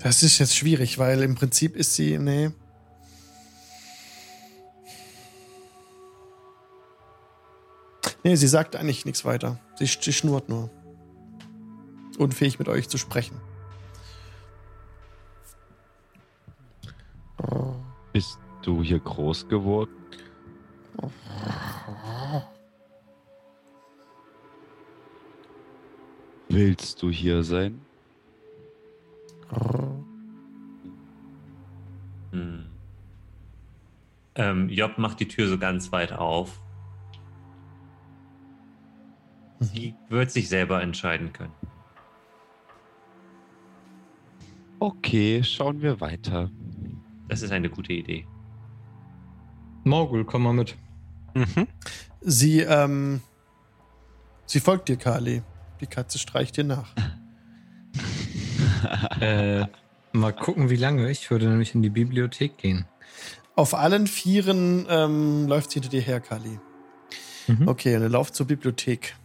Das 0.00 0.22
ist 0.22 0.38
jetzt 0.38 0.56
schwierig, 0.56 0.98
weil 0.98 1.22
im 1.22 1.34
Prinzip 1.34 1.76
ist 1.76 1.94
sie. 1.94 2.18
Nee. 2.18 2.50
Nee, 8.22 8.36
sie 8.36 8.48
sagt 8.48 8.76
eigentlich 8.76 9.04
nichts 9.04 9.24
weiter. 9.24 9.58
Sie, 9.78 9.86
sie 9.86 10.12
schnurrt 10.12 10.48
nur. 10.48 10.70
Unfähig 12.18 12.58
mit 12.58 12.68
euch 12.68 12.88
zu 12.88 12.98
sprechen. 12.98 13.40
Bist 18.12 18.40
du 18.62 18.82
hier 18.82 18.98
groß 18.98 19.48
geworden? 19.48 19.92
Willst 26.48 27.00
du 27.02 27.10
hier 27.10 27.44
sein? 27.44 27.80
Hm. 32.32 32.66
Ähm, 34.34 34.68
Job 34.68 34.98
macht 34.98 35.20
die 35.20 35.28
Tür 35.28 35.46
so 35.46 35.56
ganz 35.56 35.92
weit 35.92 36.12
auf. 36.12 36.60
Sie 39.60 39.94
wird 40.08 40.32
sich 40.32 40.48
selber 40.48 40.82
entscheiden 40.82 41.32
können. 41.32 41.52
Okay, 44.80 45.42
schauen 45.42 45.82
wir 45.82 46.00
weiter. 46.00 46.50
Das 47.28 47.42
ist 47.42 47.50
eine 47.50 47.68
gute 47.68 47.92
Idee. 47.92 48.26
Morgul, 49.84 50.24
komm 50.24 50.42
mal 50.44 50.52
mit. 50.52 50.76
Mhm. 51.34 51.66
Sie, 52.20 52.60
ähm, 52.60 53.20
sie 54.46 54.60
folgt 54.60 54.88
dir, 54.88 54.96
Kali. 54.96 55.42
Die 55.80 55.86
Katze 55.86 56.18
streicht 56.18 56.56
dir 56.56 56.64
nach. 56.64 56.94
Äh, 59.20 59.66
mal 60.12 60.32
gucken, 60.32 60.70
wie 60.70 60.76
lange. 60.76 61.10
Ich 61.10 61.30
würde 61.30 61.48
nämlich 61.48 61.74
in 61.74 61.82
die 61.82 61.90
Bibliothek 61.90 62.58
gehen. 62.58 62.86
Auf 63.56 63.74
allen 63.74 64.06
Vieren 64.06 64.86
ähm, 64.88 65.48
läuft 65.48 65.70
sie 65.70 65.80
hinter 65.80 65.88
dir 65.88 66.00
her, 66.00 66.20
Kali. 66.20 66.60
Mhm. 67.48 67.66
Okay, 67.66 67.92
ihr 67.92 68.08
lauft 68.08 68.34
zur 68.34 68.46
Bibliothek. 68.46 69.16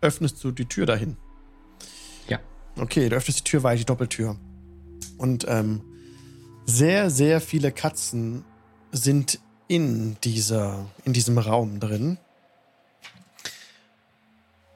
Öffnest 0.00 0.42
du 0.44 0.52
die 0.52 0.66
Tür 0.66 0.86
dahin? 0.86 1.16
Ja. 2.28 2.38
Okay, 2.76 3.08
du 3.08 3.16
öffnest 3.16 3.40
die 3.40 3.44
Tür 3.44 3.62
weiter, 3.62 3.78
die 3.78 3.84
Doppeltür. 3.84 4.36
Und 5.18 5.46
ähm, 5.48 5.82
sehr, 6.66 7.10
sehr 7.10 7.40
viele 7.40 7.72
Katzen 7.72 8.44
sind 8.92 9.40
in, 9.68 10.16
dieser, 10.22 10.86
in 11.04 11.12
diesem 11.12 11.38
Raum 11.38 11.80
drin. 11.80 12.18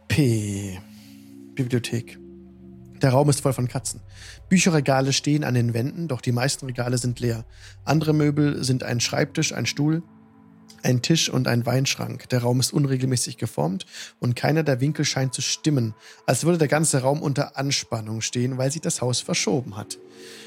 P. 0.09 0.81
Bibliothek. 1.55 2.19
Der 3.03 3.11
Raum 3.11 3.29
ist 3.29 3.41
voll 3.41 3.53
von 3.53 3.69
Katzen. 3.69 4.01
Bücherregale 4.49 5.13
stehen 5.13 5.45
an 5.45 5.55
den 5.55 5.75
Wänden, 5.75 6.09
doch 6.09 6.21
die 6.21 6.33
meisten 6.33 6.67
Regale 6.67 6.97
sind 6.97 7.21
leer. 7.21 7.45
Andere 7.85 8.15
Möbel 8.15 8.65
sind 8.65 8.83
ein 8.83 9.01
Schreibtisch, 9.01 9.53
ein 9.53 9.67
Stuhl, 9.67 10.03
ein 10.83 11.03
Tisch 11.03 11.29
und 11.29 11.49
ein 11.49 11.67
Weinschrank. 11.67 12.29
Der 12.29 12.43
Raum 12.43 12.61
ist 12.61 12.73
unregelmäßig 12.73 13.39
geformt 13.39 13.87
und 14.21 14.37
keiner 14.37 14.63
der 14.63 14.81
Winkel 14.81 15.05
scheint 15.05 15.35
zu 15.35 15.43
stimmen, 15.43 15.95
als 16.27 16.45
würde 16.45 16.59
der 16.59 16.69
ganze 16.69 17.03
Raum 17.03 17.23
unter 17.23 17.57
Anspannung 17.57 18.21
stehen, 18.21 18.57
weil 18.59 18.71
sich 18.71 18.83
das 18.83 19.01
Haus 19.01 19.21
verschoben 19.21 19.77
hat. 19.77 19.99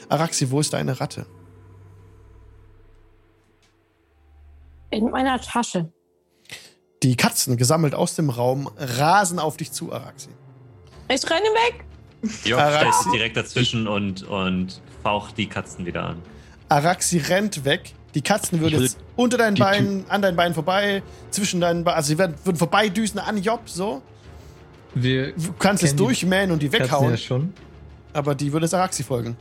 Araxi, 0.07 0.49
wo 0.51 0.59
ist 0.59 0.73
deine 0.73 0.99
Ratte? 0.99 1.25
In 4.91 5.09
meiner 5.11 5.39
Tasche. 5.39 5.91
Die 7.03 7.15
Katzen, 7.15 7.57
gesammelt 7.57 7.93
aus 7.95 8.15
dem 8.15 8.29
Raum, 8.29 8.69
rasen 8.77 9.39
auf 9.39 9.55
dich 9.57 9.71
zu, 9.71 9.93
Araxi. 9.93 10.29
Ich 11.09 11.23
renne 11.29 11.41
weg. 11.43 11.85
Araxi- 12.45 12.77
stellt 12.79 12.93
sich 12.95 13.11
direkt 13.11 13.37
dazwischen 13.37 13.87
und, 13.87 14.23
und 14.23 14.81
faucht 15.03 15.37
die 15.37 15.47
Katzen 15.47 15.85
wieder 15.85 16.03
an. 16.03 16.21
Araxi 16.69 17.19
rennt 17.19 17.65
weg. 17.65 17.93
Die 18.15 18.21
Katzen 18.21 18.59
würden 18.59 18.81
jetzt 18.81 18.97
unter 19.15 19.37
deinen 19.37 19.55
Beinen, 19.55 20.05
an 20.09 20.21
deinen 20.21 20.35
Beinen 20.35 20.53
vorbei, 20.53 21.03
zwischen 21.29 21.61
deinen 21.61 21.83
Beinen, 21.83 21.97
also 21.97 22.07
sie 22.07 22.17
werden, 22.17 22.35
würden 22.43 22.57
vorbeidüsen 22.57 23.19
an 23.19 23.37
Job, 23.41 23.61
so. 23.65 24.01
Wir 24.95 25.33
Du 25.33 25.53
kannst 25.53 25.83
es 25.83 25.95
durchmähen 25.95 26.49
und 26.51 26.61
die 26.63 26.71
weghauen, 26.71 27.11
ja 27.11 27.17
schon. 27.17 27.53
aber 28.13 28.33
die 28.33 28.51
würde 28.51 28.65
es 28.65 28.73
Araxi 28.73 29.03
folgen. 29.03 29.37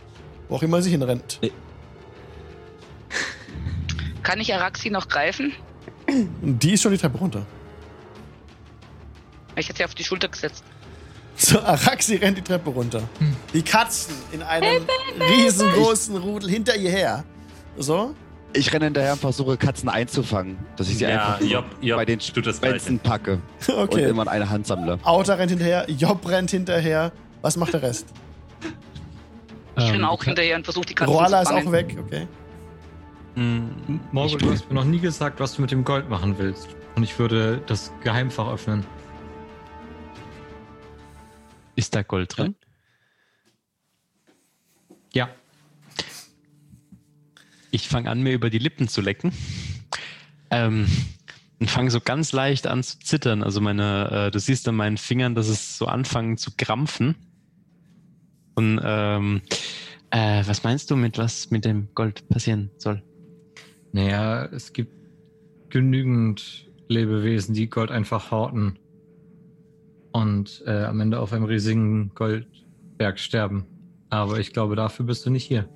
Wo 0.49 0.57
auch 0.57 0.63
immer 0.63 0.83
sie 0.83 0.91
hinrennt. 0.91 1.41
Kann 4.23 4.41
ich 4.41 4.53
Araxi 4.55 4.91
noch 4.91 5.09
greifen? 5.09 5.53
Die 6.43 6.73
ist 6.75 6.83
schon 6.83 6.93
die 6.93 6.99
Treppe 6.99 7.19
runter. 7.19 7.47
Ich 9.57 9.69
hätte 9.69 9.79
sie 9.79 9.85
auf 9.85 9.95
die 9.95 10.05
Schulter 10.05 10.29
gesetzt. 10.29 10.65
So, 11.37 11.61
Araxi 11.61 12.17
rennt 12.17 12.37
die 12.39 12.43
Treppe 12.43 12.71
runter. 12.71 13.03
Die 13.55 13.63
Katzen 13.63 14.15
in 14.33 14.43
einem 14.43 14.83
riesengroßen 15.21 16.17
Rudel 16.17 16.51
hinter 16.51 16.77
ihr 16.77 16.91
her. 16.91 17.25
So. 17.79 18.15
Ich 18.55 18.73
renne 18.73 18.87
hinterher 18.87 19.13
und 19.13 19.21
versuche 19.21 19.57
Katzen 19.57 19.89
einzufangen, 19.89 20.57
dass 20.77 20.89
ich 20.89 20.99
sie 20.99 21.05
Ja, 21.05 21.35
einfach 21.35 21.41
Job, 21.47 21.67
Job 21.81 21.97
bei 21.99 22.05
den 22.07 22.19
Gleiche. 22.19 22.99
packe 23.03 23.33
und 23.69 23.75
Okay. 23.75 24.09
immer 24.09 24.23
in 24.23 24.29
eine 24.29 24.49
Hand 24.49 24.67
sammle. 24.67 24.99
Auta 25.03 25.35
rennt 25.35 25.51
hinterher, 25.51 25.89
Job 25.91 26.27
rennt 26.29 26.51
hinterher. 26.51 27.13
Was 27.43 27.57
macht 27.57 27.73
der 27.75 27.83
Rest? 27.83 28.07
Ich 29.77 29.85
Ähm, 29.85 29.93
bin 29.93 30.05
auch 30.05 30.25
hinterher 30.25 30.57
und 30.57 30.65
versuche 30.65 30.87
die 30.87 30.95
Katzen 30.95 31.15
Roala 31.15 31.39
zu 31.39 31.43
ist 31.43 31.49
fangen. 31.51 31.69
auch 31.69 31.73
weg, 31.73 31.97
okay. 32.05 32.27
Hm, 33.35 33.71
kann- 33.87 34.01
Morgul, 34.13 34.31
ich- 34.39 34.43
du 34.47 34.51
hast 34.53 34.69
mir 34.69 34.75
noch 34.75 34.85
nie 34.85 34.99
gesagt, 34.99 35.39
was 35.41 35.55
du 35.55 35.63
mit 35.63 35.71
dem 35.71 35.85
Gold 35.85 36.09
machen 36.09 36.35
willst. 36.39 36.69
Und 36.97 37.05
ich 37.05 37.17
würde 37.19 37.61
das 37.67 37.93
Geheimfach 38.03 38.49
öffnen. 38.51 38.85
Ist 41.77 41.95
da 41.95 42.03
Gold 42.03 42.37
drin? 42.37 42.57
Ja. 42.61 42.68
Ich 47.71 47.89
fange 47.89 48.11
an, 48.11 48.23
mir 48.23 48.33
über 48.33 48.51
die 48.51 48.59
Lippen 48.59 48.89
zu 48.89 49.01
lecken. 49.01 49.33
Ähm, 50.51 50.87
und 51.61 51.71
fange 51.71 51.91
so 51.91 52.01
ganz 52.01 52.33
leicht 52.33 52.67
an 52.67 52.83
zu 52.83 52.99
zittern. 53.01 53.43
Also 53.43 53.61
meine, 53.61 54.27
äh, 54.27 54.31
du 54.31 54.39
siehst 54.39 54.69
an 54.69 54.77
meinen 54.77 54.97
Fingern, 54.97 55.35
dass 55.35 55.49
es 55.49 55.77
so 55.77 55.87
anfangen 55.87 56.37
zu 56.37 56.53
krampfen. 56.57 57.17
Und 58.55 58.81
ähm, 58.83 59.43
äh, 60.11 60.43
was 60.47 60.63
meinst 60.63 60.91
du 60.91 60.97
mit 60.97 61.19
was 61.19 61.51
mit 61.51 61.65
dem 61.65 61.89
Gold 61.95 62.29
passieren 62.29 62.71
soll? 62.79 63.03
Naja, 63.93 64.45
es 64.47 64.73
gibt 64.73 64.93
genügend 65.71 66.69
Lebewesen, 66.89 67.55
die 67.55 67.69
Gold 67.69 67.91
einfach 67.91 68.31
horten 68.31 68.79
und 70.13 70.63
äh, 70.67 70.85
am 70.85 71.01
Ende 71.01 71.21
auf 71.21 71.33
einem 71.33 71.45
riesigen 71.45 72.13
Goldberg 72.15 73.19
sterben. 73.19 73.67
Aber 74.11 74.39
ich 74.39 74.53
glaube, 74.53 74.77
dafür 74.77 75.05
bist 75.07 75.27
du 75.27 75.31
nicht 75.31 75.45
hier. 75.45 75.69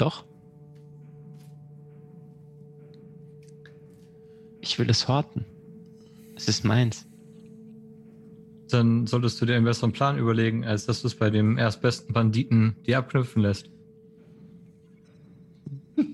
Doch. 0.00 0.24
Ich 4.62 4.78
will 4.78 4.88
es 4.88 5.06
horten. 5.08 5.44
Es 6.36 6.48
ist 6.48 6.64
meins. 6.64 7.06
Dann 8.70 9.06
solltest 9.06 9.40
du 9.40 9.46
dir 9.46 9.56
einen 9.56 9.66
besseren 9.66 9.92
Plan 9.92 10.16
überlegen, 10.16 10.64
als 10.64 10.86
dass 10.86 11.02
du 11.02 11.08
es 11.08 11.16
bei 11.16 11.28
dem 11.28 11.58
erstbesten 11.58 12.14
Banditen 12.14 12.76
dir 12.86 12.98
abknüpfen 12.98 13.42
lässt. 13.42 13.70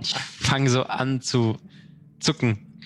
Ich 0.00 0.14
fange 0.14 0.70
so 0.70 0.84
an 0.84 1.20
zu 1.20 1.56
zucken. 2.20 2.78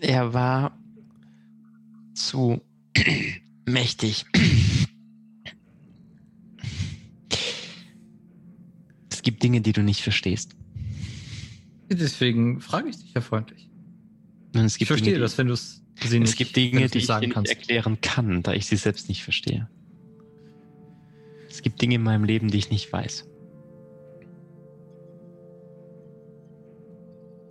Er 0.00 0.34
war 0.34 0.76
zu 2.14 2.60
mächtig. 3.66 4.26
Es 9.10 9.22
gibt 9.22 9.42
Dinge, 9.42 9.60
die 9.60 9.72
du 9.72 9.82
nicht 9.82 10.02
verstehst. 10.02 10.54
Deswegen 11.90 12.60
frage 12.60 12.88
ich 12.88 12.98
dich 12.98 13.12
ja 13.14 13.20
freundlich. 13.20 13.70
Und 14.54 14.62
es 14.62 14.80
Ich 14.80 14.86
verstehe 14.86 15.14
Dinge, 15.14 15.20
das, 15.20 15.38
wenn 15.38 15.48
du 15.48 15.54
es 15.54 15.82
sie 16.02 16.18
nicht, 16.18 16.30
es 16.30 16.36
gibt 16.36 16.56
Dinge, 16.56 16.88
die 16.88 16.98
ich 16.98 17.06
dir 17.06 17.20
nicht 17.20 17.48
erklären 17.48 18.00
kann, 18.00 18.42
da 18.42 18.52
ich 18.52 18.66
sie 18.66 18.76
selbst 18.76 19.08
nicht 19.08 19.22
verstehe. 19.22 19.68
Es 21.48 21.62
gibt 21.62 21.80
Dinge 21.80 21.96
in 21.96 22.02
meinem 22.02 22.24
Leben, 22.24 22.48
die 22.48 22.58
ich 22.58 22.70
nicht 22.70 22.92
weiß. 22.92 23.28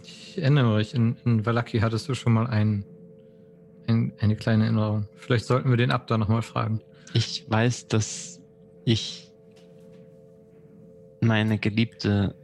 Ich 0.04 0.38
erinnere 0.42 0.78
mich, 0.78 0.94
in, 0.94 1.16
in 1.26 1.46
Valaki 1.46 1.80
hattest 1.80 2.10
du 2.10 2.16
schon 2.16 2.34
mal 2.34 2.48
ein, 2.48 2.86
ein, 3.88 4.14
eine 4.20 4.36
kleine 4.36 4.64
Erinnerung. 4.64 5.08
Vielleicht 5.16 5.46
sollten 5.46 5.70
wir 5.70 5.78
den 5.78 5.92
Abda 5.92 6.18
nochmal 6.18 6.42
fragen. 6.42 6.82
Ich 7.14 7.50
weiß, 7.50 7.88
dass 7.88 8.42
ich 8.86 9.32
meine 11.22 11.58
Geliebte 11.58 12.36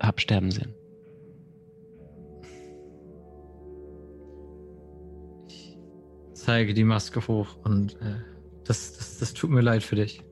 hab 0.00 0.20
sterben 0.20 0.50
sehen. 0.50 0.74
Zeige 6.32 6.72
die 6.72 6.84
Maske 6.84 7.26
hoch 7.26 7.56
und 7.64 7.94
äh, 8.00 8.14
das, 8.64 8.96
das, 8.96 9.18
das 9.18 9.34
tut 9.34 9.50
mir 9.50 9.60
leid 9.60 9.82
für 9.82 9.96
dich. 9.96 10.22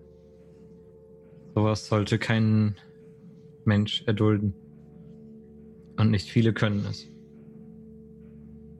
Sowas 1.54 1.86
sollte 1.86 2.18
kein 2.18 2.76
Mensch 3.64 4.02
erdulden. 4.06 4.54
Und 5.98 6.10
nicht 6.10 6.28
viele 6.28 6.52
können 6.52 6.84
es. 6.88 7.08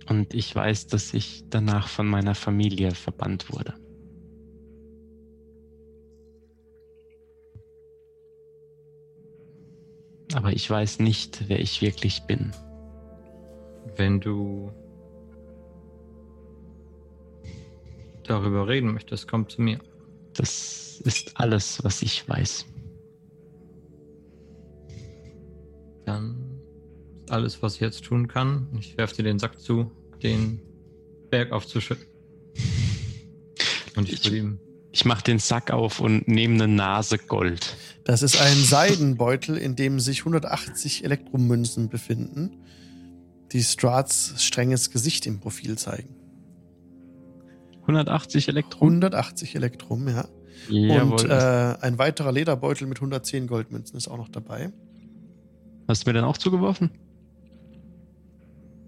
Und 0.09 0.35
ich 0.35 0.55
weiß, 0.55 0.87
dass 0.87 1.15
ich 1.15 1.45
danach 1.51 1.89
von 1.89 2.07
meiner 2.07 2.35
Familie 2.35 2.93
verbannt 2.93 3.53
wurde. 3.53 3.75
Aber 10.35 10.53
ich 10.53 10.69
weiß 10.69 11.01
nicht, 11.01 11.49
wer 11.49 11.61
ich 11.61 11.83
wirklich 11.83 12.23
bin. 12.23 12.53
Wenn 13.97 14.21
du 14.21 14.71
darüber 18.25 18.69
reden 18.69 18.93
möchtest, 18.93 19.29
komm 19.29 19.49
zu 19.49 19.63
mir. 19.63 19.79
Das 20.35 21.01
ist 21.05 21.39
alles, 21.41 21.83
was 21.85 22.03
ich 22.03 22.29
weiß. 22.29 22.67
Dann 26.05 26.46
alles, 27.31 27.63
was 27.63 27.75
ich 27.77 27.81
jetzt 27.81 28.05
tun 28.05 28.29
kann. 28.29 28.69
Ich 28.79 28.97
werfe 28.97 29.15
dir 29.17 29.23
den 29.23 29.39
Sack 29.39 29.61
zu, 29.61 29.91
den 30.23 30.61
Berg 31.31 31.53
aufzuschütten. 31.53 32.07
Und 33.97 34.11
ich 34.13 34.31
ihm. 34.31 34.59
Ich 34.93 35.05
mache 35.05 35.23
den 35.23 35.39
Sack 35.39 35.71
auf 35.71 36.01
und 36.01 36.27
nehme 36.27 36.55
eine 36.55 36.69
Nase 36.69 37.19
Gold. 37.19 37.77
Das 38.05 38.23
ist 38.23 38.41
ein 38.41 38.57
Seidenbeutel, 38.57 39.59
in 39.59 39.77
dem 39.77 40.01
sich 40.01 40.21
180 40.21 41.05
Elektromünzen 41.05 41.91
befinden, 41.91 42.65
die 43.53 43.63
Strats 43.63 44.35
strenges 44.39 44.91
Gesicht 44.91 45.27
im 45.27 45.41
Profil 45.41 45.77
zeigen. 45.77 46.15
180 47.83 48.49
Elektron. 48.49 48.89
180 48.89 49.55
Elektrum, 49.55 50.09
ja. 50.09 50.29
Jawohl. 50.71 51.13
Und 51.13 51.25
äh, 51.25 51.77
ein 51.81 51.99
weiterer 51.99 52.33
Lederbeutel 52.33 52.87
mit 52.87 52.99
110 52.99 53.47
Goldmünzen 53.47 53.97
ist 53.97 54.09
auch 54.09 54.17
noch 54.17 54.29
dabei. 54.29 54.73
Hast 55.89 56.05
du 56.07 56.11
mir 56.11 56.15
dann 56.15 56.25
auch 56.25 56.39
zugeworfen? 56.39 56.91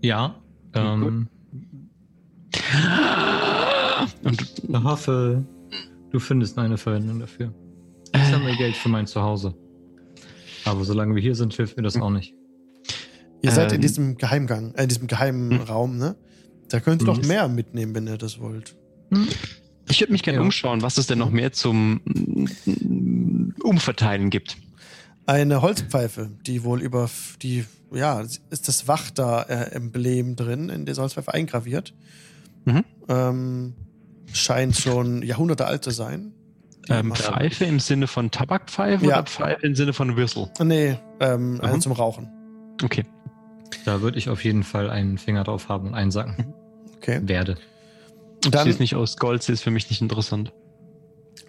Ja. 0.03 0.37
Ähm, 0.75 1.29
Und 4.23 4.41
ich 4.41 4.75
hoffe, 4.85 5.45
du 6.11 6.19
findest 6.19 6.59
eine 6.59 6.77
Verwendung 6.79 7.20
dafür. 7.20 7.53
Ich 8.15 8.23
sammle 8.31 8.57
Geld 8.57 8.77
für 8.77 8.89
mein 8.89 9.07
Zuhause. 9.07 9.55
Aber 10.65 10.85
solange 10.85 11.15
wir 11.15 11.23
hier 11.23 11.35
sind, 11.35 11.55
hilft 11.55 11.77
mir 11.77 11.83
das 11.83 11.97
auch 12.01 12.11
nicht. 12.11 12.35
Ihr 13.43 13.51
seid 13.53 13.70
in 13.73 13.77
Ähm. 13.77 13.83
diesem 13.83 14.16
Geheimgang, 14.16 14.75
äh, 14.75 14.83
in 14.83 14.89
diesem 14.89 15.07
geheimen 15.07 15.51
Hm. 15.53 15.61
Raum, 15.62 15.97
ne? 15.99 16.16
Da 16.69 16.81
könnt 16.81 17.03
ihr 17.03 17.07
doch 17.07 17.20
Mhm. 17.23 17.29
mehr 17.29 17.49
mitnehmen, 17.49 17.95
wenn 17.95 18.07
ihr 18.07 18.19
das 18.19 18.41
wollt. 18.41 18.77
ich 19.89 20.01
würde 20.01 20.12
mich 20.12 20.23
gerne 20.23 20.39
Ja. 20.39 20.45
umschauen, 20.45 20.83
was 20.83 20.99
es 20.99 21.07
denn 21.07 21.19
noch 21.19 21.31
mehr 21.31 21.53
zum 21.53 22.01
mm, 22.05 23.55
Umverteilen 23.62 24.29
gibt. 24.31 24.59
Eine 25.28 25.60
Holzpfeife, 25.60 26.30
die 26.46 26.64
wohl 26.64 26.80
über 26.80 27.10
die, 27.42 27.66
ja, 27.92 28.20
ist 28.22 28.66
das 28.66 28.88
Wachter-Emblem 28.88 30.36
drin, 30.36 30.70
in 30.70 30.86
der 30.86 30.96
Holzpfeife 30.96 31.34
eingraviert. 31.34 31.92
Mhm. 32.64 32.82
Ähm, 33.10 33.74
scheint 34.32 34.74
schon 34.76 35.20
Jahrhunderte 35.22 35.66
alt 35.66 35.84
zu 35.84 35.90
sein. 35.90 36.32
Ähm, 36.88 37.14
Pfeife 37.14 37.66
im 37.66 37.78
Sinne 37.78 38.06
von 38.06 38.30
Tabakpfeife 38.30 39.05
Ja. 39.05 39.18
oder 39.18 39.26
Pfeife 39.26 39.66
im 39.66 39.74
Sinne 39.74 39.92
von 39.92 40.16
Whistle? 40.16 40.50
Nee, 40.64 40.96
ähm, 41.20 41.60
eine 41.62 41.74
Mhm. 41.74 41.80
zum 41.82 41.92
Rauchen. 41.92 42.30
Okay. 42.82 43.05
Da 43.84 44.00
würde 44.00 44.16
ich 44.16 44.30
auf 44.30 44.42
jeden 44.44 44.62
Fall 44.62 44.88
einen 44.88 45.18
Finger 45.18 45.44
drauf 45.44 45.68
haben 45.68 45.88
und 45.88 45.94
einsacken. 45.94 46.55
Okay. 46.96 47.20
Werde. 47.24 47.56
Sie 48.42 48.48
ist 48.48 48.55
dann, 48.55 48.68
nicht 48.78 48.94
aus 48.94 49.18
Gold, 49.18 49.42
sie 49.42 49.52
ist 49.52 49.60
für 49.62 49.70
mich 49.70 49.90
nicht 49.90 50.00
interessant. 50.00 50.55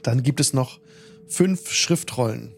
dann 0.04 0.22
gibt 0.22 0.42
es 0.42 0.52
noch 0.52 0.80
fünf 1.28 1.72
Schriftrollen. 1.72 2.54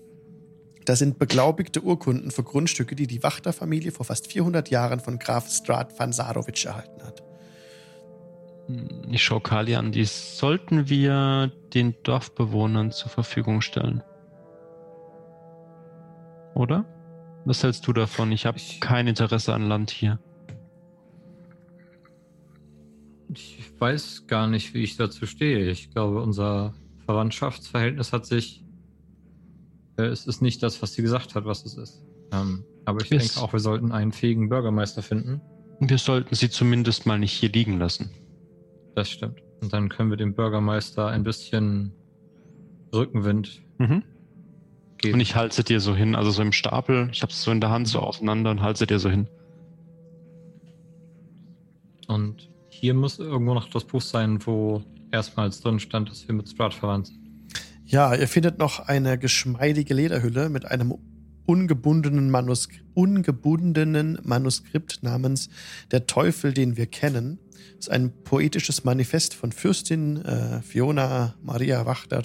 Das 0.86 1.00
sind 1.00 1.20
beglaubigte 1.20 1.82
Urkunden 1.82 2.32
für 2.32 2.44
Grundstücke, 2.44 2.96
die 2.96 3.08
die 3.08 3.24
Wachterfamilie 3.24 3.92
vor 3.92 4.06
fast 4.06 4.28
400 4.32 4.70
Jahren 4.70 5.00
von 5.00 5.20
Graf 5.20 5.50
Strat 5.50 5.98
van 6.00 6.12
Sarovic 6.12 6.66
erhalten 6.66 7.04
hat. 7.04 7.24
Ich 9.10 9.24
schaue 9.24 9.42
Kali 9.42 9.76
an, 9.76 9.92
die 9.92 10.06
sollten 10.06 10.90
wir 10.90 11.52
den 11.74 11.96
Dorfbewohnern 12.04 12.92
zur 12.92 13.10
Verfügung 13.10 13.62
stellen. 13.62 14.04
Oder? 16.56 16.86
Was 17.46 17.64
hältst 17.64 17.88
du 17.88 17.94
davon? 17.94 18.32
Ich 18.32 18.46
habe 18.46 18.60
kein 18.80 19.08
Interesse 19.08 19.54
an 19.54 19.68
Land 19.68 19.92
hier. 19.92 20.20
Ich 23.34 23.74
weiß 23.80 24.28
gar 24.28 24.48
nicht, 24.48 24.74
wie 24.74 24.84
ich 24.84 24.98
dazu 24.98 25.26
stehe. 25.26 25.70
Ich 25.70 25.92
glaube, 25.92 26.22
unser 26.22 26.74
Verwandtschaftsverhältnis 27.06 28.14
hat 28.14 28.26
sich. 28.26 28.64
Äh, 30.02 30.08
es 30.08 30.26
ist 30.28 30.42
nicht 30.42 30.62
das, 30.64 30.82
was 30.82 30.94
sie 30.94 31.02
gesagt 31.02 31.36
hat, 31.36 31.46
was 31.46 31.66
es 31.66 31.76
ist. 31.78 32.04
Ähm, 32.34 32.64
aber 32.86 33.02
ich 33.02 33.12
Ist- 33.12 33.36
denke 33.36 33.46
auch, 33.46 33.54
wir 33.54 33.60
sollten 33.60 33.92
einen 33.92 34.12
fähigen 34.12 34.50
Bürgermeister 34.50 35.02
finden. 35.02 35.42
Wir 35.80 35.98
sollten 35.98 36.36
sie 36.36 36.50
zumindest 36.50 37.06
mal 37.06 37.18
nicht 37.20 37.34
hier 37.34 37.50
liegen 37.50 37.80
lassen. 37.80 38.12
Das 38.96 39.10
stimmt. 39.10 39.42
Und 39.62 39.74
dann 39.74 39.90
können 39.90 40.10
wir 40.10 40.18
dem 40.18 40.34
Bürgermeister 40.34 41.08
ein 41.08 41.24
bisschen 41.24 41.92
Rückenwind 42.94 43.62
Mhm. 43.80 44.04
geben. 44.98 45.14
Und 45.16 45.20
ich 45.22 45.36
halte 45.36 45.64
dir 45.64 45.80
so 45.80 45.96
hin, 45.96 46.16
also 46.16 46.32
so 46.32 46.42
im 46.42 46.52
Stapel. 46.52 47.10
Ich 47.12 47.22
habe 47.22 47.32
es 47.32 47.42
so 47.42 47.52
in 47.52 47.62
der 47.62 47.70
Hand 47.72 47.88
so 47.88 48.00
auseinander 48.00 48.52
und 48.52 48.62
halte 48.62 48.86
dir 48.86 49.00
so 49.00 49.10
hin. 49.10 49.28
Und 52.08 52.50
hier 52.70 52.94
muss 52.94 53.20
irgendwo 53.20 53.54
noch 53.54 53.70
das 53.70 53.86
Buch 53.86 54.02
sein, 54.02 54.46
wo 54.46 54.82
erstmals 55.12 55.62
drin 55.62 55.80
stand, 55.80 56.10
dass 56.10 56.28
wir 56.28 56.36
mit 56.36 56.50
Strat 56.50 56.74
verwandt 56.74 57.08
sind. 57.08 57.21
Ja, 57.92 58.16
ihr 58.16 58.30
findet 58.30 58.58
noch 58.58 58.80
eine 58.80 59.18
geschmeidige 59.18 59.94
Lederhülle 59.94 60.48
mit 60.48 60.64
einem 60.64 60.96
ungebundenen, 61.46 62.30
Manusk 62.30 62.72
ungebundenen 62.94 64.18
Manuskript 64.24 65.04
namens 65.04 65.50
Der 65.92 66.08
Teufel, 66.08 66.54
den 66.54 66.78
wir 66.78 66.86
kennen. 66.86 67.38
Das 67.76 67.88
ist 67.88 67.90
ein 67.90 68.14
poetisches 68.24 68.86
Manifest 68.86 69.34
von 69.34 69.52
Fürstin 69.52 70.24
äh, 70.24 70.62
Fiona 70.62 71.36
Maria 71.44 71.86
Wachter, 71.86 72.24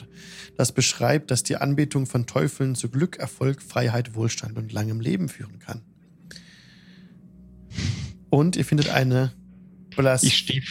das 0.56 0.70
beschreibt, 0.70 1.32
dass 1.32 1.42
die 1.42 1.56
Anbetung 1.56 2.06
von 2.06 2.26
Teufeln 2.26 2.76
zu 2.76 2.88
Glück, 2.88 3.16
Erfolg, 3.16 3.60
Freiheit, 3.60 4.14
Wohlstand 4.14 4.56
und 4.58 4.72
langem 4.72 5.00
Leben 5.00 5.28
führen 5.28 5.58
kann. 5.58 5.82
Und 8.30 8.54
ihr 8.54 8.64
findet 8.64 8.90
eine 8.90 9.32
Blas 9.96 10.22
Ich 10.22 10.36
stehe 10.36 10.62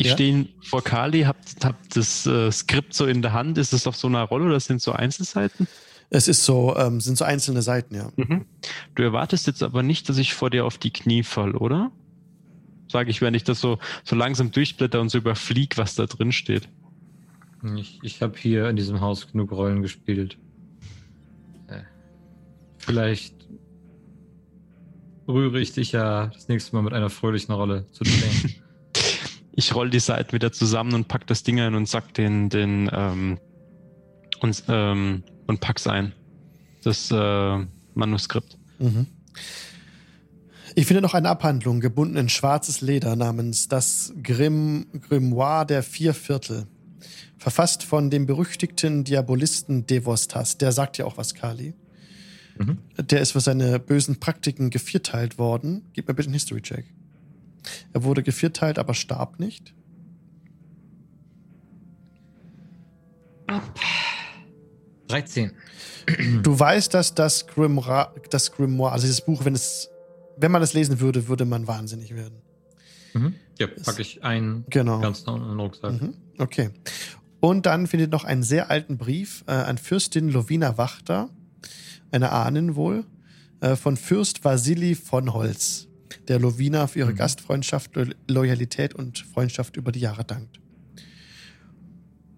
ich 0.00 0.06
Ja? 0.06 0.14
steh 0.14 0.46
vor 0.62 0.82
Kali, 0.82 1.22
hab, 1.22 1.36
hab 1.62 1.76
das 1.90 2.24
äh, 2.26 2.50
Skript 2.50 2.94
so 2.94 3.04
in 3.04 3.20
der 3.20 3.34
Hand. 3.34 3.58
Ist 3.58 3.74
es 3.74 3.86
auf 3.86 3.96
so 3.96 4.08
einer 4.08 4.22
Rolle 4.22 4.46
oder 4.46 4.58
sind 4.58 4.80
so 4.80 4.92
Einzelseiten? 4.92 5.68
Es 6.08 6.26
ist 6.26 6.42
so, 6.42 6.74
ähm, 6.76 7.02
sind 7.02 7.18
so 7.18 7.24
einzelne 7.26 7.60
Seiten, 7.60 7.94
ja. 7.94 8.10
Mhm. 8.16 8.46
Du 8.94 9.02
erwartest 9.02 9.46
jetzt 9.46 9.62
aber 9.62 9.82
nicht, 9.82 10.08
dass 10.08 10.16
ich 10.16 10.32
vor 10.32 10.48
dir 10.48 10.64
auf 10.64 10.78
die 10.78 10.90
Knie 10.90 11.22
fall, 11.22 11.54
oder? 11.54 11.92
Sage 12.88 13.10
ich, 13.10 13.20
wenn 13.20 13.34
ich 13.34 13.44
das 13.44 13.60
so, 13.60 13.78
so 14.02 14.16
langsam 14.16 14.50
durchblätter 14.50 15.02
und 15.02 15.10
so 15.10 15.18
überflieg, 15.18 15.76
was 15.76 15.94
da 15.96 16.06
drin 16.06 16.32
steht. 16.32 16.66
Ich, 17.76 18.00
ich 18.02 18.22
habe 18.22 18.38
hier 18.38 18.70
in 18.70 18.76
diesem 18.76 19.02
Haus 19.02 19.30
genug 19.30 19.52
Rollen 19.52 19.82
gespielt. 19.82 20.38
Äh, 21.68 21.82
vielleicht 22.78 23.34
rühre 25.28 25.60
ich 25.60 25.72
dich 25.74 25.92
ja 25.92 26.28
das 26.28 26.48
nächste 26.48 26.74
Mal 26.74 26.82
mit 26.82 26.94
einer 26.94 27.10
fröhlichen 27.10 27.52
Rolle 27.52 27.86
zu 27.92 28.02
drehen. 28.02 28.54
Ich 29.60 29.74
roll 29.74 29.90
die 29.90 30.00
Seiten 30.00 30.32
wieder 30.32 30.52
zusammen 30.52 30.94
und 30.94 31.06
pack 31.06 31.26
das 31.26 31.42
Ding 31.42 31.60
ein 31.60 31.74
und 31.74 31.86
sack 31.86 32.14
den, 32.14 32.48
den, 32.48 32.88
ähm, 32.94 33.38
und, 34.40 34.64
ähm, 34.68 35.22
und 35.46 35.60
pack's 35.60 35.86
ein. 35.86 36.14
Das 36.82 37.10
äh, 37.10 37.66
Manuskript. 37.92 38.56
Mhm. 38.78 39.06
Ich 40.74 40.86
finde 40.86 41.02
noch 41.02 41.12
eine 41.12 41.28
Abhandlung, 41.28 41.80
gebunden 41.80 42.16
in 42.16 42.30
schwarzes 42.30 42.80
Leder, 42.80 43.16
namens 43.16 43.68
Das 43.68 44.14
Grim 44.22 44.86
Grimoire 44.98 45.66
der 45.66 45.82
Vier 45.82 46.14
Viertel. 46.14 46.66
Verfasst 47.36 47.82
von 47.82 48.08
dem 48.08 48.24
berüchtigten 48.24 49.04
Diabolisten 49.04 49.86
Devostas. 49.86 50.56
Der 50.56 50.72
sagt 50.72 50.96
ja 50.96 51.04
auch 51.04 51.18
was, 51.18 51.34
Kali. 51.34 51.74
Mhm. 52.56 52.78
Der 52.96 53.20
ist 53.20 53.32
für 53.32 53.40
seine 53.40 53.78
bösen 53.78 54.20
Praktiken 54.20 54.70
gevierteilt 54.70 55.36
worden. 55.36 55.82
Gib 55.92 56.08
mir 56.08 56.14
bitte 56.14 56.28
einen 56.28 56.34
History-Check. 56.34 56.86
Er 57.92 58.04
wurde 58.04 58.22
gevierteilt, 58.22 58.78
aber 58.78 58.94
starb 58.94 59.38
nicht. 59.38 59.74
13. 65.08 65.52
Du 66.42 66.58
weißt, 66.58 66.94
dass 66.94 67.14
das 67.14 67.46
Grimoire, 67.46 68.14
das 68.30 68.52
Grimoire, 68.52 68.92
also 68.92 69.06
dieses 69.06 69.20
Buch, 69.20 69.44
wenn 69.44 69.54
es, 69.54 69.88
wenn 70.36 70.50
man 70.50 70.62
es 70.62 70.72
lesen 70.72 71.00
würde, 71.00 71.28
würde 71.28 71.44
man 71.44 71.66
wahnsinnig 71.66 72.14
werden. 72.14 72.40
Mhm. 73.12 73.34
Ja, 73.58 73.66
packe 73.66 74.02
ich 74.02 74.22
ein 74.24 74.64
Genau. 74.70 75.00
ganz 75.00 75.24
den 75.24 75.34
Rucksack. 75.60 76.00
Mhm. 76.00 76.14
Okay. 76.38 76.70
Und 77.40 77.66
dann 77.66 77.86
findet 77.86 78.12
noch 78.12 78.24
einen 78.24 78.42
sehr 78.42 78.70
alten 78.70 78.98
Brief 78.98 79.44
äh, 79.46 79.52
an 79.52 79.78
Fürstin 79.78 80.30
Lovina 80.30 80.78
Wachter, 80.78 81.30
eine 82.10 82.32
Ahnen 82.32 82.76
wohl, 82.76 83.04
äh, 83.60 83.76
von 83.76 83.96
Fürst 83.96 84.44
Vasili 84.44 84.94
von 84.94 85.32
Holz, 85.32 85.88
der 86.30 86.38
Lovina 86.38 86.86
für 86.86 87.00
ihre 87.00 87.12
Mhm. 87.12 87.16
Gastfreundschaft, 87.16 87.96
Lo 87.96 88.04
Loyalität 88.28 88.94
und 88.94 89.18
Freundschaft 89.18 89.76
über 89.76 89.90
die 89.90 89.98
Jahre 89.98 90.24
dankt. 90.24 90.60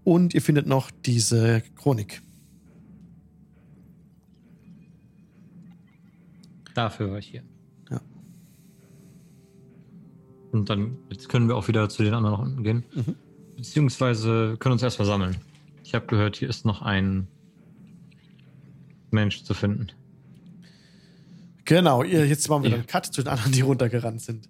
Und 0.02 0.32
ihr 0.32 0.40
findet 0.40 0.66
noch 0.66 0.90
diese 0.90 1.62
Chronik. 1.76 2.22
Dafür 6.74 7.10
war 7.10 7.18
ich 7.18 7.26
hier. 7.26 7.42
Ja. 7.90 8.00
Und 10.52 10.70
dann, 10.70 10.96
jetzt 11.10 11.28
können 11.28 11.48
wir 11.48 11.56
auch 11.56 11.68
wieder 11.68 11.90
zu 11.90 12.02
den 12.02 12.14
anderen 12.14 12.36
nach 12.36 12.42
unten 12.46 12.64
gehen. 12.64 12.84
Mhm. 12.94 13.14
Beziehungsweise 13.58 14.56
können 14.58 14.72
uns 14.72 14.82
erstmal 14.82 15.06
sammeln. 15.06 15.36
Ich 15.84 15.94
habe 15.94 16.06
gehört, 16.06 16.36
hier 16.36 16.48
ist 16.48 16.64
noch 16.64 16.80
ein 16.80 17.28
Mensch 19.10 19.44
zu 19.44 19.52
finden. 19.52 19.88
Genau, 21.64 22.02
ihr, 22.02 22.26
jetzt 22.26 22.48
machen 22.48 22.64
wir 22.64 22.70
Ja. 22.70 22.76
einen 22.76 22.86
Cut 22.86 23.06
zu 23.06 23.22
den 23.22 23.28
anderen, 23.28 23.52
die 23.52 23.60
runtergerannt 23.60 24.20
sind. 24.20 24.48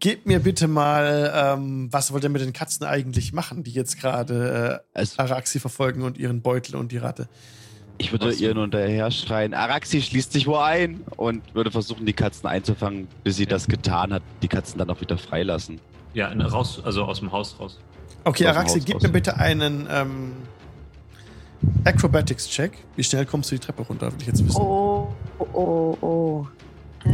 Gebt 0.00 0.26
mir 0.26 0.40
bitte 0.40 0.66
mal, 0.66 1.32
ähm, 1.34 1.88
was 1.92 2.10
wollt 2.12 2.24
ihr 2.24 2.30
mit 2.30 2.40
den 2.40 2.52
Katzen 2.54 2.86
eigentlich 2.86 3.32
machen, 3.34 3.62
die 3.64 3.72
jetzt 3.72 4.00
gerade 4.00 4.82
äh, 4.94 4.98
Also, 4.98 5.18
Araxi 5.22 5.60
verfolgen 5.60 6.02
und 6.02 6.16
ihren 6.18 6.40
Beutel 6.42 6.76
und 6.76 6.90
die 6.92 6.98
Ratte? 6.98 7.28
ich 7.98 8.10
würde 8.10 8.26
Was? 8.28 8.40
ihr 8.40 8.52
nur 8.54 8.64
hinterher 8.64 9.10
schreien, 9.12 9.54
Araxi 9.54 10.02
schließt 10.02 10.32
sich 10.32 10.48
wo 10.48 10.56
ein 10.56 11.02
und 11.16 11.42
würde 11.54 11.70
versuchen, 11.70 12.04
die 12.06 12.12
Katzen 12.12 12.48
einzufangen, 12.48 13.06
bis 13.22 13.36
sie 13.36 13.46
das 13.46 13.68
getan 13.68 14.12
hat, 14.12 14.22
die 14.42 14.48
Katzen 14.48 14.78
dann 14.78 14.90
auch 14.90 15.00
wieder 15.00 15.16
freilassen. 15.16 15.78
Ja, 16.12 16.32
raus, 16.32 16.80
also 16.82 17.04
aus 17.04 17.20
dem 17.20 17.30
Haus 17.30 17.54
raus. 17.60 17.78
Okay, 18.24 18.46
Aus 18.48 18.56
Araxi, 18.56 18.80
gib 18.80 18.96
raus. 18.96 19.02
mir 19.02 19.10
bitte 19.10 19.36
einen 19.36 19.86
ähm, 19.90 20.32
Acrobatics-Check. 21.84 22.72
Wie 22.96 23.04
schnell 23.04 23.26
kommst 23.26 23.50
du 23.50 23.56
die 23.56 23.60
Treppe 23.60 23.82
runter, 23.82 24.10
will 24.12 24.18
ich 24.20 24.26
jetzt 24.26 24.44
wissen. 24.44 24.60
Oh, 24.60 25.08
oh, 25.38 25.96
oh. 26.00 26.46
Äh, 27.04 27.08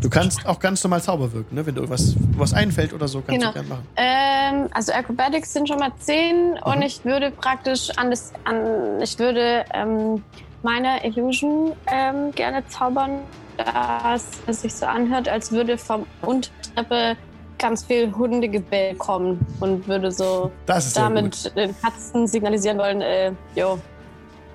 Du 0.00 0.10
kannst 0.10 0.44
auch 0.46 0.60
ganz 0.60 0.84
normal 0.84 1.00
Zauber 1.02 1.32
wirken, 1.32 1.54
ne? 1.54 1.64
Wenn 1.64 1.74
dir 1.74 1.88
was, 1.88 2.14
was 2.36 2.52
einfällt 2.52 2.92
oder 2.92 3.08
so, 3.08 3.20
kannst 3.22 3.40
Genau. 3.40 3.48
du 3.48 3.54
gerne 3.54 3.68
machen. 3.68 3.86
Ähm, 3.96 4.68
also 4.74 4.92
Acrobatics 4.92 5.52
sind 5.52 5.66
schon 5.68 5.78
mal 5.78 5.92
10 5.98 6.58
und 6.62 6.76
Mhm. 6.76 6.82
ich 6.82 7.04
würde 7.04 7.30
praktisch 7.30 7.90
an 7.96 8.10
das, 8.10 8.32
an, 8.44 9.00
ich 9.00 9.18
würde 9.18 9.64
ähm, 9.72 10.22
meine 10.62 11.04
Illusion 11.06 11.72
ähm, 11.90 12.32
gerne 12.32 12.66
zaubern, 12.68 13.20
dass 13.56 14.26
es 14.46 14.62
sich 14.62 14.74
so 14.74 14.84
anhört, 14.86 15.28
als 15.28 15.52
würde 15.52 15.78
vom 15.78 16.04
Untertreppe 16.22 17.16
ganz 17.58 17.84
viel 17.84 18.12
Hundegebell 18.14 18.94
kommen 18.96 19.44
und 19.60 19.86
würde 19.88 20.10
so 20.10 20.50
damit 20.66 21.54
den 21.56 21.74
Katzen 21.80 22.26
signalisieren 22.26 22.76
wollen, 22.78 23.00
äh, 23.00 23.32
jo, 23.54 23.78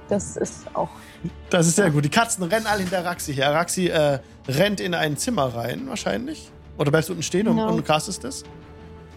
das 0.10 0.38
ist 0.38 0.68
auch. 0.76 0.90
Das 1.50 1.68
ist 1.68 1.76
sehr 1.76 1.90
gut. 1.92 2.06
Die 2.06 2.10
Katzen 2.10 2.44
rennen 2.44 2.66
alle 2.68 2.82
hinter 2.82 3.00
Araxi 3.00 3.34
her. 3.34 3.50
Araxi 3.50 3.88
äh, 3.88 4.20
rennt 4.48 4.80
in 4.80 4.94
ein 4.94 5.18
Zimmer 5.18 5.54
rein, 5.56 5.88
wahrscheinlich. 5.88 6.50
Oder 6.78 6.92
bleibst 6.92 7.10
du 7.10 7.14
unten 7.14 7.24
stehen 7.24 7.48
und, 7.48 7.58
Ja. 7.58 7.66
und 7.68 7.86
castest 7.86 8.24
das? 8.24 8.44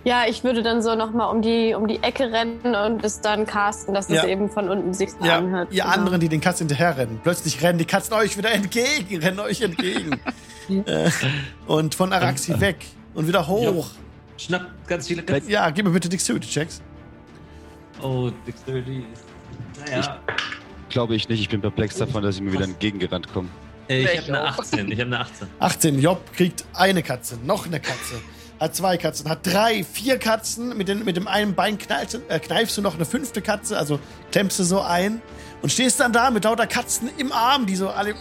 Ja, 0.05 0.24
ich 0.29 0.43
würde 0.43 0.65
dann 0.65 0.83
so 0.83 0.97
nochmal 0.97 1.31
um 1.33 1.43
die, 1.43 1.74
um 1.74 1.87
die 1.87 2.03
Ecke 2.03 2.24
rennen 2.33 2.74
und 2.74 3.05
es 3.05 3.20
dann 3.20 3.47
casten, 3.47 3.95
dass 3.95 4.09
Ja. 4.09 4.23
es 4.23 4.24
eben 4.29 4.51
von 4.51 4.69
unten 4.69 4.93
sich 4.95 5.11
Ja, 5.23 5.39
anhört. 5.39 5.69
ihr 5.73 5.85
Genau. 5.85 5.95
anderen, 5.95 6.20
die 6.20 6.29
den 6.29 6.41
Katzen 6.41 6.66
hinterher 6.66 6.97
rennen. 6.97 7.20
Plötzlich 7.23 7.62
rennen 7.62 7.79
die 7.79 7.85
Katzen 7.85 8.15
euch 8.15 8.37
wieder 8.37 8.51
entgegen, 8.51 9.23
rennen 9.23 9.39
euch 9.39 9.61
entgegen. 9.62 10.19
äh, 10.87 11.09
und 11.69 11.95
von 11.95 12.12
Araxi 12.12 12.59
weg 12.61 12.85
und 13.15 13.29
wieder 13.29 13.47
hoch. 13.47 13.91
Schnappt 14.39 14.89
ganz 14.89 15.07
viele 15.07 15.23
Katzen. 15.23 15.49
Ja, 15.49 15.70
gib 15.70 15.85
mir 15.85 15.93
bitte 15.93 16.09
Dexterity-Checks. 16.09 16.83
Oh, 18.03 18.31
Dexterity 18.45 19.05
ist. 19.12 19.89
Naja. 19.89 20.19
Glaube 20.93 21.14
ich 21.16 21.28
nicht, 21.28 21.40
ich 21.40 21.48
bin 21.48 21.60
perplex 21.60 21.97
davon, 21.97 22.23
dass 22.23 22.36
sie 22.36 22.43
mir 22.43 22.52
wieder 22.52 22.64
entgegengerannt 22.64 23.32
kommen. 23.32 23.51
Äh, 23.89 24.02
ich 24.02 24.10
Ich 24.12 24.19
habe 24.20 24.39
eine 24.39 24.44
auch. 24.55 24.59
18. 24.59 24.93
Ich 24.93 25.01
habe 25.01 25.06
eine 25.09 25.20
18. 25.20 25.48
18. 25.59 25.98
Job 26.01 26.20
kriegt 26.36 26.64
eine 26.74 27.02
Katze, 27.02 27.39
noch 27.44 27.66
eine 27.66 27.81
Katze. 27.81 28.20
Hat 28.60 28.77
zwei 28.77 28.97
Katzen, 28.97 29.28
hat 29.28 29.44
drei, 29.44 29.82
vier 29.82 30.19
Katzen. 30.19 30.77
Mit, 30.77 30.86
den, 30.86 31.05
mit 31.05 31.16
dem 31.16 31.27
einen 31.27 31.55
Bein 31.55 31.78
knallst, 31.78 32.20
äh, 32.28 32.39
kneifst 32.39 32.77
du 32.77 32.82
noch 32.82 32.94
eine 32.94 33.05
fünfte 33.05 33.43
Katze, 33.43 33.77
also 33.77 33.98
klemmst 34.31 34.59
du 34.60 34.62
so 34.64 34.81
ein. 34.82 35.20
Und 35.62 35.73
stehst 35.73 35.98
dann 35.98 36.12
da 36.12 36.31
mit 36.31 36.44
lauter 36.44 36.66
Katzen 36.66 37.09
im 37.19 37.32
Arm, 37.32 37.66
die 37.66 37.74
so 37.77 37.89
alle 37.89 38.14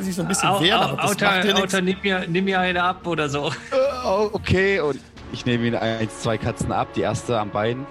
sich 0.00 0.14
so 0.14 0.22
ein 0.22 0.28
bisschen 0.28 0.48
Au- 0.50 0.60
wehren. 0.60 0.80
au- 0.80 0.84
aber 0.84 0.96
das 0.96 1.10
Autor, 1.12 1.60
macht 1.60 1.72
dir 1.72 1.82
nimm 1.82 1.96
mir, 2.02 2.24
nimm 2.28 2.44
mir 2.44 2.60
eine 2.60 2.82
ab 2.82 3.06
oder 3.06 3.28
so. 3.28 3.48
Äh, 3.48 4.06
oh, 4.06 4.30
okay, 4.32 4.80
und 4.80 5.00
ich 5.32 5.46
nehme 5.46 5.66
ihn 5.66 5.74
eins, 5.74 6.20
zwei 6.20 6.36
Katzen 6.38 6.72
ab, 6.72 6.88
die 6.94 7.00
erste 7.00 7.38
am 7.40 7.50
Bein. 7.50 7.86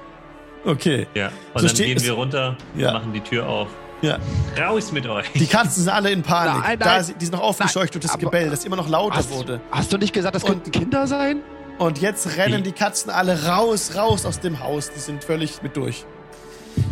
Okay, 0.67 1.07
Ja. 1.13 1.31
Und 1.53 1.61
So 1.61 1.67
dann 1.67 1.75
gehen 1.77 2.01
wir 2.03 2.11
runter, 2.13 2.57
Ja. 2.75 2.91
machen 2.93 3.13
die 3.13 3.21
Tür 3.21 3.47
auf. 3.47 3.69
ja. 4.01 4.19
Raus 4.59 4.91
mit 4.91 5.07
euch. 5.07 5.31
Die 5.33 5.45
Katzen 5.47 5.83
sind 5.83 5.93
alle 5.93 6.11
in 6.11 6.21
Panik. 6.23 6.61
Nein, 6.63 6.79
Da, 6.79 6.85
nein. 6.85 7.03
sie- 7.03 7.13
die 7.13 7.25
sind 7.25 7.33
noch 7.35 7.41
aufgescheucht 7.41 7.93
durch 7.93 8.01
das 8.03 8.11
aber- 8.11 8.21
Gebell, 8.23 8.49
das 8.49 8.65
immer 8.65 8.75
noch 8.75 8.89
lauter 8.89 9.15
Hast, 9.15 9.31
wurde. 9.31 9.61
hast 9.71 9.91
du 9.93 9.97
nicht 9.97 10.13
gesagt, 10.13 10.35
das 10.35 10.45
könnten 10.45 10.69
Kinder 10.71 11.07
sein? 11.07 11.41
Und 11.79 11.99
jetzt 12.01 12.37
rennen 12.37 12.63
Die- 12.63 12.71
die 12.71 12.77
Katzen 12.77 13.09
alle 13.11 13.45
raus, 13.47 13.95
raus 13.95 14.25
aus 14.25 14.39
dem 14.39 14.59
Haus. 14.61 14.91
Die 14.91 14.99
sind 14.99 15.23
völlig 15.23 15.61
mit 15.63 15.77
durch. 15.77 16.05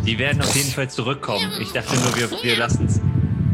Die 0.04 0.18
werden 0.18 0.40
auf 0.42 0.54
jeden 0.56 0.70
Fall 0.70 0.88
zurückkommen. 0.90 1.50
Ich 1.60 1.72
dachte 1.72 1.94
nur, 1.96 2.16
wir, 2.16 2.30
wir 2.42 2.56
lassen 2.56 2.88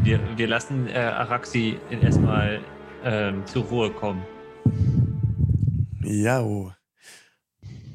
wir, 0.05 0.19
wir 0.37 0.47
lassen 0.49 0.89
äh, 0.89 0.99
Araxi 0.99 1.79
erstmal 2.03 2.61
ähm, 3.05 3.43
zur 3.47 3.65
Ruhe 3.65 3.91
kommen. 3.91 4.23
Ja. 6.05 6.45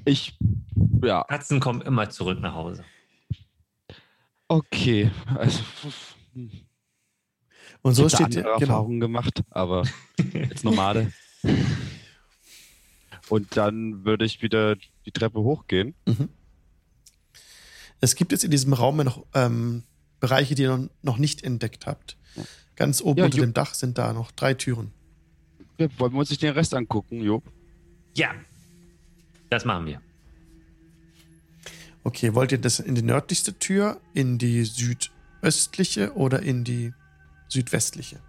Ich, 0.06 0.38
ja, 1.03 1.24
Katzen 1.24 1.60
kommen 1.60 1.82
immer 1.82 2.10
zurück 2.10 2.40
nach 2.40 2.53
Hause. 2.53 2.84
okay. 4.48 5.11
Also. 5.36 5.64
Und 7.82 7.94
so 7.95 8.07
steht 8.10 8.19
ihr. 8.19 8.26
andere 8.26 8.41
Genau. 8.41 8.60
Erfahrungen 8.60 8.99
gemacht, 8.99 9.44
aber 9.49 9.84
jetzt 10.34 10.64
Nomade. 10.64 11.11
Und 13.30 13.57
dann 13.57 14.06
würde 14.06 14.26
ich 14.26 14.41
wieder 14.41 14.76
die 15.06 15.11
Treppe 15.11 15.40
hochgehen. 15.41 15.95
Mhm. 16.06 16.30
Es 17.99 18.15
gibt 18.15 18.32
jetzt 18.32 18.44
in 18.44 18.52
diesem 18.52 18.74
Raum 18.74 18.98
noch 18.98 19.26
ähm, 19.34 19.84
Bereiche, 20.19 20.56
die 20.56 20.64
ihr 20.64 20.78
noch- 20.78 20.90
noch 21.02 21.18
nicht 21.18 21.44
entdeckt 21.44 21.86
habt. 21.88 22.18
Ganz 22.76 23.02
oben 23.02 23.19
Ja, 23.19 23.26
unter 23.26 23.40
dem 23.40 23.53
Dach 23.53 23.74
sind 23.74 23.98
da 23.98 24.14
noch 24.14 24.32
drei 24.32 24.53
Türen. 24.53 24.91
Ja, 25.80 25.88
wollen 25.99 26.14
wir 26.14 26.19
uns 26.19 26.30
nicht 26.30 26.41
den 26.44 26.53
Rest 26.53 26.74
angucken, 26.76 27.22
Job? 27.24 27.44
Ja, 28.15 28.32
das 29.49 29.65
machen 29.65 29.86
wir. 29.88 30.02
Okay, 32.08 32.34
wollt 32.34 32.54
ihr 32.54 32.58
das 32.58 32.80
in 32.80 32.96
die 32.96 33.02
nördlichste 33.02 33.60
Tür, 33.60 34.00
in 34.14 34.38
die 34.38 34.64
südöstliche 34.64 36.14
oder 36.14 36.42
in 36.42 36.64
die 36.64 36.94
südwestliche? 37.50 38.22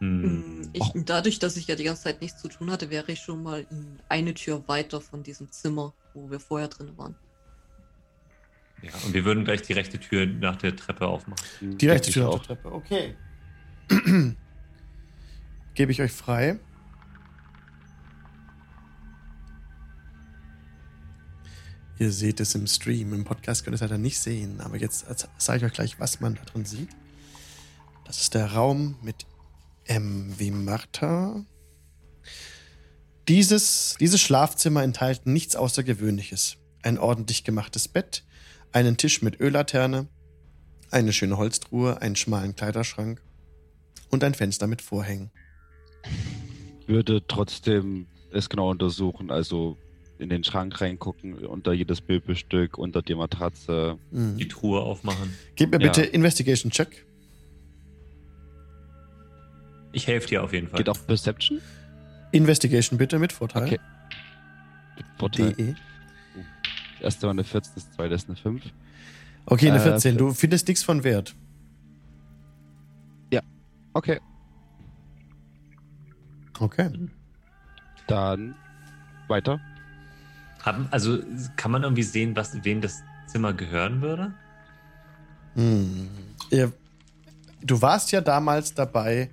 Hm. 0.00 0.22
Hm, 0.22 0.70
Ich, 0.74 0.84
dadurch, 1.06 1.38
dass 1.38 1.56
ich 1.56 1.66
ja 1.66 1.76
die 1.76 1.84
ganze 1.84 2.02
Zeit 2.02 2.20
nichts 2.20 2.42
zu 2.42 2.48
tun 2.48 2.70
hatte, 2.70 2.90
wäre 2.90 3.10
ich 3.10 3.20
schon 3.20 3.42
mal 3.42 3.66
in 3.70 3.98
eine 4.10 4.34
Tür 4.34 4.62
weiter 4.68 5.00
von 5.00 5.22
diesem 5.22 5.50
Zimmer, 5.50 5.94
wo 6.12 6.30
wir 6.30 6.40
vorher 6.40 6.68
drin 6.68 6.98
waren. 6.98 7.14
Ja, 8.82 8.92
und 9.06 9.14
wir 9.14 9.24
würden 9.24 9.44
gleich 9.46 9.62
die 9.62 9.72
rechte 9.72 9.98
Tür 9.98 10.26
nach 10.26 10.56
der 10.56 10.76
Treppe 10.76 11.06
aufmachen. 11.06 11.42
Die 11.62 11.88
rechte 11.88 12.10
Tür 12.10 12.28
auf 12.28 12.46
der 12.46 12.56
Treppe. 12.56 12.70
Okay. 12.70 13.16
Gebe 15.74 15.90
ich 15.90 16.02
euch 16.02 16.12
frei. 16.12 16.60
Ihr 21.98 22.10
seht 22.10 22.40
es 22.40 22.54
im 22.54 22.66
Stream. 22.66 23.12
Im 23.14 23.24
Podcast 23.24 23.64
könnt 23.64 23.74
ihr 23.74 23.76
es 23.76 23.80
leider 23.80 23.98
nicht 23.98 24.18
sehen. 24.18 24.60
Aber 24.60 24.76
jetzt 24.76 25.06
sage 25.38 25.58
ich 25.58 25.64
euch 25.64 25.72
gleich, 25.72 26.00
was 26.00 26.20
man 26.20 26.34
da 26.34 26.42
drin 26.42 26.64
sieht. 26.64 26.88
Das 28.04 28.20
ist 28.20 28.34
der 28.34 28.52
Raum 28.52 28.96
mit 29.02 29.26
M 29.84 30.34
wie 30.38 30.50
Martha. 30.50 31.44
Dieses, 33.28 33.96
dieses 34.00 34.20
Schlafzimmer 34.20 34.82
enthalten 34.82 35.32
nichts 35.32 35.56
Außergewöhnliches. 35.56 36.56
Ein 36.82 36.98
ordentlich 36.98 37.44
gemachtes 37.44 37.88
Bett, 37.88 38.24
einen 38.72 38.96
Tisch 38.96 39.22
mit 39.22 39.40
Öllaterne, 39.40 40.08
eine 40.90 41.12
schöne 41.12 41.38
Holztruhe, 41.38 42.02
einen 42.02 42.16
schmalen 42.16 42.54
Kleiderschrank 42.54 43.22
und 44.10 44.24
ein 44.24 44.34
Fenster 44.34 44.66
mit 44.66 44.82
Vorhängen. 44.82 45.30
würde 46.86 47.26
trotzdem 47.26 48.06
es 48.32 48.50
genau 48.50 48.70
untersuchen. 48.70 49.30
Also 49.30 49.78
in 50.24 50.30
den 50.30 50.42
Schrank 50.42 50.80
reingucken, 50.80 51.34
unter 51.46 51.72
jedes 51.72 52.06
Möbelstück, 52.08 52.76
unter 52.78 53.02
die 53.02 53.14
Matratze. 53.14 53.98
Mhm. 54.10 54.36
Die 54.38 54.48
Truhe 54.48 54.80
aufmachen. 54.80 55.32
Gib 55.54 55.70
mir 55.70 55.80
Ja. 55.80 55.92
bitte 55.92 56.02
Investigation 56.02 56.72
Check. 56.72 57.06
Ich 59.92 60.06
helfe 60.08 60.26
dir 60.28 60.42
auf 60.42 60.52
jeden 60.52 60.66
Fall. 60.68 60.78
Geht 60.78 60.88
auch 60.88 61.06
Perception? 61.06 61.60
Investigation 62.32 62.98
bitte 62.98 63.18
mit 63.20 63.32
Vorteil. 63.32 63.64
Okay. 63.66 63.78
Mit 64.96 65.06
Vorteil. 65.18 65.52
DE. 65.52 65.74
Das 66.94 67.02
erste 67.14 67.22
war 67.26 67.30
eine 67.30 67.44
14, 67.44 67.72
das 67.76 67.90
zweite 67.92 68.14
ist 68.14 68.26
eine 68.28 68.36
5. 68.36 68.64
Okay, 69.46 69.68
eine 69.70 69.78
Äh, 69.78 69.82
14. 69.82 70.16
Du 70.16 70.32
findest 70.32 70.66
nichts 70.68 70.82
von 70.82 71.04
Wert. 71.04 71.34
Okay. 73.96 74.18
Okay. 76.58 76.90
Dann 78.08 78.56
weiter. 79.28 79.60
Haben, 80.64 80.88
also 80.90 81.18
kann 81.56 81.70
man 81.70 81.82
irgendwie 81.82 82.02
sehen, 82.02 82.34
was, 82.36 82.64
wem 82.64 82.80
das 82.80 83.02
Zimmer 83.26 83.52
gehören 83.52 84.00
würde? 84.00 84.32
Hm. 85.54 86.08
Ihr, 86.50 86.72
du 87.62 87.82
warst 87.82 88.12
ja 88.12 88.20
damals 88.20 88.74
dabei, 88.74 89.30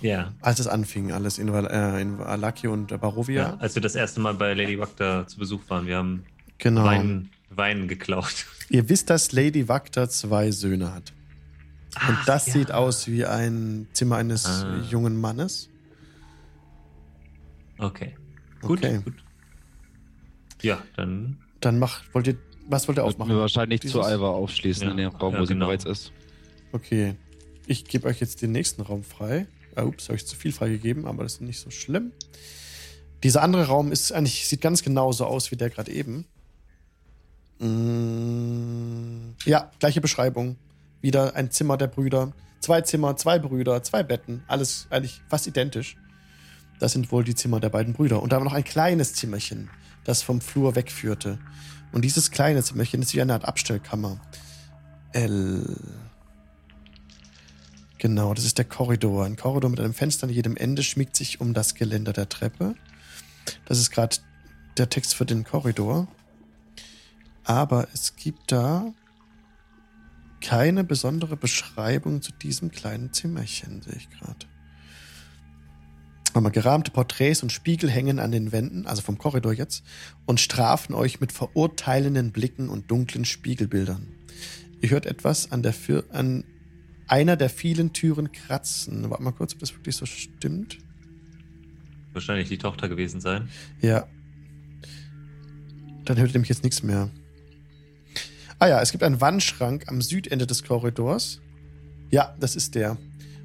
Ja. 0.00 0.32
als 0.40 0.58
es 0.58 0.66
anfing, 0.66 1.12
alles 1.12 1.38
in, 1.38 1.48
äh, 1.48 2.00
in 2.00 2.20
Alaki 2.20 2.66
und 2.68 2.90
äh, 2.92 2.98
Barovia. 2.98 3.42
ja. 3.50 3.56
Als 3.58 3.74
wir 3.76 3.82
das 3.82 3.94
erste 3.94 4.20
Mal 4.20 4.34
bei 4.34 4.54
Lady 4.54 4.78
Wagda 4.78 5.26
zu 5.26 5.38
Besuch 5.38 5.62
waren. 5.68 5.86
Wir 5.86 5.96
haben 5.98 6.24
Genau. 6.58 6.84
Wein, 6.84 7.30
Wein 7.50 7.88
geklaut. 7.88 8.46
Ihr 8.70 8.88
wisst, 8.88 9.08
dass 9.10 9.32
Lady 9.32 9.68
Wagda 9.68 10.08
zwei 10.08 10.50
Söhne 10.50 10.92
hat. 10.94 11.12
Und 12.08 12.16
Ach, 12.20 12.24
das 12.26 12.46
ja. 12.46 12.52
sieht 12.54 12.72
aus 12.72 13.06
wie 13.06 13.24
ein 13.24 13.86
Zimmer 13.92 14.16
eines 14.16 14.46
Ah. 14.46 14.80
jungen 14.90 15.20
Mannes. 15.20 15.68
Okay. 17.78 18.16
Gut, 18.60 18.78
Okay. 18.84 19.00
gut. 19.04 19.14
Ja, 20.64 20.82
dann. 20.96 21.38
Dann 21.60 21.78
mach, 21.78 22.02
wollt 22.12 22.26
ihr, 22.26 22.36
was 22.68 22.88
wollt 22.88 22.98
ihr 22.98 23.04
aufmachen? 23.04 23.32
wir 23.32 23.40
wahrscheinlich 23.40 23.80
Dieses- 23.80 23.92
zu 23.92 24.00
Alva 24.02 24.28
aufschließen 24.30 24.84
Ja. 24.84 24.90
in 24.90 24.96
den 24.96 25.06
Raum, 25.08 25.34
Ja, 25.34 25.40
wo 25.40 25.44
sie 25.44 25.52
genau. 25.54 25.66
bereits 25.66 25.84
ist. 25.84 26.12
Okay. 26.72 27.14
Ich 27.66 27.84
gebe 27.84 28.06
euch 28.08 28.20
jetzt 28.20 28.42
den 28.42 28.52
nächsten 28.52 28.82
Raum 28.82 29.04
frei. 29.04 29.46
Ah, 29.76 29.84
ups, 29.84 30.08
habe 30.08 30.16
ich 30.16 30.26
zu 30.26 30.36
viel 30.36 30.52
freigegeben, 30.52 31.06
aber 31.06 31.22
das 31.22 31.34
ist 31.34 31.40
nicht 31.40 31.60
so 31.60 31.70
schlimm. 31.70 32.12
Dieser 33.22 33.42
andere 33.42 33.66
Raum 33.66 33.90
ist 33.92 34.12
eigentlich, 34.12 34.46
sieht 34.46 34.60
ganz 34.60 34.82
genauso 34.82 35.24
aus 35.24 35.50
wie 35.50 35.56
der 35.56 35.70
gerade 35.70 35.90
eben. 35.92 36.26
Mm, 38.04 39.34
ja, 39.44 39.70
gleiche 39.78 40.00
Beschreibung. 40.00 40.56
Wieder 41.00 41.34
ein 41.34 41.50
Zimmer 41.50 41.76
der 41.76 41.86
Brüder. 41.88 42.32
Zwei 42.60 42.80
Zimmer, 42.80 43.16
zwei 43.16 43.38
Brüder, 43.38 43.82
zwei 43.82 44.02
Betten. 44.02 44.42
Alles 44.46 44.86
eigentlich 44.90 45.20
fast 45.28 45.46
identisch. 45.46 45.96
Das 46.80 46.92
sind 46.92 47.12
wohl 47.12 47.24
die 47.24 47.34
Zimmer 47.34 47.60
der 47.60 47.68
beiden 47.68 47.92
Brüder. 47.94 48.22
Und 48.22 48.32
da 48.32 48.36
war 48.38 48.44
noch 48.44 48.52
ein 48.54 48.64
kleines 48.64 49.14
Zimmerchen, 49.14 49.70
das 50.04 50.22
vom 50.22 50.40
Flur 50.40 50.76
wegführte. 50.76 51.38
Und 51.92 52.04
dieses 52.04 52.30
kleine 52.30 52.62
Zimmerchen 52.62 53.02
ist 53.02 53.14
wie 53.14 53.22
eine 53.22 53.34
Art 53.34 53.44
Abstellkammer. 53.44 54.20
L. 55.12 55.76
Genau, 57.98 58.34
das 58.34 58.44
ist 58.44 58.58
der 58.58 58.64
Korridor. 58.64 59.24
Ein 59.24 59.36
Korridor 59.36 59.70
mit 59.70 59.80
einem 59.80 59.94
Fenster 59.94 60.26
an 60.26 60.32
jedem 60.32 60.56
Ende 60.56 60.82
schmiegt 60.82 61.16
sich 61.16 61.40
um 61.40 61.54
das 61.54 61.74
Geländer 61.74 62.12
der 62.12 62.28
Treppe. 62.28 62.74
Das 63.64 63.78
ist 63.78 63.90
gerade 63.90 64.16
der 64.76 64.90
Text 64.90 65.14
für 65.14 65.24
den 65.24 65.44
Korridor. 65.44 66.08
Aber 67.44 67.88
es 67.94 68.16
gibt 68.16 68.52
da 68.52 68.92
keine 70.40 70.84
besondere 70.84 71.36
Beschreibung 71.36 72.20
zu 72.20 72.32
diesem 72.32 72.70
kleinen 72.70 73.12
Zimmerchen, 73.12 73.80
sehe 73.82 73.94
ich 73.94 74.10
gerade. 74.10 74.46
Aber 76.34 76.50
gerahmte 76.50 76.90
Porträts 76.90 77.44
und 77.44 77.52
Spiegel 77.52 77.88
hängen 77.88 78.18
an 78.18 78.32
den 78.32 78.50
Wänden, 78.50 78.86
also 78.86 79.02
vom 79.02 79.18
Korridor 79.18 79.52
jetzt, 79.52 79.84
und 80.26 80.40
strafen 80.40 80.94
euch 80.94 81.20
mit 81.20 81.30
verurteilenden 81.30 82.32
Blicken 82.32 82.68
und 82.68 82.90
dunklen 82.90 83.24
Spiegelbildern. 83.24 84.08
Ihr 84.80 84.90
hört 84.90 85.06
etwas 85.06 85.52
an, 85.52 85.62
der 85.62 85.74
an 86.10 86.44
einer 87.06 87.36
der 87.36 87.48
vielen 87.48 87.92
Türen 87.92 88.32
kratzen. 88.32 89.08
Warte 89.10 89.22
mal 89.22 89.30
kurz, 89.30 89.54
ob 89.54 89.60
das 89.60 89.72
wirklich 89.74 89.94
so 89.94 90.06
stimmt. 90.06 90.78
Wahrscheinlich 92.12 92.48
die 92.48 92.58
Tochter 92.58 92.88
gewesen 92.88 93.20
sein. 93.20 93.48
Ja. 93.80 94.08
Dann 96.04 96.18
hört 96.18 96.30
ihr 96.30 96.34
nämlich 96.34 96.48
jetzt 96.48 96.64
nichts 96.64 96.82
mehr. 96.82 97.10
Ah 98.58 98.66
ja, 98.66 98.82
es 98.82 98.90
gibt 98.90 99.04
einen 99.04 99.20
Wandschrank 99.20 99.84
am 99.86 100.02
Südende 100.02 100.46
des 100.46 100.64
Korridors. 100.64 101.40
Ja, 102.10 102.34
das 102.40 102.56
ist 102.56 102.74
der. 102.74 102.96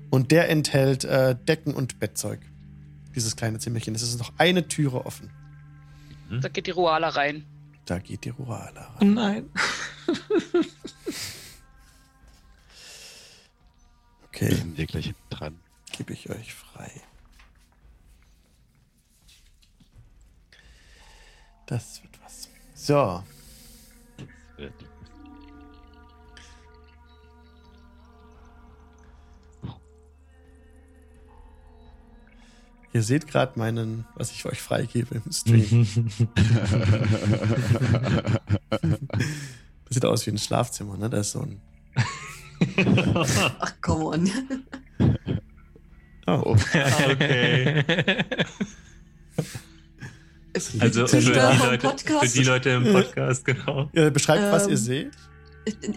Und 0.10 0.32
der 0.32 0.50
enthält 0.50 1.04
äh, 1.04 1.36
Decken 1.48 1.74
und 1.74 2.00
Bettzeug. 2.00 2.49
Dieses 3.16 3.36
kleine 3.36 3.60
Zimmerchen. 3.60 3.96
Es 3.96 4.02
ist 4.02 4.20
noch 4.20 4.32
eine 4.38 4.68
Türe 4.68 5.06
offen. 5.06 5.30
Da 6.42 6.48
geht 6.48 6.68
die 6.68 6.72
Ruala 6.72 7.10
rein. 7.10 7.46
Da 7.86 7.98
geht 8.00 8.24
die 8.26 8.30
Ruala 8.30 8.94
rein. 9.00 9.14
Nein. 9.14 9.50
Okay, 14.32 14.54
Sind 14.56 14.78
wir 14.78 14.86
gleich 14.86 15.06
hinten 15.06 15.30
dran. 15.30 15.60
gebe 15.98 16.14
ich 16.14 16.30
euch 16.30 16.54
frei. 16.54 16.90
Das 21.66 22.02
wird 22.02 22.18
was. 22.24 22.48
So, 22.74 23.24
ihr 32.94 33.04
seht 33.04 33.28
gerade 33.28 33.58
meinen, 33.58 34.06
was 34.16 34.32
ich 34.32 34.42
für 34.42 34.50
euch 34.50 34.62
freigebe 34.62 35.22
im 35.26 35.32
Stream. 35.32 35.88
Das 39.90 39.96
sieht 39.96 40.06
aus 40.06 40.26
wie 40.28 40.32
ein 40.32 40.38
Schlafzimmer, 40.38 40.98
ne? 40.98 41.10
Da 41.10 41.18
ist 41.18 41.32
so 41.32 41.42
ein. 41.42 41.60
Ach, 43.60 43.74
come 43.82 44.06
on. 44.06 44.32
Oh, 46.28 46.56
Okay. 47.10 47.84
Es 50.54 50.80
Also 50.80 51.08
für 51.08 51.20
die, 51.22 51.28
Leute, 51.28 51.78
Podcast. 51.80 52.26
für 52.32 52.38
die 52.40 52.44
Leute 52.44 52.70
im 52.70 52.92
Podcast, 52.92 53.46
genau. 53.46 53.90
ja, 53.94 54.10
beschreibt, 54.12 54.52
was 54.52 54.66
Ähm, 54.66 54.70
ihr 54.72 54.78
seht. 54.78 55.12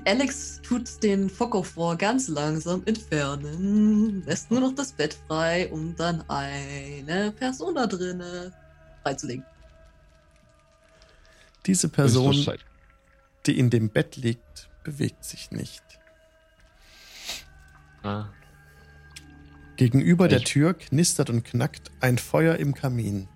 Alex 0.05 0.61
tut 0.63 1.03
den 1.03 1.29
Focker 1.31 1.63
vor 1.65 1.97
ganz 1.97 2.29
langsam 2.29 2.83
entfernen, 2.87 4.23
lässt 4.27 4.51
nur 4.51 4.61
noch 4.61 4.75
das 4.75 4.93
Bett 4.93 5.17
frei, 5.27 5.69
um 5.71 5.95
dann 5.97 6.23
eine 6.29 7.33
Person 7.33 7.75
da 7.75 7.87
drinnen 7.87 8.53
freizulegen. 9.03 9.45
Diese 11.67 11.89
Person, 11.89 12.45
die 13.47 13.59
in 13.59 13.71
dem 13.71 13.89
Bett 13.89 14.17
liegt, 14.17 14.69
bewegt 14.83 15.25
sich 15.25 15.51
nicht. 15.51 15.83
Ah. 18.03 18.27
Gegenüber 19.77 20.29
der 20.29 20.39
Ich- 20.39 20.45
Tür 20.45 20.75
knistert 20.75 21.31
und 21.31 21.45
knackt 21.45 21.91
ein 22.01 22.19
Feuer 22.19 22.57
im 22.57 22.75
Kamin 22.75 23.29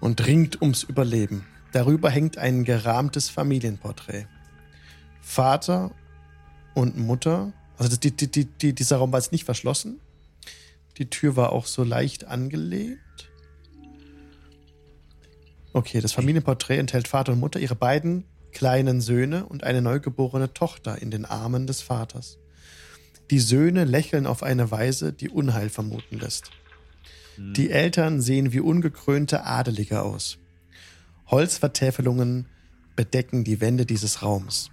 und 0.00 0.26
ringt 0.26 0.60
ums 0.60 0.82
Überleben. 0.82 1.46
Darüber 1.72 2.10
hängt 2.10 2.38
ein 2.38 2.64
gerahmtes 2.64 3.28
Familienporträt. 3.30 4.26
Vater 5.24 5.90
und 6.74 6.98
Mutter, 6.98 7.52
also 7.76 7.88
das, 7.88 7.98
die, 7.98 8.12
die, 8.12 8.30
die, 8.30 8.44
die, 8.44 8.72
dieser 8.74 8.98
Raum 8.98 9.10
war 9.10 9.18
jetzt 9.18 9.32
nicht 9.32 9.44
verschlossen. 9.44 10.00
Die 10.98 11.10
Tür 11.10 11.34
war 11.34 11.52
auch 11.52 11.66
so 11.66 11.82
leicht 11.82 12.24
angelehnt. 12.24 13.00
Okay, 15.72 16.00
das 16.00 16.12
Familienporträt 16.12 16.78
enthält 16.78 17.08
Vater 17.08 17.32
und 17.32 17.40
Mutter, 17.40 17.58
ihre 17.58 17.74
beiden 17.74 18.24
kleinen 18.52 19.00
Söhne 19.00 19.46
und 19.46 19.64
eine 19.64 19.82
neugeborene 19.82 20.52
Tochter 20.52 21.02
in 21.02 21.10
den 21.10 21.24
Armen 21.24 21.66
des 21.66 21.82
Vaters. 21.82 22.38
Die 23.30 23.40
Söhne 23.40 23.84
lächeln 23.84 24.26
auf 24.26 24.44
eine 24.44 24.70
Weise, 24.70 25.12
die 25.12 25.30
Unheil 25.30 25.70
vermuten 25.70 26.20
lässt. 26.20 26.50
Die 27.36 27.70
Eltern 27.70 28.20
sehen 28.20 28.52
wie 28.52 28.60
ungekrönte 28.60 29.44
Adelige 29.44 30.02
aus. 30.02 30.38
Holzvertäfelungen 31.26 32.46
bedecken 32.94 33.42
die 33.42 33.60
Wände 33.60 33.86
dieses 33.86 34.22
Raums. 34.22 34.70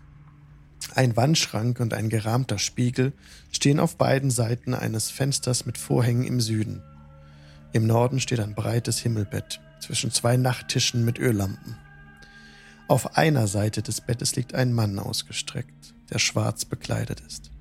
Ein 0.93 1.15
Wandschrank 1.15 1.79
und 1.79 1.93
ein 1.93 2.09
gerahmter 2.09 2.59
Spiegel 2.59 3.13
stehen 3.51 3.79
auf 3.79 3.97
beiden 3.97 4.29
Seiten 4.29 4.73
eines 4.73 5.09
Fensters 5.09 5.65
mit 5.65 5.77
Vorhängen 5.77 6.25
im 6.25 6.41
Süden. 6.41 6.83
Im 7.71 7.87
Norden 7.87 8.19
steht 8.19 8.41
ein 8.41 8.55
breites 8.55 8.99
Himmelbett 8.99 9.61
zwischen 9.79 10.11
zwei 10.11 10.35
Nachttischen 10.35 11.05
mit 11.05 11.17
Öllampen. 11.17 11.77
Auf 12.89 13.15
einer 13.15 13.47
Seite 13.47 13.81
des 13.81 14.01
Bettes 14.01 14.35
liegt 14.35 14.53
ein 14.53 14.73
Mann 14.73 14.99
ausgestreckt, 14.99 15.93
der 16.09 16.19
schwarz 16.19 16.65
bekleidet 16.65 17.21
ist. 17.21 17.51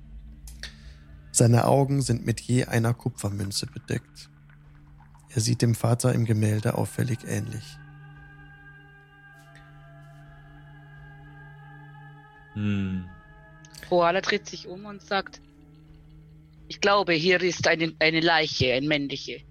Seine 1.31 1.65
Augen 1.65 2.01
sind 2.01 2.25
mit 2.25 2.41
je 2.41 2.65
einer 2.65 2.93
Kupfermünze 2.93 3.65
bedeckt. 3.65 4.29
Er 5.29 5.39
sieht 5.39 5.61
dem 5.61 5.75
Vater 5.75 6.13
im 6.13 6.25
Gemälde 6.25 6.77
auffällig 6.77 7.19
ähnlich. 7.25 7.77
Hm. 12.53 13.05
Koala 13.91 14.21
dreht 14.21 14.47
sich 14.47 14.69
um 14.69 14.85
und 14.85 15.01
sagt, 15.01 15.41
ich 16.69 16.79
glaube, 16.79 17.11
hier 17.11 17.41
ist 17.41 17.67
eine, 17.67 17.93
eine 17.99 18.21
Leiche, 18.21 18.71
ein 18.71 18.87
männliche. 18.87 19.41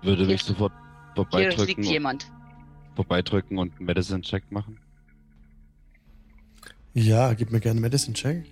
Würde 0.00 0.24
mich 0.24 0.42
sofort 0.42 0.72
Hier 0.72 1.14
Vorbeidrücken, 1.16 1.66
liegt 1.66 1.84
jemand. 1.84 2.32
vorbeidrücken 2.96 3.58
und 3.58 3.76
einen 3.76 3.84
Medicine-Check 3.84 4.50
machen. 4.50 4.80
Ja, 6.94 7.34
gib 7.34 7.50
mir 7.50 7.60
gerne 7.60 7.72
einen 7.72 7.82
Medicine-Check. 7.82 8.46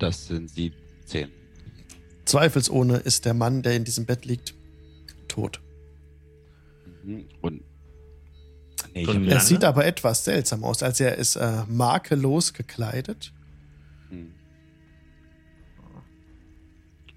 Das 0.00 0.26
sind 0.26 0.50
17. 0.50 1.28
Zweifelsohne 2.24 2.96
ist 2.96 3.24
der 3.24 3.34
Mann, 3.34 3.62
der 3.62 3.76
in 3.76 3.84
diesem 3.84 4.04
Bett 4.04 4.24
liegt, 4.24 4.52
tot. 5.28 5.60
Mhm. 7.04 7.28
Und. 7.40 7.62
Nee, 8.94 9.28
Er 9.28 9.40
sieht 9.40 9.64
aber 9.64 9.84
etwas 9.84 10.24
seltsam 10.24 10.62
aus, 10.62 10.82
als 10.84 11.00
er 11.00 11.18
ist 11.18 11.34
äh, 11.34 11.64
makellos 11.66 12.52
gekleidet. 12.54 13.32
Hm. 14.08 14.32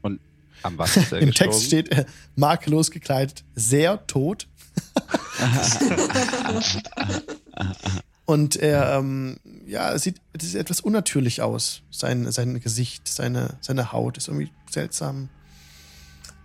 Und 0.02 0.20
am 0.64 0.78
was 0.80 0.98
ist 0.98 1.12
er 1.12 1.20
Im 1.22 1.28
gestorben? 1.30 1.52
Text 1.52 1.68
steht 1.68 1.92
äh, 1.92 2.06
makellos 2.36 2.90
gekleidet, 2.90 3.44
sehr 3.54 4.08
tot. 4.08 4.48
Und 8.26 8.56
er, 8.58 8.98
ähm, 8.98 9.38
ja, 9.66 9.98
sieht, 9.98 10.20
es 10.34 10.52
sieht 10.52 10.60
etwas 10.60 10.82
unnatürlich 10.82 11.42
aus. 11.42 11.84
Sein, 11.92 12.30
sein 12.32 12.60
Gesicht, 12.60 13.08
seine, 13.08 13.58
seine 13.62 13.92
Haut 13.92 14.18
ist 14.18 14.28
irgendwie 14.28 14.52
seltsam, 14.70 15.30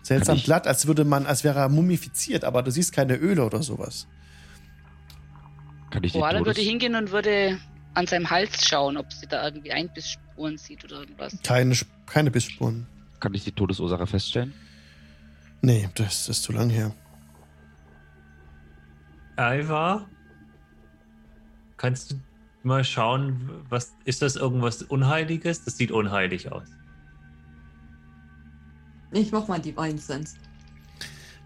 seltsam 0.03 0.39
glatt, 0.39 0.67
als 0.67 0.87
würde 0.87 1.05
man, 1.05 1.27
als 1.27 1.43
wäre 1.43 1.59
er 1.59 1.69
mumifiziert, 1.69 2.45
aber 2.45 2.63
du 2.63 2.71
siehst 2.71 2.93
keine 2.93 3.17
Öle 3.17 3.45
oder 3.45 3.63
sowas. 3.63 4.07
Kann 5.93 6.05
ich 6.05 6.13
die 6.13 6.19
Koala 6.19 6.45
würde 6.45 6.63
hingehen 6.63 6.95
und 6.95 7.13
würde 7.13 7.61
an 7.93 8.07
seinem 8.07 8.31
Hals 8.31 8.67
schauen, 8.67 8.97
ob 8.97 9.13
sie 9.13 9.27
da 9.27 9.45
irgendwie 9.45 9.73
Einbissspuren 9.73 10.57
sieht 10.57 10.83
oder 10.85 11.01
irgendwas. 11.01 11.37
Keine, 11.45 11.77
keine 12.07 12.31
Bissspuren. 12.31 12.87
Kann 13.21 13.35
ich 13.35 13.45
die 13.45 13.53
Todesursache 13.53 14.07
feststellen? 14.07 14.55
Nee, 15.61 15.91
das 15.95 16.31
ist 16.31 16.43
zu 16.45 16.53
lang 16.53 16.71
her. 16.71 16.95
Iva, 19.39 20.09
kannst 21.77 22.13
du 22.13 22.17
mal 22.63 22.85
schauen, 22.85 23.51
was 23.69 23.95
ist 24.07 24.23
das 24.23 24.37
irgendwas 24.37 24.83
Unheiliges? 24.83 25.63
Das 25.65 25.77
sieht 25.77 25.91
unheilig 25.91 26.51
aus. 26.51 26.69
Ich 29.13 29.31
mach 29.31 29.47
mal 29.47 29.61
Divine 29.61 29.99
Sense. 29.99 30.37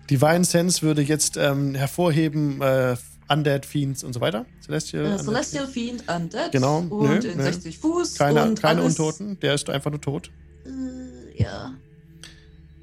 Divine 0.08 0.44
Sense 0.44 0.82
würde 0.82 1.02
jetzt 1.02 1.36
ähm, 1.36 1.74
hervorheben, 1.74 2.62
äh, 2.62 2.96
Undead, 3.28 3.66
Fiends 3.66 4.04
und 4.04 4.12
so 4.12 4.20
weiter. 4.20 4.46
Celestial. 4.64 5.04
Äh, 5.04 5.08
Undead, 5.10 5.24
Celestial 5.24 5.66
Fiend 5.66 6.04
Undead. 6.08 6.52
Genau, 6.52 6.78
Und 6.78 7.08
nö, 7.08 7.16
in 7.16 7.36
nö. 7.36 7.42
60 7.42 7.78
Fuß. 7.78 8.14
Keine, 8.14 8.44
und 8.44 8.60
keine 8.60 8.82
alles, 8.82 8.98
Untoten, 8.98 9.38
der 9.40 9.54
ist 9.54 9.68
einfach 9.68 9.90
nur 9.90 10.00
tot. 10.00 10.30
Äh, 10.64 11.42
ja. 11.42 11.72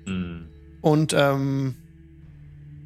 Hm. 0.05 0.47
Und 0.81 1.13
ähm, 1.17 1.75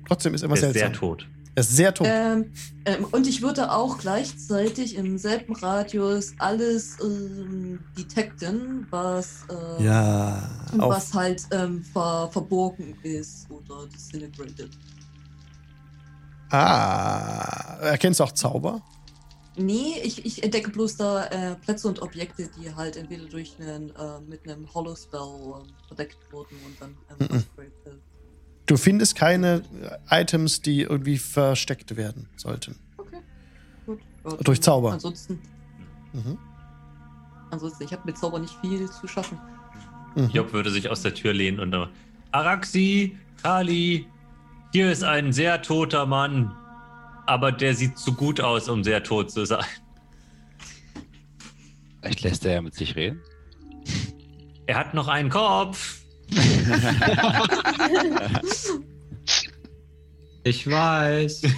trotzdem 0.08 0.34
ist 0.36 0.44
immer 0.44 0.56
Der 0.56 0.70
ist 0.70 0.74
seltsam. 0.74 0.92
sehr 0.94 1.00
tot. 1.00 1.28
Er 1.56 1.62
ist 1.62 1.76
sehr 1.76 1.92
tot. 1.92 2.08
Ähm, 2.08 2.52
ähm, 2.86 3.08
und 3.12 3.26
ich 3.26 3.42
würde 3.42 3.72
auch 3.72 3.98
gleichzeitig 3.98 4.96
im 4.96 5.18
selben 5.18 5.56
Radius 5.56 6.34
alles 6.38 6.98
ähm, 7.04 7.80
detecten, 7.98 8.86
was, 8.92 9.40
äh, 9.50 9.84
ja, 9.84 10.48
was 10.74 11.16
halt 11.16 11.42
ähm, 11.50 11.84
ver 11.84 12.30
verborgen 12.32 12.96
ist 13.02 13.50
oder 13.50 13.88
disintegrated. 13.88 14.70
Ah, 16.50 17.78
erkennst 17.82 18.20
du 18.20 18.24
auch 18.24 18.32
Zauber? 18.32 18.82
Nee, 19.60 19.96
ich, 20.04 20.24
ich 20.26 20.44
entdecke 20.44 20.70
bloß 20.70 20.98
da 20.98 21.26
äh, 21.26 21.56
Plätze 21.56 21.88
und 21.88 22.02
Objekte, 22.02 22.48
die 22.60 22.74
halt 22.76 22.96
entweder 22.96 23.26
durch 23.26 23.56
einen, 23.60 23.90
äh, 23.90 24.20
mit 24.28 24.48
einem 24.48 24.72
Hollow 24.74 24.96
Spell 24.96 25.20
ähm, 25.20 25.68
verdeckt 25.88 26.18
wurden 26.32 26.58
und 26.66 26.80
dann 26.80 26.96
ähm, 27.10 27.38
upgrade 27.40 27.72
äh, 27.86 27.90
Du 28.68 28.78
findest 28.78 29.16
keine 29.16 29.64
äh, 30.10 30.22
Items, 30.22 30.62
die 30.62 30.82
irgendwie 30.82 31.18
versteckt 31.18 31.96
werden 31.98 32.28
sollten. 32.36 32.76
Okay, 32.98 33.18
gut. 33.88 34.00
Ja, 34.26 34.34
Durch 34.44 34.62
Zauber. 34.62 34.92
Ansonsten, 34.92 35.40
Mhm. 36.14 36.38
ansonsten, 37.52 37.84
ich 37.84 37.92
habe 37.92 38.04
mit 38.06 38.18
Zauber 38.18 38.40
nicht 38.40 38.56
viel 38.62 38.90
zu 38.92 39.08
schaffen. 39.08 39.40
Mhm. 40.16 40.30
Job 40.30 40.54
würde 40.54 40.70
sich 40.70 40.90
aus 40.90 41.02
der 41.02 41.14
Tür 41.16 41.34
lehnen 41.34 41.60
und 41.60 41.72
dann, 41.72 41.90
Araxi, 42.32 43.18
Kali, 43.42 44.06
hier 44.72 44.92
ist 44.92 45.04
ein 45.04 45.34
sehr 45.34 45.62
toter 45.62 46.06
Mann, 46.06 46.56
aber 47.26 47.52
der 47.52 47.74
sieht 47.74 47.98
zu 47.98 48.14
gut 48.14 48.42
aus, 48.42 48.70
um 48.70 48.84
sehr 48.84 49.04
tot 49.04 49.32
zu 49.32 49.46
sein. 49.46 49.66
Vielleicht 52.02 52.22
lässt 52.22 52.46
er 52.46 52.54
ja 52.54 52.62
mit 52.62 52.74
sich 52.76 52.96
reden. 52.96 53.22
Er 54.66 54.78
hat 54.78 54.94
noch 54.94 55.08
einen 55.08 55.30
Kopf. 55.30 56.02
Ich 60.44 60.66
weiß. 60.66 61.42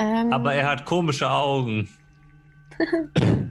Ähm, 0.00 0.32
Aber 0.32 0.54
er 0.54 0.68
hat 0.68 0.84
komische 0.84 1.30
Augen. 1.30 1.88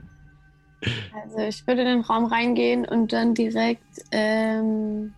Also 1.12 1.38
ich 1.38 1.66
würde 1.66 1.82
in 1.82 1.88
den 1.88 2.00
Raum 2.02 2.26
reingehen 2.26 2.86
und 2.86 3.12
dann 3.12 3.34
direkt 3.34 3.82
ähm, 4.12 5.12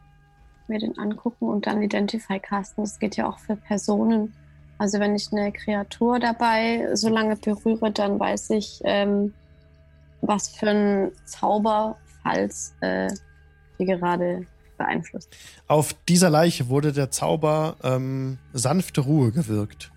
mir 0.70 0.78
den 0.78 0.98
angucken 0.98 1.48
und 1.48 1.66
dann 1.66 1.82
Identify 1.82 2.40
casten. 2.40 2.84
Das 2.84 2.98
geht 2.98 3.16
ja 3.16 3.28
auch 3.28 3.38
für 3.38 3.56
Personen. 3.56 4.32
Also 4.78 4.98
wenn 4.98 5.14
ich 5.14 5.30
eine 5.30 5.52
Kreatur 5.52 6.18
dabei 6.18 6.88
so 6.94 7.10
lange 7.10 7.36
berühre, 7.36 7.92
dann 7.92 8.18
weiß 8.18 8.51
ich, 8.51 8.80
ähm, 8.84 9.34
was 10.22 10.48
für 10.48 10.70
ein 10.70 11.12
Zauber, 11.26 11.98
falls 12.22 12.74
äh, 12.80 13.10
die 13.78 13.84
gerade 13.84 14.47
beeinflusst. 14.78 15.36
Auf 15.66 15.94
dieser 16.09 16.30
Leiche 16.30 16.68
wurde 16.68 16.92
der 16.92 17.10
Zauber 17.10 17.76
ähm, 17.82 18.38
sanfte 18.55 19.02
Ruhe 19.02 19.32
gewirkt. 19.32 19.92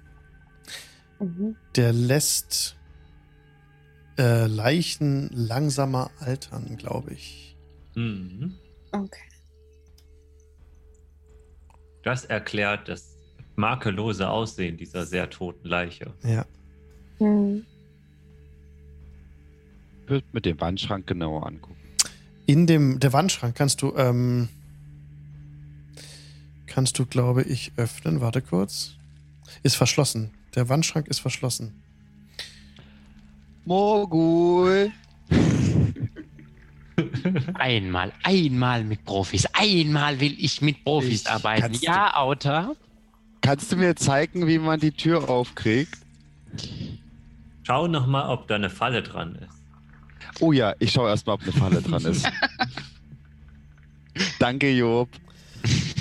Mhm. 1.20 1.56
Der 1.76 1.94
lässt 1.94 2.76
äh, 4.18 4.48
Leichen 4.48 5.30
langsamer 5.32 6.12
altern, 6.20 6.76
glaube 6.78 7.14
ich. 7.14 7.56
Mhm. 7.96 8.56
Okay. 8.92 9.33
Das 12.04 12.26
erklärt 12.26 12.90
das 12.90 13.16
makellose 13.56 14.30
Aussehen 14.30 14.78
dieser 14.78 15.06
sehr 15.06 15.30
toten 15.30 15.68
Leiche. 15.68 16.14
Ja. 16.24 16.46
Mhm. 17.20 17.66
Ich 20.04 20.10
würde 20.10 20.26
mit 20.34 20.46
dem 20.46 20.60
Wandschrank 20.60 21.08
genauer 21.08 21.48
angucken. 21.48 21.78
In 22.46 22.68
dem 22.68 23.00
der 23.00 23.14
Wandschrank 23.14 23.56
kannst 23.56 23.82
du 23.82 23.96
ähm, 23.96 24.50
kannst 26.68 27.00
du, 27.00 27.06
glaube 27.06 27.44
ich, 27.44 27.72
öffnen. 27.78 28.20
Warte 28.20 28.42
kurz. 28.42 28.96
Ist 29.62 29.76
verschlossen. 29.76 30.32
Der 30.56 30.68
Wandschrank 30.70 31.08
ist 31.08 31.20
verschlossen. 31.20 31.82
Morgul! 33.66 34.92
Einmal, 37.56 38.12
einmal 38.24 38.84
mit 38.84 39.06
Profis. 39.06 39.46
Einmal 39.54 40.20
will 40.20 40.36
ich 40.38 40.62
mit 40.62 40.84
Profis 40.84 41.22
Ich 41.22 41.30
arbeiten. 41.30 41.74
Ja, 41.82 42.16
Auta. 42.16 42.74
Kannst 43.42 43.72
du 43.72 43.76
mir 43.76 43.96
zeigen, 43.96 44.48
wie 44.48 44.58
man 44.58 44.80
die 44.80 44.92
Tür 44.92 45.30
aufkriegt? 45.30 45.98
Schau 47.64 47.88
noch 47.88 48.08
mal, 48.08 48.30
ob 48.30 48.48
da 48.48 48.56
eine 48.56 48.70
Falle 48.70 49.04
dran 49.04 49.36
ist. 49.36 50.42
Oh 50.42 50.52
ja, 50.52 50.74
ich 50.80 50.92
schaue 50.92 51.10
erstmal, 51.10 51.36
ob 51.36 51.44
eine 51.44 51.52
Falle 51.52 51.82
dran 51.82 52.06
ist. 52.06 52.30
Danke, 54.40 54.72
Job. 54.72 55.10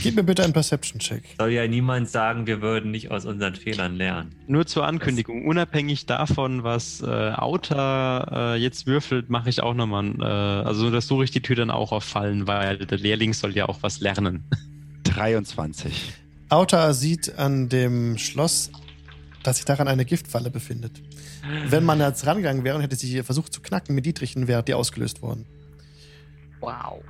Gib 0.03 0.17
mir 0.17 0.25
bitte 0.25 0.43
einen 0.43 0.53
Perception-Check. 0.53 1.23
Soll 1.39 1.53
ja 1.53 1.67
niemand 1.67 2.09
sagen, 2.09 2.47
wir 2.47 2.61
würden 2.61 2.91
nicht 2.91 3.11
aus 3.11 3.25
unseren 3.25 3.55
Fehlern 3.55 3.97
lernen. 3.97 4.35
Nur 4.47 4.67
zur 4.67 4.87
Ankündigung, 4.87 5.47
unabhängig 5.47 6.07
davon, 6.07 6.65
was 6.65 7.01
äh, 7.03 7.07
Auta 7.07 8.55
äh, 8.55 8.57
jetzt 8.57 8.87
würfelt, 8.87 9.31
mache 9.31 9.49
ich 9.49 9.63
auch 9.63 9.75
nochmal, 9.75 10.15
äh, 10.21 10.25
also 10.25 10.91
das 10.91 11.07
suche 11.07 11.25
ich 11.25 11.31
die 11.31 11.41
Tür 11.41 11.57
dann 11.57 11.71
auch 11.71 11.93
auf 11.93 12.05
Fallen, 12.05 12.47
weil 12.47 12.79
der 12.79 12.99
Lehrling 12.99 13.33
soll 13.33 13.55
ja 13.57 13.69
auch 13.69 13.79
was 13.83 14.01
lernen. 14.01 14.45
23. 15.05 16.13
Auta 16.49 16.93
sieht 16.93 17.39
an 17.39 17.69
dem 17.69 18.19
Schloss, 18.19 18.71
dass 19.43 19.57
sich 19.57 19.65
daran 19.65 19.89
eine 19.89 20.05
Giftfalle 20.05 20.51
befindet. 20.51 21.03
Wenn 21.67 21.85
man 21.85 22.01
jetzt 22.01 22.27
rangegangen 22.27 22.63
wäre 22.65 22.77
und 22.77 22.83
hätte 22.83 22.97
sie 22.97 23.23
versucht 23.23 23.53
zu 23.53 23.61
knacken 23.61 23.95
mit 23.95 24.07
Dietrichen, 24.07 24.47
wäre 24.47 24.63
die 24.63 24.75
ausgelöst 24.75 25.23
worden. 25.23 25.47
Wow. 26.61 27.03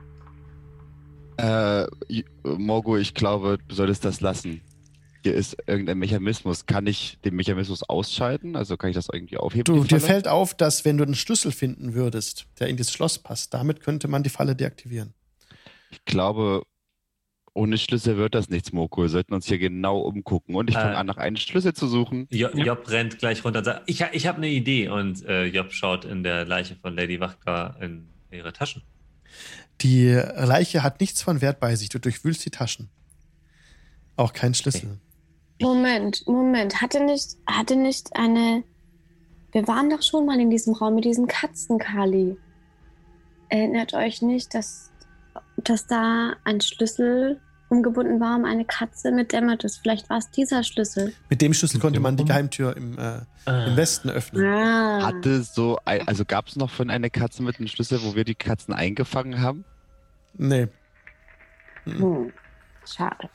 Äh, 1.37 1.87
Morgul, 2.45 3.01
ich 3.01 3.15
glaube, 3.15 3.59
du 3.69 3.75
solltest 3.75 4.05
das 4.05 4.21
lassen. 4.21 4.61
Hier 5.23 5.35
ist 5.35 5.57
irgendein 5.67 5.99
Mechanismus. 5.99 6.67
Kann 6.67 6.87
ich 6.87 7.19
den 7.25 7.37
Mechanismus 7.37 7.83
ausschalten? 7.85 8.57
Also 8.57 8.77
kann 8.77 8.91
ich 8.91 8.97
das 8.97 9.09
irgendwie 9.13 9.37
aufheben? 9.37 9.65
Du, 9.65 9.85
dir 9.85 10.01
fällt 10.01 10.27
auf, 10.27 10.53
dass 10.55 10.85
wenn 10.85 10.99
du 10.99 11.05
einen 11.05 11.15
Schlüssel 11.15 11.53
finden 11.53 11.95
würdest, 11.95 12.47
der 12.59 12.67
in 12.69 12.77
das 12.77 12.93
Schloss 12.93 13.19
passt, 13.21 13.55
damit 13.55 13.81
könnte 13.81 14.09
man 14.09 14.25
die 14.25 14.31
Falle 14.31 14.57
deaktivieren. 14.57 15.15
Ich 15.91 16.05
glaube, 16.05 16.65
ohne 17.55 17.79
Schlüssel 17.79 18.17
wird 18.17 18.35
das 18.35 18.49
nichts, 18.49 18.73
Morgul. 18.73 19.05
Wir 19.05 19.11
sollten 19.11 19.35
uns 19.35 19.47
hier 19.47 19.59
genau 19.59 20.01
umgucken. 20.01 20.57
Und 20.57 20.71
ich 20.71 20.75
fange 20.75 20.95
Äh. 20.95 20.97
an, 20.97 21.07
nach 21.07 21.19
einem 21.19 21.37
Schlüssel 21.37 21.73
zu 21.73 21.87
suchen. 21.87 22.27
Jo 22.31 22.49
Job 22.49 22.89
rennt 22.91 23.19
gleich 23.21 23.45
runter 23.45 23.61
und 23.61 23.65
sagt, 23.67 23.83
ich, 23.87 24.01
ich 24.13 24.27
habe 24.27 24.39
eine 24.39 24.49
Idee. 24.49 24.89
Und 24.89 25.25
äh, 25.27 25.45
Job 25.45 25.73
schaut 25.73 26.05
in 26.05 26.25
der 26.25 26.47
Leiche 26.47 26.75
von 26.75 26.97
Lady 26.97 27.21
Wachka 27.21 27.77
in 27.81 28.09
ihre 28.33 28.53
Taschen. 28.53 28.83
Die 29.83 30.11
Leiche 30.13 30.83
hat 30.83 31.01
nichts 31.01 31.23
von 31.23 31.41
Wert 31.41 31.59
bei 31.59 31.75
sich. 31.75 31.89
Du 31.89 31.99
durchwühlst 31.99 32.45
die 32.45 32.51
Taschen. 32.51 32.89
Auch 34.17 34.33
kein 34.33 34.55
Schlüssel. 34.55 35.01
Moment, 35.61 36.27
Moment. 36.27 36.81
Hatte 36.81 37.05
nicht, 37.05 37.37
hatte 37.47 37.77
nicht 37.77 38.15
eine. 38.15 38.63
Wir 39.53 39.67
waren 39.67 39.91
doch 39.91 40.03
schon 40.03 40.25
mal 40.27 40.39
in 40.41 40.51
diesem 40.51 40.75
Raum 40.75 40.95
mit 40.95 41.05
diesen 41.05 41.27
Katzen, 41.27 41.79
Kali. 41.79 42.37
Erinnert 43.49 43.93
euch 43.93 44.23
nicht, 44.23 44.55
dass, 44.55 44.91
dass 45.57 45.87
da 45.87 46.35
ein 46.45 46.61
Schlüssel 46.61 47.41
umgebunden 47.69 48.21
war 48.21 48.37
um 48.37 48.45
eine 48.45 48.65
Katze 48.65 49.11
mit 49.11 49.33
Dämmertes? 49.33 49.79
Vielleicht 49.79 50.09
war 50.11 50.19
es 50.19 50.31
dieser 50.31 50.63
Schlüssel. 50.63 51.13
Mit 51.29 51.43
dem 51.43 51.55
Schlüssel 51.55 51.81
konnte 51.81 52.01
man 52.01 52.17
die 52.17 52.25
Geheimtür 52.25 52.77
im, 52.77 52.99
äh, 52.99 53.19
im 53.47 53.77
Westen 53.77 54.11
öffnen. 54.11 54.45
Ah. 54.47 55.07
Hatte 55.07 55.43
so, 55.43 55.79
ein, 55.85 56.07
also 56.07 56.25
gab 56.25 56.49
es 56.49 56.57
noch 56.57 56.71
von 56.71 56.91
einer 56.91 57.11
Katze 57.11 57.43
mit 57.43 57.59
einem 57.59 57.69
Schlüssel, 57.69 58.03
wo 58.03 58.15
wir 58.15 58.25
die 58.25 58.35
Katzen 58.35 58.73
eingefangen 58.73 59.41
haben? 59.41 59.65
Nee. 60.35 60.69
Hm. 61.85 62.33
Schade. 62.87 63.29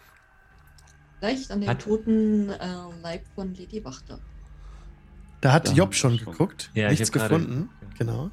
Vielleicht 1.19 1.49
an 1.51 1.61
den 1.61 1.69
Hat- 1.69 1.81
toten 1.81 2.49
äh, 2.49 2.67
Leib 3.01 3.23
von 3.35 3.53
Lady 3.55 3.83
Wachter. 3.83 4.19
Da 5.41 5.51
hat 5.53 5.69
Ja, 5.69 5.73
Job 5.75 5.93
schon 5.95 6.17
schon. 6.17 6.31
geguckt. 6.31 6.71
Ja, 6.73 6.85
ich 6.91 6.99
Nichts 6.99 7.09
hab 7.15 7.29
gerade- 7.29 7.43
gefunden. 7.43 7.69
Genau. 7.97 8.31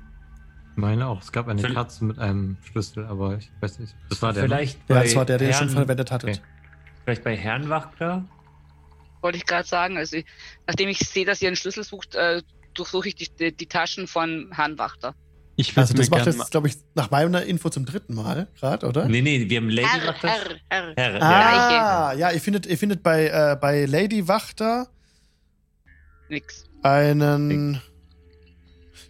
Ich 0.72 0.76
meine 0.76 1.06
auch, 1.06 1.20
es 1.22 1.30
gab 1.32 1.48
eine 1.48 1.60
Vielleicht- 1.60 1.76
Katze 1.76 2.04
mit 2.04 2.18
einem 2.18 2.56
Schlüssel, 2.62 3.04
aber 3.06 3.36
ich 3.38 3.50
weiß 3.60 3.78
nicht. 3.78 3.94
Das 4.08 4.20
war 4.22 4.32
der. 4.32 4.42
ne? 4.42 4.48
Vielleicht 4.48 4.78
Ja, 4.88 4.96
bei 4.96 5.02
das 5.04 5.14
war 5.16 5.24
der, 5.24 5.38
den 5.38 5.48
ihr 5.48 5.54
schon 5.54 5.68
Herrn- 5.68 5.76
verwendet 5.76 6.10
hattet. 6.10 6.30
Okay. 6.30 6.40
Vielleicht 7.04 7.24
bei 7.24 7.36
Herrn 7.36 7.68
Wachter? 7.68 8.24
Wollte 9.20 9.38
ich 9.38 9.46
gerade 9.46 9.66
sagen. 9.68 9.96
Also, 9.96 10.18
nachdem 10.66 10.88
ich 10.88 10.98
sehe, 10.98 11.24
dass 11.24 11.40
ihr 11.42 11.48
einen 11.48 11.56
Schlüssel 11.56 11.84
sucht, 11.84 12.14
äh, 12.14 12.42
durchsuche 12.74 13.08
ich 13.08 13.14
die, 13.14 13.28
die, 13.38 13.56
die 13.56 13.66
Taschen 13.66 14.06
von 14.06 14.50
Herrn 14.52 14.76
Wachter. 14.78 15.14
Ich 15.56 15.76
Also 15.78 15.94
das 15.94 16.10
macht 16.10 16.26
jetzt, 16.26 16.50
glaube 16.50 16.66
ich, 16.68 16.74
nach 16.94 17.10
meiner 17.10 17.44
Info 17.44 17.68
zum 17.68 17.84
dritten 17.86 18.14
Mal 18.14 18.48
gerade, 18.58 18.86
oder? 18.88 19.06
Nee, 19.08 19.22
nee, 19.22 19.48
wir 19.48 19.56
haben 19.58 19.68
Lady 19.70 19.86
Herr, 19.88 20.08
Wachter. 20.08 20.28
Herr, 20.28 20.40
Herr. 20.68 20.94
Herr, 20.96 21.12
ja. 21.14 21.20
Ah, 22.08 22.12
ja, 22.14 22.30
ihr 22.32 22.40
findet, 22.40 22.66
ihr 22.66 22.76
findet 22.76 23.02
bei, 23.02 23.26
äh, 23.28 23.56
bei 23.60 23.84
Lady 23.86 24.26
Wachter 24.26 24.88
Nix. 26.28 26.64
einen 26.82 27.80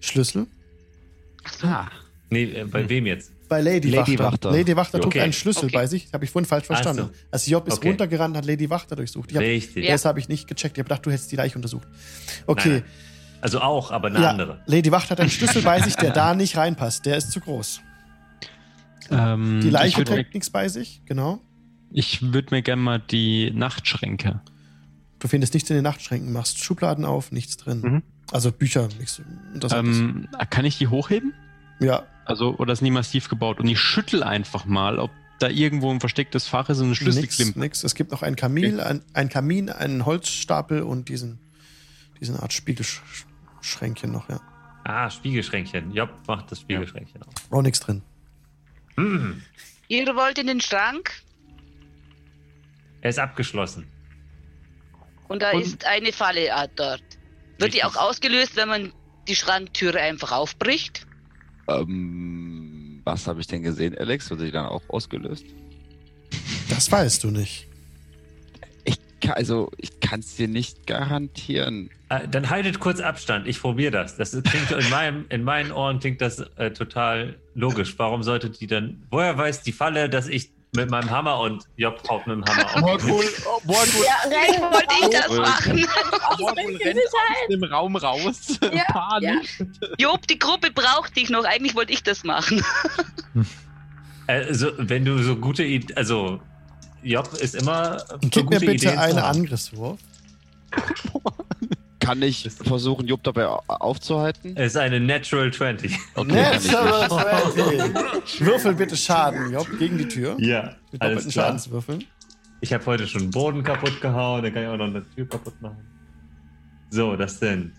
Schlüssel. 0.00 0.46
Ah. 1.62 1.86
Nee, 2.30 2.44
äh, 2.44 2.64
bei 2.64 2.86
wem 2.88 3.06
jetzt? 3.06 3.30
Bei 3.48 3.60
Lady, 3.60 3.90
Lady 3.90 4.18
Wachter. 4.18 4.24
Wachter. 4.32 4.50
Lady 4.50 4.76
Wachter 4.76 4.98
trug 4.98 5.06
Okay. 5.08 5.20
einen 5.20 5.32
Schlüssel 5.32 5.66
Okay. 5.66 5.74
bei 5.74 5.86
sich. 5.86 6.08
Habe 6.12 6.24
ich 6.24 6.30
vorhin 6.30 6.46
falsch 6.48 6.64
Ach 6.64 6.74
verstanden. 6.74 7.10
so. 7.12 7.18
Also 7.30 7.50
Job 7.50 7.68
ist 7.68 7.74
Okay. 7.78 7.88
runtergerannt, 7.88 8.36
hat 8.36 8.44
Lady 8.46 8.68
Wachter 8.68 8.96
durchsucht. 8.96 9.30
Ich 9.30 9.36
hab, 9.36 9.42
Richtig. 9.42 9.84
Ja. 9.84 9.92
Das 9.92 10.04
habe 10.04 10.18
ich 10.18 10.28
nicht 10.28 10.48
gecheckt. 10.48 10.76
Ich 10.76 10.80
habe 10.80 10.88
gedacht, 10.88 11.06
du 11.06 11.10
hättest 11.10 11.30
die 11.32 11.36
Leiche 11.36 11.56
untersucht. 11.56 11.86
Okay. 12.46 12.68
Nein, 12.68 12.84
Also 13.44 13.60
auch, 13.60 13.90
aber 13.90 14.08
eine 14.08 14.22
ja, 14.22 14.30
andere. 14.30 14.62
Lady 14.64 14.90
Wachter 14.90 15.10
hat 15.10 15.20
einen 15.20 15.28
Schlüssel 15.28 15.60
bei 15.60 15.78
sich, 15.82 15.96
der 15.96 16.12
da 16.12 16.34
nicht 16.34 16.56
reinpasst. 16.56 17.04
Der 17.04 17.18
ist 17.18 17.30
zu 17.30 17.40
groß. 17.40 17.82
Ähm, 19.10 19.60
Die 19.60 19.66
ich 19.66 19.72
Leiche 19.72 19.98
würde 19.98 20.14
trägt 20.14 20.32
nichts 20.32 20.48
bei 20.48 20.66
sich, 20.68 21.02
genau. 21.04 21.40
ich 21.90 22.32
würd 22.32 22.52
mir 22.52 22.62
gerne 22.62 22.80
mal 22.80 22.98
die 22.98 23.50
Nachtschränke. 23.50 24.40
Du 25.18 25.28
findest 25.28 25.52
nichts 25.52 25.68
in 25.68 25.76
den 25.76 25.82
Nachtschränken, 25.82 26.32
machst 26.32 26.58
Schubladen 26.64 27.04
auf, 27.04 27.32
nichts 27.32 27.58
drin. 27.58 27.80
Mhm. 27.82 28.02
Also 28.32 28.50
Bücher, 28.50 28.88
nichts 28.98 29.20
Interessantes. 29.52 29.98
Ähm, 29.98 30.26
kann 30.48 30.64
ich 30.64 30.78
die 30.78 30.88
hochheben? 30.88 31.34
ja, 31.80 32.04
Also, 32.24 32.56
oder 32.56 32.72
ist 32.72 32.80
nie 32.80 32.90
massiv 32.90 33.28
gebaut? 33.28 33.60
Und 33.60 33.68
ich 33.68 33.78
schüttel 33.78 34.22
einfach 34.22 34.64
mal, 34.64 34.98
ob 34.98 35.10
da 35.38 35.50
irgendwo 35.50 35.90
ein 35.90 36.00
verstecktes 36.00 36.48
Fach 36.48 36.70
ist 36.70 36.80
und 36.80 36.92
ein 36.92 36.94
Schlüssel 36.94 37.20
nix, 37.20 37.36
klimmt. 37.36 37.56
nix. 37.56 37.84
Es 37.84 37.94
gibt 37.94 38.10
noch 38.10 38.22
ein 38.22 38.36
Kamin, 38.36 38.80
ein, 38.80 39.02
ein 39.12 39.28
Kamin, 39.28 39.68
einen 39.68 40.06
Holzstapel 40.06 40.80
und 40.82 41.10
diesen, 41.10 41.40
diesen 42.20 42.40
Art 42.40 42.54
Spiegelschränkchen 43.68 44.12
noch, 44.12 44.28
ja. 44.28 44.40
Ah, 44.84 45.08
Spiegelschränkchen. 45.10 45.92
Job 45.92 46.10
macht 46.28 46.52
das 46.52 46.60
Spiegelschränkchen 46.60 47.22
auf. 47.22 47.32
Auch 47.50 47.62
nichts 47.62 47.80
drin. 47.80 48.02
Hm. 48.96 49.42
Ihr 49.88 50.14
wollt 50.14 50.38
in 50.38 50.46
den 50.46 50.60
Schrank 50.60 51.10
Er 53.00 53.10
ist 53.10 53.18
abgeschlossen. 53.18 53.86
und 55.28 55.40
da 55.42 55.52
Und- 55.52 55.62
ist 55.62 55.84
eine 55.86 56.12
Falle 56.12 56.48
äh, 56.48 56.68
dort. 56.76 57.00
Wird 57.58 57.72
die 57.74 57.78
Richtig. 57.80 57.84
auch 57.84 57.96
ausgelöst, 57.96 58.56
wenn 58.56 58.68
man 58.68 58.92
die 59.28 59.34
Schranktüre 59.36 59.98
einfach 60.00 60.32
aufbricht? 60.32 61.06
Ähm, 61.68 63.00
was 63.04 63.26
habe 63.26 63.40
ich 63.40 63.46
denn 63.46 63.62
gesehen, 63.62 63.96
Alex? 63.96 64.30
Wurde 64.30 64.44
die 64.44 64.50
dann 64.52 64.66
auch 64.66 64.82
ausgelöst? 64.88 65.46
Das 66.68 66.90
weißt 66.92 67.24
du 67.24 67.30
nicht. 67.30 67.66
Also, 69.32 69.70
ich 69.78 70.00
kann 70.00 70.20
es 70.20 70.36
dir 70.36 70.48
nicht 70.48 70.86
garantieren. 70.86 71.90
Äh, 72.08 72.28
dann 72.28 72.50
haltet 72.50 72.80
kurz 72.80 73.00
Abstand. 73.00 73.46
Ich 73.48 73.60
probiere 73.60 73.90
das. 73.90 74.16
Das 74.16 74.30
klingt 74.30 74.70
in, 74.70 74.90
meinem, 74.90 75.24
in 75.30 75.42
meinen 75.44 75.72
Ohren 75.72 75.98
klingt 76.00 76.20
das 76.20 76.40
äh, 76.56 76.70
total 76.70 77.36
logisch. 77.54 77.94
Warum 77.98 78.22
sollte 78.22 78.50
die 78.50 78.66
dann? 78.66 79.02
Woher 79.10 79.36
weiß 79.36 79.62
die 79.62 79.72
Falle, 79.72 80.08
dass 80.08 80.28
ich 80.28 80.50
mit 80.76 80.90
meinem 80.90 81.08
Hammer 81.08 81.38
und 81.38 81.64
Job 81.76 82.02
haut 82.08 82.26
mit 82.26 82.36
dem 82.36 82.44
Hammer 82.44 82.66
auf? 82.74 82.80
Morgul, 82.80 83.24
Morgul, 83.64 84.04
Ja, 84.04 84.28
Vielleicht 84.28 84.54
rennen 84.60 84.72
wollte 84.72 84.94
ich 85.02 85.08
das 85.10 85.30
Oh, 85.30 85.40
machen. 85.40 85.86
Morgul 86.40 86.76
rennt 86.76 86.98
aus 86.98 87.48
dem 87.50 87.64
Raum 87.64 87.96
raus. 87.96 88.58
Ja, 88.72 88.84
Panisch. 88.92 89.62
Job, 89.98 90.26
die 90.26 90.38
Gruppe 90.38 90.70
braucht 90.72 91.16
dich 91.16 91.30
noch. 91.30 91.44
Eigentlich 91.44 91.74
wollte 91.76 91.92
ich 91.92 92.02
das 92.02 92.24
machen. 92.24 92.64
Also, 94.26 94.72
wenn 94.78 95.04
du 95.04 95.22
so 95.22 95.36
gute 95.36 95.64
Ideen. 95.64 95.96
Also, 95.96 96.40
Job 97.04 97.32
ist 97.34 97.54
immer. 97.54 97.98
für 97.98 98.18
Gib 98.30 98.34
mir 98.50 98.58
gute 98.58 98.60
bitte 98.60 98.86
Ideen 98.86 98.98
einen. 98.98 99.18
Angriffswurf. 99.18 100.00
Kann 102.00 102.20
ich 102.20 102.50
versuchen, 102.50 103.06
Jupp 103.06 103.22
dabei 103.22 103.46
au- 103.46 103.62
aufzuhalten? 103.66 104.54
Es 104.56 104.72
ist 104.72 104.76
eine 104.76 105.00
Natural 105.00 105.50
20. 105.52 105.96
Okay, 106.14 106.32
Natural 106.32 107.00
nicht. 107.00 108.24
20. 108.26 108.40
Würfel 108.46 108.74
bitte 108.74 108.96
Schaden, 108.96 109.52
Job, 109.52 109.66
gegen 109.78 109.96
die 109.96 110.08
Tür. 110.08 110.36
Ja, 110.38 110.74
Mit 110.92 111.00
alles 111.00 111.28
klar. 111.28 111.46
Schadenswürfeln. 111.46 112.04
Ich 112.60 112.72
habe 112.74 112.84
heute 112.86 113.06
schon 113.06 113.22
den 113.22 113.30
Boden 113.30 113.62
kaputt 113.62 114.00
gehauen, 114.02 114.42
dann 114.42 114.52
kann 114.52 114.62
ich 114.64 114.68
auch 114.68 114.76
noch 114.76 114.86
eine 114.86 115.02
Tür 115.14 115.26
kaputt 115.28 115.60
machen. 115.62 115.78
So, 116.90 117.16
das 117.16 117.38
sind 117.38 117.72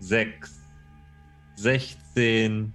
6, 0.00 0.60
16, 1.56 2.72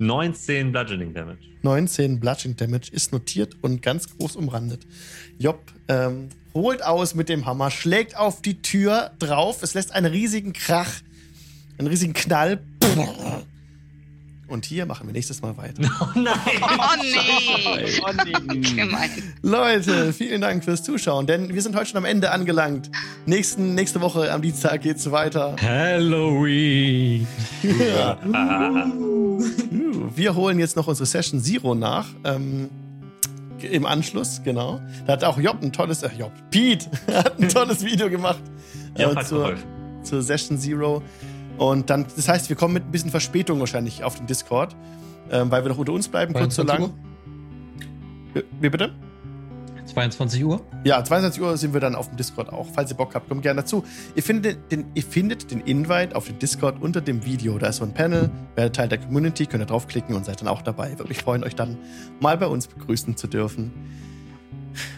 19 0.00 0.72
Bludgeoning 0.72 1.12
Damage. 1.12 1.38
19 1.62 2.20
Bludgeoning 2.20 2.56
Damage 2.56 2.90
ist 2.90 3.12
notiert 3.12 3.56
und 3.60 3.82
ganz 3.82 4.16
groß 4.16 4.34
umrandet. 4.36 4.86
Job 5.38 5.60
ähm, 5.88 6.30
holt 6.54 6.82
aus 6.82 7.14
mit 7.14 7.28
dem 7.28 7.44
Hammer, 7.44 7.70
schlägt 7.70 8.16
auf 8.16 8.40
die 8.40 8.62
Tür 8.62 9.10
drauf. 9.18 9.62
Es 9.62 9.74
lässt 9.74 9.92
einen 9.92 10.10
riesigen 10.10 10.54
Krach, 10.54 10.90
einen 11.78 11.88
riesigen 11.88 12.14
Knall. 12.14 12.62
Und 14.50 14.64
hier 14.64 14.84
machen 14.84 15.06
wir 15.06 15.12
nächstes 15.12 15.40
Mal 15.42 15.56
weiter. 15.56 15.82
Oh 16.00 16.18
nein! 16.18 16.34
Oh 18.02 18.10
nee. 18.24 18.60
Gemein. 18.60 19.10
Leute, 19.42 20.12
vielen 20.12 20.40
Dank 20.40 20.64
fürs 20.64 20.82
Zuschauen, 20.82 21.26
denn 21.26 21.54
wir 21.54 21.62
sind 21.62 21.76
heute 21.76 21.86
schon 21.86 21.98
am 21.98 22.04
Ende 22.04 22.30
angelangt. 22.32 22.90
Nächsten, 23.26 23.74
nächste 23.74 24.00
Woche 24.00 24.32
am 24.32 24.42
Dienstag 24.42 24.82
geht's 24.82 25.10
weiter. 25.10 25.54
Halloween! 25.60 27.26
Ja. 27.62 28.18
Ah, 28.32 28.86
Wir 30.16 30.34
holen 30.34 30.58
jetzt 30.58 30.76
noch 30.76 30.86
unsere 30.88 31.06
Session 31.06 31.40
Zero 31.40 31.74
nach. 31.74 32.06
Ähm, 32.24 32.70
Im 33.60 33.86
Anschluss, 33.86 34.40
genau. 34.42 34.80
Da 35.06 35.12
hat 35.12 35.24
auch 35.24 35.38
Job 35.38 35.58
ein 35.62 35.72
tolles, 35.72 36.02
äh, 36.02 36.10
Job, 36.18 36.32
Pete 36.50 36.90
hat 37.12 37.38
ein 37.38 37.48
tolles 37.48 37.84
Video 37.84 38.10
gemacht 38.10 38.42
äh, 38.94 39.24
zur, 39.24 39.54
zur 40.02 40.22
Session 40.22 40.58
Zero. 40.58 41.02
Und 41.60 41.90
dann, 41.90 42.06
das 42.16 42.26
heißt, 42.26 42.48
wir 42.48 42.56
kommen 42.56 42.72
mit 42.72 42.86
ein 42.86 42.90
bisschen 42.90 43.10
Verspätung 43.10 43.60
wahrscheinlich 43.60 44.02
auf 44.02 44.16
den 44.16 44.26
Discord, 44.26 44.74
ähm, 45.30 45.50
weil 45.50 45.62
wir 45.62 45.68
noch 45.68 45.76
unter 45.76 45.92
uns 45.92 46.08
bleiben, 46.08 46.32
kurz 46.32 46.54
so 46.54 46.64
22 46.64 46.88
lang. 46.88 47.04
Wie, 48.32 48.42
wie 48.62 48.70
bitte? 48.70 48.94
22 49.84 50.42
Uhr? 50.42 50.62
Ja, 50.84 51.04
22 51.04 51.42
Uhr 51.42 51.58
sind 51.58 51.74
wir 51.74 51.80
dann 51.80 51.94
auf 51.94 52.08
dem 52.08 52.16
Discord 52.16 52.50
auch. 52.50 52.66
Falls 52.72 52.90
ihr 52.90 52.96
Bock 52.96 53.14
habt, 53.14 53.28
kommt 53.28 53.42
gerne 53.42 53.60
dazu. 53.60 53.84
Ihr 54.14 54.22
findet 54.22 54.72
den, 54.72 54.86
ihr 54.94 55.02
findet 55.02 55.50
den 55.50 55.60
Invite 55.60 56.16
auf 56.16 56.28
dem 56.28 56.38
Discord 56.38 56.80
unter 56.80 57.02
dem 57.02 57.26
Video. 57.26 57.58
Da 57.58 57.66
ist 57.66 57.76
so 57.76 57.84
ein 57.84 57.92
Panel. 57.92 58.30
Werdet 58.54 58.76
Teil 58.76 58.88
der 58.88 58.96
Community, 58.96 59.44
könnt 59.44 59.62
ihr 59.62 59.66
draufklicken 59.66 60.16
und 60.16 60.24
seid 60.24 60.40
dann 60.40 60.48
auch 60.48 60.62
dabei. 60.62 60.92
Würde 60.92 61.08
mich 61.08 61.18
freuen, 61.18 61.44
euch 61.44 61.56
dann 61.56 61.76
mal 62.20 62.38
bei 62.38 62.46
uns 62.46 62.68
begrüßen 62.68 63.18
zu 63.18 63.26
dürfen. 63.26 63.70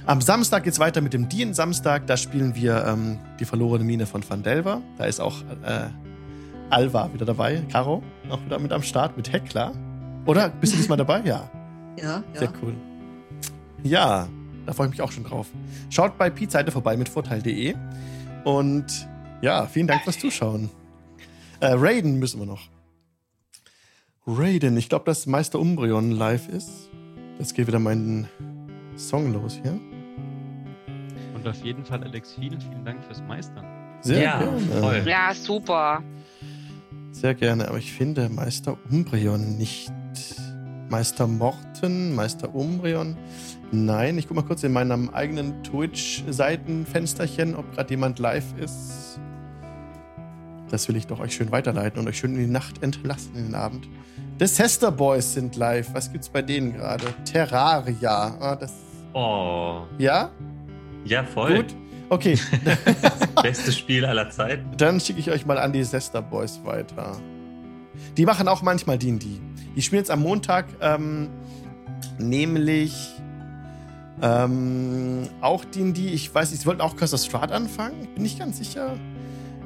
Am 0.06 0.20
Samstag 0.20 0.62
geht's 0.62 0.78
weiter 0.78 1.00
mit 1.00 1.12
dem 1.12 1.28
Dien 1.28 1.54
Samstag. 1.54 2.06
Da 2.06 2.16
spielen 2.16 2.54
wir 2.54 2.84
ähm, 2.86 3.18
die 3.40 3.46
verlorene 3.46 3.82
Mine 3.82 4.06
von 4.06 4.22
Van 4.28 4.44
Delver. 4.44 4.80
Da 4.96 5.06
ist 5.06 5.18
auch 5.18 5.40
äh, 5.64 5.88
Alva 6.72 7.12
wieder 7.12 7.26
dabei. 7.26 7.62
Caro 7.70 8.02
auch 8.30 8.42
wieder 8.44 8.58
mit 8.58 8.72
am 8.72 8.82
Start 8.82 9.16
mit 9.16 9.32
Heckler. 9.32 9.72
Oder 10.26 10.48
bist 10.48 10.72
du 10.72 10.76
diesmal 10.78 10.98
dabei? 10.98 11.20
Ja. 11.24 11.50
Ja, 11.98 12.22
Sehr 12.32 12.44
ja. 12.48 12.52
cool. 12.62 12.74
Ja, 13.82 14.28
da 14.64 14.72
freue 14.72 14.86
ich 14.86 14.92
mich 14.92 15.02
auch 15.02 15.12
schon 15.12 15.24
drauf. 15.24 15.48
Schaut 15.90 16.16
bei 16.16 16.30
Pete 16.30 16.50
Seite 16.52 16.70
vorbei 16.70 16.96
mit 16.96 17.08
Vorteil.de. 17.08 17.74
Und 18.44 19.08
ja, 19.42 19.66
vielen 19.66 19.86
Dank 19.88 20.02
fürs 20.04 20.18
Zuschauen. 20.18 20.70
Äh, 21.60 21.72
Raiden 21.74 22.18
müssen 22.18 22.40
wir 22.40 22.46
noch. 22.46 22.68
Raiden, 24.26 24.76
ich 24.76 24.88
glaube, 24.88 25.04
dass 25.04 25.26
Meister 25.26 25.58
Umbreon 25.58 26.12
live 26.12 26.48
ist. 26.48 26.88
Jetzt 27.38 27.54
geht 27.54 27.66
wieder 27.66 27.80
mein 27.80 28.28
Song 28.96 29.32
los 29.32 29.58
hier. 29.62 29.78
Und 31.34 31.46
auf 31.46 31.62
jeden 31.64 31.84
Fall, 31.84 32.02
Alex, 32.04 32.34
vielen, 32.34 32.60
vielen 32.60 32.84
Dank 32.84 33.02
fürs 33.04 33.20
Meistern. 33.22 33.64
Sehr 34.00 34.22
Ja, 34.22 34.38
gerne. 34.38 34.60
voll. 34.80 35.02
Ja, 35.06 35.34
super. 35.34 36.02
Sehr 37.12 37.34
gerne, 37.34 37.68
aber 37.68 37.78
ich 37.78 37.92
finde 37.92 38.28
Meister 38.28 38.76
Umbreon 38.90 39.56
nicht. 39.56 39.92
Meister 40.88 41.26
Morten, 41.26 42.14
Meister 42.14 42.54
Umbreon. 42.54 43.16
Nein, 43.70 44.18
ich 44.18 44.28
gucke 44.28 44.40
mal 44.40 44.46
kurz 44.46 44.62
in 44.64 44.72
meinem 44.72 45.08
eigenen 45.10 45.62
Twitch-Seitenfensterchen, 45.62 47.54
ob 47.54 47.72
gerade 47.72 47.90
jemand 47.90 48.18
live 48.18 48.44
ist. 48.58 49.18
Das 50.70 50.88
will 50.88 50.96
ich 50.96 51.06
doch 51.06 51.20
euch 51.20 51.34
schön 51.34 51.52
weiterleiten 51.52 52.00
und 52.00 52.08
euch 52.08 52.18
schön 52.18 52.34
in 52.34 52.40
die 52.46 52.50
Nacht 52.50 52.82
entlassen, 52.82 53.34
in 53.36 53.44
den 53.44 53.54
Abend. 53.54 53.88
The 54.38 54.46
Hester 54.46 54.90
Boys 54.90 55.34
sind 55.34 55.56
live. 55.56 55.94
Was 55.94 56.10
gibt's 56.12 56.28
bei 56.28 56.42
denen 56.42 56.72
gerade? 56.74 57.04
Terraria. 57.24 58.34
Ah, 58.40 58.56
das, 58.56 58.72
Oh. 59.14 59.82
ja? 59.98 60.30
Ja, 61.04 61.24
voll. 61.24 61.56
Gut. 61.56 61.74
Okay, 62.12 62.38
Bestes 63.42 63.78
Spiel 63.78 64.04
aller 64.04 64.28
Zeiten. 64.28 64.76
dann 64.76 65.00
schicke 65.00 65.18
ich 65.18 65.30
euch 65.30 65.46
mal 65.46 65.56
an 65.56 65.72
die 65.72 65.82
Zester 65.82 66.20
Boys 66.20 66.60
weiter. 66.62 67.16
Die 68.18 68.26
machen 68.26 68.48
auch 68.48 68.60
manchmal 68.60 68.98
D&D. 68.98 69.40
Die 69.74 69.80
spielen 69.80 70.00
jetzt 70.00 70.10
am 70.10 70.20
Montag 70.20 70.66
ähm, 70.82 71.30
nämlich 72.18 72.94
ähm, 74.20 75.26
auch 75.40 75.64
D&D. 75.64 76.08
Ich 76.08 76.34
weiß 76.34 76.50
nicht, 76.50 76.60
sie 76.60 76.66
wollten 76.66 76.82
auch 76.82 76.96
Curse 76.96 77.14
of 77.14 77.22
Strahd 77.22 77.50
anfangen. 77.50 78.02
Ich 78.02 78.10
bin 78.10 78.24
nicht 78.24 78.38
ganz 78.38 78.58
sicher. 78.58 78.94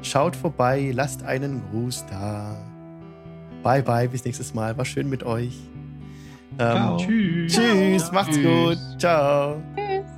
Schaut 0.02 0.36
vorbei, 0.36 0.92
lasst 0.94 1.24
einen 1.24 1.62
Gruß 1.72 2.06
da. 2.08 2.56
Bye 3.64 3.82
bye, 3.82 4.08
bis 4.08 4.24
nächstes 4.24 4.54
Mal. 4.54 4.78
War 4.78 4.84
schön 4.84 5.08
mit 5.08 5.24
euch. 5.24 5.58
Ähm, 6.60 6.76
Ciao. 6.76 6.96
Tschüss, 6.98 8.12
macht's 8.12 8.36
Tschüss. 8.36 8.78
gut. 8.78 9.00
Ciao. 9.00 9.60
Tschüss. 9.74 10.15